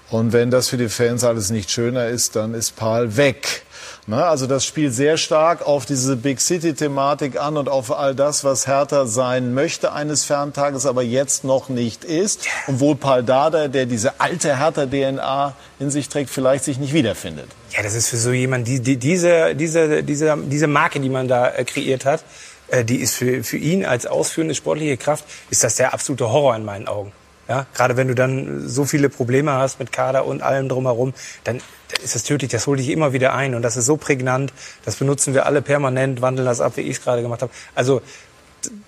Und 0.09 0.33
wenn 0.33 0.51
das 0.51 0.67
für 0.67 0.77
die 0.77 0.89
Fans 0.89 1.23
alles 1.23 1.49
nicht 1.49 1.71
schöner 1.71 2.07
ist, 2.07 2.35
dann 2.35 2.53
ist 2.53 2.75
Paul 2.75 3.15
weg. 3.15 3.63
Ne? 4.07 4.23
Also 4.23 4.47
das 4.47 4.65
spielt 4.65 4.93
sehr 4.93 5.17
stark 5.17 5.65
auf 5.65 5.85
diese 5.85 6.15
Big 6.15 6.41
City-Thematik 6.41 7.39
an 7.39 7.57
und 7.57 7.69
auf 7.69 7.91
all 7.91 8.15
das, 8.15 8.43
was 8.43 8.67
Hertha 8.67 9.05
sein 9.05 9.53
möchte 9.53 9.93
eines 9.93 10.23
Ferntages, 10.23 10.85
aber 10.85 11.03
jetzt 11.03 11.43
noch 11.43 11.69
nicht 11.69 12.03
ist. 12.03 12.45
Und 12.67 12.79
wohl 12.79 12.95
Paul 12.95 13.23
Dardai, 13.23 13.67
der 13.67 13.85
diese 13.85 14.19
alte 14.19 14.57
Hertha-DNA 14.57 15.53
in 15.79 15.91
sich 15.91 16.09
trägt, 16.09 16.29
vielleicht 16.29 16.63
sich 16.63 16.79
nicht 16.79 16.93
wiederfindet. 16.93 17.47
Ja, 17.75 17.83
das 17.83 17.93
ist 17.93 18.09
für 18.09 18.17
so 18.17 18.31
jemand, 18.31 18.67
die, 18.67 18.79
die, 18.79 18.97
diese, 18.97 19.55
diese, 19.55 20.03
diese, 20.03 20.37
diese 20.37 20.67
Marke, 20.67 20.99
die 20.99 21.09
man 21.09 21.27
da 21.27 21.49
äh, 21.49 21.63
kreiert 21.63 22.05
hat, 22.05 22.23
äh, 22.69 22.83
die 22.83 22.97
ist 22.97 23.15
für, 23.15 23.43
für 23.43 23.57
ihn 23.57 23.85
als 23.85 24.07
ausführende 24.07 24.55
sportliche 24.55 24.97
Kraft, 24.97 25.25
ist 25.49 25.63
das 25.63 25.75
der 25.75 25.93
absolute 25.93 26.29
Horror 26.31 26.55
in 26.55 26.65
meinen 26.65 26.87
Augen. 26.87 27.11
Ja, 27.47 27.65
gerade 27.73 27.97
wenn 27.97 28.07
du 28.07 28.15
dann 28.15 28.67
so 28.69 28.85
viele 28.85 29.09
Probleme 29.09 29.51
hast 29.51 29.79
mit 29.79 29.91
Kader 29.91 30.25
und 30.25 30.41
allem 30.41 30.69
drumherum, 30.69 31.13
dann 31.43 31.59
ist 32.03 32.15
das 32.15 32.23
tödlich, 32.23 32.51
das 32.51 32.67
holt 32.67 32.79
dich 32.79 32.89
immer 32.89 33.13
wieder 33.13 33.33
ein 33.33 33.55
und 33.55 33.61
das 33.61 33.77
ist 33.77 33.85
so 33.85 33.97
prägnant, 33.97 34.53
das 34.85 34.95
benutzen 34.95 35.33
wir 35.33 35.45
alle 35.45 35.61
permanent, 35.61 36.21
wandeln 36.21 36.45
das 36.45 36.61
ab, 36.61 36.73
wie 36.75 36.81
ich 36.81 36.97
es 36.97 37.03
gerade 37.03 37.21
gemacht 37.21 37.41
habe. 37.41 37.51
Also 37.75 38.01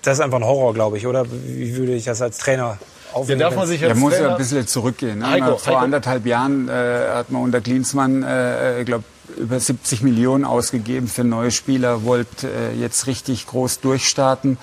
das 0.02 0.18
ist 0.18 0.20
einfach 0.20 0.38
ein 0.38 0.44
Horror, 0.44 0.72
glaube 0.74 0.98
ich, 0.98 1.06
oder? 1.06 1.26
Wie 1.30 1.76
würde 1.76 1.92
ich 1.94 2.04
das 2.04 2.22
als 2.22 2.38
Trainer 2.38 2.78
aufnehmen? 3.12 3.40
darf 3.40 3.56
man 3.56 3.66
sich 3.66 3.80
Da 3.80 3.88
als 3.88 3.98
muss 3.98 4.12
ja 4.12 4.18
Trainer- 4.18 4.32
ein 4.32 4.38
bisschen 4.38 4.66
zurückgehen. 4.66 5.18
Ne? 5.18 5.30
Heiko, 5.30 5.56
Vor 5.56 5.66
Heiko. 5.74 5.78
anderthalb 5.84 6.26
Jahren 6.26 6.68
äh, 6.68 6.72
hat 7.14 7.30
man 7.30 7.42
unter 7.42 7.60
Klinsmann, 7.60 8.22
äh, 8.22 8.80
ich 8.80 8.86
glaube, 8.86 9.04
über 9.36 9.58
70 9.58 10.02
Millionen 10.02 10.44
ausgegeben 10.44 11.08
für 11.08 11.24
neue 11.24 11.50
Spieler, 11.50 12.04
wollte 12.04 12.46
äh, 12.48 12.74
jetzt 12.78 13.06
richtig 13.08 13.46
groß 13.46 13.80
durchstarten. 13.80 14.58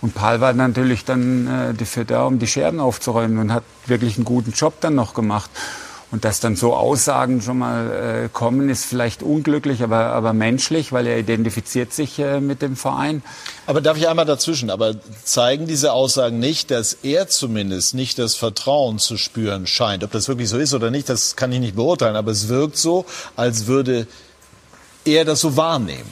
Und 0.00 0.14
Paul 0.14 0.40
war 0.40 0.52
natürlich 0.52 1.04
dann 1.04 1.46
äh, 1.70 1.74
dafür 1.74 2.04
da, 2.04 2.24
um 2.26 2.38
die 2.38 2.46
Scherben 2.46 2.78
aufzuräumen 2.80 3.38
und 3.38 3.52
hat 3.52 3.62
wirklich 3.86 4.16
einen 4.16 4.24
guten 4.24 4.52
Job 4.52 4.74
dann 4.80 4.94
noch 4.94 5.14
gemacht. 5.14 5.50
Und 6.12 6.26
dass 6.26 6.40
dann 6.40 6.56
so 6.56 6.74
Aussagen 6.74 7.40
schon 7.40 7.58
mal 7.58 8.24
äh, 8.24 8.28
kommen, 8.28 8.68
ist 8.68 8.84
vielleicht 8.84 9.22
unglücklich, 9.22 9.82
aber, 9.82 10.08
aber 10.08 10.34
menschlich, 10.34 10.92
weil 10.92 11.06
er 11.06 11.18
identifiziert 11.18 11.94
sich 11.94 12.18
äh, 12.18 12.38
mit 12.38 12.60
dem 12.60 12.76
Verein. 12.76 13.22
Aber 13.66 13.80
darf 13.80 13.96
ich 13.96 14.06
einmal 14.08 14.26
dazwischen? 14.26 14.68
Aber 14.68 14.94
zeigen 15.24 15.66
diese 15.66 15.94
Aussagen 15.94 16.38
nicht, 16.38 16.70
dass 16.70 16.92
er 17.02 17.28
zumindest 17.28 17.94
nicht 17.94 18.18
das 18.18 18.34
Vertrauen 18.34 18.98
zu 18.98 19.16
spüren 19.16 19.66
scheint? 19.66 20.04
Ob 20.04 20.12
das 20.12 20.28
wirklich 20.28 20.50
so 20.50 20.58
ist 20.58 20.74
oder 20.74 20.90
nicht, 20.90 21.08
das 21.08 21.34
kann 21.34 21.50
ich 21.50 21.60
nicht 21.60 21.76
beurteilen. 21.76 22.16
Aber 22.16 22.30
es 22.30 22.48
wirkt 22.48 22.76
so, 22.76 23.06
als 23.34 23.66
würde 23.66 24.06
er 25.06 25.24
das 25.24 25.40
so 25.40 25.56
wahrnehmen. 25.56 26.10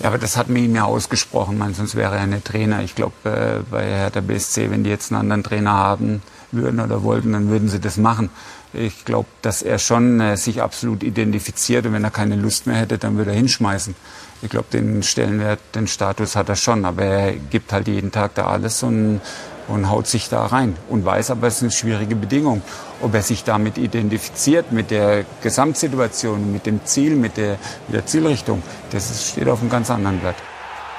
Ja, 0.00 0.08
aber 0.08 0.18
das 0.18 0.36
hat 0.36 0.48
mir 0.48 0.60
ihm 0.60 0.76
ja 0.76 0.84
ausgesprochen, 0.84 1.58
man, 1.58 1.74
sonst 1.74 1.96
wäre 1.96 2.16
er 2.16 2.26
nicht 2.26 2.44
Trainer. 2.44 2.82
Ich 2.82 2.94
glaube, 2.94 3.14
äh, 3.24 3.62
bei 3.68 3.84
Hertha 3.84 4.20
BSC, 4.20 4.70
wenn 4.70 4.84
die 4.84 4.90
jetzt 4.90 5.10
einen 5.10 5.20
anderen 5.20 5.42
Trainer 5.42 5.72
haben 5.72 6.22
würden 6.52 6.80
oder 6.80 7.02
wollten, 7.02 7.32
dann 7.32 7.50
würden 7.50 7.68
sie 7.68 7.80
das 7.80 7.96
machen. 7.96 8.30
Ich 8.72 9.04
glaube, 9.04 9.28
dass 9.42 9.62
er 9.62 9.78
schon 9.78 10.20
äh, 10.20 10.36
sich 10.36 10.62
absolut 10.62 11.02
identifiziert 11.02 11.86
und 11.86 11.94
wenn 11.94 12.04
er 12.04 12.10
keine 12.10 12.36
Lust 12.36 12.66
mehr 12.66 12.76
hätte, 12.76 12.98
dann 12.98 13.16
würde 13.16 13.32
er 13.32 13.36
hinschmeißen. 13.36 13.96
Ich 14.42 14.50
glaube, 14.50 14.66
den 14.72 15.02
Stellenwert, 15.02 15.58
den 15.74 15.88
Status 15.88 16.36
hat 16.36 16.48
er 16.48 16.56
schon, 16.56 16.84
aber 16.84 17.02
er 17.02 17.32
gibt 17.32 17.72
halt 17.72 17.88
jeden 17.88 18.12
Tag 18.12 18.36
da 18.36 18.46
alles 18.46 18.82
und, 18.84 19.20
und 19.68 19.90
haut 19.90 20.06
sich 20.06 20.28
da 20.28 20.46
rein 20.46 20.76
und 20.88 21.04
weiß 21.04 21.30
aber, 21.30 21.46
es 21.46 21.56
ist 21.56 21.62
eine 21.62 21.70
schwierige 21.70 22.16
Bedingung. 22.16 22.62
Ob 23.00 23.14
er 23.14 23.22
sich 23.22 23.44
damit 23.44 23.78
identifiziert, 23.78 24.72
mit 24.72 24.90
der 24.90 25.24
Gesamtsituation, 25.42 26.52
mit 26.52 26.66
dem 26.66 26.84
Ziel, 26.84 27.14
mit 27.14 27.36
der, 27.36 27.58
mit 27.86 27.96
der 27.96 28.06
Zielrichtung, 28.06 28.62
das 28.90 29.10
ist, 29.10 29.30
steht 29.30 29.48
auf 29.48 29.60
einem 29.60 29.70
ganz 29.70 29.90
anderen 29.90 30.18
Blatt. 30.18 30.36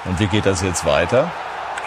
Und 0.05 0.19
wie 0.19 0.27
geht 0.27 0.45
das 0.45 0.61
jetzt 0.61 0.85
weiter? 0.85 1.31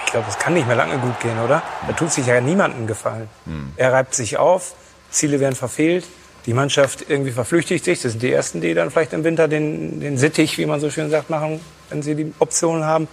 Ich 0.04 0.12
glaube, 0.12 0.26
es 0.28 0.38
kann 0.38 0.52
nicht 0.52 0.66
mehr 0.66 0.76
lange 0.76 0.98
gut 0.98 1.18
gehen, 1.20 1.38
oder? 1.38 1.62
Da 1.86 1.92
tut 1.94 2.12
sich 2.12 2.26
ja 2.26 2.38
niemandem 2.40 2.86
gefallen. 2.86 3.28
Er 3.76 3.92
reibt 3.92 4.14
sich 4.14 4.36
auf, 4.36 4.74
Ziele 5.10 5.40
werden 5.40 5.54
verfehlt, 5.54 6.04
die 6.44 6.54
Mannschaft 6.54 7.08
irgendwie 7.08 7.30
verflüchtigt 7.30 7.84
sich. 7.84 8.02
Das 8.02 8.12
sind 8.12 8.22
die 8.22 8.32
Ersten, 8.32 8.60
die 8.60 8.74
dann 8.74 8.90
vielleicht 8.90 9.12
im 9.12 9.24
Winter 9.24 9.48
den, 9.48 10.00
den 10.00 10.18
Sittich, 10.18 10.58
wie 10.58 10.66
man 10.66 10.80
so 10.80 10.90
schön 10.90 11.08
sagt, 11.10 11.30
machen, 11.30 11.60
wenn 11.88 12.02
sie 12.02 12.14
die 12.14 12.34
Optionen 12.40 12.84
haben. 12.84 13.08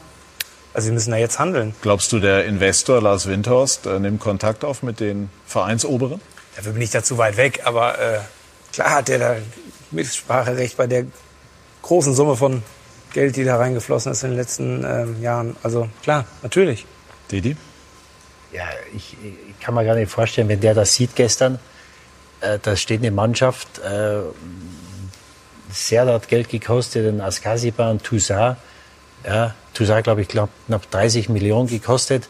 Also 0.74 0.88
sie 0.88 0.92
müssen 0.92 1.12
da 1.12 1.18
jetzt 1.18 1.40
handeln. 1.40 1.74
Glaubst 1.82 2.12
du, 2.12 2.20
der 2.20 2.46
Investor 2.46 3.02
Lars 3.02 3.28
Windhorst 3.28 3.86
äh, 3.86 4.00
nimmt 4.00 4.20
Kontakt 4.20 4.64
auf 4.64 4.84
mit 4.84 5.00
den 5.00 5.30
Vereinsoberen? 5.46 6.22
Dafür 6.56 6.74
bin 6.74 6.82
ich 6.82 6.92
da 6.92 7.04
zu 7.04 7.18
weit 7.18 7.38
weg, 7.38 7.62
aber 7.66 8.00
äh, 8.00 8.20
klar 8.74 8.92
hat 8.92 9.10
er 9.10 9.20
da 9.20 9.36
Mitspracherecht 9.92 10.78
bei 10.78 10.88
der 10.88 11.06
großen 11.82 12.14
Summe 12.14 12.36
von 12.36 12.64
Geld, 13.14 13.36
die 13.36 13.44
da 13.44 13.58
reingeflossen 13.58 14.12
ist 14.12 14.24
in 14.24 14.32
den 14.32 14.38
letzten 14.38 14.84
ähm, 14.86 15.22
Jahren. 15.22 15.56
Also 15.64 15.90
klar, 16.04 16.26
natürlich. 16.44 16.86
Didi? 17.32 17.58
Ja, 18.52 18.66
ich, 18.96 19.18
ich 19.24 19.60
kann 19.60 19.74
mir 19.74 19.86
gar 19.86 19.96
nicht 19.96 20.12
vorstellen, 20.12 20.50
wenn 20.50 20.60
der 20.60 20.74
das 20.76 20.94
sieht 20.94 21.16
gestern, 21.16 21.60
äh, 22.42 22.60
da 22.62 22.76
steht 22.76 23.02
eine 23.02 23.12
Mannschaft, 23.12 23.80
äh, 23.80 24.22
Serda 25.72 26.14
hat 26.14 26.28
Geld 26.28 26.50
gekostet, 26.50 27.08
ein 27.08 27.22
Askasiba 27.22 27.92
und 27.92 28.04
Toussaint. 28.04 28.58
Ja, 29.26 29.54
Toussaint, 29.74 30.04
glaube 30.04 30.22
ich, 30.22 30.28
glaub, 30.28 30.50
knapp 30.68 30.90
30 30.92 31.30
Millionen 31.30 31.68
gekostet. 31.68 32.28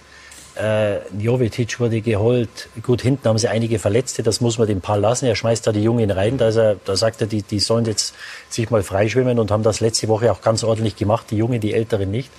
Äh, 0.55 0.97
Jovetic 1.17 1.79
wurde 1.79 2.01
geholt. 2.01 2.49
Gut, 2.83 3.01
hinten 3.01 3.29
haben 3.29 3.37
sie 3.37 3.47
einige 3.47 3.79
Verletzte, 3.79 4.23
das 4.23 4.41
muss 4.41 4.57
man 4.57 4.67
dem 4.67 4.81
Paar 4.81 4.97
lassen. 4.97 5.25
Er 5.25 5.35
schmeißt 5.35 5.65
da 5.65 5.71
die 5.71 5.83
Jungen 5.83 6.11
rein. 6.11 6.37
Da, 6.37 6.49
er, 6.49 6.75
da 6.83 6.95
sagt 6.97 7.21
er, 7.21 7.27
die, 7.27 7.43
die 7.43 7.59
sollen 7.59 7.85
jetzt 7.85 8.13
sich 8.49 8.69
mal 8.69 8.83
freischwimmen 8.83 9.39
und 9.39 9.51
haben 9.51 9.63
das 9.63 9.79
letzte 9.79 10.07
Woche 10.09 10.31
auch 10.31 10.41
ganz 10.41 10.63
ordentlich 10.63 10.95
gemacht. 10.95 11.27
Die 11.31 11.37
Jungen, 11.37 11.61
die 11.61 11.73
Älteren 11.73 12.11
nicht. 12.11 12.29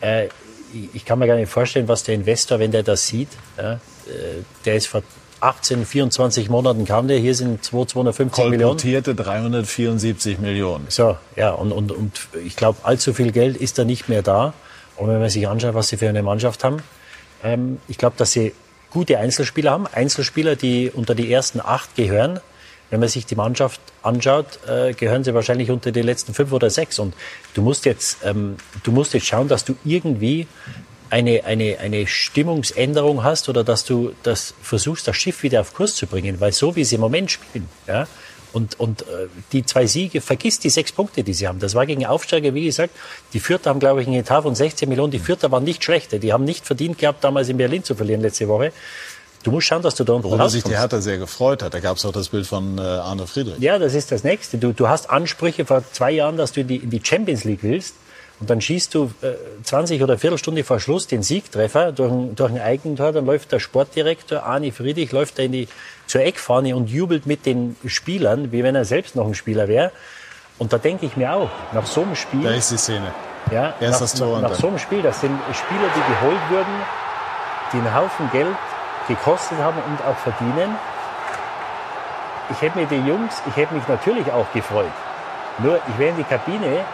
Äh, 0.00 0.28
ich- 0.94 1.04
kann 1.04 1.18
mir 1.18 1.26
gar 1.26 1.36
nicht 1.36 1.50
vorstellen, 1.50 1.88
was 1.88 2.04
der 2.04 2.14
Investor, 2.14 2.60
wenn 2.60 2.70
der 2.70 2.84
das 2.84 3.06
sieht, 3.08 3.28
ja, 3.58 3.72
äh, 3.74 3.78
der 4.64 4.76
ist 4.76 4.86
18, 5.40 5.86
24 5.86 6.48
Monaten 6.50 6.84
kam 6.84 7.08
der, 7.08 7.18
hier 7.18 7.34
sind 7.34 7.64
2, 7.64 7.86
250 7.86 8.44
Millionen. 8.44 8.60
Kolportierte 8.60 9.14
374 9.14 10.38
Millionen. 10.38 10.86
So, 10.88 11.16
ja, 11.36 11.50
und, 11.50 11.72
und, 11.72 11.92
und 11.92 12.28
ich 12.44 12.56
glaube, 12.56 12.78
allzu 12.82 13.14
viel 13.14 13.32
Geld 13.32 13.56
ist 13.56 13.78
da 13.78 13.84
nicht 13.84 14.08
mehr 14.08 14.22
da. 14.22 14.52
Und 14.96 15.08
wenn 15.08 15.18
man 15.18 15.30
sich 15.30 15.48
anschaut, 15.48 15.74
was 15.74 15.88
sie 15.88 15.96
für 15.96 16.08
eine 16.08 16.22
Mannschaft 16.22 16.64
haben, 16.64 16.82
Ähm, 17.42 17.78
ich 17.88 17.98
glaube, 17.98 18.16
dass 18.18 18.32
sie 18.32 18.52
gute 18.90 19.18
Einzelspieler 19.18 19.70
haben. 19.70 19.86
Einzelspieler, 19.86 20.56
die 20.56 20.90
unter 20.90 21.14
die 21.14 21.32
ersten 21.32 21.60
acht 21.60 21.94
gehören. 21.96 22.40
Wenn 22.90 23.00
man 23.00 23.08
sich 23.08 23.24
die 23.24 23.36
Mannschaft 23.36 23.80
anschaut, 24.02 24.58
äh, 24.68 24.92
gehören 24.94 25.22
sie 25.22 25.32
wahrscheinlich 25.32 25.70
unter 25.70 25.92
die 25.92 26.02
letzten 26.02 26.34
fünf 26.34 26.52
oder 26.52 26.70
sechs. 26.70 26.98
Und 26.98 27.14
du 27.54 27.62
musst 27.62 27.84
jetzt, 27.84 28.18
ähm, 28.24 28.56
du 28.82 28.90
musst 28.90 29.14
jetzt 29.14 29.26
schauen, 29.26 29.46
dass 29.46 29.64
du 29.64 29.76
irgendwie 29.84 30.48
eine, 31.10 31.44
eine, 31.44 31.78
eine 31.78 32.06
Stimmungsänderung 32.06 33.22
hast 33.24 33.48
oder 33.48 33.64
dass 33.64 33.84
du 33.84 34.12
das 34.22 34.54
versuchst, 34.62 35.06
das 35.08 35.16
Schiff 35.16 35.42
wieder 35.42 35.60
auf 35.60 35.74
Kurs 35.74 35.94
zu 35.94 36.06
bringen. 36.06 36.40
Weil 36.40 36.52
so 36.52 36.76
wie 36.76 36.84
sie 36.84 36.94
im 36.94 37.00
Moment 37.00 37.30
spielen, 37.30 37.68
ja, 37.86 38.06
und, 38.52 38.80
und 38.80 39.02
äh, 39.02 39.28
die 39.52 39.64
zwei 39.64 39.86
Siege, 39.86 40.20
vergiss 40.20 40.58
die 40.58 40.70
sechs 40.70 40.92
Punkte, 40.92 41.22
die 41.22 41.34
sie 41.34 41.46
haben. 41.46 41.60
Das 41.60 41.74
war 41.74 41.86
gegen 41.86 42.04
Aufsteiger, 42.06 42.52
wie 42.54 42.64
gesagt. 42.64 42.94
Die 43.32 43.40
Vierter 43.40 43.70
haben, 43.70 43.80
glaube 43.80 44.00
ich, 44.00 44.08
einen 44.08 44.16
Etat 44.16 44.42
von 44.42 44.54
16 44.54 44.88
Millionen. 44.88 45.12
Die 45.12 45.18
Vierter 45.18 45.50
waren 45.52 45.64
nicht 45.64 45.84
schlechte. 45.84 46.18
Die 46.18 46.32
haben 46.32 46.44
nicht 46.44 46.66
verdient 46.66 46.98
gehabt, 46.98 47.22
damals 47.22 47.48
in 47.48 47.58
Berlin 47.58 47.84
zu 47.84 47.94
verlieren 47.94 48.20
letzte 48.22 48.48
Woche. 48.48 48.72
Du 49.42 49.52
musst 49.52 49.68
schauen, 49.68 49.82
dass 49.82 49.94
du 49.94 50.04
da 50.04 50.14
unten 50.14 50.24
Worüber 50.28 50.50
sich 50.50 50.64
die 50.64 50.76
Hertha 50.76 51.00
sehr 51.00 51.16
gefreut 51.16 51.62
hat. 51.62 51.72
Da 51.72 51.80
gab 51.80 51.96
es 51.96 52.04
auch 52.04 52.12
das 52.12 52.28
Bild 52.28 52.46
von 52.46 52.76
äh, 52.76 52.82
Arne 52.82 53.26
Friedrich. 53.26 53.58
Ja, 53.58 53.78
das 53.78 53.94
ist 53.94 54.12
das 54.12 54.22
Nächste. 54.22 54.58
Du, 54.58 54.72
du 54.72 54.88
hast 54.88 55.08
Ansprüche 55.08 55.64
vor 55.64 55.82
zwei 55.92 56.10
Jahren, 56.10 56.36
dass 56.36 56.52
du 56.52 56.60
in 56.60 56.68
die, 56.68 56.76
in 56.76 56.90
die 56.90 57.00
Champions 57.02 57.44
League 57.44 57.60
willst. 57.62 57.94
Und 58.40 58.48
dann 58.48 58.60
schießt 58.62 58.94
du 58.94 59.10
äh, 59.20 59.34
20 59.62 60.02
oder 60.02 60.16
Viertelstunde 60.16 60.64
vor 60.64 60.80
Schluss 60.80 61.06
den 61.06 61.22
Siegtreffer 61.22 61.92
durch 61.92 62.10
ein, 62.10 62.34
durch 62.34 62.50
ein 62.50 62.60
Eigentor. 62.60 63.12
Dann 63.12 63.26
läuft 63.26 63.52
der 63.52 63.60
Sportdirektor 63.60 64.44
Arne 64.44 64.72
Friedrich 64.72 65.12
läuft 65.12 65.38
da 65.38 65.42
in 65.42 65.52
die, 65.52 65.68
zur 66.06 66.22
Eckfahne 66.22 66.74
und 66.74 66.88
jubelt 66.88 67.26
mit 67.26 67.44
den 67.44 67.76
Spielern, 67.84 68.50
wie 68.50 68.64
wenn 68.64 68.74
er 68.74 68.86
selbst 68.86 69.14
noch 69.14 69.26
ein 69.26 69.34
Spieler 69.34 69.68
wäre. 69.68 69.92
Und 70.58 70.72
da 70.72 70.78
denke 70.78 71.06
ich 71.06 71.16
mir 71.16 71.32
auch, 71.32 71.50
nach 71.72 71.86
so 71.86 72.02
einem 72.02 72.16
Spiel... 72.16 72.42
Da 72.42 72.54
ist 72.54 72.70
die 72.70 72.78
Szene. 72.78 73.12
Ja, 73.50 73.74
Erst 73.80 73.92
nach, 73.92 74.00
das 74.00 74.14
Tor 74.14 74.36
und 74.36 74.42
nach, 74.42 74.50
nach 74.50 74.58
so 74.58 74.68
einem 74.68 74.78
Spiel, 74.78 75.02
das 75.02 75.20
sind 75.20 75.38
Spieler, 75.52 75.88
die 75.94 76.14
geholt 76.14 76.40
wurden, 76.50 76.74
die 77.72 77.76
einen 77.78 77.94
Haufen 77.94 78.30
Geld 78.30 78.56
gekostet 79.08 79.58
haben 79.58 79.78
und 79.86 80.04
auch 80.06 80.16
verdienen. 80.16 80.76
Ich 82.50 82.62
hätte 82.62 82.78
mir 82.78 82.86
die 82.86 83.08
Jungs, 83.08 83.42
ich 83.48 83.56
hätte 83.56 83.74
mich 83.74 83.86
natürlich 83.86 84.30
auch 84.32 84.50
gefreut. 84.52 84.92
Nur, 85.58 85.76
ich 85.88 85.98
wäre 85.98 86.10
in 86.10 86.16
die 86.16 86.24
Kabine 86.24 86.84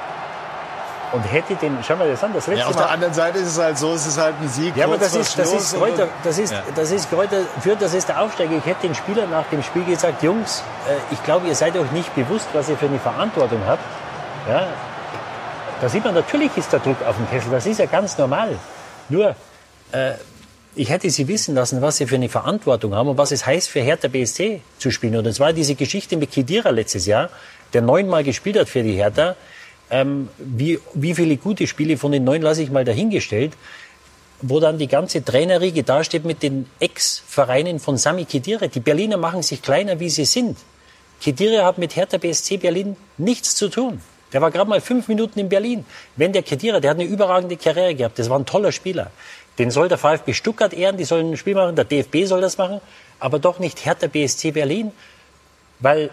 und 1.12 1.22
hätte 1.22 1.54
den, 1.56 1.78
schau 1.86 1.96
mal 1.96 2.08
das 2.08 2.22
an, 2.24 2.32
das 2.34 2.46
letzte 2.46 2.60
Ja, 2.62 2.66
auf 2.68 2.74
Mal. 2.74 2.82
der 2.82 2.90
anderen 2.90 3.14
Seite 3.14 3.38
ist 3.38 3.48
es 3.48 3.58
halt 3.58 3.78
so, 3.78 3.92
es 3.94 4.06
ist 4.06 4.18
halt 4.18 4.34
ein 4.40 4.48
Sieg. 4.48 4.76
Ja, 4.76 4.86
aber 4.86 4.98
das 4.98 5.14
ist, 5.14 5.38
das 5.38 5.52
ist 5.52 5.74
Kräuter, 5.76 6.08
das 6.24 6.38
ist, 6.38 6.52
Ja. 6.52 6.62
das 6.74 6.90
ist 6.90 7.08
Kräuter 7.10 7.42
Fürth, 7.60 7.78
das 7.80 7.94
ist 7.94 8.08
der 8.08 8.20
Aufsteiger. 8.20 8.56
Ich 8.56 8.66
hätte 8.66 8.82
den 8.86 8.94
Spielern 8.94 9.30
nach 9.30 9.46
dem 9.50 9.62
Spiel 9.62 9.84
gesagt, 9.84 10.22
Jungs, 10.22 10.62
äh, 10.88 10.94
ich 11.12 11.22
glaube, 11.22 11.46
ihr 11.46 11.54
seid 11.54 11.76
euch 11.76 11.90
nicht 11.92 12.14
bewusst, 12.14 12.46
was 12.52 12.68
ihr 12.68 12.76
für 12.76 12.86
eine 12.86 12.98
Verantwortung 12.98 13.60
habt. 13.66 13.82
Ja, 14.48 14.66
da 15.80 15.88
sieht 15.88 16.04
man, 16.04 16.14
natürlich 16.14 16.56
ist 16.56 16.72
der 16.72 16.80
Druck 16.80 16.96
auf 17.06 17.16
dem 17.16 17.28
Kessel, 17.30 17.50
das 17.50 17.66
ist 17.66 17.78
ja 17.78 17.86
ganz 17.86 18.16
normal. 18.18 18.56
Nur, 19.08 19.34
äh, 19.92 20.12
ich 20.74 20.90
hätte 20.90 21.08
sie 21.10 21.26
wissen 21.28 21.54
lassen, 21.54 21.80
was 21.82 21.96
sie 21.98 22.06
für 22.06 22.16
eine 22.16 22.28
Verantwortung 22.28 22.94
haben 22.94 23.08
und 23.08 23.16
was 23.18 23.30
es 23.30 23.46
heißt, 23.46 23.68
für 23.68 23.80
Hertha 23.80 24.08
BSC 24.08 24.60
zu 24.78 24.90
spielen. 24.90 25.16
Und 25.16 25.24
das 25.24 25.40
war 25.40 25.52
diese 25.52 25.74
Geschichte 25.74 26.16
mit 26.16 26.32
Kedira 26.32 26.70
letztes 26.70 27.06
Jahr, 27.06 27.30
der 27.72 27.80
neunmal 27.82 28.24
gespielt 28.24 28.58
hat 28.58 28.68
für 28.68 28.82
die 28.82 28.92
Hertha. 28.92 29.36
Ähm, 29.90 30.28
wie, 30.38 30.80
wie 30.94 31.14
viele 31.14 31.36
gute 31.36 31.66
Spiele 31.66 31.96
von 31.96 32.12
den 32.12 32.24
neun 32.24 32.42
lasse 32.42 32.62
ich 32.62 32.70
mal 32.70 32.84
dahingestellt, 32.84 33.52
wo 34.42 34.60
dann 34.60 34.78
die 34.78 34.88
ganze 34.88 35.24
Trainerriege 35.24 35.82
dasteht 35.82 36.24
mit 36.24 36.42
den 36.42 36.66
Ex-Vereinen 36.80 37.78
von 37.78 37.96
Sami 37.96 38.24
Khedira. 38.24 38.66
Die 38.66 38.80
Berliner 38.80 39.16
machen 39.16 39.42
sich 39.42 39.62
kleiner, 39.62 40.00
wie 40.00 40.10
sie 40.10 40.24
sind. 40.24 40.58
Khedira 41.20 41.64
hat 41.64 41.78
mit 41.78 41.96
Hertha 41.96 42.18
BSC 42.18 42.58
Berlin 42.58 42.96
nichts 43.16 43.54
zu 43.56 43.68
tun. 43.68 44.00
Der 44.32 44.42
war 44.42 44.50
gerade 44.50 44.68
mal 44.68 44.80
fünf 44.80 45.08
Minuten 45.08 45.38
in 45.38 45.48
Berlin. 45.48 45.86
Wenn 46.16 46.32
der 46.32 46.42
Khedira, 46.42 46.80
der 46.80 46.90
hat 46.90 46.98
eine 46.98 47.08
überragende 47.08 47.56
Karriere 47.56 47.94
gehabt, 47.94 48.18
das 48.18 48.28
war 48.28 48.38
ein 48.38 48.44
toller 48.44 48.72
Spieler. 48.72 49.10
Den 49.58 49.70
soll 49.70 49.88
der 49.88 49.98
VfB 49.98 50.34
Stuttgart 50.34 50.74
ehren, 50.74 50.96
die 50.96 51.04
sollen 51.04 51.32
ein 51.32 51.36
Spiel 51.36 51.54
machen, 51.54 51.76
der 51.76 51.84
DFB 51.84 52.26
soll 52.26 52.40
das 52.40 52.58
machen, 52.58 52.80
aber 53.18 53.38
doch 53.38 53.58
nicht 53.58 53.86
Hertha 53.86 54.08
BSC 54.08 54.50
Berlin, 54.50 54.92
weil 55.78 56.10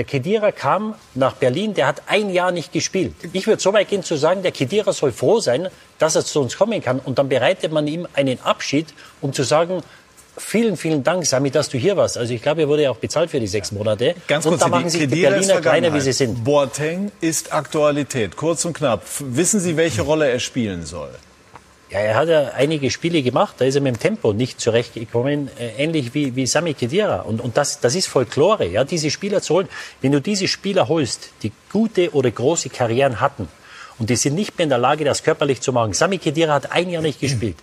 der 0.00 0.06
Kedira 0.06 0.50
kam 0.50 0.94
nach 1.14 1.34
Berlin, 1.34 1.74
der 1.74 1.86
hat 1.86 2.04
ein 2.06 2.30
Jahr 2.30 2.52
nicht 2.52 2.72
gespielt. 2.72 3.12
Ich 3.34 3.46
würde 3.46 3.60
so 3.60 3.74
weit 3.74 3.88
gehen 3.88 4.02
zu 4.02 4.16
sagen, 4.16 4.42
der 4.42 4.50
Kedira 4.50 4.94
soll 4.94 5.12
froh 5.12 5.40
sein, 5.40 5.68
dass 5.98 6.16
er 6.16 6.24
zu 6.24 6.40
uns 6.40 6.56
kommen 6.56 6.80
kann. 6.80 7.00
Und 7.00 7.18
dann 7.18 7.28
bereitet 7.28 7.70
man 7.70 7.86
ihm 7.86 8.08
einen 8.14 8.40
Abschied, 8.40 8.94
um 9.20 9.34
zu 9.34 9.42
sagen, 9.42 9.82
vielen, 10.38 10.78
vielen 10.78 11.04
Dank, 11.04 11.26
Sami, 11.26 11.50
dass 11.50 11.68
du 11.68 11.76
hier 11.76 11.98
warst. 11.98 12.16
Also 12.16 12.32
ich 12.32 12.40
glaube, 12.40 12.62
er 12.62 12.68
wurde 12.68 12.84
ja 12.84 12.90
auch 12.90 12.96
bezahlt 12.96 13.30
für 13.30 13.40
die 13.40 13.46
sechs 13.46 13.72
Monate. 13.72 14.14
Ganz 14.26 14.46
und 14.46 14.52
kurz, 14.52 14.62
da 14.62 14.68
machen 14.68 14.88
sich 14.88 15.06
die 15.06 15.20
Berliner 15.20 15.60
kleiner, 15.60 15.92
wie 15.92 16.00
sie 16.00 16.12
sind. 16.12 16.44
Boateng 16.44 17.12
ist 17.20 17.52
Aktualität. 17.52 18.36
Kurz 18.36 18.64
und 18.64 18.72
knapp. 18.72 19.02
Wissen 19.18 19.60
Sie, 19.60 19.76
welche 19.76 20.00
Rolle 20.00 20.30
er 20.30 20.40
spielen 20.40 20.86
soll? 20.86 21.10
Ja, 21.90 21.98
er 21.98 22.14
hat 22.14 22.28
ja 22.28 22.52
einige 22.56 22.88
Spiele 22.90 23.20
gemacht, 23.20 23.56
da 23.58 23.64
ist 23.64 23.74
er 23.74 23.80
mit 23.80 23.96
dem 23.96 24.00
Tempo 24.00 24.32
nicht 24.32 24.60
zurechtgekommen, 24.60 25.50
äh, 25.58 25.82
ähnlich 25.82 26.14
wie, 26.14 26.36
wie 26.36 26.46
Sami 26.46 26.74
Khedira. 26.74 27.22
Und, 27.22 27.40
und 27.40 27.56
das, 27.56 27.80
das 27.80 27.96
ist 27.96 28.06
Folklore, 28.06 28.66
ja, 28.66 28.84
diese 28.84 29.10
Spieler 29.10 29.42
zu 29.42 29.54
holen. 29.54 29.68
Wenn 30.00 30.12
du 30.12 30.20
diese 30.20 30.46
Spieler 30.46 30.88
holst, 30.88 31.30
die 31.42 31.50
gute 31.72 32.14
oder 32.14 32.30
große 32.30 32.68
Karrieren 32.68 33.20
hatten, 33.20 33.48
und 33.98 34.08
die 34.08 34.16
sind 34.16 34.34
nicht 34.34 34.56
mehr 34.56 34.64
in 34.64 34.70
der 34.70 34.78
Lage, 34.78 35.04
das 35.04 35.22
körperlich 35.22 35.60
zu 35.60 35.74
machen. 35.74 35.92
Sami 35.92 36.18
Khedira 36.18 36.54
hat 36.54 36.72
ein 36.72 36.88
Jahr 36.88 37.02
nicht 37.02 37.20
gespielt. 37.20 37.56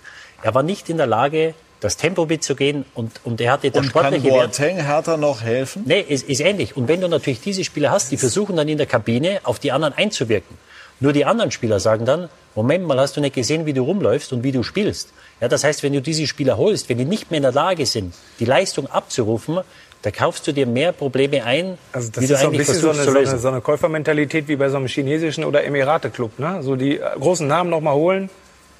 Er 0.43 0.53
war 0.53 0.61
nicht 0.61 0.89
in 0.89 0.97
der 0.97 1.07
Lage, 1.07 1.55
das 1.79 1.95
Tempo 1.97 2.25
mitzugehen 2.25 2.85
und, 2.95 3.21
und 3.23 3.39
er 3.39 3.53
hatte 3.53 3.71
der 3.71 3.81
Und 3.81 3.93
kann 3.93 4.05
sportliche 4.05 4.33
Wert. 4.33 4.57
Boateng 4.57 4.77
Hertha 4.77 5.17
noch 5.17 5.41
helfen? 5.41 5.83
Nee, 5.85 6.01
ist, 6.01 6.27
ist 6.27 6.41
ähnlich. 6.41 6.75
Und 6.75 6.87
wenn 6.87 7.01
du 7.01 7.07
natürlich 7.07 7.41
diese 7.41 7.63
Spieler 7.63 7.91
hast, 7.91 8.11
die 8.11 8.17
versuchen 8.17 8.55
dann 8.55 8.67
in 8.67 8.77
der 8.77 8.87
Kabine 8.87 9.39
auf 9.43 9.59
die 9.59 9.71
anderen 9.71 9.93
einzuwirken. 9.93 10.57
Nur 10.99 11.13
die 11.13 11.25
anderen 11.25 11.51
Spieler 11.51 11.79
sagen 11.79 12.05
dann, 12.05 12.29
Moment 12.55 12.87
mal, 12.87 12.99
hast 12.99 13.15
du 13.15 13.21
nicht 13.21 13.35
gesehen, 13.35 13.65
wie 13.65 13.73
du 13.73 13.83
rumläufst 13.83 14.33
und 14.33 14.43
wie 14.43 14.51
du 14.51 14.63
spielst. 14.63 15.13
Ja, 15.39 15.47
das 15.47 15.63
heißt, 15.63 15.83
wenn 15.83 15.93
du 15.93 16.01
diese 16.01 16.25
Spieler 16.25 16.57
holst, 16.57 16.89
wenn 16.89 16.97
die 16.97 17.05
nicht 17.05 17.29
mehr 17.29 17.37
in 17.37 17.43
der 17.43 17.51
Lage 17.51 17.85
sind, 17.85 18.15
die 18.39 18.45
Leistung 18.45 18.87
abzurufen, 18.87 19.59
da 20.01 20.11
kaufst 20.11 20.47
du 20.47 20.53
dir 20.53 20.65
mehr 20.65 20.91
Probleme 20.91 21.43
ein, 21.43 21.77
Also 21.91 22.09
das 22.11 22.23
wie 22.23 22.27
du 22.27 22.33
ist 22.33 22.39
so 22.39 22.47
ein 22.47 22.53
eigentlich 22.53 22.67
bisschen 22.67 22.81
so 22.81 22.89
eine, 22.89 23.03
zu 23.03 23.11
so, 23.11 23.17
eine, 23.17 23.37
so 23.37 23.47
eine 23.47 23.61
Käufermentalität 23.61 24.47
wie 24.47 24.55
bei 24.55 24.69
so 24.69 24.77
einem 24.77 24.87
chinesischen 24.87 25.43
oder 25.43 25.63
Emirate-Club. 25.63 26.39
Ne? 26.39 26.63
So 26.63 26.75
die 26.75 26.97
äh, 26.97 27.01
großen 27.19 27.47
Namen 27.47 27.69
noch 27.69 27.81
mal 27.81 27.93
holen 27.93 28.29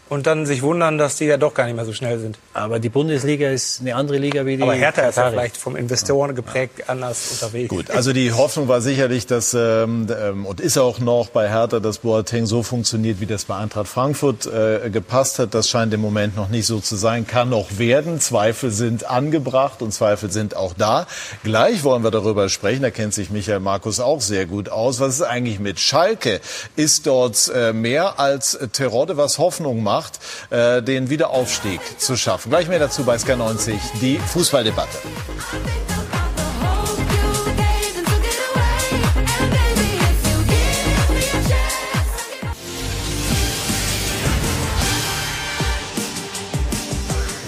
und 0.10 0.28
dann 0.28 0.46
sich 0.46 0.62
wundern, 0.62 0.98
dass 0.98 1.16
die 1.18 1.26
ja 1.26 1.38
doch 1.38 1.54
gar 1.54 1.66
nicht 1.66 1.76
mehr 1.76 1.86
so 1.86 1.94
schnell 1.94 2.20
sind. 2.20 2.38
Aber 2.54 2.80
die 2.80 2.90
Bundesliga 2.90 3.50
ist 3.50 3.82
eine 3.82 3.96
andere 3.96 4.18
Liga 4.18 4.46
wie 4.46 4.58
die 4.58 4.64
Aber 4.64 4.74
Hertha 4.74 5.02
ist 5.02 5.16
ja 5.18 5.24
Katari. 5.24 5.32
vielleicht 5.32 5.58
vom 5.58 5.76
Investoren 5.76 6.36
geprägt 6.36 6.90
anders 6.90 7.32
unterwegs. 7.32 7.70
Gut, 7.70 7.92
also 7.92 8.14
die 8.14 8.32
Hoffnung 8.32 8.68
war 8.68 8.82
sicherlich, 8.82 9.26
dass 9.26 9.54
ähm, 9.54 10.08
ähm, 10.10 10.46
und 10.46 10.60
ist 10.60 10.78
auch 10.78 11.00
noch 11.00 11.30
bei 11.30 11.50
Hertha, 11.50 11.80
dass 11.80 12.00
Boateng 12.00 12.46
so 12.46 12.64
funktioniert, 12.64 13.20
wie 13.20 13.26
das 13.26 13.46
bei 13.46 13.56
Eintracht 13.56 13.88
Frankfurt 13.88 14.46
äh, 14.46 14.90
gepasst 14.90 15.40
hat. 15.40 15.54
Das 15.54 15.70
scheint 15.70 15.94
im 15.94 16.02
Moment 16.02 16.36
noch 16.36 16.50
nicht 16.50 16.66
so 16.66 16.80
zu 16.80 16.96
sein, 16.96 17.28
kann 17.28 17.50
noch 17.50 17.78
werden. 17.78 18.20
Zweifel 18.20 18.72
sind 18.72 19.10
angebracht 19.10 19.82
und 19.82 19.94
Zweifel 19.94 20.32
sind 20.32 20.56
auch 20.56 20.74
da. 20.78 21.08
Gleich 21.44 21.84
wollen 21.84 22.04
wir 22.04 22.12
darüber 22.12 22.50
sprechen. 22.50 22.82
Da 22.82 22.92
kennt 22.92 23.14
sich 23.14 23.30
Michael 23.30 23.60
Markus 23.60 24.00
auch 24.00 24.22
sehr 24.22 24.46
gut 24.46 24.70
aus. 24.70 25.00
Was 25.00 25.16
ist 25.16 25.22
eigentlich 25.22 25.60
mit 25.60 25.80
Schalke? 25.80 26.40
Ist 26.76 27.08
dort 27.08 27.52
äh, 27.54 27.74
mehr 27.74 28.20
als 28.20 28.58
Terodde, 28.74 29.18
was 29.18 29.38
Hoffnung 29.38 29.84
macht, 29.84 29.97
äh, 30.50 30.82
den 30.82 31.10
Wiederaufstieg 31.10 31.80
zu 32.00 32.16
schaffen? 32.16 32.50
Gleich 32.50 32.68
mehr 32.68 32.80
dazu 32.80 33.04
bei 33.04 33.16
SK90, 33.16 33.76
die 34.02 34.18
Fußballdebatte. 34.20 34.98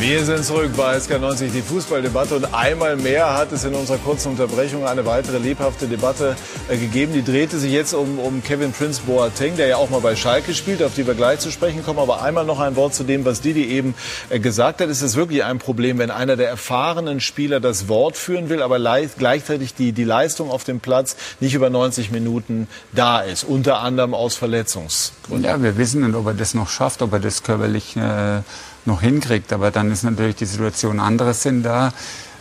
Wir 0.10 0.26
sind 0.26 0.44
zurück 0.44 0.72
bei 0.76 0.98
SK90, 0.98 1.52
die 1.52 1.62
Fußballdebatte. 1.62 2.38
Und 2.38 2.52
einmal 2.52 2.96
mehr 2.96 3.38
hat 3.38 3.52
es 3.52 3.64
in 3.64 3.76
unserer 3.76 4.00
kurzen 4.00 4.30
Unterbrechung 4.30 4.84
eine 4.84 5.06
weitere 5.06 5.38
lebhafte 5.38 5.86
Debatte 5.86 6.36
äh, 6.68 6.78
gegeben. 6.78 7.14
Die 7.14 7.24
drehte 7.24 7.60
sich 7.60 7.72
jetzt 7.72 7.94
um, 7.94 8.18
um 8.18 8.42
Kevin 8.42 8.72
Prince 8.72 9.02
Boateng, 9.06 9.56
der 9.56 9.68
ja 9.68 9.78
auch 9.78 9.92
mal 9.92 10.02
bei 10.02 10.16
Schalke 10.16 10.56
spielt, 10.56 10.82
auf 10.82 10.96
die 10.96 11.06
wir 11.06 11.14
gleich 11.14 11.38
zu 11.38 11.52
sprechen 11.52 11.86
kommen. 11.86 12.00
Aber 12.00 12.24
einmal 12.24 12.44
noch 12.44 12.60
ein 12.60 12.76
Wort 12.76 12.96
zu 12.96 13.04
dem, 13.04 13.24
was 13.24 13.42
Didi 13.42 13.66
eben 13.66 13.94
äh, 14.32 14.40
gesagt 14.40 14.82
hat. 14.82 14.90
Ist 14.90 15.04
es 15.04 15.16
wirklich 15.16 15.44
ein 15.44 15.60
Problem, 15.60 16.00
wenn 16.00 16.10
einer 16.10 16.38
der 16.38 16.50
erfahrenen 16.50 17.20
Spieler 17.20 17.60
das 17.60 17.88
Wort 17.88 18.18
führen 18.18 18.50
will, 18.50 18.64
aber 18.64 18.80
gleichzeitig 18.80 19.76
die, 19.76 19.92
die 19.92 20.06
Leistung 20.06 20.50
auf 20.50 20.64
dem 20.64 20.80
Platz 20.80 21.18
nicht 21.40 21.54
über 21.54 21.70
90 21.70 22.10
Minuten 22.10 22.68
da 22.94 23.20
ist? 23.20 23.44
Unter 23.44 23.82
anderem 23.82 24.16
aus 24.16 24.34
Verletzungsgründen. 24.34 25.46
Ja, 25.46 25.62
wir 25.62 25.78
wissen 25.78 26.02
nicht, 26.02 26.16
ob 26.16 26.26
er 26.26 26.34
das 26.34 26.56
noch 26.56 26.68
schafft, 26.68 27.04
ob 27.04 27.14
er 27.14 27.20
das 27.20 27.44
körperlich 27.44 27.96
äh, 27.96 28.42
noch 28.86 29.02
hinkriegt. 29.02 29.54
Aber 29.54 29.72
dann 29.72 29.92
ist 29.92 30.04
natürlich 30.04 30.36
die 30.36 30.46
Situation 30.46 31.00
andere 31.00 31.34
sind 31.34 31.64
da. 31.64 31.94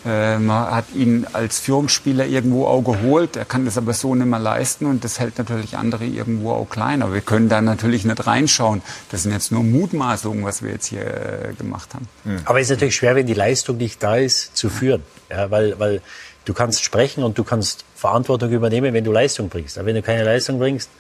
Äh, 0.07 0.39
man 0.39 0.70
hat 0.70 0.86
ihn 0.95 1.26
als 1.32 1.59
Führungsspieler 1.59 2.26
irgendwo 2.26 2.66
auch 2.66 2.82
geholt. 2.82 3.36
Er 3.36 3.45
kann 3.45 3.64
das 3.64 3.76
aber 3.76 3.93
so 3.93 4.14
nicht 4.14 4.26
mehr 4.26 4.39
leisten 4.39 4.86
und 4.86 5.05
das 5.05 5.18
hält 5.18 5.39
natürlich 5.39 5.76
andere 5.76 6.05
irgendwo 6.05 6.53
auch 6.53 6.68
klein. 6.68 7.03
Aber 7.03 7.14
wir 7.14 7.20
können 7.20 7.49
da 7.49 7.61
natürlich 7.61 8.05
nicht 8.05 8.26
reinschauen. 8.26 8.82
Das 9.11 9.24
sind 9.24 9.32
jetzt 9.32 9.51
nur 9.51 9.64
Mutmaßungen, 9.64 10.45
was 10.45 10.62
wir 10.62 10.70
jetzt 10.70 10.86
hier 10.86 11.07
äh, 11.07 11.55
gemacht 11.59 11.95
haben. 11.95 12.09
Aber 12.45 12.61
es 12.61 12.66
ist 12.66 12.76
natürlich 12.76 12.97
schwer, 12.97 13.16
wenn 13.16 13.26
die 13.26 13.34
Leistung 13.34 13.76
nicht 13.76 14.03
da 14.03 14.16
ist, 14.16 14.57
zu 14.57 14.70
führen. 14.70 15.03
Ja, 15.30 15.51
weil, 15.51 15.78
weil 15.78 16.01
du 16.45 16.55
kannst 16.55 16.84
sprechen 16.84 17.24
und 17.24 17.36
du 17.36 17.45
kannst 17.45 17.84
Verantwortung 17.95 18.51
übernehmen, 18.51 18.95
wenn 18.95 19.05
du 19.05 19.12
Leistung 19.12 19.49
bringst. 19.49 19.76
Aber 19.78 19.86
wenn 19.86 19.97
du 19.97 20.03
keine 20.03 20.24
Leistung 20.24 20.59
bringst, 20.59 20.91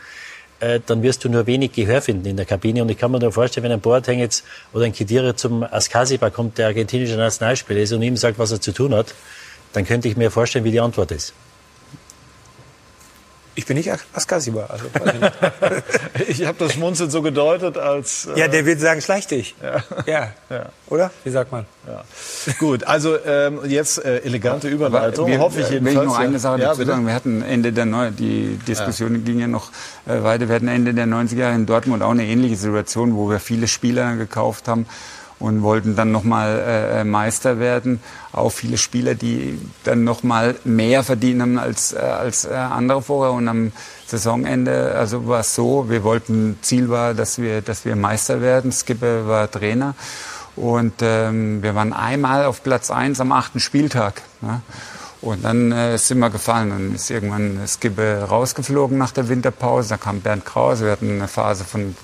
äh, 0.60 0.80
dann 0.84 1.02
wirst 1.02 1.24
du 1.24 1.28
nur 1.28 1.46
wenig 1.46 1.72
Gehör 1.72 2.02
finden 2.02 2.26
in 2.26 2.36
der 2.36 2.46
Kabine. 2.46 2.82
Und 2.82 2.90
ich 2.90 2.98
kann 2.98 3.10
mir 3.10 3.18
nur 3.18 3.32
vorstellen, 3.32 3.64
wenn 3.64 3.72
ein 3.72 3.80
Boateng 3.80 4.18
jetzt 4.18 4.44
oder 4.72 4.84
ein 4.84 4.92
Kedira 4.92 5.36
zum 5.36 5.62
Askasiba 5.62 6.30
kommt, 6.30 6.58
der 6.58 6.66
argentinische 6.66 7.16
Nationalspieler 7.16 7.80
ist 7.80 7.92
und 7.92 8.02
ihm 8.02 8.16
sagt, 8.16 8.38
was 8.38 8.52
er 8.52 8.60
zu 8.60 8.72
tun 8.72 8.94
hat, 8.94 9.14
dann 9.72 9.84
könnte 9.84 10.08
ich 10.08 10.16
mir 10.16 10.30
vorstellen, 10.30 10.64
wie 10.64 10.70
die 10.70 10.80
Antwort 10.80 11.10
ist. 11.12 11.32
Ich 13.58 13.66
bin 13.66 13.76
nicht 13.76 13.90
Askasiba. 14.12 14.68
Also, 14.68 14.84
ich 16.28 16.46
habe 16.46 16.56
das 16.60 16.74
Schmunzeln 16.74 17.10
so 17.10 17.22
gedeutet, 17.22 17.76
als. 17.76 18.26
Äh 18.26 18.38
ja, 18.38 18.46
der 18.46 18.64
wird 18.64 18.78
sagen, 18.78 19.00
schleich 19.00 19.26
dich. 19.26 19.56
Ja. 19.60 19.82
ja. 20.06 20.32
ja. 20.48 20.66
Oder? 20.88 21.10
Wie 21.24 21.30
sagt 21.30 21.50
man? 21.50 21.66
Ja. 21.84 22.04
Gut, 22.60 22.84
also 22.84 23.18
ähm, 23.26 23.58
jetzt 23.66 24.04
äh, 24.04 24.18
elegante 24.18 24.68
Überleitung, 24.68 25.26
wir, 25.26 25.40
hoffe 25.40 25.62
ich 25.62 25.70
jedenfalls. 25.70 25.96
Will 25.96 26.02
ich 26.04 26.08
noch 26.08 26.18
eine 26.18 26.38
Sache 26.38 26.60
dazu 26.60 26.84
sagen? 26.84 27.04
Wir 27.04 27.14
hatten 27.14 27.42
Ende 27.42 27.72
der 27.72 27.84
Neu 27.84 28.12
die 28.12 28.60
Diskussion 28.68 29.24
ging 29.24 29.40
ja 29.40 29.48
noch 29.48 29.72
äh, 30.06 30.22
weiter. 30.22 30.48
Wir 30.48 30.54
hatten 30.54 30.68
Ende 30.68 30.94
der 30.94 31.06
90er 31.06 31.38
Jahre 31.38 31.56
in 31.56 31.66
Dortmund 31.66 32.04
auch 32.04 32.12
eine 32.12 32.26
ähnliche 32.26 32.54
Situation, 32.54 33.16
wo 33.16 33.28
wir 33.28 33.40
viele 33.40 33.66
Spieler 33.66 34.14
gekauft 34.14 34.68
haben 34.68 34.86
und 35.38 35.62
wollten 35.62 35.94
dann 35.94 36.10
nochmal 36.10 36.62
äh, 36.66 37.04
Meister 37.04 37.58
werden. 37.58 38.00
Auch 38.32 38.50
viele 38.50 38.76
Spieler, 38.76 39.14
die 39.14 39.58
dann 39.84 40.04
nochmal 40.04 40.56
mehr 40.64 41.04
verdient 41.04 41.42
haben 41.42 41.58
als, 41.58 41.92
äh, 41.92 41.98
als 41.98 42.44
äh, 42.44 42.54
andere 42.54 43.02
vorher. 43.02 43.32
Und 43.32 43.48
am 43.48 43.72
Saisonende, 44.06 44.94
also 44.96 45.28
war 45.28 45.40
es 45.40 45.54
so, 45.54 45.88
wir 45.88 46.02
wollten, 46.02 46.58
Ziel 46.62 46.88
war, 46.88 47.14
dass 47.14 47.38
wir, 47.38 47.62
dass 47.62 47.84
wir 47.84 47.94
Meister 47.94 48.40
werden. 48.40 48.72
Skipper 48.72 49.28
war 49.28 49.50
Trainer. 49.50 49.94
Und 50.56 50.94
ähm, 51.02 51.62
wir 51.62 51.76
waren 51.76 51.92
einmal 51.92 52.44
auf 52.44 52.64
Platz 52.64 52.90
eins 52.90 53.20
am 53.20 53.30
achten 53.30 53.60
Spieltag. 53.60 54.22
Ne? 54.40 54.60
Und 55.20 55.44
dann 55.44 55.70
äh, 55.70 55.98
sind 55.98 56.18
wir 56.18 56.30
gefallen. 56.30 56.70
Dann 56.70 56.94
ist 56.94 57.10
irgendwann 57.10 57.60
Skibbe 57.66 58.26
rausgeflogen 58.28 58.98
nach 58.98 59.12
der 59.12 59.28
Winterpause. 59.28 59.90
Da 59.90 59.96
kam 59.96 60.20
Bernd 60.20 60.44
Krause. 60.44 60.86
Wir 60.86 60.92
hatten 60.92 61.10
eine 61.10 61.28
Phase 61.28 61.64
von 61.64 61.94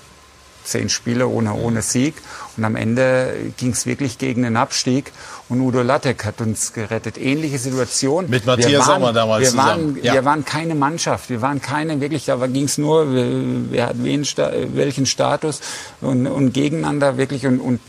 zehn 0.65 0.89
Spiele 0.89 1.27
ohne, 1.27 1.53
ohne 1.53 1.81
Sieg. 1.81 2.15
Und 2.57 2.63
am 2.63 2.75
Ende 2.75 3.33
ging 3.57 3.71
es 3.71 3.85
wirklich 3.85 4.17
gegen 4.17 4.43
den 4.43 4.57
Abstieg. 4.57 5.11
Und 5.49 5.61
Udo 5.61 5.81
Lattek 5.81 6.25
hat 6.25 6.41
uns 6.41 6.73
gerettet. 6.73 7.17
Ähnliche 7.17 7.59
Situation. 7.59 8.29
Mit 8.29 8.45
Matthias 8.45 8.85
Sommer 8.85 9.13
damals 9.13 9.41
wir 9.41 9.49
zusammen. 9.49 9.95
Waren, 9.95 10.03
ja. 10.03 10.13
Wir 10.13 10.25
waren 10.25 10.45
keine 10.45 10.75
Mannschaft. 10.75 11.29
Wir 11.29 11.41
waren 11.41 11.61
keine, 11.61 12.01
wirklich, 12.01 12.25
da 12.25 12.35
ging 12.47 12.65
es 12.65 12.77
nur, 12.77 13.07
wer 13.11 13.87
hat 13.87 14.03
wen, 14.03 14.25
welchen 14.73 15.05
Status 15.05 15.61
und, 16.01 16.27
und 16.27 16.53
gegeneinander 16.53 17.17
wirklich. 17.17 17.45
Und, 17.45 17.59
und 17.59 17.79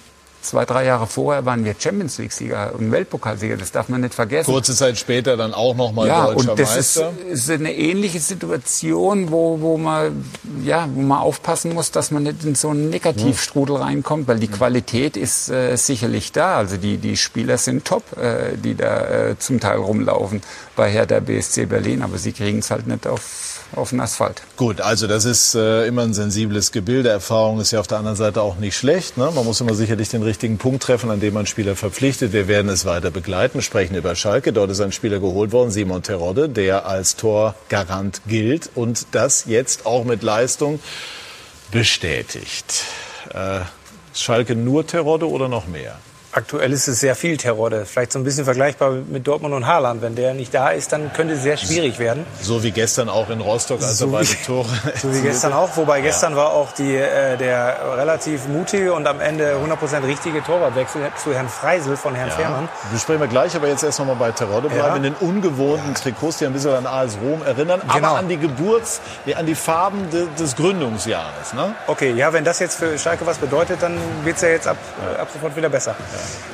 zwei, 0.47 0.65
drei 0.65 0.85
Jahre 0.85 1.07
vorher 1.07 1.45
waren 1.45 1.65
wir 1.65 1.75
Champions 1.79 2.19
League-Sieger 2.19 2.75
und 2.79 2.91
Weltpokalsieger. 2.93 3.57
Das 3.57 3.73
darf 3.73 3.89
man 3.89 4.01
nicht 4.01 4.15
vergessen. 4.15 4.51
Kurze 4.51 4.75
Zeit 4.75 4.99
später 4.99 5.37
dann 5.37 5.55
auch 5.55 5.75
noch 5.75 5.93
mal 5.93 6.07
ja, 6.07 6.27
deutscher 6.27 6.51
und 6.51 6.61
das 6.61 6.75
Meister. 6.75 7.13
Ist, 7.29 7.49
ist 7.49 7.51
eine 7.51 7.75
ähnliche 7.75 8.21
Situation, 8.21 9.31
wo, 9.31 9.61
wo, 9.61 9.77
man, 9.77 10.25
ja, 10.65 10.89
wo 10.93 11.03
man 11.03 11.19
aufpassen 11.19 11.75
muss, 11.75 11.91
dass 11.91 12.11
man 12.11 12.23
nicht 12.23 12.45
in 12.45 12.55
so 12.55 12.71
einen 12.71 12.91
Negativstrudel 12.91 13.77
reinkommt, 13.77 14.29
weil 14.29 14.39
die 14.39 14.49
Qualität 14.49 15.17
ist 15.17 15.51
äh, 15.51 15.77
sicherlich 15.77 16.33
da. 16.33 16.57
Also 16.57 16.77
die, 16.77 16.99
die 16.99 17.17
Spieler 17.17 17.59
sind 17.59 17.85
top, 17.85 18.17
äh, 18.17 18.57
die 18.57 18.75
da 18.75 19.07
äh, 19.07 19.39
zum 19.39 19.61
Teil 19.61 19.79
rumlaufen 19.79 20.43
bei 20.77 20.91
Hertha 20.91 21.21
BSC 21.21 21.67
Berlin, 21.67 22.03
aber 22.03 22.19
sie 22.19 22.33
kriegen 22.33 22.59
es 22.61 22.71
halt 22.71 22.87
nicht 22.87 23.07
auf 23.07 23.56
auf 23.75 23.91
den 23.91 24.01
Asphalt. 24.01 24.43
Gut, 24.57 24.81
also 24.81 25.07
das 25.07 25.25
ist 25.25 25.55
äh, 25.55 25.87
immer 25.87 26.03
ein 26.03 26.15
sensibles 26.15 26.73
Gebilde. 26.73 27.09
Erfahrung 27.09 27.61
ist 27.61 27.73
ja 27.73 27.81
auf 27.81 27.87
der 27.87 27.99
anderen 27.99 28.17
Seite 28.17 28.43
auch 28.43 28.57
nicht 28.57 28.77
schlecht. 28.77 29.17
Ne? 29.17 29.31
Man 29.35 29.45
muss 29.45 29.61
immer 29.61 29.75
sicherlich 29.75 30.09
den 30.09 30.23
richtigen 30.23 30.59
Punkt 30.59 30.83
treffen, 30.83 31.11
an 31.11 31.21
dem 31.21 31.35
man 31.35 31.47
Spieler 31.47 31.77
verpflichtet. 31.77 32.33
Wir 32.33 32.49
werden 32.49 32.69
es 32.69 32.85
weiter 32.85 33.11
begleiten, 33.11 33.63
sprechen 33.63 33.97
über 33.97 34.15
Schalke. 34.15 34.53
Dort 34.53 34.71
ist 34.71 34.81
ein 34.81 34.93
Spieler 34.93 35.19
geholt 35.19 35.53
worden, 35.53 35.71
Simon 35.71 36.03
Terodde, 36.03 36.49
der 36.49 36.87
als 36.87 37.17
Torgarant 37.17 38.23
gilt 38.27 38.71
und 38.75 39.07
das 39.13 39.47
jetzt 39.47 39.87
auch 39.87 40.05
mit 40.05 40.23
Leistung 40.23 40.81
bestätigt. 41.71 42.85
Äh, 43.35 43.61
Schalke 44.15 44.55
nur 44.55 44.87
Terodde 44.87 45.29
oder 45.29 45.49
noch 45.49 45.67
mehr? 45.67 45.99
Aktuell 46.37 46.71
ist 46.75 46.87
es 46.87 47.01
sehr 47.01 47.17
viel 47.17 47.39
Terodde. 47.39 47.87
Vielleicht 47.87 48.13
so 48.13 48.19
ein 48.19 48.25
bisschen 48.25 48.45
vergleichbar 48.45 48.91
mit 48.91 49.27
Dortmund 49.27 49.55
und 49.55 49.67
Haaland. 49.67 50.03
Wenn 50.03 50.17
der 50.17 50.35
nicht 50.35 50.53
da 50.53 50.69
ist, 50.69 50.93
dann 50.93 51.11
könnte 51.15 51.33
es 51.33 51.43
sehr 51.43 51.57
schwierig 51.57 51.99
werden. 51.99 52.27
So 52.43 52.63
wie 52.63 52.73
gestern 52.73 53.09
auch 53.09 53.31
in 53.31 53.41
Rostock, 53.41 53.81
als 53.81 53.97
so 53.97 54.05
er 54.05 54.13
beide 54.13 54.29
Tore 54.45 54.69
So 55.01 55.15
wie 55.15 55.23
gestern 55.23 55.55
auch. 55.55 55.75
Wobei 55.79 56.03
gestern 56.03 56.33
ja. 56.33 56.37
war 56.37 56.51
auch 56.53 56.73
die, 56.73 56.95
äh, 56.95 57.39
der 57.39 57.79
relativ 57.97 58.49
mutige 58.49 58.93
und 58.93 59.07
am 59.07 59.23
Ende 59.23 59.55
100% 59.55 60.07
richtige 60.07 60.45
Torwartwechsel 60.45 61.11
zu 61.17 61.33
Herrn 61.33 61.49
Freisel 61.49 61.97
von 61.97 62.15
Herrn 62.15 62.29
ja. 62.29 62.35
Fährmann. 62.35 62.69
Wir 62.91 63.01
sprechen 63.01 63.21
wir 63.21 63.29
gleich, 63.29 63.57
aber 63.57 63.69
jetzt 63.69 63.83
erst 63.83 63.99
noch 63.99 64.07
mal 64.07 64.17
bei 64.17 64.31
Terodde 64.31 64.69
bleiben. 64.69 64.89
Ja. 64.89 64.97
In 64.97 65.05
den 65.05 65.15
ungewohnten 65.15 65.95
Trikots, 65.95 66.37
die 66.37 66.45
ein 66.45 66.53
bisschen 66.53 66.75
an 66.75 66.87
AS 66.87 67.17
Rom 67.23 67.45
erinnern, 67.47 67.81
genau. 67.81 68.09
aber 68.09 68.19
an 68.19 68.29
die 68.29 68.37
Geburts-, 68.37 69.01
an 69.35 69.47
die 69.47 69.55
Farben 69.55 70.11
de, 70.11 70.27
des 70.39 70.55
Gründungsjahres. 70.55 71.55
Ne? 71.55 71.75
Okay, 71.87 72.13
ja, 72.13 72.31
wenn 72.35 72.45
das 72.45 72.59
jetzt 72.59 72.77
für 72.79 72.99
Schalke 72.99 73.25
was 73.25 73.39
bedeutet, 73.39 73.81
dann 73.81 73.97
wird 74.23 74.37
es 74.37 74.43
ja 74.43 74.49
jetzt 74.51 74.69
ab, 74.69 74.77
ab 75.19 75.29
sofort 75.33 75.57
wieder 75.57 75.71
besser. 75.71 75.97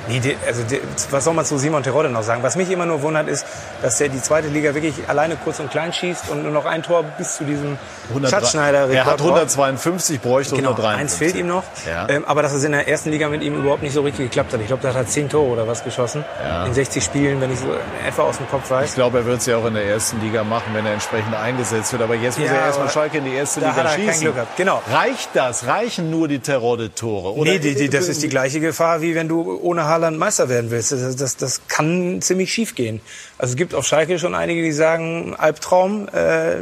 Nee, 0.08 0.18
die, 0.18 0.36
also 0.46 0.62
die, 0.64 0.80
was 1.10 1.24
soll 1.24 1.34
man 1.34 1.44
zu 1.44 1.58
Simon 1.58 1.82
Terodde 1.82 2.08
noch 2.08 2.24
sagen? 2.24 2.42
Was 2.42 2.56
mich 2.56 2.70
immer 2.70 2.86
nur 2.86 3.02
wundert, 3.02 3.28
ist, 3.28 3.46
dass 3.82 4.00
er 4.00 4.08
die 4.08 4.20
zweite 4.20 4.48
Liga 4.48 4.74
wirklich 4.74 4.94
alleine 5.06 5.36
kurz 5.36 5.60
und 5.60 5.70
klein 5.70 5.92
schießt 5.92 6.28
und 6.30 6.42
nur 6.42 6.50
noch 6.50 6.64
ein 6.64 6.82
Tor 6.82 7.04
bis 7.18 7.36
zu 7.36 7.44
diesem 7.44 7.78
Schatzschneider. 8.28 8.88
Er 8.88 9.04
hat 9.04 9.20
152, 9.20 10.20
bräuchte 10.20 10.56
genau, 10.56 10.70
153. 10.70 11.00
Eins 11.00 11.14
fehlt 11.16 11.36
ihm 11.36 11.46
noch. 11.46 11.62
Ja. 11.86 12.08
Ähm, 12.08 12.24
aber 12.26 12.42
dass 12.42 12.52
es 12.52 12.64
in 12.64 12.72
der 12.72 12.88
ersten 12.88 13.10
Liga 13.10 13.28
mit 13.28 13.42
ihm 13.42 13.54
überhaupt 13.54 13.82
nicht 13.82 13.92
so 13.92 14.02
richtig 14.02 14.26
geklappt 14.26 14.52
hat. 14.52 14.60
Ich 14.60 14.66
glaube, 14.66 14.82
da 14.82 14.88
hat 14.88 14.96
er 14.96 15.06
zehn 15.06 15.28
Tore 15.28 15.50
oder 15.50 15.68
was 15.68 15.84
geschossen 15.84 16.24
ja. 16.42 16.66
in 16.66 16.74
60 16.74 17.02
Spielen, 17.02 17.40
wenn 17.40 17.52
ich 17.52 17.60
so 17.60 17.66
etwa 18.06 18.22
aus 18.22 18.38
dem 18.38 18.48
Kopf 18.48 18.70
weiß. 18.70 18.90
Ich 18.90 18.94
glaube, 18.94 19.18
er 19.18 19.26
wird 19.26 19.38
es 19.38 19.46
ja 19.46 19.56
auch 19.56 19.66
in 19.66 19.74
der 19.74 19.84
ersten 19.84 20.20
Liga 20.20 20.42
machen, 20.42 20.74
wenn 20.74 20.84
er 20.84 20.94
entsprechend 20.94 21.34
eingesetzt 21.34 21.92
wird. 21.92 22.02
Aber 22.02 22.16
jetzt 22.16 22.38
muss 22.38 22.48
ja, 22.48 22.54
er 22.54 22.66
erstmal 22.66 22.90
Schalke 22.90 23.18
in 23.18 23.24
die 23.24 23.34
erste 23.34 23.60
Liga 23.60 23.76
hat 23.76 23.84
er 23.84 23.90
schießen. 23.92 24.10
Kein 24.10 24.20
Glück 24.20 24.34
gehabt. 24.34 24.56
Genau. 24.56 24.82
Reicht 24.90 25.30
das? 25.34 25.66
Reichen 25.66 26.10
nur 26.10 26.26
die 26.26 26.40
Terodde-Tore? 26.40 27.40
Nee, 27.42 27.58
die, 27.60 27.74
die, 27.76 27.88
das 27.88 28.08
ist 28.08 28.22
die 28.22 28.28
gleiche 28.32 28.58
Gefahr, 28.58 29.00
wie 29.00 29.14
wenn 29.14 29.28
du 29.28 29.51
ohne 29.60 29.84
Haaland 29.84 30.18
Meister 30.18 30.48
werden 30.48 30.70
willst. 30.70 30.92
Das, 30.92 31.16
das, 31.16 31.36
das 31.36 31.60
kann 31.68 32.20
ziemlich 32.22 32.52
schief 32.52 32.74
gehen. 32.74 33.00
Also 33.38 33.52
es 33.52 33.56
gibt 33.56 33.74
auf 33.74 33.86
Schalke 33.86 34.18
schon 34.18 34.34
einige, 34.34 34.62
die 34.62 34.72
sagen, 34.72 35.34
Albtraum, 35.36 36.08
äh, 36.08 36.56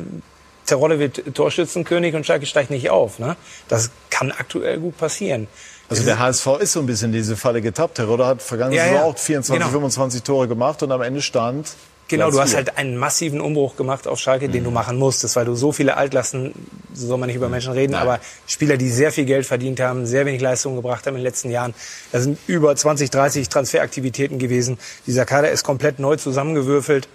Terodde 0.66 0.98
wird 0.98 1.34
Torschützenkönig 1.34 2.14
und 2.14 2.24
Schalke 2.24 2.46
steigt 2.46 2.70
nicht 2.70 2.90
auf. 2.90 3.18
Ne? 3.18 3.36
Das 3.68 3.90
kann 4.10 4.30
aktuell 4.30 4.78
gut 4.78 4.96
passieren. 4.98 5.48
Also 5.88 6.04
der 6.04 6.20
HSV 6.20 6.46
ist 6.60 6.72
so 6.72 6.80
ein 6.80 6.86
bisschen 6.86 7.06
in 7.06 7.14
diese 7.14 7.36
Falle 7.36 7.60
getappt. 7.60 7.96
Terodde 7.96 8.24
hat 8.24 8.42
vergangene 8.42 8.76
ja, 8.76 8.92
ja. 8.92 9.02
auch 9.02 9.18
24, 9.18 9.60
genau. 9.60 9.72
25 9.72 10.22
Tore 10.22 10.46
gemacht 10.46 10.82
und 10.84 10.92
am 10.92 11.02
Ende 11.02 11.20
stand 11.20 11.74
Genau, 12.10 12.30
du 12.30 12.40
hast 12.40 12.56
halt 12.56 12.76
einen 12.76 12.96
massiven 12.96 13.40
Umbruch 13.40 13.76
gemacht 13.76 14.08
auf 14.08 14.18
Schalke, 14.18 14.48
mhm. 14.48 14.52
den 14.52 14.64
du 14.64 14.70
machen 14.70 14.98
musstest, 14.98 15.36
weil 15.36 15.44
du 15.44 15.54
so 15.54 15.70
viele 15.70 15.96
Altlasten, 15.96 16.52
so 16.92 17.06
soll 17.06 17.18
man 17.18 17.28
nicht 17.28 17.36
über 17.36 17.48
Menschen 17.48 17.72
reden, 17.72 17.92
Nein. 17.92 18.02
aber 18.02 18.20
Spieler, 18.46 18.76
die 18.76 18.90
sehr 18.90 19.12
viel 19.12 19.24
Geld 19.24 19.46
verdient 19.46 19.80
haben, 19.80 20.06
sehr 20.06 20.26
wenig 20.26 20.40
Leistung 20.40 20.74
gebracht 20.74 21.06
haben 21.06 21.14
in 21.14 21.20
den 21.20 21.24
letzten 21.26 21.50
Jahren. 21.50 21.72
Da 22.10 22.20
sind 22.20 22.38
über 22.48 22.74
20, 22.74 23.10
30 23.10 23.48
Transferaktivitäten 23.48 24.38
gewesen. 24.38 24.78
Dieser 25.06 25.24
Kader 25.24 25.50
ist 25.50 25.62
komplett 25.62 26.00
neu 26.00 26.16
zusammengewürfelt. 26.16 27.08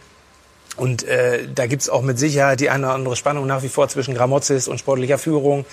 Und 0.78 1.03
äh, 1.03 1.47
da 1.53 1.67
gibt's 1.67 1.89
auch 1.89 2.01
mit 2.01 2.19
Sicherheit 2.19 2.59
die 2.59 2.69
eine 2.69 2.88
oder 2.88 2.95
andere 2.95 3.15
Spannung 3.15 3.47
nach 3.47 3.63
wie 3.63 3.69
vor 3.69 3.88
zwischen 3.88 4.13
Gramozis 4.13 4.67
und 4.67 4.78
sportlicher 4.78 5.17
Führung. 5.17 5.65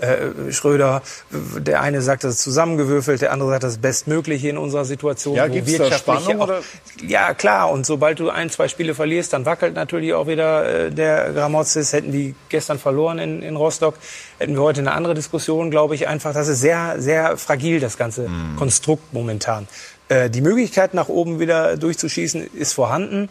Äh, 0.00 0.52
Schröder, 0.52 1.02
der 1.30 1.80
eine 1.80 2.02
sagt, 2.02 2.24
das 2.24 2.34
ist 2.34 2.42
zusammengewürfelt, 2.42 3.22
der 3.22 3.32
andere 3.32 3.50
sagt, 3.50 3.64
das 3.64 3.72
ist 3.72 3.82
bestmöglich 3.82 4.44
in 4.44 4.58
unserer 4.58 4.84
Situation. 4.84 5.36
Ja, 5.36 5.48
gibt's 5.48 5.76
da 5.76 5.90
Spannung? 5.92 6.40
Auch, 6.40 6.44
oder? 6.44 6.60
Ja, 7.06 7.32
klar. 7.34 7.70
Und 7.70 7.86
sobald 7.86 8.18
du 8.18 8.28
ein, 8.28 8.50
zwei 8.50 8.68
Spiele 8.68 8.94
verlierst, 8.94 9.32
dann 9.32 9.46
wackelt 9.46 9.74
natürlich 9.74 10.12
auch 10.12 10.26
wieder 10.26 10.86
äh, 10.86 10.90
der 10.90 11.32
Gramozis. 11.32 11.92
Hätten 11.92 12.12
die 12.12 12.34
gestern 12.50 12.78
verloren 12.78 13.18
in, 13.18 13.42
in 13.42 13.56
Rostock, 13.56 13.94
hätten 14.38 14.54
wir 14.54 14.62
heute 14.62 14.80
eine 14.80 14.92
andere 14.92 15.14
Diskussion, 15.14 15.70
glaube 15.70 15.94
ich. 15.94 16.06
Einfach, 16.08 16.34
das 16.34 16.48
ist 16.48 16.60
sehr, 16.60 16.96
sehr 16.98 17.36
fragil, 17.36 17.80
das 17.80 17.96
ganze 17.96 18.28
mm. 18.28 18.56
Konstrukt 18.56 19.12
momentan. 19.12 19.66
Äh, 20.10 20.28
die 20.28 20.40
Möglichkeit, 20.40 20.92
nach 20.92 21.08
oben 21.08 21.38
wieder 21.38 21.76
durchzuschießen, 21.76 22.50
ist 22.54 22.72
vorhanden. 22.72 23.28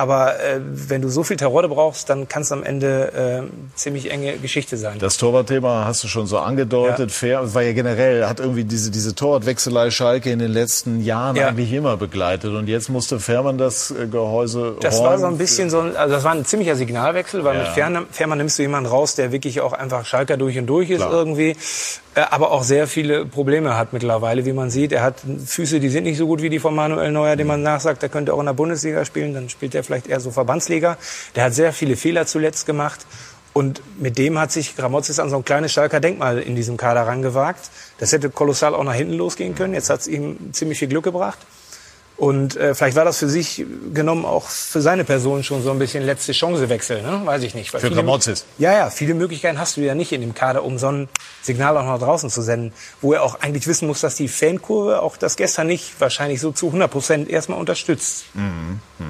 Aber 0.00 0.40
äh, 0.40 0.60
wenn 0.62 1.02
du 1.02 1.10
so 1.10 1.22
viel 1.24 1.36
Terodde 1.36 1.68
brauchst, 1.68 2.08
dann 2.08 2.26
kann 2.26 2.40
es 2.40 2.50
am 2.52 2.62
Ende 2.62 3.44
äh, 3.44 3.76
ziemlich 3.76 4.10
enge 4.10 4.38
Geschichte 4.38 4.78
sein. 4.78 4.98
Das 4.98 5.18
Torwartthema 5.18 5.84
hast 5.84 6.02
du 6.02 6.08
schon 6.08 6.26
so 6.26 6.38
angedeutet. 6.38 7.10
Ja. 7.10 7.14
Fair, 7.14 7.54
war 7.54 7.60
ja 7.60 7.74
generell, 7.74 8.26
hat 8.26 8.40
irgendwie 8.40 8.64
diese, 8.64 8.90
diese 8.90 9.14
Torwartwechselei 9.14 9.90
Schalke 9.90 10.30
in 10.30 10.38
den 10.38 10.52
letzten 10.52 11.02
Jahren 11.02 11.36
ja. 11.36 11.48
eigentlich 11.48 11.70
immer 11.70 11.98
begleitet. 11.98 12.54
Und 12.54 12.66
jetzt 12.66 12.88
musste 12.88 13.20
Fährmann 13.20 13.58
das 13.58 13.90
äh, 13.90 14.06
Gehäuse 14.06 14.76
Das 14.80 14.94
räumen. 14.96 15.06
war 15.06 15.18
so 15.18 15.26
ein 15.26 15.36
bisschen 15.36 15.68
so, 15.68 15.80
also 15.80 16.14
das 16.14 16.24
war 16.24 16.32
ein 16.32 16.46
ziemlicher 16.46 16.76
Signalwechsel, 16.76 17.44
weil 17.44 17.58
ja. 17.58 17.64
mit 17.64 17.72
Fährmann, 17.72 18.06
Fährmann 18.10 18.38
nimmst 18.38 18.58
du 18.58 18.62
jemanden 18.62 18.88
raus, 18.88 19.16
der 19.16 19.32
wirklich 19.32 19.60
auch 19.60 19.74
einfach 19.74 20.06
Schalker 20.06 20.38
durch 20.38 20.56
und 20.58 20.66
durch 20.66 20.88
ist 20.88 21.00
Klar. 21.00 21.12
irgendwie. 21.12 21.56
Äh, 22.14 22.22
aber 22.30 22.50
auch 22.50 22.62
sehr 22.62 22.86
viele 22.86 23.24
Probleme 23.24 23.76
hat 23.76 23.92
mittlerweile, 23.92 24.44
wie 24.44 24.52
man 24.52 24.70
sieht. 24.70 24.92
Er 24.92 25.02
hat 25.02 25.16
Füße, 25.46 25.80
die 25.80 25.88
sind 25.88 26.04
nicht 26.04 26.18
so 26.18 26.26
gut 26.26 26.42
wie 26.42 26.50
die 26.50 26.58
von 26.58 26.74
Manuel 26.74 27.12
Neuer, 27.12 27.36
dem 27.36 27.46
man 27.46 27.62
nachsagt, 27.62 28.02
der 28.02 28.08
könnte 28.08 28.34
auch 28.34 28.40
in 28.40 28.46
der 28.46 28.52
Bundesliga 28.52 29.04
spielen, 29.04 29.34
dann 29.34 29.48
spielt 29.48 29.74
er 29.74 29.84
vielleicht 29.84 30.08
eher 30.08 30.20
so 30.20 30.30
Verbandsliga. 30.30 30.96
Der 31.36 31.44
hat 31.44 31.54
sehr 31.54 31.72
viele 31.72 31.96
Fehler 31.96 32.26
zuletzt 32.26 32.66
gemacht. 32.66 33.06
Und 33.52 33.82
mit 33.98 34.16
dem 34.16 34.38
hat 34.38 34.52
sich 34.52 34.76
Gramozis 34.76 35.18
an 35.18 35.28
so 35.28 35.36
ein 35.36 35.44
kleines 35.44 35.72
Schalker 35.72 35.98
Denkmal 35.98 36.38
in 36.38 36.54
diesem 36.54 36.76
Kader 36.76 37.02
rangewagt. 37.02 37.70
Das 37.98 38.12
hätte 38.12 38.30
kolossal 38.30 38.74
auch 38.74 38.84
nach 38.84 38.94
hinten 38.94 39.14
losgehen 39.14 39.56
können. 39.56 39.74
Jetzt 39.74 39.90
hat 39.90 40.00
es 40.00 40.06
ihm 40.06 40.52
ziemlich 40.52 40.78
viel 40.78 40.86
Glück 40.88 41.02
gebracht. 41.02 41.38
Und 42.20 42.54
äh, 42.56 42.74
vielleicht 42.74 42.98
war 42.98 43.06
das 43.06 43.16
für 43.16 43.30
sich 43.30 43.64
genommen 43.94 44.26
auch 44.26 44.46
für 44.46 44.82
seine 44.82 45.04
Person 45.04 45.42
schon 45.42 45.62
so 45.62 45.70
ein 45.70 45.78
bisschen 45.78 46.04
letzte 46.04 46.34
Chancewechsel, 46.34 47.00
ne? 47.00 47.22
weiß 47.24 47.42
ich 47.44 47.54
nicht. 47.54 47.72
Weil 47.72 47.80
Für 47.80 47.90
Gramozis. 47.90 48.44
Ja, 48.58 48.74
ja, 48.74 48.90
viele 48.90 49.14
Möglichkeiten 49.14 49.58
hast 49.58 49.78
du 49.78 49.80
ja 49.80 49.94
nicht 49.94 50.12
in 50.12 50.20
dem 50.20 50.34
Kader, 50.34 50.62
um 50.62 50.76
so 50.76 50.88
ein 50.88 51.08
Signal 51.40 51.78
auch 51.78 51.84
nach 51.84 51.98
draußen 51.98 52.28
zu 52.28 52.42
senden, 52.42 52.74
wo 53.00 53.14
er 53.14 53.22
auch 53.22 53.40
eigentlich 53.40 53.66
wissen 53.66 53.88
muss, 53.88 54.02
dass 54.02 54.16
die 54.16 54.28
Fankurve 54.28 55.00
auch 55.00 55.16
das 55.16 55.36
gestern 55.36 55.68
nicht 55.68 55.98
wahrscheinlich 55.98 56.42
so 56.42 56.52
zu 56.52 56.66
100 56.66 56.90
Prozent 56.90 57.30
erstmal 57.30 57.58
unterstützt. 57.58 58.26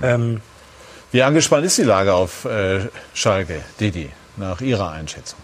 Ähm, 0.05 0.41
Wie 1.11 1.23
angespannt 1.25 1.67
ist 1.67 1.79
die 1.79 1.83
Lage 1.83 2.15
auf 2.15 2.45
äh, 2.45 2.79
Schalke, 3.13 3.61
Didi, 3.81 4.11
nach 4.37 4.61
Ihrer 4.61 4.93
Einschätzung? 4.93 5.41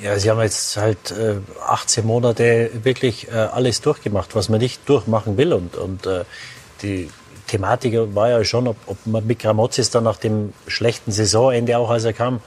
Ja, 0.00 0.16
sie 0.20 0.30
haben 0.30 0.40
jetzt 0.40 0.76
halt 0.76 1.10
äh, 1.10 1.38
18 1.66 2.06
Monate 2.06 2.70
wirklich 2.84 3.26
äh, 3.26 3.32
alles 3.32 3.80
durchgemacht, 3.80 4.36
was 4.36 4.48
man 4.48 4.60
nicht 4.60 4.88
durchmachen 4.88 5.36
will. 5.36 5.52
Und, 5.52 5.74
und 5.74 6.06
äh, 6.06 6.24
die 6.82 7.10
Thematik 7.46 7.94
war 8.14 8.30
ja 8.30 8.44
schon, 8.44 8.66
ob, 8.66 8.76
ob 8.86 8.98
man 9.06 9.26
mit 9.26 9.38
Gramozis 9.38 9.90
dann 9.90 10.04
nach 10.04 10.16
dem 10.16 10.52
schlechten 10.66 11.12
Saisonende, 11.12 11.78
auch 11.78 11.90
als 11.90 12.04
er 12.04 12.12
kam, 12.12 12.40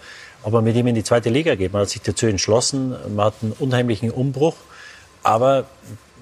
ob 0.44 0.54
man 0.54 0.64
mit 0.64 0.76
ihm 0.76 0.88
in 0.88 0.96
die 0.96 1.04
zweite 1.04 1.30
Liga 1.30 1.56
geht. 1.56 1.74
Man 1.74 1.84
hat 1.84 1.90
sich 1.90 2.02
dazu 2.02 2.26
entschlossen, 2.28 2.96
man 3.16 3.28
hat 3.28 3.36
einen 3.42 3.54
unheimlichen 3.54 4.12
Umbruch. 4.12 4.56
Aber 5.24 5.66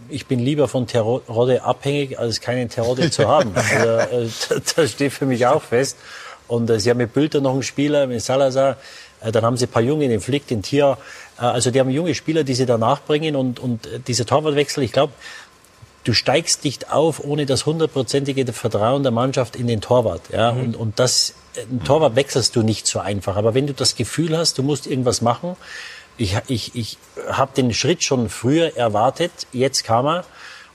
ich 0.09 0.25
bin 0.25 0.39
lieber 0.39 0.67
von 0.67 0.87
Terodde 0.87 1.63
abhängig, 1.63 2.17
als 2.17 2.41
keinen 2.41 2.69
Terodde 2.69 3.11
zu 3.11 3.27
haben. 3.27 3.51
Also, 3.55 4.55
äh, 4.55 4.61
das 4.75 4.91
steht 4.91 5.13
für 5.13 5.25
mich 5.25 5.45
auch 5.45 5.61
fest. 5.61 5.97
Und 6.47 6.69
äh, 6.69 6.79
sie 6.79 6.89
haben 6.89 6.97
mit 6.97 7.13
Bülter 7.13 7.41
noch 7.41 7.53
einen 7.53 7.63
Spieler, 7.63 8.07
mit 8.07 8.21
Salazar. 8.21 8.77
Äh, 9.21 9.31
dann 9.31 9.43
haben 9.43 9.57
sie 9.57 9.65
ein 9.65 9.71
paar 9.71 9.81
Junge, 9.81 10.07
den 10.07 10.21
Flick, 10.21 10.47
den 10.47 10.61
Tier. 10.61 10.97
Äh, 11.37 11.41
also 11.41 11.71
die 11.71 11.79
haben 11.79 11.89
junge 11.89 12.15
Spieler, 12.15 12.43
die 12.43 12.53
sie 12.53 12.65
danach 12.65 13.01
bringen. 13.01 13.35
Und, 13.35 13.59
und 13.59 13.87
dieser 14.07 14.25
Torwartwechsel, 14.25 14.83
ich 14.83 14.91
glaube, 14.91 15.13
du 16.07 16.13
steigst 16.13 16.63
nicht 16.63 16.91
auf 16.91 17.23
ohne 17.23 17.45
das 17.45 17.65
hundertprozentige 17.65 18.51
Vertrauen 18.53 19.03
der 19.03 19.11
Mannschaft 19.11 19.55
in 19.55 19.67
den 19.67 19.81
Torwart. 19.81 20.21
Ja? 20.31 20.53
Mhm. 20.53 20.59
Und, 20.61 20.75
und 20.75 20.99
das, 20.99 21.33
ein 21.57 21.83
Torwart 21.83 22.15
wechselst 22.15 22.55
du 22.55 22.63
nicht 22.63 22.87
so 22.87 22.99
einfach. 22.99 23.35
Aber 23.35 23.53
wenn 23.53 23.67
du 23.67 23.73
das 23.73 23.95
Gefühl 23.95 24.37
hast, 24.37 24.57
du 24.57 24.63
musst 24.63 24.87
irgendwas 24.87 25.21
machen, 25.21 25.57
ich, 26.17 26.35
ich, 26.47 26.75
ich 26.75 26.97
habe 27.29 27.51
den 27.55 27.73
Schritt 27.73 28.03
schon 28.03 28.29
früher 28.29 28.75
erwartet, 28.75 29.31
jetzt 29.51 29.83
kam 29.83 30.07
er. 30.07 30.25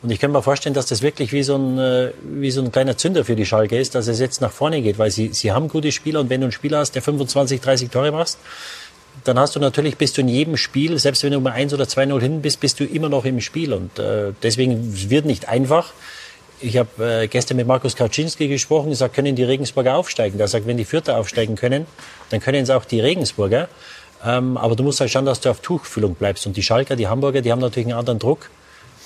Und 0.02 0.10
ich 0.10 0.18
kann 0.18 0.32
mir 0.32 0.42
vorstellen, 0.42 0.74
dass 0.74 0.86
das 0.86 1.00
wirklich 1.00 1.32
wie 1.32 1.44
so, 1.44 1.56
ein, 1.56 1.78
äh, 1.78 2.12
wie 2.22 2.50
so 2.50 2.60
ein 2.60 2.72
kleiner 2.72 2.96
Zünder 2.96 3.24
für 3.24 3.36
die 3.36 3.46
Schalke 3.46 3.78
ist, 3.78 3.94
dass 3.94 4.08
es 4.08 4.18
jetzt 4.18 4.40
nach 4.40 4.50
vorne 4.50 4.82
geht, 4.82 4.98
weil 4.98 5.12
sie, 5.12 5.32
sie 5.32 5.52
haben 5.52 5.68
gute 5.68 5.92
Spieler 5.92 6.20
und 6.20 6.28
wenn 6.28 6.40
du 6.40 6.46
einen 6.46 6.52
Spieler 6.52 6.78
hast, 6.78 6.96
der 6.96 7.02
25, 7.02 7.60
30 7.60 7.90
Tore 7.90 8.10
machst, 8.10 8.38
dann 9.24 9.38
hast 9.38 9.56
du 9.56 9.60
natürlich, 9.60 9.96
bist 9.96 10.16
du 10.16 10.22
in 10.22 10.28
jedem 10.28 10.56
Spiel, 10.56 10.98
selbst 10.98 11.22
wenn 11.22 11.32
du 11.32 11.40
mal 11.40 11.52
1 11.52 11.72
oder 11.74 11.84
2-0 11.84 12.20
hin 12.20 12.42
bist, 12.42 12.60
bist 12.60 12.80
du 12.80 12.84
immer 12.84 13.08
noch 13.08 13.24
im 13.24 13.40
Spiel. 13.40 13.72
Und 13.72 13.98
äh, 13.98 14.32
deswegen 14.42 14.92
es 14.92 15.10
wird 15.10 15.24
nicht 15.24 15.48
einfach. 15.48 15.92
Ich 16.60 16.76
habe 16.76 17.22
äh, 17.22 17.28
gestern 17.28 17.56
mit 17.56 17.66
Markus 17.66 17.96
Kaczynski 17.96 18.48
gesprochen, 18.48 18.90
gesagt, 18.90 19.14
können 19.14 19.34
die 19.34 19.44
Regensburger 19.44 19.96
aufsteigen? 19.96 20.38
Der 20.38 20.48
sagt, 20.48 20.66
wenn 20.66 20.76
die 20.76 20.84
Vierter 20.84 21.18
aufsteigen 21.18 21.56
können, 21.56 21.86
dann 22.30 22.40
können 22.40 22.62
es 22.62 22.70
auch 22.70 22.84
die 22.84 23.00
Regensburger. 23.00 23.68
Ähm, 24.24 24.56
aber 24.56 24.76
du 24.76 24.84
musst 24.84 25.00
halt 25.00 25.10
schauen, 25.10 25.24
dass 25.24 25.40
du 25.40 25.50
auf 25.50 25.60
Tuchfühlung 25.60 26.14
bleibst. 26.14 26.46
Und 26.46 26.56
die 26.56 26.62
Schalker, 26.62 26.96
die 26.96 27.08
Hamburger, 27.08 27.40
die 27.40 27.50
haben 27.50 27.60
natürlich 27.60 27.86
einen 27.88 27.98
anderen 27.98 28.18
Druck 28.18 28.50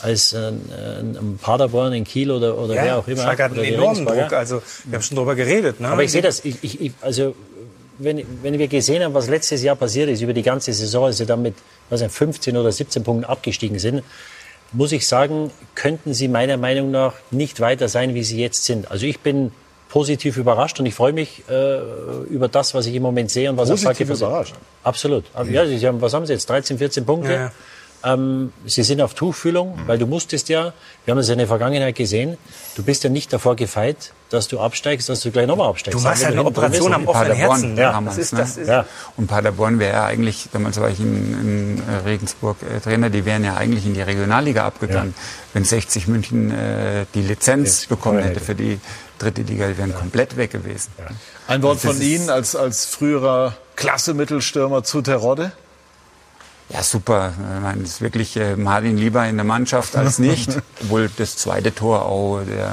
als 0.03 0.35
ein, 0.35 0.61
ein 0.71 1.39
Paderborn 1.41 1.95
in 1.95 2.05
Kiel 2.05 2.31
oder, 2.31 2.59
oder 2.59 2.75
wer 2.75 2.99
auch 2.99 3.09
immer. 3.09 3.23
Schalke 3.23 3.45
hat 3.45 3.53
einen 3.53 3.65
enormen. 3.65 4.05
Druck. 4.05 4.33
Also 4.33 4.63
wir 4.85 4.97
haben 4.97 5.03
schon 5.03 5.17
drüber 5.17 5.35
geredet. 5.35 5.81
Ne? 5.81 5.89
Aber 5.89 6.05
ich 6.05 6.13
sehe 6.13 6.23
das, 6.23 6.45
ich, 6.45 6.57
ich, 6.63 6.81
ich, 6.81 6.93
also 7.01 7.35
wenn, 7.99 8.25
wenn 8.43 8.59
wir 8.59 8.69
gesehen 8.69 9.03
haben, 9.03 9.15
was 9.15 9.29
letztes 9.29 9.63
Jahr 9.63 9.77
passiert 9.77 10.09
ist, 10.09 10.21
über 10.21 10.33
die 10.33 10.43
ganze 10.43 10.73
Saison, 10.73 11.07
als 11.07 11.19
sie 11.19 11.27
dann 11.27 11.43
mit 11.43 11.55
was 11.91 12.01
nicht, 12.01 12.15
15 12.15 12.57
oder 12.57 12.73
17 12.73 13.03
Punkten 13.05 13.25
abgestiegen 13.25 13.79
sind, 13.79 14.03
muss 14.73 14.93
ich 14.93 15.07
sagen, 15.07 15.51
könnten 15.75 16.13
sie 16.13 16.29
meiner 16.29 16.57
Meinung 16.57 16.91
nach 16.91 17.15
nicht 17.31 17.61
weiter 17.61 17.89
sein, 17.89 18.15
wie 18.15 18.25
sie 18.25 18.41
jetzt 18.41 18.65
sind. 18.65 18.91
Also 18.91 19.07
ich 19.07 19.21
bin 19.21 19.53
positiv 19.89 20.37
überrascht 20.37 20.79
und 20.81 20.87
ich 20.87 20.95
freue 20.95 21.13
mich 21.13 21.45
äh, 21.49 21.79
über 22.29 22.49
das, 22.49 22.75
was 22.75 22.87
ich 22.87 22.95
im 22.95 23.03
Moment 23.03 23.31
sehe 23.31 23.49
und 23.49 23.57
was 23.57 23.71
auf 23.71 23.79
Schalke 23.79 24.05
Positiv 24.05 24.09
passiert. 24.09 24.31
überrascht? 24.31 24.55
Absolut. 24.83 25.25
Ja, 25.51 25.67
sie 25.67 25.87
haben, 25.87 26.01
was 26.01 26.13
haben 26.13 26.27
sie 26.27 26.33
jetzt? 26.33 26.51
13, 26.51 26.79
14 26.79 27.07
Punkte. 27.07 27.33
Ja, 27.33 27.39
ja. 28.05 28.13
Ähm, 28.13 28.53
sie 28.67 28.83
sind 28.83 29.01
auf 29.01 29.15
Tuchfühlung, 29.15 29.79
weil 29.87 29.99
du 29.99 30.07
musstest 30.07 30.49
ja, 30.49 30.75
wir 31.05 31.13
haben 31.13 31.19
das 31.19 31.29
ja 31.29 31.33
in 31.33 31.39
der 31.39 31.49
Vergangenheit 31.49 31.95
gesehen, 31.95 32.37
du 32.75 32.83
bist 32.83 33.05
ja 33.05 33.11
nicht 33.11 33.33
davor 33.33 33.57
gefeit, 33.57 34.13
dass 34.31 34.49
du 34.49 34.59
absteigst, 34.61 35.09
dass 35.09 35.21
du 35.21 35.31
gleich 35.31 35.47
nochmal 35.47 35.69
absteigst. 35.71 35.99
Du 35.99 36.03
machst 36.03 36.23
ja 36.23 36.29
eine 36.29 36.45
Operation 36.45 36.93
am 36.93 37.07
offenen 37.07 37.29
Paderborn 37.29 37.61
Herzen. 37.61 37.77
Ja, 37.77 37.93
damals. 37.93 38.17
das 38.17 38.25
ist- 38.27 38.33
ne? 38.33 38.39
das 38.41 38.57
ist- 38.57 38.69
Ja. 38.69 38.85
Und 39.17 39.27
Paderborn 39.29 39.79
wäre 39.79 39.93
ja 39.95 40.05
eigentlich, 40.07 40.49
damals 40.53 40.81
war 40.81 40.89
ich 40.91 40.99
in, 41.01 41.79
in 41.79 41.83
Regensburg 42.05 42.57
äh, 42.63 42.81
Trainer, 42.81 43.09
die 43.11 43.25
wären 43.25 43.45
ja 43.45 43.55
eigentlich 43.57 43.87
in 43.87 43.95
die 43.95 44.03
Regionalliga 44.03 44.67
abgegangen, 44.67 45.15
wenn 45.53 45.65
60 45.65 46.09
München 46.09 46.51
äh, 46.51 47.07
die 47.15 47.23
Lizenz 47.23 47.81
Jetzt 47.83 47.89
bekommen 47.89 48.19
hätte 48.23 48.41
für 48.41 48.55
die 48.55 48.81
dritte 49.19 49.43
Liga, 49.43 49.69
die 49.69 49.79
wären 49.79 49.95
komplett 49.95 50.37
weg 50.37 50.51
gewesen. 50.51 50.91
Ein 51.49 51.63
Wort 51.63 51.79
von 51.81 52.01
Ihnen 52.01 52.29
als, 52.29 52.57
als 52.57 52.85
früherer 52.87 53.55
Klasse-Mittelstürmer 53.77 54.83
zu 54.83 55.03
Terodde? 55.03 55.53
Ja, 56.69 56.83
super. 56.83 57.33
Ich 57.39 57.63
meine, 57.63 57.83
es 57.83 57.91
ist 57.91 58.01
wirklich, 58.01 58.37
äh, 58.37 58.57
man 58.57 58.75
hat 58.75 58.85
ihn 58.85 58.97
lieber 58.97 59.25
in 59.27 59.37
der 59.37 59.45
Mannschaft 59.45 59.97
als 59.97 60.19
nicht. 60.19 60.51
Obwohl 60.83 61.09
das 61.17 61.37
zweite 61.37 61.75
Tor 61.75 62.07
auch 62.07 62.41
der 62.43 62.73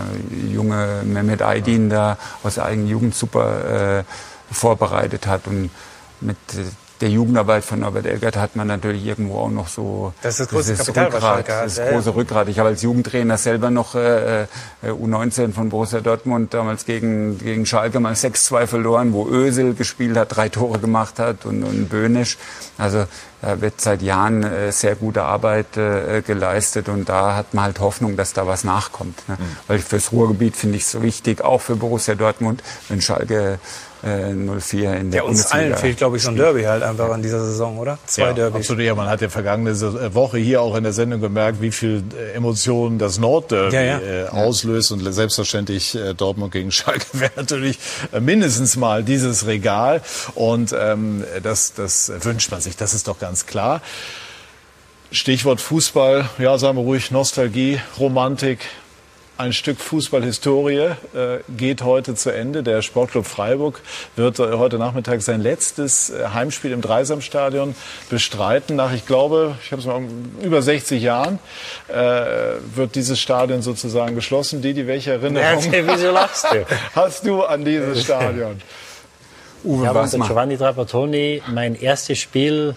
junge 0.52 1.04
Mehmet 1.04 1.42
Aydin 1.42 1.90
da 1.90 2.18
aus 2.42 2.56
der 2.56 2.66
eigenen 2.66 2.88
Jugend 2.88 3.16
super 3.16 4.00
äh, 4.00 4.04
vorbereitet 4.52 5.28
hat. 5.28 5.48
Und 5.48 5.70
mit 6.22 6.38
äh, 6.54 6.64
der 7.04 7.12
Jugendarbeit 7.12 7.66
von 7.66 7.82
Norbert 7.82 8.06
Elgert 8.06 8.38
hat 8.38 8.56
man 8.56 8.66
natürlich 8.66 9.06
irgendwo 9.06 9.38
auch 9.40 9.50
noch 9.50 9.68
so 9.68 10.14
Das 10.22 10.40
ist 10.40 10.54
das 10.54 10.64
Kapital, 10.88 10.88
was 10.88 10.88
Rückgrat, 10.88 11.22
Schalke 11.22 11.56
hat. 11.56 11.66
das 11.66 11.78
Ja, 11.78 11.86
ja. 11.86 11.92
große 11.92 12.16
Rückgrat. 12.16 12.48
Ich 12.48 12.60
habe 12.60 12.70
als 12.70 12.82
Jugendtrainer 12.82 13.38
selber 13.38 13.72
noch 13.72 13.96
äh, 13.96 14.44
äh, 14.44 14.46
U19 14.86 15.52
von 15.52 15.68
Borussia 15.68 16.00
Dortmund 16.00 16.54
damals 16.54 16.86
gegen, 16.86 17.38
gegen 17.40 17.66
Schalke 17.66 18.00
mal 18.00 18.14
6-2 18.14 18.68
verloren, 18.68 19.12
wo 19.12 19.28
Özil 19.28 19.74
gespielt 19.74 20.16
hat, 20.16 20.34
drei 20.34 20.48
Tore 20.48 20.80
gemacht 20.80 21.20
hat 21.20 21.46
und, 21.46 21.64
und 21.64 21.90
Böhnisch. 21.90 22.38
Also 22.78 23.04
da 23.42 23.60
wird 23.60 23.82
seit 23.82 24.02
Jahren 24.02 24.44
äh, 24.44 24.72
sehr 24.72 24.96
gute 24.96 25.24
Arbeit 25.24 25.76
äh, 25.76 26.22
geleistet 26.22 26.88
und 26.88 27.10
da 27.10 27.36
hat 27.36 27.54
man 27.54 27.66
halt 27.66 27.82
Hoffnung, 27.82 28.16
dass 28.16 28.32
da 28.32 28.48
was 28.48 28.64
nachkommt. 28.64 29.28
Ne? 29.28 29.38
Weil 29.68 29.80
fürs 29.80 30.14
Ruhrgebiet 30.14 30.56
finde 30.56 30.78
ich 30.78 30.84
es 30.84 30.92
so 30.92 31.02
wichtig, 31.02 31.42
auch 31.42 31.60
für 31.60 31.76
Borussia 31.76 32.16
Dortmund, 32.16 32.64
wenn 32.88 33.02
Schalke 33.02 33.60
äh, 34.04 34.34
04 34.34 34.94
in 34.94 35.12
der 35.12 35.22
Ja, 35.22 35.24
uns 35.24 35.44
Bundesliga 35.44 35.64
allen 35.64 35.78
fehlt, 35.78 35.98
glaube 35.98 36.18
ich, 36.18 36.24
so 36.24 36.30
ein. 36.30 36.36
Derby 36.36 36.64
halt 36.64 36.84
einfach 36.84 37.14
in 37.16 37.22
dieser 37.22 37.44
Saison, 37.44 37.78
oder? 37.78 37.98
Zwei 38.06 38.24
ja, 38.24 38.34
Derbys. 38.34 38.62
Absolut, 38.62 38.84
ja, 38.84 38.96
man 38.96 39.08
hat 39.08 39.22
ja 39.22 39.30
vergangene 39.30 39.72
äh, 39.72 40.14
Woche 40.14 40.38
hier 40.38 40.62
auch 40.62 40.76
in 40.76 40.84
der 40.84 40.94
Sendung 40.94 41.22
gemerkt, 41.22 41.62
wie 41.62 41.72
viel 41.72 42.04
äh, 42.18 42.34
Emotionen 42.34 43.00
das 43.00 43.18
Nordderby 43.18 43.76
Ja, 43.76 43.82
ja. 43.82 44.00
Äh, 44.00 44.28
auslöst. 44.28 44.92
Und 44.92 45.02
selbstverständlich 45.14 45.96
äh, 45.96 46.14
Dortmund 46.14 46.52
gegen 46.52 46.72
Schalke 46.72 47.06
wäre 47.14 47.32
natürlich 47.36 47.80
äh, 48.12 48.20
mindestens 48.20 48.76
mal 48.76 49.04
dieses 49.04 49.48
Regal. 49.48 50.02
Und 50.36 50.76
ähm, 50.78 51.24
das, 51.42 51.74
das 51.74 52.12
wünscht 52.22 52.52
man 52.52 52.62
sich, 52.62 52.76
das 52.76 52.94
ist 52.94 53.08
doch 53.08 53.20
ganz 53.20 53.46
klar. 53.46 53.82
Stichwort 55.12 55.62
Fußball, 55.62 56.28
ja, 56.40 56.58
sagen 56.58 56.78
wir 56.78 56.82
ruhig, 56.82 57.12
Nostalgie, 57.12 57.80
Romantik. 58.00 58.60
Ein 59.36 59.52
Stück 59.52 59.80
Fußballhistorie 59.80 60.78
äh, 60.78 61.40
geht 61.58 61.82
heute 61.82 62.14
zu 62.14 62.30
Ende. 62.30 62.62
Der 62.62 62.84
Sportclub 62.84 63.26
Freiburg 63.26 63.82
wird 64.16 64.38
äh, 64.38 64.54
heute 64.54 64.78
Nachmittag 64.78 65.24
sein 65.24 65.42
letztes 65.42 66.12
äh, 66.12 66.28
Heimspiel 66.36 66.72
im 66.72 66.82
Dreisamstadion 66.82 67.74
bestreiten. 68.12 68.76
Nach, 68.76 68.94
ich 68.94 69.08
glaube, 69.08 69.56
ich 69.64 69.72
habe 69.72 69.82
es 69.82 69.88
mal 69.88 70.04
über 70.44 70.62
60 70.62 71.02
Jahren 71.02 71.40
äh, 71.88 71.96
wird 72.76 72.94
dieses 72.94 73.20
Stadion 73.20 73.64
sozusagen 73.64 74.14
geschlossen. 74.14 74.62
Didi, 74.62 74.86
welche 74.86 75.14
Erinnerung 75.14 75.74
Ja, 75.74 75.88
wieso 75.88 76.12
lachst 76.12 76.46
du? 76.52 76.66
hast 76.96 77.26
du 77.26 77.42
an 77.44 77.66
dieses 77.66 78.04
Stadion? 78.04 78.62
Uwe, 79.64 79.88
habe 79.88 80.00
was? 80.00 80.12
Giovanni 80.12 80.58
Trapattoni 80.58 81.42
mein 81.48 81.74
erstes 81.74 82.20
Spiel 82.20 82.76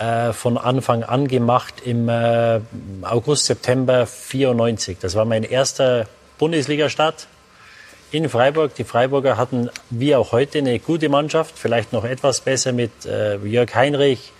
äh, 0.00 0.32
von 0.32 0.56
Anfang 0.56 1.02
an 1.02 1.28
gemacht 1.28 1.74
im 1.84 2.08
äh, 2.08 2.60
August, 3.02 3.44
September 3.44 4.06
94. 4.06 4.96
Das 4.98 5.14
war 5.14 5.26
mein 5.26 5.44
erster 5.44 6.06
Bundesliga-Start 6.38 7.26
in 8.10 8.30
Freiburg. 8.30 8.74
Die 8.76 8.84
Freiburger 8.84 9.36
hatten 9.36 9.68
wie 9.90 10.16
auch 10.16 10.32
heute 10.32 10.58
eine 10.58 10.78
gute 10.78 11.10
Mannschaft, 11.10 11.58
vielleicht 11.58 11.92
noch 11.92 12.04
etwas 12.04 12.40
besser 12.40 12.72
mit 12.72 13.04
äh, 13.04 13.36
Jörg 13.44 13.74
Heinrich, 13.74 14.32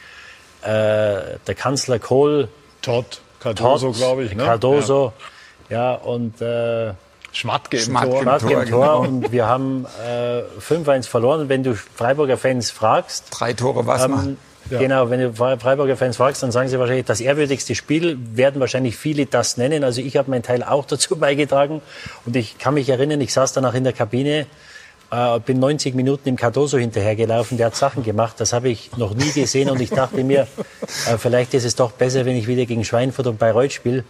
äh, 0.63 0.67
der 0.67 1.55
Kanzler 1.57 1.99
Kohl, 1.99 2.49
Todd, 2.81 3.21
Cardoso, 3.41 3.93
glaube 3.93 4.25
ich. 4.25 4.35
Ne? 4.35 4.43
Cardoso, 4.43 5.13
ja, 5.69 5.93
und 5.93 6.41
äh, 6.41 6.95
Schmatke 7.33 7.77
im 7.77 7.83
Schmatke 7.83 8.09
Tor. 8.09 8.19
im 8.19 8.23
Schmatke 8.23 8.53
im 8.55 8.69
Tor, 8.71 8.87
genau. 8.87 9.01
und 9.01 9.31
wir 9.31 9.47
haben 9.47 9.87
äh, 10.03 10.41
5-1 10.59 11.07
verloren. 11.07 11.43
Und 11.43 11.49
wenn 11.51 11.63
du 11.63 11.75
Freiburger 11.75 12.39
Fans 12.39 12.71
fragst, 12.71 13.27
Drei 13.31 13.53
Tore, 13.53 13.87
was 13.87 14.09
mal? 14.09 14.37
Ähm, 14.71 14.79
Genau, 14.79 15.11
wenn 15.11 15.21
du 15.21 15.29
Fre- 15.31 15.59
Freiburger 15.59 15.97
Fans 15.97 16.17
fragst, 16.17 16.43
dann 16.43 16.53
sagen 16.53 16.69
sie 16.69 16.79
wahrscheinlich, 16.79 17.07
das 17.07 17.21
ehrwürdigste 17.21 17.75
Spiel 17.75 18.19
werden 18.35 18.61
wahrscheinlich 18.61 18.97
viele 18.97 19.27
das 19.27 19.57
nennen. 19.57 19.85
Also 19.85 20.01
ich 20.01 20.17
habe 20.17 20.31
meinen 20.31 20.43
Teil 20.43 20.63
auch 20.63 20.85
dazu 20.87 21.17
beigetragen. 21.17 21.83
Und 22.27 22.37
ich 22.37 22.59
kann 22.59 22.75
mich 22.75 22.89
erinnern, 22.89 23.21
ich 23.21 23.33
saß 23.33 23.53
danach 23.53 23.75
in 23.75 23.85
der 23.85 23.93
Kabine, 23.93 24.47
äh, 25.11 25.41
bin 25.41 25.59
90 25.59 25.95
Minuten 25.95 26.29
im 26.29 26.37
Cardoso 26.37 26.79
hinterhergelaufen, 26.79 27.57
der 27.59 27.67
hat 27.67 27.77
Sachen 27.77 28.03
gemacht, 28.05 28.37
das 28.39 28.53
habe 28.53 28.69
ich 28.69 28.91
noch 28.97 29.15
nie 29.15 29.33
gesehen. 29.33 29.69
Und 29.71 29.81
ich 29.81 29.91
dachte 29.91 30.23
mir, 30.23 30.47
äh, 31.09 31.19
vielleicht 31.19 31.53
ist 31.55 31.65
es 31.65 31.75
doch 31.75 31.93
besser, 31.93 32.25
wenn 32.27 32.37
ich 32.37 32.47
wieder 32.47 32.65
gegen 32.67 32.85
Schweinfurt 32.85 33.27
und 33.27 33.39
Bayreuth 33.39 33.73
spiele. 33.73 34.05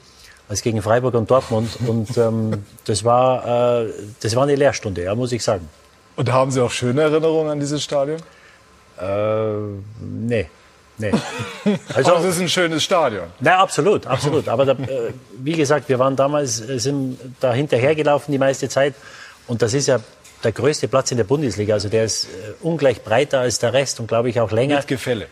als 0.48 0.62
gegen 0.62 0.82
Freiburg 0.82 1.14
und 1.14 1.30
Dortmund. 1.30 1.70
Und 1.86 2.16
ähm, 2.18 2.64
das, 2.84 3.04
war, 3.04 3.82
äh, 3.84 3.90
das 4.20 4.34
war 4.36 4.42
eine 4.42 4.56
Lehrstunde, 4.56 5.04
ja, 5.04 5.14
muss 5.14 5.30
ich 5.32 5.42
sagen. 5.44 5.68
Und 6.16 6.30
haben 6.32 6.50
Sie 6.50 6.60
auch 6.60 6.72
schöne 6.72 7.02
Erinnerungen 7.02 7.50
an 7.50 7.60
dieses 7.60 7.82
Stadion? 7.82 8.18
Äh, 9.00 9.80
nee. 10.00 10.46
Nee. 10.98 11.12
Also, 11.94 12.12
Aber 12.12 12.20
es 12.24 12.36
ist 12.36 12.40
ein 12.42 12.48
schönes 12.48 12.82
Stadion. 12.82 13.28
Nein, 13.40 13.54
absolut, 13.54 14.06
absolut. 14.06 14.48
Aber 14.48 14.64
da, 14.64 14.72
äh, 14.72 15.12
wie 15.38 15.52
gesagt, 15.52 15.88
wir 15.88 15.98
waren 15.98 16.16
damals, 16.16 16.60
äh, 16.60 16.78
sind 16.78 17.18
da 17.40 17.52
hinterhergelaufen 17.52 18.32
die 18.32 18.38
meiste 18.38 18.68
Zeit. 18.68 18.94
Und 19.46 19.62
das 19.62 19.74
ist 19.74 19.88
ja 19.88 20.00
der 20.44 20.52
größte 20.52 20.88
Platz 20.88 21.10
in 21.10 21.16
der 21.16 21.24
Bundesliga. 21.24 21.74
Also 21.74 21.88
der 21.88 22.04
ist 22.04 22.24
äh, 22.24 22.28
ungleich 22.60 23.02
breiter 23.02 23.40
als 23.40 23.58
der 23.58 23.72
Rest 23.72 24.00
und 24.00 24.06
glaube 24.06 24.28
ich 24.30 24.40
auch 24.40 24.52
länger. 24.52 24.76
Mit 24.76 24.88
Gefälle. 24.88 25.26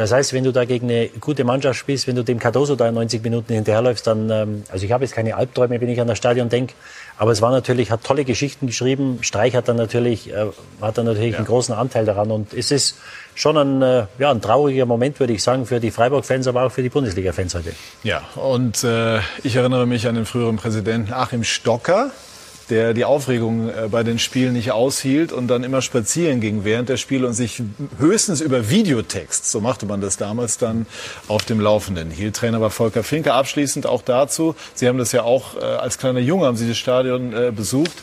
Das 0.00 0.12
heißt, 0.12 0.32
wenn 0.32 0.44
du 0.44 0.50
da 0.50 0.64
gegen 0.64 0.88
eine 0.88 1.08
gute 1.20 1.44
Mannschaft 1.44 1.78
spielst, 1.78 2.06
wenn 2.06 2.16
du 2.16 2.24
dem 2.24 2.38
Cardoso 2.38 2.74
da 2.74 2.88
in 2.88 2.94
90 2.94 3.22
Minuten 3.22 3.52
hinterherläufst, 3.52 4.06
dann, 4.06 4.30
ähm, 4.30 4.62
also 4.70 4.86
ich 4.86 4.92
habe 4.92 5.04
jetzt 5.04 5.12
keine 5.14 5.36
Albträume, 5.36 5.78
wenn 5.78 5.90
ich 5.90 6.00
an 6.00 6.08
das 6.08 6.16
Stadion 6.16 6.48
denke, 6.48 6.72
aber 7.18 7.32
es 7.32 7.42
war 7.42 7.50
natürlich, 7.50 7.90
hat 7.90 8.02
tolle 8.02 8.24
Geschichten 8.24 8.66
geschrieben. 8.66 9.18
Streich 9.20 9.54
hat 9.54 9.68
dann 9.68 9.76
natürlich, 9.76 10.32
äh, 10.32 10.46
hat 10.80 10.96
dann 10.96 11.04
natürlich 11.04 11.32
ja. 11.32 11.36
einen 11.36 11.46
großen 11.46 11.74
Anteil 11.74 12.06
daran 12.06 12.30
und 12.30 12.54
es 12.54 12.70
ist 12.70 12.96
schon 13.34 13.58
ein, 13.58 13.82
äh, 13.82 14.06
ja, 14.18 14.30
ein 14.30 14.40
trauriger 14.40 14.86
Moment, 14.86 15.20
würde 15.20 15.34
ich 15.34 15.42
sagen, 15.42 15.66
für 15.66 15.80
die 15.80 15.90
Freiburg-Fans, 15.90 16.46
aber 16.46 16.62
auch 16.62 16.72
für 16.72 16.82
die 16.82 16.88
Bundesliga-Fans 16.88 17.54
heute. 17.56 17.74
Ja, 18.02 18.22
und 18.36 18.82
äh, 18.82 19.18
ich 19.42 19.56
erinnere 19.56 19.86
mich 19.86 20.08
an 20.08 20.14
den 20.14 20.24
früheren 20.24 20.56
Präsidenten 20.56 21.12
Achim 21.12 21.44
Stocker, 21.44 22.10
der 22.70 22.94
die 22.94 23.04
Aufregung 23.04 23.68
äh, 23.68 23.88
bei 23.90 24.02
den 24.02 24.18
Spielen 24.18 24.54
nicht 24.54 24.72
aushielt 24.72 25.32
und 25.32 25.48
dann 25.48 25.64
immer 25.64 25.82
spazieren 25.82 26.40
ging 26.40 26.64
während 26.64 26.88
der 26.88 26.96
Spiele 26.96 27.26
und 27.26 27.34
sich 27.34 27.62
höchstens 27.98 28.40
über 28.40 28.70
Videotext, 28.70 29.50
so 29.50 29.60
machte 29.60 29.86
man 29.86 30.00
das 30.00 30.16
damals 30.16 30.58
dann, 30.58 30.86
auf 31.28 31.44
dem 31.44 31.60
Laufenden 31.60 32.10
hielt. 32.10 32.36
Trainer 32.36 32.60
war 32.60 32.70
Volker 32.70 33.02
Finke. 33.02 33.34
Abschließend 33.34 33.86
auch 33.86 34.02
dazu, 34.02 34.54
Sie 34.74 34.88
haben 34.88 34.98
das 34.98 35.12
ja 35.12 35.22
auch 35.22 35.56
äh, 35.56 35.60
als 35.60 35.98
kleiner 35.98 36.20
Junge, 36.20 36.46
haben 36.46 36.56
Sie 36.56 36.68
das 36.68 36.78
Stadion 36.78 37.32
äh, 37.32 37.52
besucht 37.54 38.02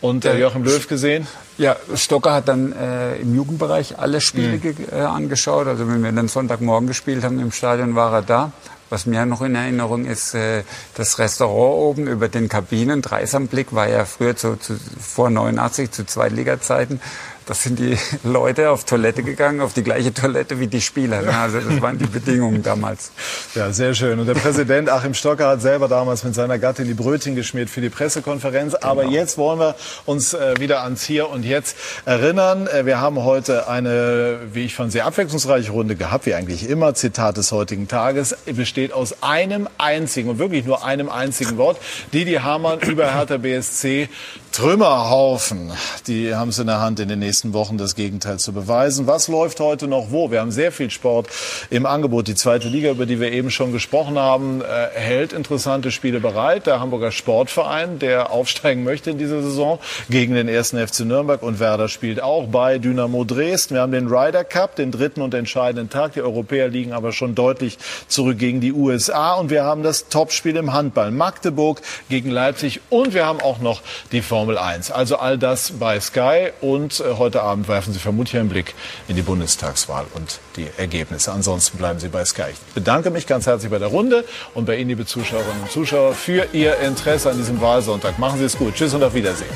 und 0.00 0.24
äh, 0.24 0.38
Joachim 0.38 0.64
Löw 0.64 0.86
gesehen? 0.86 1.26
Ja, 1.58 1.76
Stocker 1.94 2.34
hat 2.34 2.48
dann 2.48 2.72
äh, 2.72 3.16
im 3.16 3.34
Jugendbereich 3.34 3.98
alle 3.98 4.20
Spiele 4.20 4.58
mhm. 4.58 4.74
äh, 4.92 5.00
angeschaut. 5.00 5.66
Also 5.66 5.88
wenn 5.88 6.02
wir 6.02 6.12
dann 6.12 6.28
Sonntagmorgen 6.28 6.86
gespielt 6.86 7.24
haben 7.24 7.40
im 7.40 7.50
Stadion, 7.50 7.94
war 7.94 8.12
er 8.12 8.22
da. 8.22 8.52
Was 8.88 9.06
mir 9.06 9.26
noch 9.26 9.42
in 9.42 9.54
Erinnerung 9.54 10.04
ist, 10.04 10.34
äh, 10.34 10.62
das 10.94 11.18
Restaurant 11.18 11.98
oben 11.98 12.06
über 12.06 12.28
den 12.28 12.48
Kabinen. 12.48 13.02
Dreisamblick 13.02 13.74
war 13.74 13.88
ja 13.88 14.04
früher 14.04 14.36
zu, 14.36 14.56
zu, 14.56 14.78
vor 15.00 15.30
89 15.30 15.90
zu 15.90 16.06
Zweitliga-Zeiten. 16.06 17.00
Das 17.46 17.62
sind 17.62 17.78
die 17.78 17.96
Leute 18.24 18.70
auf 18.70 18.84
Toilette 18.84 19.22
gegangen, 19.22 19.60
auf 19.60 19.72
die 19.72 19.84
gleiche 19.84 20.12
Toilette 20.12 20.58
wie 20.58 20.66
die 20.66 20.80
Spieler. 20.80 21.22
Ne? 21.22 21.36
Also 21.36 21.60
das 21.60 21.80
waren 21.80 21.96
die 21.96 22.06
Bedingungen 22.06 22.62
damals. 22.62 23.12
Ja, 23.54 23.72
sehr 23.72 23.94
schön. 23.94 24.18
Und 24.18 24.26
der 24.26 24.34
Präsident 24.34 24.90
Achim 24.90 25.14
Stocker 25.14 25.48
hat 25.48 25.62
selber 25.62 25.86
damals 25.86 26.24
mit 26.24 26.34
seiner 26.34 26.58
Gattin 26.58 26.86
die 26.86 26.94
Brötchen 26.94 27.36
geschmiert 27.36 27.70
für 27.70 27.80
die 27.80 27.88
Pressekonferenz. 27.88 28.74
Genau. 28.74 28.86
Aber 28.86 29.04
jetzt 29.04 29.38
wollen 29.38 29.60
wir 29.60 29.76
uns 30.06 30.34
äh, 30.34 30.54
wieder 30.58 30.82
ans 30.82 31.04
Hier 31.04 31.30
und 31.30 31.44
Jetzt 31.44 31.76
erinnern. 32.04 32.66
Äh, 32.66 32.84
wir 32.84 33.00
haben 33.00 33.22
heute 33.22 33.68
eine, 33.68 34.40
wie 34.52 34.64
ich 34.64 34.74
fand, 34.74 34.90
sehr 34.90 35.06
abwechslungsreiche 35.06 35.70
Runde 35.70 35.94
gehabt, 35.94 36.26
wie 36.26 36.34
eigentlich 36.34 36.68
immer. 36.68 36.94
Zitat 36.94 37.36
des 37.36 37.52
heutigen 37.52 37.86
Tages 37.86 38.36
besteht 38.46 38.92
aus 38.92 39.22
einem 39.22 39.68
einzigen 39.78 40.30
und 40.30 40.38
wirklich 40.40 40.64
nur 40.64 40.84
einem 40.84 41.08
einzigen 41.08 41.56
Wort. 41.58 41.78
Didi 42.12 42.34
Hamann 42.34 42.80
über 42.80 43.14
Hertha 43.14 43.36
BSC 43.36 44.08
Trümmerhaufen. 44.56 45.70
Die 46.06 46.34
haben 46.34 46.48
es 46.48 46.58
in 46.58 46.66
der 46.66 46.80
Hand 46.80 46.98
in 46.98 47.08
den 47.08 47.18
nächsten 47.18 47.52
Wochen 47.52 47.76
das 47.76 47.94
Gegenteil 47.94 48.38
zu 48.38 48.54
beweisen. 48.54 49.06
Was 49.06 49.28
läuft 49.28 49.60
heute 49.60 49.86
noch 49.86 50.12
wo? 50.12 50.30
Wir 50.30 50.40
haben 50.40 50.50
sehr 50.50 50.72
viel 50.72 50.90
Sport 50.90 51.28
im 51.68 51.84
Angebot. 51.84 52.26
Die 52.26 52.34
zweite 52.34 52.66
Liga, 52.68 52.90
über 52.90 53.04
die 53.04 53.20
wir 53.20 53.32
eben 53.32 53.50
schon 53.50 53.72
gesprochen 53.72 54.18
haben, 54.18 54.62
äh, 54.62 54.88
hält 54.94 55.34
interessante 55.34 55.90
Spiele 55.90 56.20
bereit. 56.20 56.66
Der 56.66 56.80
Hamburger 56.80 57.12
Sportverein, 57.12 57.98
der 57.98 58.30
aufsteigen 58.30 58.82
möchte 58.82 59.10
in 59.10 59.18
dieser 59.18 59.42
Saison, 59.42 59.78
gegen 60.08 60.34
den 60.34 60.48
ersten 60.48 60.78
FC 60.78 61.00
Nürnberg 61.00 61.42
und 61.42 61.60
Werder 61.60 61.88
spielt 61.88 62.22
auch 62.22 62.46
bei 62.46 62.78
Dynamo 62.78 63.24
Dresden. 63.24 63.74
Wir 63.74 63.82
haben 63.82 63.92
den 63.92 64.08
Ryder 64.08 64.44
Cup, 64.44 64.74
den 64.76 64.90
dritten 64.90 65.20
und 65.20 65.34
entscheidenden 65.34 65.90
Tag. 65.90 66.14
Die 66.14 66.22
Europäer 66.22 66.68
liegen 66.68 66.94
aber 66.94 67.12
schon 67.12 67.34
deutlich 67.34 67.76
zurück 68.08 68.38
gegen 68.38 68.62
die 68.62 68.72
USA 68.72 69.34
und 69.34 69.50
wir 69.50 69.64
haben 69.64 69.82
das 69.82 70.08
Topspiel 70.08 70.56
im 70.56 70.72
Handball. 70.72 71.10
Magdeburg 71.10 71.82
gegen 72.08 72.30
Leipzig 72.30 72.80
und 72.88 73.12
wir 73.12 73.26
haben 73.26 73.42
auch 73.42 73.58
noch 73.58 73.82
die 74.12 74.22
Formel 74.46 74.58
1. 74.58 74.92
Also 74.92 75.16
all 75.16 75.38
das 75.38 75.72
bei 75.72 75.98
Sky 75.98 76.50
und 76.60 77.00
äh, 77.00 77.14
heute 77.18 77.42
Abend 77.42 77.66
werfen 77.66 77.92
Sie 77.92 77.98
vermutlich 77.98 78.38
einen 78.38 78.48
Blick 78.48 78.74
in 79.08 79.16
die 79.16 79.22
Bundestagswahl 79.22 80.04
und 80.14 80.38
die 80.54 80.68
Ergebnisse. 80.76 81.32
Ansonsten 81.32 81.78
bleiben 81.78 81.98
Sie 81.98 82.06
bei 82.06 82.24
Sky. 82.24 82.52
Ich 82.52 82.74
bedanke 82.74 83.10
mich 83.10 83.26
ganz 83.26 83.48
herzlich 83.48 83.72
bei 83.72 83.80
der 83.80 83.88
Runde 83.88 84.24
und 84.54 84.66
bei 84.66 84.76
Ihnen, 84.76 84.90
liebe 84.90 85.04
Zuschauerinnen 85.04 85.62
und 85.62 85.72
Zuschauer, 85.72 86.14
für 86.14 86.46
Ihr 86.52 86.78
Interesse 86.78 87.28
an 87.30 87.38
diesem 87.38 87.60
Wahlsonntag. 87.60 88.20
Machen 88.20 88.38
Sie 88.38 88.44
es 88.44 88.56
gut. 88.56 88.76
Tschüss 88.76 88.94
und 88.94 89.02
auf 89.02 89.14
Wiedersehen. 89.14 89.50